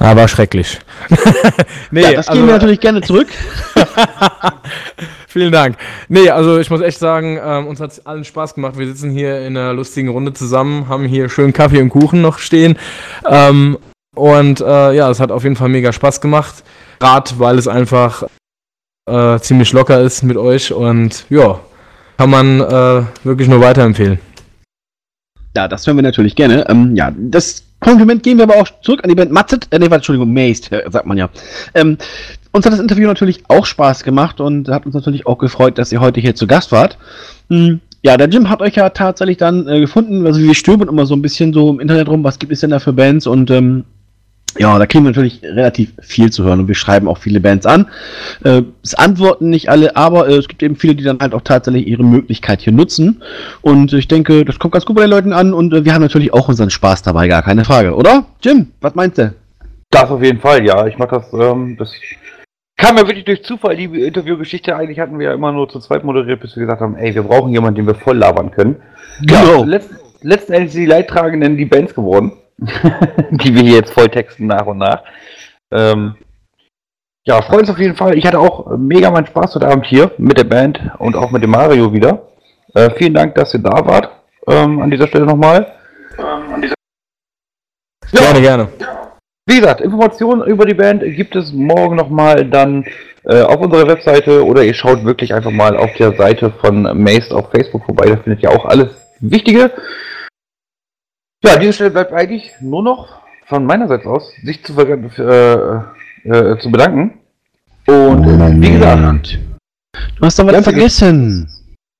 Aber 0.00 0.26
schrecklich. 0.26 0.80
nee, 1.92 2.02
ja, 2.02 2.14
das 2.14 2.26
also, 2.26 2.40
gehen 2.40 2.48
wir 2.48 2.54
natürlich 2.54 2.80
gerne 2.80 3.02
zurück. 3.02 3.28
Vielen 5.28 5.52
Dank. 5.52 5.76
Nee, 6.08 6.30
also 6.30 6.58
ich 6.58 6.68
muss 6.68 6.80
echt 6.80 6.98
sagen, 6.98 7.38
ähm, 7.40 7.68
uns 7.68 7.78
hat 7.78 7.92
es 7.92 8.04
allen 8.04 8.24
Spaß 8.24 8.54
gemacht. 8.54 8.76
Wir 8.76 8.88
sitzen 8.88 9.10
hier 9.10 9.46
in 9.46 9.56
einer 9.56 9.72
lustigen 9.72 10.08
Runde 10.08 10.32
zusammen, 10.32 10.88
haben 10.88 11.04
hier 11.04 11.28
schön 11.28 11.52
Kaffee 11.52 11.80
und 11.80 11.90
Kuchen 11.90 12.22
noch 12.22 12.38
stehen. 12.38 12.76
Ähm, 13.28 13.78
und 14.16 14.60
äh, 14.60 14.92
ja, 14.94 15.10
es 15.10 15.20
hat 15.20 15.30
auf 15.30 15.44
jeden 15.44 15.56
Fall 15.56 15.68
mega 15.68 15.92
Spaß 15.92 16.20
gemacht. 16.20 16.64
Gerade 16.98 17.30
weil 17.38 17.58
es 17.58 17.68
einfach 17.68 18.24
äh, 19.06 19.38
ziemlich 19.38 19.72
locker 19.72 20.00
ist 20.00 20.22
mit 20.22 20.36
euch 20.36 20.72
und 20.72 21.26
ja, 21.30 21.60
kann 22.16 22.30
man 22.30 22.60
äh, 22.60 23.02
wirklich 23.24 23.48
nur 23.48 23.60
weiterempfehlen. 23.60 24.18
Ja, 25.54 25.68
das 25.68 25.86
hören 25.86 25.96
wir 25.96 26.02
natürlich 26.02 26.34
gerne. 26.34 26.68
Ähm, 26.68 26.96
ja, 26.96 27.12
das 27.16 27.62
Kompliment 27.80 28.22
gehen 28.22 28.38
wir 28.38 28.44
aber 28.44 28.56
auch 28.56 28.68
zurück 28.82 29.00
an 29.02 29.10
die 29.10 29.14
Band 29.14 29.30
Matzet, 29.30 29.68
äh, 29.70 29.78
nee, 29.78 29.86
Entschuldigung, 29.86 30.32
Mazed, 30.32 30.72
äh, 30.72 30.84
sagt 30.90 31.06
man 31.06 31.18
ja. 31.18 31.28
Ähm, 31.74 31.98
uns 32.52 32.64
hat 32.64 32.72
das 32.72 32.80
Interview 32.80 33.06
natürlich 33.06 33.42
auch 33.48 33.66
Spaß 33.66 34.02
gemacht 34.02 34.40
und 34.40 34.68
hat 34.68 34.86
uns 34.86 34.94
natürlich 34.94 35.26
auch 35.26 35.38
gefreut, 35.38 35.78
dass 35.78 35.92
ihr 35.92 36.00
heute 36.00 36.20
hier 36.20 36.34
zu 36.34 36.46
Gast 36.46 36.72
wart. 36.72 36.96
Hm, 37.50 37.80
ja, 38.02 38.16
der 38.16 38.28
Jim 38.28 38.48
hat 38.48 38.62
euch 38.62 38.76
ja 38.76 38.88
tatsächlich 38.90 39.36
dann 39.36 39.68
äh, 39.68 39.80
gefunden. 39.80 40.26
Also 40.26 40.40
wir 40.40 40.54
stöbern 40.54 40.88
immer 40.88 41.06
so 41.06 41.14
ein 41.14 41.22
bisschen 41.22 41.52
so 41.52 41.70
im 41.70 41.80
Internet 41.80 42.08
rum, 42.08 42.24
was 42.24 42.38
gibt 42.38 42.52
es 42.52 42.60
denn 42.60 42.70
da 42.70 42.78
für 42.78 42.92
Bands 42.92 43.26
und 43.26 43.50
ähm, 43.50 43.84
ja, 44.58 44.78
da 44.78 44.86
kriegen 44.86 45.04
wir 45.04 45.10
natürlich 45.10 45.42
relativ 45.42 45.92
viel 46.00 46.30
zu 46.30 46.44
hören 46.44 46.60
und 46.60 46.68
wir 46.68 46.74
schreiben 46.74 47.08
auch 47.08 47.18
viele 47.18 47.40
Bands 47.40 47.66
an. 47.66 47.88
Äh, 48.44 48.62
es 48.82 48.94
antworten 48.94 49.50
nicht 49.50 49.68
alle, 49.68 49.96
aber 49.96 50.28
äh, 50.28 50.34
es 50.34 50.48
gibt 50.48 50.62
eben 50.62 50.76
viele, 50.76 50.94
die 50.94 51.04
dann 51.04 51.18
halt 51.20 51.34
auch 51.34 51.42
tatsächlich 51.42 51.86
ihre 51.86 52.04
Möglichkeit 52.04 52.62
hier 52.62 52.72
nutzen. 52.72 53.22
Und 53.60 53.92
ich 53.92 54.08
denke, 54.08 54.44
das 54.44 54.58
kommt 54.58 54.72
ganz 54.72 54.86
gut 54.86 54.96
bei 54.96 55.02
den 55.02 55.10
Leuten 55.10 55.32
an 55.32 55.52
und 55.52 55.72
äh, 55.74 55.84
wir 55.84 55.94
haben 55.94 56.02
natürlich 56.02 56.32
auch 56.32 56.48
unseren 56.48 56.70
Spaß 56.70 57.02
dabei, 57.02 57.28
gar 57.28 57.42
keine 57.42 57.64
Frage, 57.64 57.94
oder? 57.94 58.26
Jim, 58.42 58.68
was 58.80 58.94
meinst 58.94 59.18
du? 59.18 59.34
Das 59.90 60.10
auf 60.10 60.22
jeden 60.22 60.40
Fall, 60.40 60.64
ja. 60.64 60.86
Ich 60.86 60.98
mach 60.98 61.08
das, 61.08 61.32
ähm, 61.32 61.76
das 61.78 61.92
kam 62.76 62.96
ja 62.96 63.06
wirklich 63.06 63.24
durch 63.24 63.44
Zufall, 63.44 63.76
die 63.76 63.84
Interviewgeschichte. 63.84 64.76
Eigentlich 64.76 65.00
hatten 65.00 65.18
wir 65.18 65.26
ja 65.26 65.34
immer 65.34 65.52
nur 65.52 65.68
zu 65.68 65.80
zweit 65.80 66.04
moderiert, 66.04 66.40
bis 66.40 66.56
wir 66.56 66.62
gesagt 66.62 66.80
haben, 66.80 66.96
ey, 66.96 67.14
wir 67.14 67.22
brauchen 67.22 67.52
jemanden, 67.52 67.76
den 67.76 67.86
wir 67.86 67.94
voll 67.94 68.18
labern 68.18 68.50
können. 68.50 68.76
Genau. 69.20 69.60
Ja, 69.60 69.64
letzt, 69.64 69.90
letzten 70.22 70.52
Endes 70.52 70.72
die 70.72 70.86
Leidtragenden 70.86 71.56
die 71.56 71.64
Bands 71.64 71.94
geworden. 71.94 72.32
die 73.30 73.54
wir 73.54 73.62
hier 73.62 73.76
jetzt 73.76 73.92
volltexten 73.92 74.46
nach 74.46 74.66
und 74.66 74.78
nach. 74.78 75.02
Ähm, 75.70 76.16
ja, 77.24 77.42
freuen 77.42 77.60
uns 77.60 77.70
auf 77.70 77.78
jeden 77.78 77.96
Fall. 77.96 78.16
Ich 78.16 78.26
hatte 78.26 78.38
auch 78.38 78.76
mega 78.76 79.10
meinen 79.10 79.26
Spaß 79.26 79.56
heute 79.56 79.68
Abend 79.68 79.86
hier 79.86 80.12
mit 80.16 80.38
der 80.38 80.44
Band 80.44 80.80
und 80.98 81.16
auch 81.16 81.30
mit 81.30 81.42
dem 81.42 81.50
Mario 81.50 81.92
wieder. 81.92 82.28
Äh, 82.74 82.90
vielen 82.90 83.14
Dank, 83.14 83.34
dass 83.34 83.52
ihr 83.52 83.60
da 83.60 83.84
wart. 83.84 84.10
Ähm, 84.46 84.80
an 84.80 84.90
dieser 84.90 85.08
Stelle 85.08 85.26
nochmal. 85.26 85.74
Ähm, 86.18 86.62
dieser 86.62 86.74
ja. 88.12 88.20
Gerne, 88.20 88.40
gerne. 88.40 88.68
Wie 89.46 89.60
gesagt, 89.60 89.80
Informationen 89.80 90.46
über 90.46 90.64
die 90.66 90.74
Band 90.74 91.02
gibt 91.02 91.36
es 91.36 91.52
morgen 91.52 91.96
nochmal 91.96 92.44
dann 92.44 92.84
äh, 93.24 93.42
auf 93.42 93.60
unserer 93.60 93.88
Webseite 93.88 94.44
oder 94.44 94.62
ihr 94.62 94.74
schaut 94.74 95.04
wirklich 95.04 95.34
einfach 95.34 95.50
mal 95.50 95.76
auf 95.76 95.92
der 95.94 96.16
Seite 96.16 96.52
von 96.60 96.82
Maced 97.02 97.32
auf 97.32 97.50
Facebook 97.50 97.84
vorbei. 97.84 98.06
Da 98.06 98.16
findet 98.16 98.42
ihr 98.42 98.50
auch 98.50 98.64
alles 98.64 98.88
Wichtige. 99.20 99.72
Ja, 101.44 101.54
an 101.54 101.60
dieser 101.60 101.72
Stelle 101.72 101.90
bleibt 101.90 102.12
eigentlich 102.12 102.52
nur 102.60 102.82
noch 102.82 103.20
von 103.46 103.64
meiner 103.64 103.88
Seite 103.88 104.08
aus, 104.08 104.32
sich 104.42 104.64
zu, 104.64 104.76
äh, 104.78 105.80
äh, 106.24 106.58
zu 106.58 106.70
bedanken. 106.70 107.18
Und 107.86 108.22
Moment. 108.22 108.62
wie 108.62 108.72
gesagt. 108.72 109.38
Du 110.18 110.26
hast 110.26 110.38
doch 110.38 110.46
was 110.46 110.64
vergessen. 110.64 111.48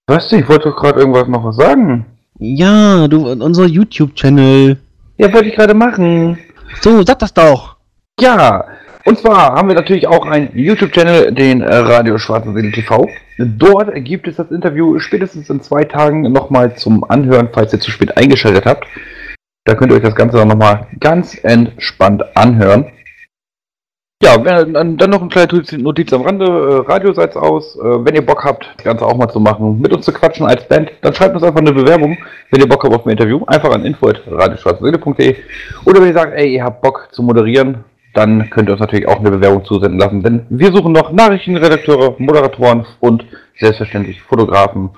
Weißt 0.08 0.32
du, 0.32 0.36
ich 0.36 0.48
wollte 0.48 0.70
doch 0.70 0.76
gerade 0.76 1.00
irgendwas 1.00 1.28
noch 1.28 1.44
was 1.44 1.56
sagen. 1.56 2.06
Ja, 2.38 3.08
du, 3.08 3.30
unser 3.30 3.66
YouTube-Channel. 3.66 4.78
Ja, 5.18 5.32
wollte 5.32 5.48
ich 5.48 5.54
gerade 5.54 5.74
machen. 5.74 6.38
So, 6.80 7.02
sag 7.02 7.18
das 7.20 7.32
doch. 7.32 7.76
Ja, 8.20 8.64
und 9.06 9.18
zwar 9.18 9.54
haben 9.54 9.68
wir 9.68 9.74
natürlich 9.74 10.06
auch 10.06 10.26
einen 10.26 10.50
YouTube-Channel, 10.54 11.32
den 11.32 11.62
Radio 11.62 12.18
Schwarze 12.18 12.52
Seele 12.52 12.72
TV. 12.72 13.08
Dort 13.38 13.94
gibt 14.04 14.28
es 14.28 14.36
das 14.36 14.50
Interview 14.50 14.98
spätestens 14.98 15.48
in 15.48 15.60
zwei 15.60 15.84
Tagen 15.84 16.32
nochmal 16.32 16.76
zum 16.76 17.04
Anhören, 17.04 17.48
falls 17.52 17.72
ihr 17.72 17.80
zu 17.80 17.90
spät 17.90 18.16
eingeschaltet 18.16 18.66
habt. 18.66 18.86
Da 19.64 19.74
könnt 19.74 19.92
ihr 19.92 19.96
euch 19.96 20.02
das 20.02 20.14
Ganze 20.14 20.38
dann 20.38 20.48
nochmal 20.48 20.86
ganz 21.00 21.36
entspannt 21.42 22.36
anhören. 22.36 22.86
Ja, 24.22 24.38
dann, 24.38 24.96
noch 24.96 25.20
eine 25.20 25.28
kleine 25.28 25.82
Notiz 25.82 26.10
am 26.12 26.22
Rande. 26.22 26.46
Äh, 26.46 26.90
Radio 26.90 27.12
seid's 27.12 27.36
aus. 27.36 27.76
Äh, 27.76 28.04
wenn 28.04 28.14
ihr 28.14 28.24
Bock 28.24 28.44
habt, 28.44 28.66
das 28.76 28.84
Ganze 28.84 29.04
auch 29.04 29.16
mal 29.16 29.28
zu 29.28 29.38
machen, 29.40 29.78
mit 29.78 29.92
uns 29.92 30.06
zu 30.06 30.12
quatschen 30.12 30.46
als 30.46 30.66
Band, 30.66 30.90
dann 31.02 31.14
schreibt 31.14 31.34
uns 31.34 31.44
einfach 31.44 31.60
eine 31.60 31.72
Bewerbung, 31.72 32.16
wenn 32.50 32.60
ihr 32.60 32.68
Bock 32.68 32.82
habt 32.82 32.94
auf 32.94 33.04
ein 33.04 33.10
Interview. 33.10 33.44
Einfach 33.46 33.72
an 33.72 33.84
info.radioschwarzseele.de 33.84 35.36
Oder 35.84 36.00
wenn 36.00 36.08
ihr 36.08 36.14
sagt, 36.14 36.32
ey, 36.34 36.54
ihr 36.54 36.64
habt 36.64 36.80
Bock 36.80 37.08
zu 37.12 37.22
moderieren, 37.22 37.84
dann 38.16 38.51
könnt 38.51 38.68
ihr 38.68 38.72
uns 38.72 38.80
natürlich 38.80 39.09
auch 39.09 39.20
eine 39.20 39.30
Bewerbung 39.30 39.64
zusenden 39.64 39.98
lassen. 39.98 40.22
Denn 40.22 40.47
wir 40.48 40.72
suchen 40.72 40.93
noch 40.93 41.12
Nachrichtenredakteure, 41.12 42.16
Moderatoren 42.18 42.86
und 43.01 43.24
selbstverständlich 43.59 44.22
Fotografen. 44.22 44.90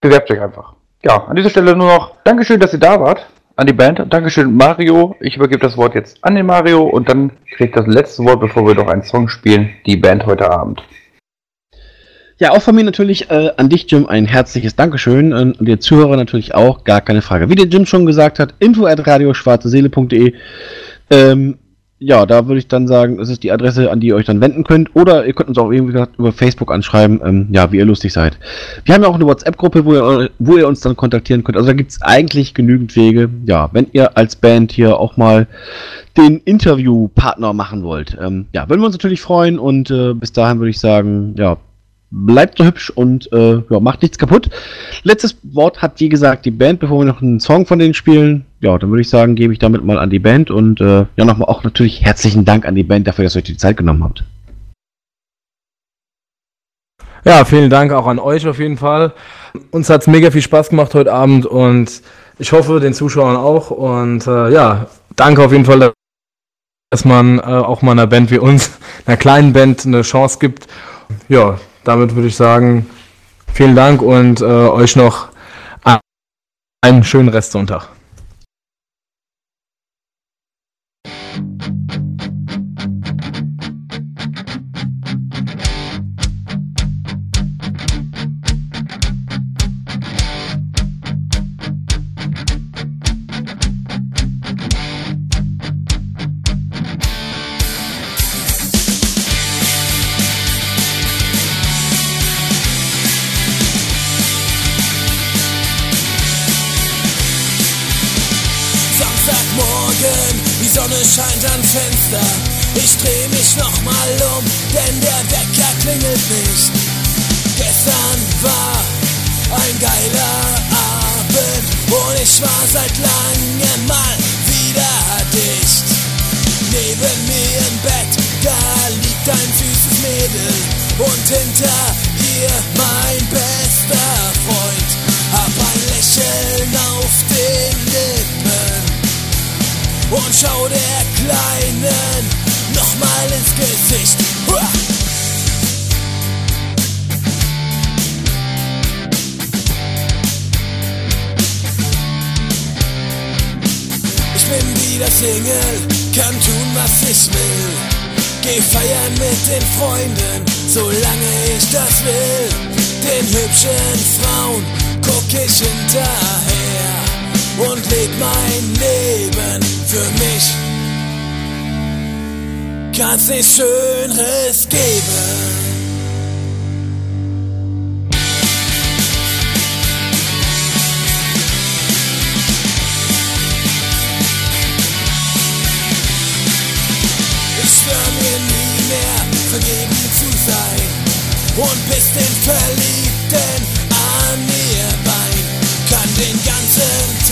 Bewerbt 0.00 0.30
euch 0.30 0.40
einfach. 0.40 0.74
Ja, 1.04 1.24
an 1.24 1.36
dieser 1.36 1.50
Stelle 1.50 1.76
nur 1.76 1.88
noch 1.88 2.16
Dankeschön, 2.24 2.60
dass 2.60 2.72
ihr 2.72 2.80
da 2.80 3.00
wart 3.00 3.26
an 3.56 3.66
die 3.66 3.72
Band. 3.72 4.02
Dankeschön, 4.10 4.56
Mario. 4.56 5.14
Ich 5.20 5.36
übergebe 5.36 5.60
das 5.60 5.76
Wort 5.76 5.94
jetzt 5.94 6.22
an 6.24 6.34
den 6.34 6.46
Mario 6.46 6.82
und 6.82 7.08
dann 7.08 7.32
kriegt 7.56 7.76
das 7.76 7.86
letzte 7.86 8.24
Wort, 8.24 8.40
bevor 8.40 8.66
wir 8.66 8.74
noch 8.74 8.88
einen 8.88 9.02
Song 9.02 9.28
spielen, 9.28 9.70
die 9.86 9.96
Band 9.96 10.26
heute 10.26 10.50
Abend. 10.50 10.82
Ja, 12.38 12.50
auch 12.50 12.62
von 12.62 12.74
mir 12.74 12.82
natürlich 12.82 13.30
äh, 13.30 13.52
an 13.56 13.68
dich, 13.68 13.88
Jim, 13.88 14.06
ein 14.06 14.26
herzliches 14.26 14.74
Dankeschön. 14.74 15.32
Und 15.32 15.56
die 15.60 15.78
Zuhörer 15.78 16.16
natürlich 16.16 16.54
auch, 16.54 16.82
gar 16.82 17.00
keine 17.00 17.22
Frage. 17.22 17.48
Wie 17.50 17.54
der 17.54 17.66
Jim 17.66 17.86
schon 17.86 18.04
gesagt 18.04 18.40
hat, 18.40 18.54
info 18.58 18.86
at 18.86 19.06
radioschwarzeseele.de. 19.06 20.34
Ähm, 21.10 21.58
ja, 22.04 22.26
da 22.26 22.46
würde 22.48 22.58
ich 22.58 22.68
dann 22.68 22.88
sagen, 22.88 23.18
das 23.18 23.28
ist 23.28 23.42
die 23.42 23.52
Adresse, 23.52 23.90
an 23.90 24.00
die 24.00 24.08
ihr 24.08 24.16
euch 24.16 24.26
dann 24.26 24.40
wenden 24.40 24.64
könnt. 24.64 24.94
Oder 24.94 25.24
ihr 25.24 25.32
könnt 25.32 25.48
uns 25.48 25.58
auch 25.58 25.70
irgendwie 25.70 26.04
über 26.18 26.32
Facebook 26.32 26.72
anschreiben, 26.72 27.20
ähm, 27.24 27.48
ja, 27.52 27.70
wie 27.70 27.78
ihr 27.78 27.84
lustig 27.84 28.12
seid. 28.12 28.38
Wir 28.84 28.94
haben 28.94 29.02
ja 29.02 29.08
auch 29.08 29.14
eine 29.14 29.26
WhatsApp-Gruppe, 29.26 29.84
wo 29.84 29.94
ihr, 29.94 30.30
wo 30.38 30.56
ihr 30.56 30.66
uns 30.66 30.80
dann 30.80 30.96
kontaktieren 30.96 31.44
könnt. 31.44 31.56
Also 31.56 31.68
da 31.68 31.74
gibt 31.74 31.92
es 31.92 32.02
eigentlich 32.02 32.54
genügend 32.54 32.94
Wege. 32.96 33.30
Ja, 33.46 33.70
wenn 33.72 33.86
ihr 33.92 34.16
als 34.16 34.36
Band 34.36 34.72
hier 34.72 34.98
auch 34.98 35.16
mal 35.16 35.46
den 36.16 36.38
Interviewpartner 36.38 37.52
machen 37.52 37.82
wollt. 37.82 38.18
Ähm, 38.20 38.46
ja, 38.52 38.68
würden 38.68 38.80
wir 38.80 38.86
uns 38.86 38.94
natürlich 38.94 39.22
freuen 39.22 39.58
und 39.58 39.90
äh, 39.90 40.12
bis 40.12 40.32
dahin 40.32 40.58
würde 40.58 40.70
ich 40.70 40.80
sagen, 40.80 41.34
ja, 41.38 41.56
bleibt 42.12 42.58
so 42.58 42.64
hübsch 42.64 42.90
und 42.90 43.32
äh, 43.32 43.62
ja, 43.68 43.80
macht 43.80 44.02
nichts 44.02 44.18
kaputt. 44.18 44.50
Letztes 45.02 45.36
Wort 45.42 45.80
hat, 45.80 45.98
wie 45.98 46.10
gesagt, 46.10 46.44
die 46.44 46.50
Band, 46.50 46.78
bevor 46.78 47.00
wir 47.00 47.06
noch 47.06 47.22
einen 47.22 47.40
Song 47.40 47.66
von 47.66 47.78
denen 47.78 47.94
spielen. 47.94 48.44
Ja, 48.60 48.78
dann 48.78 48.90
würde 48.90 49.00
ich 49.00 49.08
sagen, 49.08 49.34
gebe 49.34 49.52
ich 49.52 49.58
damit 49.58 49.82
mal 49.84 49.98
an 49.98 50.10
die 50.10 50.18
Band 50.18 50.50
und 50.50 50.80
äh, 50.80 51.06
ja, 51.16 51.24
nochmal 51.24 51.48
auch 51.48 51.64
natürlich 51.64 52.04
herzlichen 52.04 52.44
Dank 52.44 52.66
an 52.66 52.74
die 52.74 52.84
Band 52.84 53.08
dafür, 53.08 53.24
dass 53.24 53.34
ihr 53.34 53.38
euch 53.38 53.44
die 53.44 53.56
Zeit 53.56 53.78
genommen 53.78 54.04
habt. 54.04 54.24
Ja, 57.24 57.44
vielen 57.44 57.70
Dank 57.70 57.92
auch 57.92 58.06
an 58.06 58.18
euch 58.18 58.46
auf 58.46 58.58
jeden 58.58 58.76
Fall. 58.76 59.14
Uns 59.70 59.88
hat 59.88 60.02
es 60.02 60.06
mega 60.06 60.30
viel 60.30 60.42
Spaß 60.42 60.70
gemacht 60.70 60.94
heute 60.94 61.12
Abend 61.12 61.46
und 61.46 62.02
ich 62.38 62.52
hoffe, 62.52 62.80
den 62.80 62.94
Zuschauern 62.94 63.36
auch. 63.36 63.70
Und 63.70 64.26
äh, 64.26 64.50
ja, 64.50 64.86
danke 65.16 65.44
auf 65.44 65.52
jeden 65.52 65.64
Fall, 65.64 65.92
dass 66.90 67.04
man 67.04 67.38
äh, 67.38 67.42
auch 67.42 67.80
mal 67.82 67.92
einer 67.92 68.06
Band 68.06 68.30
wie 68.30 68.38
uns, 68.38 68.72
einer 69.06 69.16
kleinen 69.16 69.52
Band, 69.52 69.86
eine 69.86 70.02
Chance 70.02 70.38
gibt. 70.40 70.66
Ja, 71.28 71.58
damit 71.84 72.14
würde 72.14 72.28
ich 72.28 72.36
sagen, 72.36 72.88
vielen 73.52 73.74
Dank 73.76 74.02
und 74.02 74.40
äh, 74.40 74.44
euch 74.44 74.96
noch 74.96 75.32
einen 76.84 77.04
schönen 77.04 77.28
Restsonntag. 77.28 77.91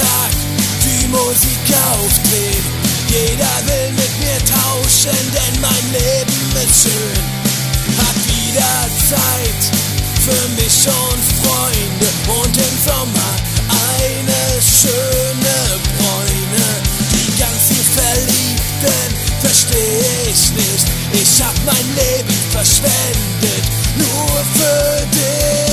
Tag 0.01 0.33
die 0.85 1.07
Musik 1.09 1.65
aufdrehen. 1.93 2.65
Jeder 3.09 3.55
will 3.67 3.91
mit 3.93 4.13
mir 4.21 4.41
tauschen, 4.45 5.21
denn 5.37 5.61
mein 5.61 5.85
Leben 5.93 6.41
ist 6.65 6.83
schön. 6.83 7.23
Hab 7.99 8.17
wieder 8.27 8.75
Zeit 9.11 9.63
für 10.25 10.49
mich 10.57 10.87
und 10.87 11.23
Freunde 11.43 12.09
und 12.41 12.57
im 12.57 12.77
Sommer 12.87 13.33
eine 13.69 14.63
schöne 14.63 15.59
Bräune. 15.97 16.69
Die 17.13 17.31
ganzen 17.39 17.81
Verliebten 17.97 19.11
versteh 19.41 20.31
ich 20.31 20.51
nicht. 20.53 20.87
Ich 21.13 21.43
hab 21.43 21.55
mein 21.65 21.87
Leben 21.95 22.39
verschwendet, 22.53 23.65
nur 23.97 24.45
für 24.55 25.07
dich. 25.07 25.70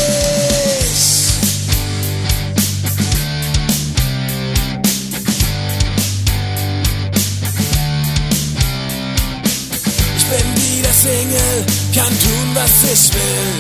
Single, 11.01 11.63
kann 11.93 12.09
tun, 12.19 12.47
was 12.55 12.83
ich 12.91 13.13
will. 13.13 13.53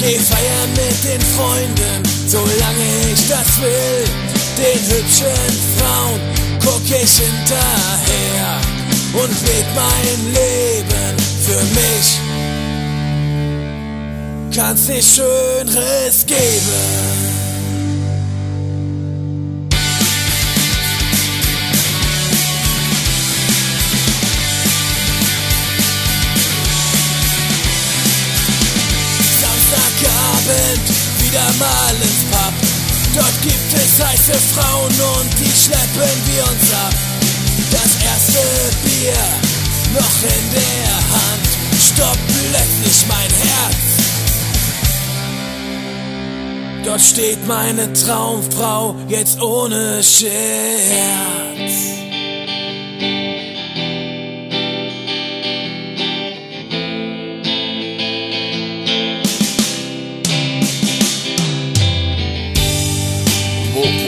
Geh 0.00 0.18
feiern 0.18 0.70
mit 0.74 1.04
den 1.04 1.20
Freunden, 1.36 2.02
solange 2.26 2.86
ich 3.12 3.28
das 3.28 3.60
will. 3.60 4.04
Den 4.58 4.80
hübschen 4.90 5.52
Frauen 5.78 6.20
guck 6.60 6.84
ich 6.84 7.12
hinterher 7.18 8.60
und 9.12 9.40
leb 9.46 9.66
mein 9.76 10.32
Leben 10.32 11.16
für 11.46 11.62
mich. 11.78 12.20
Kann's 14.54 14.88
nicht 14.88 15.14
Schöneres 15.14 16.26
geben. 16.26 17.33
Wieder 31.34 31.50
mal 31.58 31.96
ins 31.96 32.22
Pub. 32.30 32.54
Dort 33.14 33.42
gibt 33.42 33.74
es 33.74 34.00
heiße 34.04 34.34
Frauen 34.54 34.94
und 35.18 35.30
die 35.40 35.50
schleppen 35.50 36.26
wir 36.26 36.44
uns 36.44 36.72
ab. 36.72 36.94
Das 37.70 37.96
erste 38.04 38.38
Bier 38.84 39.18
noch 39.94 40.22
in 40.22 40.52
der 40.52 40.94
Hand, 41.12 41.48
stoppt 41.80 42.28
plötzlich 42.28 43.06
mein 43.08 43.32
Herz. 43.48 43.84
Dort 46.84 47.00
steht 47.00 47.46
meine 47.46 47.92
Traumfrau 47.92 48.94
jetzt 49.08 49.40
ohne 49.40 50.02
Scherz. 50.02 50.32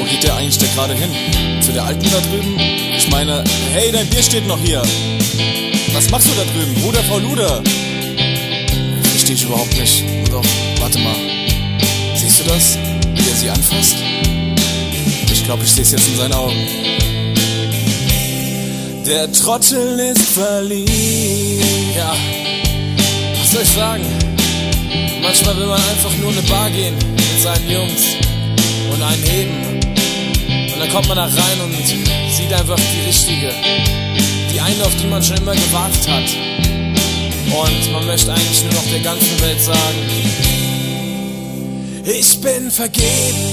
Geht 0.07 0.23
der 0.23 0.35
eigentlich 0.37 0.59
da 0.59 0.67
gerade 0.75 0.95
hin? 0.95 1.11
Zu 1.63 1.73
der 1.73 1.85
Alten 1.85 2.09
da 2.11 2.21
drüben? 2.21 2.59
Ich 2.97 3.11
meine, 3.11 3.45
hey, 3.73 3.91
dein 3.93 4.07
Bier 4.07 4.23
steht 4.23 4.47
noch 4.47 4.59
hier. 4.61 4.83
Was 5.93 6.11
machst 6.11 6.29
du 6.29 6.33
da 6.35 6.45
drüben? 6.53 6.75
Bruder 6.83 7.03
Frau 7.05 7.19
Luder? 7.19 7.63
Verstehe 9.03 9.35
ich 9.35 9.45
überhaupt 9.45 9.77
nicht. 9.79 10.05
Doch, 10.31 10.45
warte 10.81 10.99
mal. 10.99 11.17
Siehst 12.15 12.41
du 12.41 12.45
das? 12.45 12.79
Wie 13.15 13.31
er 13.31 13.37
sie 13.37 13.51
anfasst? 13.51 13.97
Ich 15.33 15.45
glaube, 15.45 15.65
ich 15.65 15.73
sehe 15.73 15.83
es 15.83 15.93
jetzt 15.93 16.09
in 16.09 16.17
seinen 16.17 16.33
Augen. 16.33 16.57
Der 19.07 19.31
Trottel 19.33 20.01
ist 20.01 20.31
verliebt. 20.31 21.65
Ja, 21.97 22.15
was 23.39 23.53
soll 23.53 23.63
ich 23.63 23.69
sagen? 23.69 24.05
Manchmal 25.23 25.57
will 25.57 25.67
man 25.67 25.81
einfach 25.81 26.11
nur 26.21 26.31
in 26.31 26.39
eine 26.39 26.47
Bar 26.49 26.71
gehen 26.71 26.95
mit 26.95 27.43
seinen 27.43 27.71
Jungs 27.71 28.03
und 28.93 29.03
einen 29.03 29.23
heben. 29.23 29.86
Dann 30.87 30.95
kommt 30.95 31.09
man 31.09 31.17
da 31.17 31.25
rein 31.25 31.61
und 31.65 31.75
sieht 32.33 32.53
einfach 32.53 32.79
die 32.79 33.07
richtige. 33.09 33.51
Die 34.53 34.61
eine, 34.61 34.85
auf 34.85 34.95
die 35.03 35.09
man 35.09 35.21
schon 35.21 35.37
immer 35.39 35.53
gewartet 35.53 36.09
hat. 36.09 36.31
Und 37.51 37.93
man 37.93 38.07
möchte 38.07 38.33
eigentlich 38.33 38.63
nur 38.63 38.75
noch 38.75 38.89
der 38.93 39.01
ganzen 39.01 39.41
Welt 39.41 39.61
sagen, 39.61 39.99
Ich 42.05 42.41
bin 42.41 42.71
vergeben, 42.71 43.51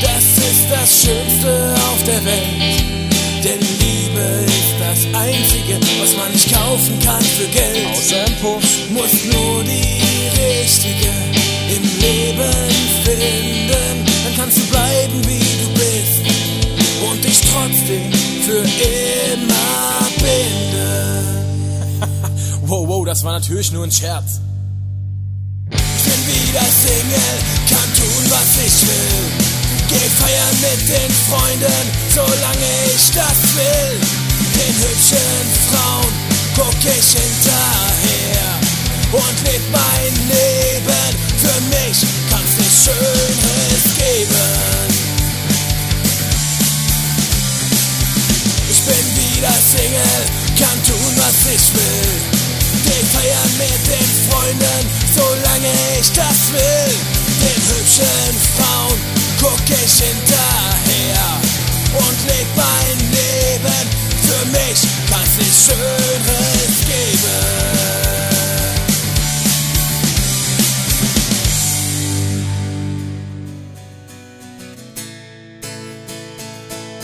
das 0.00 0.24
ist 0.38 0.70
das 0.70 1.02
Schönste 1.02 1.74
auf 1.74 2.00
der 2.04 2.24
Welt. 2.24 2.84
Denn 3.42 3.58
Liebe 3.58 4.46
ist 4.46 4.76
das 4.78 5.20
Einzige, 5.20 5.80
was 6.00 6.16
man 6.16 6.30
nicht 6.30 6.52
kaufen 6.52 7.00
kann 7.00 7.20
für 7.20 7.48
Geld. 7.48 7.84
außer 7.90 8.26
im 8.26 8.34
Puff. 8.36 8.62
Muss 8.90 9.24
nur 9.32 9.64
die 9.64 10.30
richtige 10.38 11.10
im 11.74 11.82
Leben 12.00 12.52
finden. 13.04 14.06
Dann 14.24 14.36
kannst 14.36 14.58
du 14.58 14.62
bleiben, 14.66 15.20
wie. 15.26 15.45
Dich 17.36 17.50
trotzdem 17.50 18.12
für 18.46 18.64
immer 19.34 20.08
binden. 20.16 21.26
Wow, 22.68 22.88
wow, 22.88 23.04
das 23.04 23.22
war 23.22 23.32
natürlich 23.32 23.70
nur 23.72 23.84
ein 23.84 23.92
Scherz. 23.92 24.40
Ich 25.70 26.02
bin 26.02 26.26
wieder 26.26 26.64
Single, 26.82 27.36
kann 27.68 27.94
tun, 27.94 28.24
was 28.30 28.56
ich 28.66 28.88
will. 28.88 29.46
Geh 29.88 30.08
feiern 30.18 30.56
mit 30.62 30.80
den 30.88 31.12
Freunden, 31.28 31.84
solange 32.12 32.70
ich 32.86 33.10
das 33.12 33.38
will. 33.54 34.00
Den 34.56 34.74
hübschen 34.82 35.46
Frauen 35.70 36.12
guck 36.56 36.84
ich 36.84 37.08
hinterher 37.12 38.60
und 39.12 39.36
leb 39.44 39.62
mein 39.70 40.12
Leben. 40.26 41.12
Für 41.38 41.60
mich 41.70 41.98
kann's 42.30 42.56
nichts 42.58 42.84
Schönes 42.84 43.94
geben. 43.96 44.95
jeder 49.36 49.52
Single, 49.52 50.24
kann 50.58 50.82
tun, 50.82 51.12
was 51.16 51.52
ich 51.52 51.74
will. 51.74 52.20
Den 52.84 53.06
feiern 53.06 53.52
mit 53.58 53.86
den 53.86 54.30
Freunden, 54.30 54.82
solange 55.14 55.72
ich 56.00 56.10
das 56.12 56.52
will. 56.52 56.94
Den 57.42 57.62
hübschen 57.68 58.32
Frauen 58.56 58.98
guck 59.40 59.60
ich 59.68 59.92
hinterher 59.92 61.40
und 61.92 62.18
leg 62.28 62.46
mein 62.56 62.98
Leben. 63.10 63.84
Für 64.22 64.46
mich 64.46 64.80
kann's 65.10 65.36
nicht 65.36 65.54
Schöneres 65.66 66.76
geben. 66.86 68.05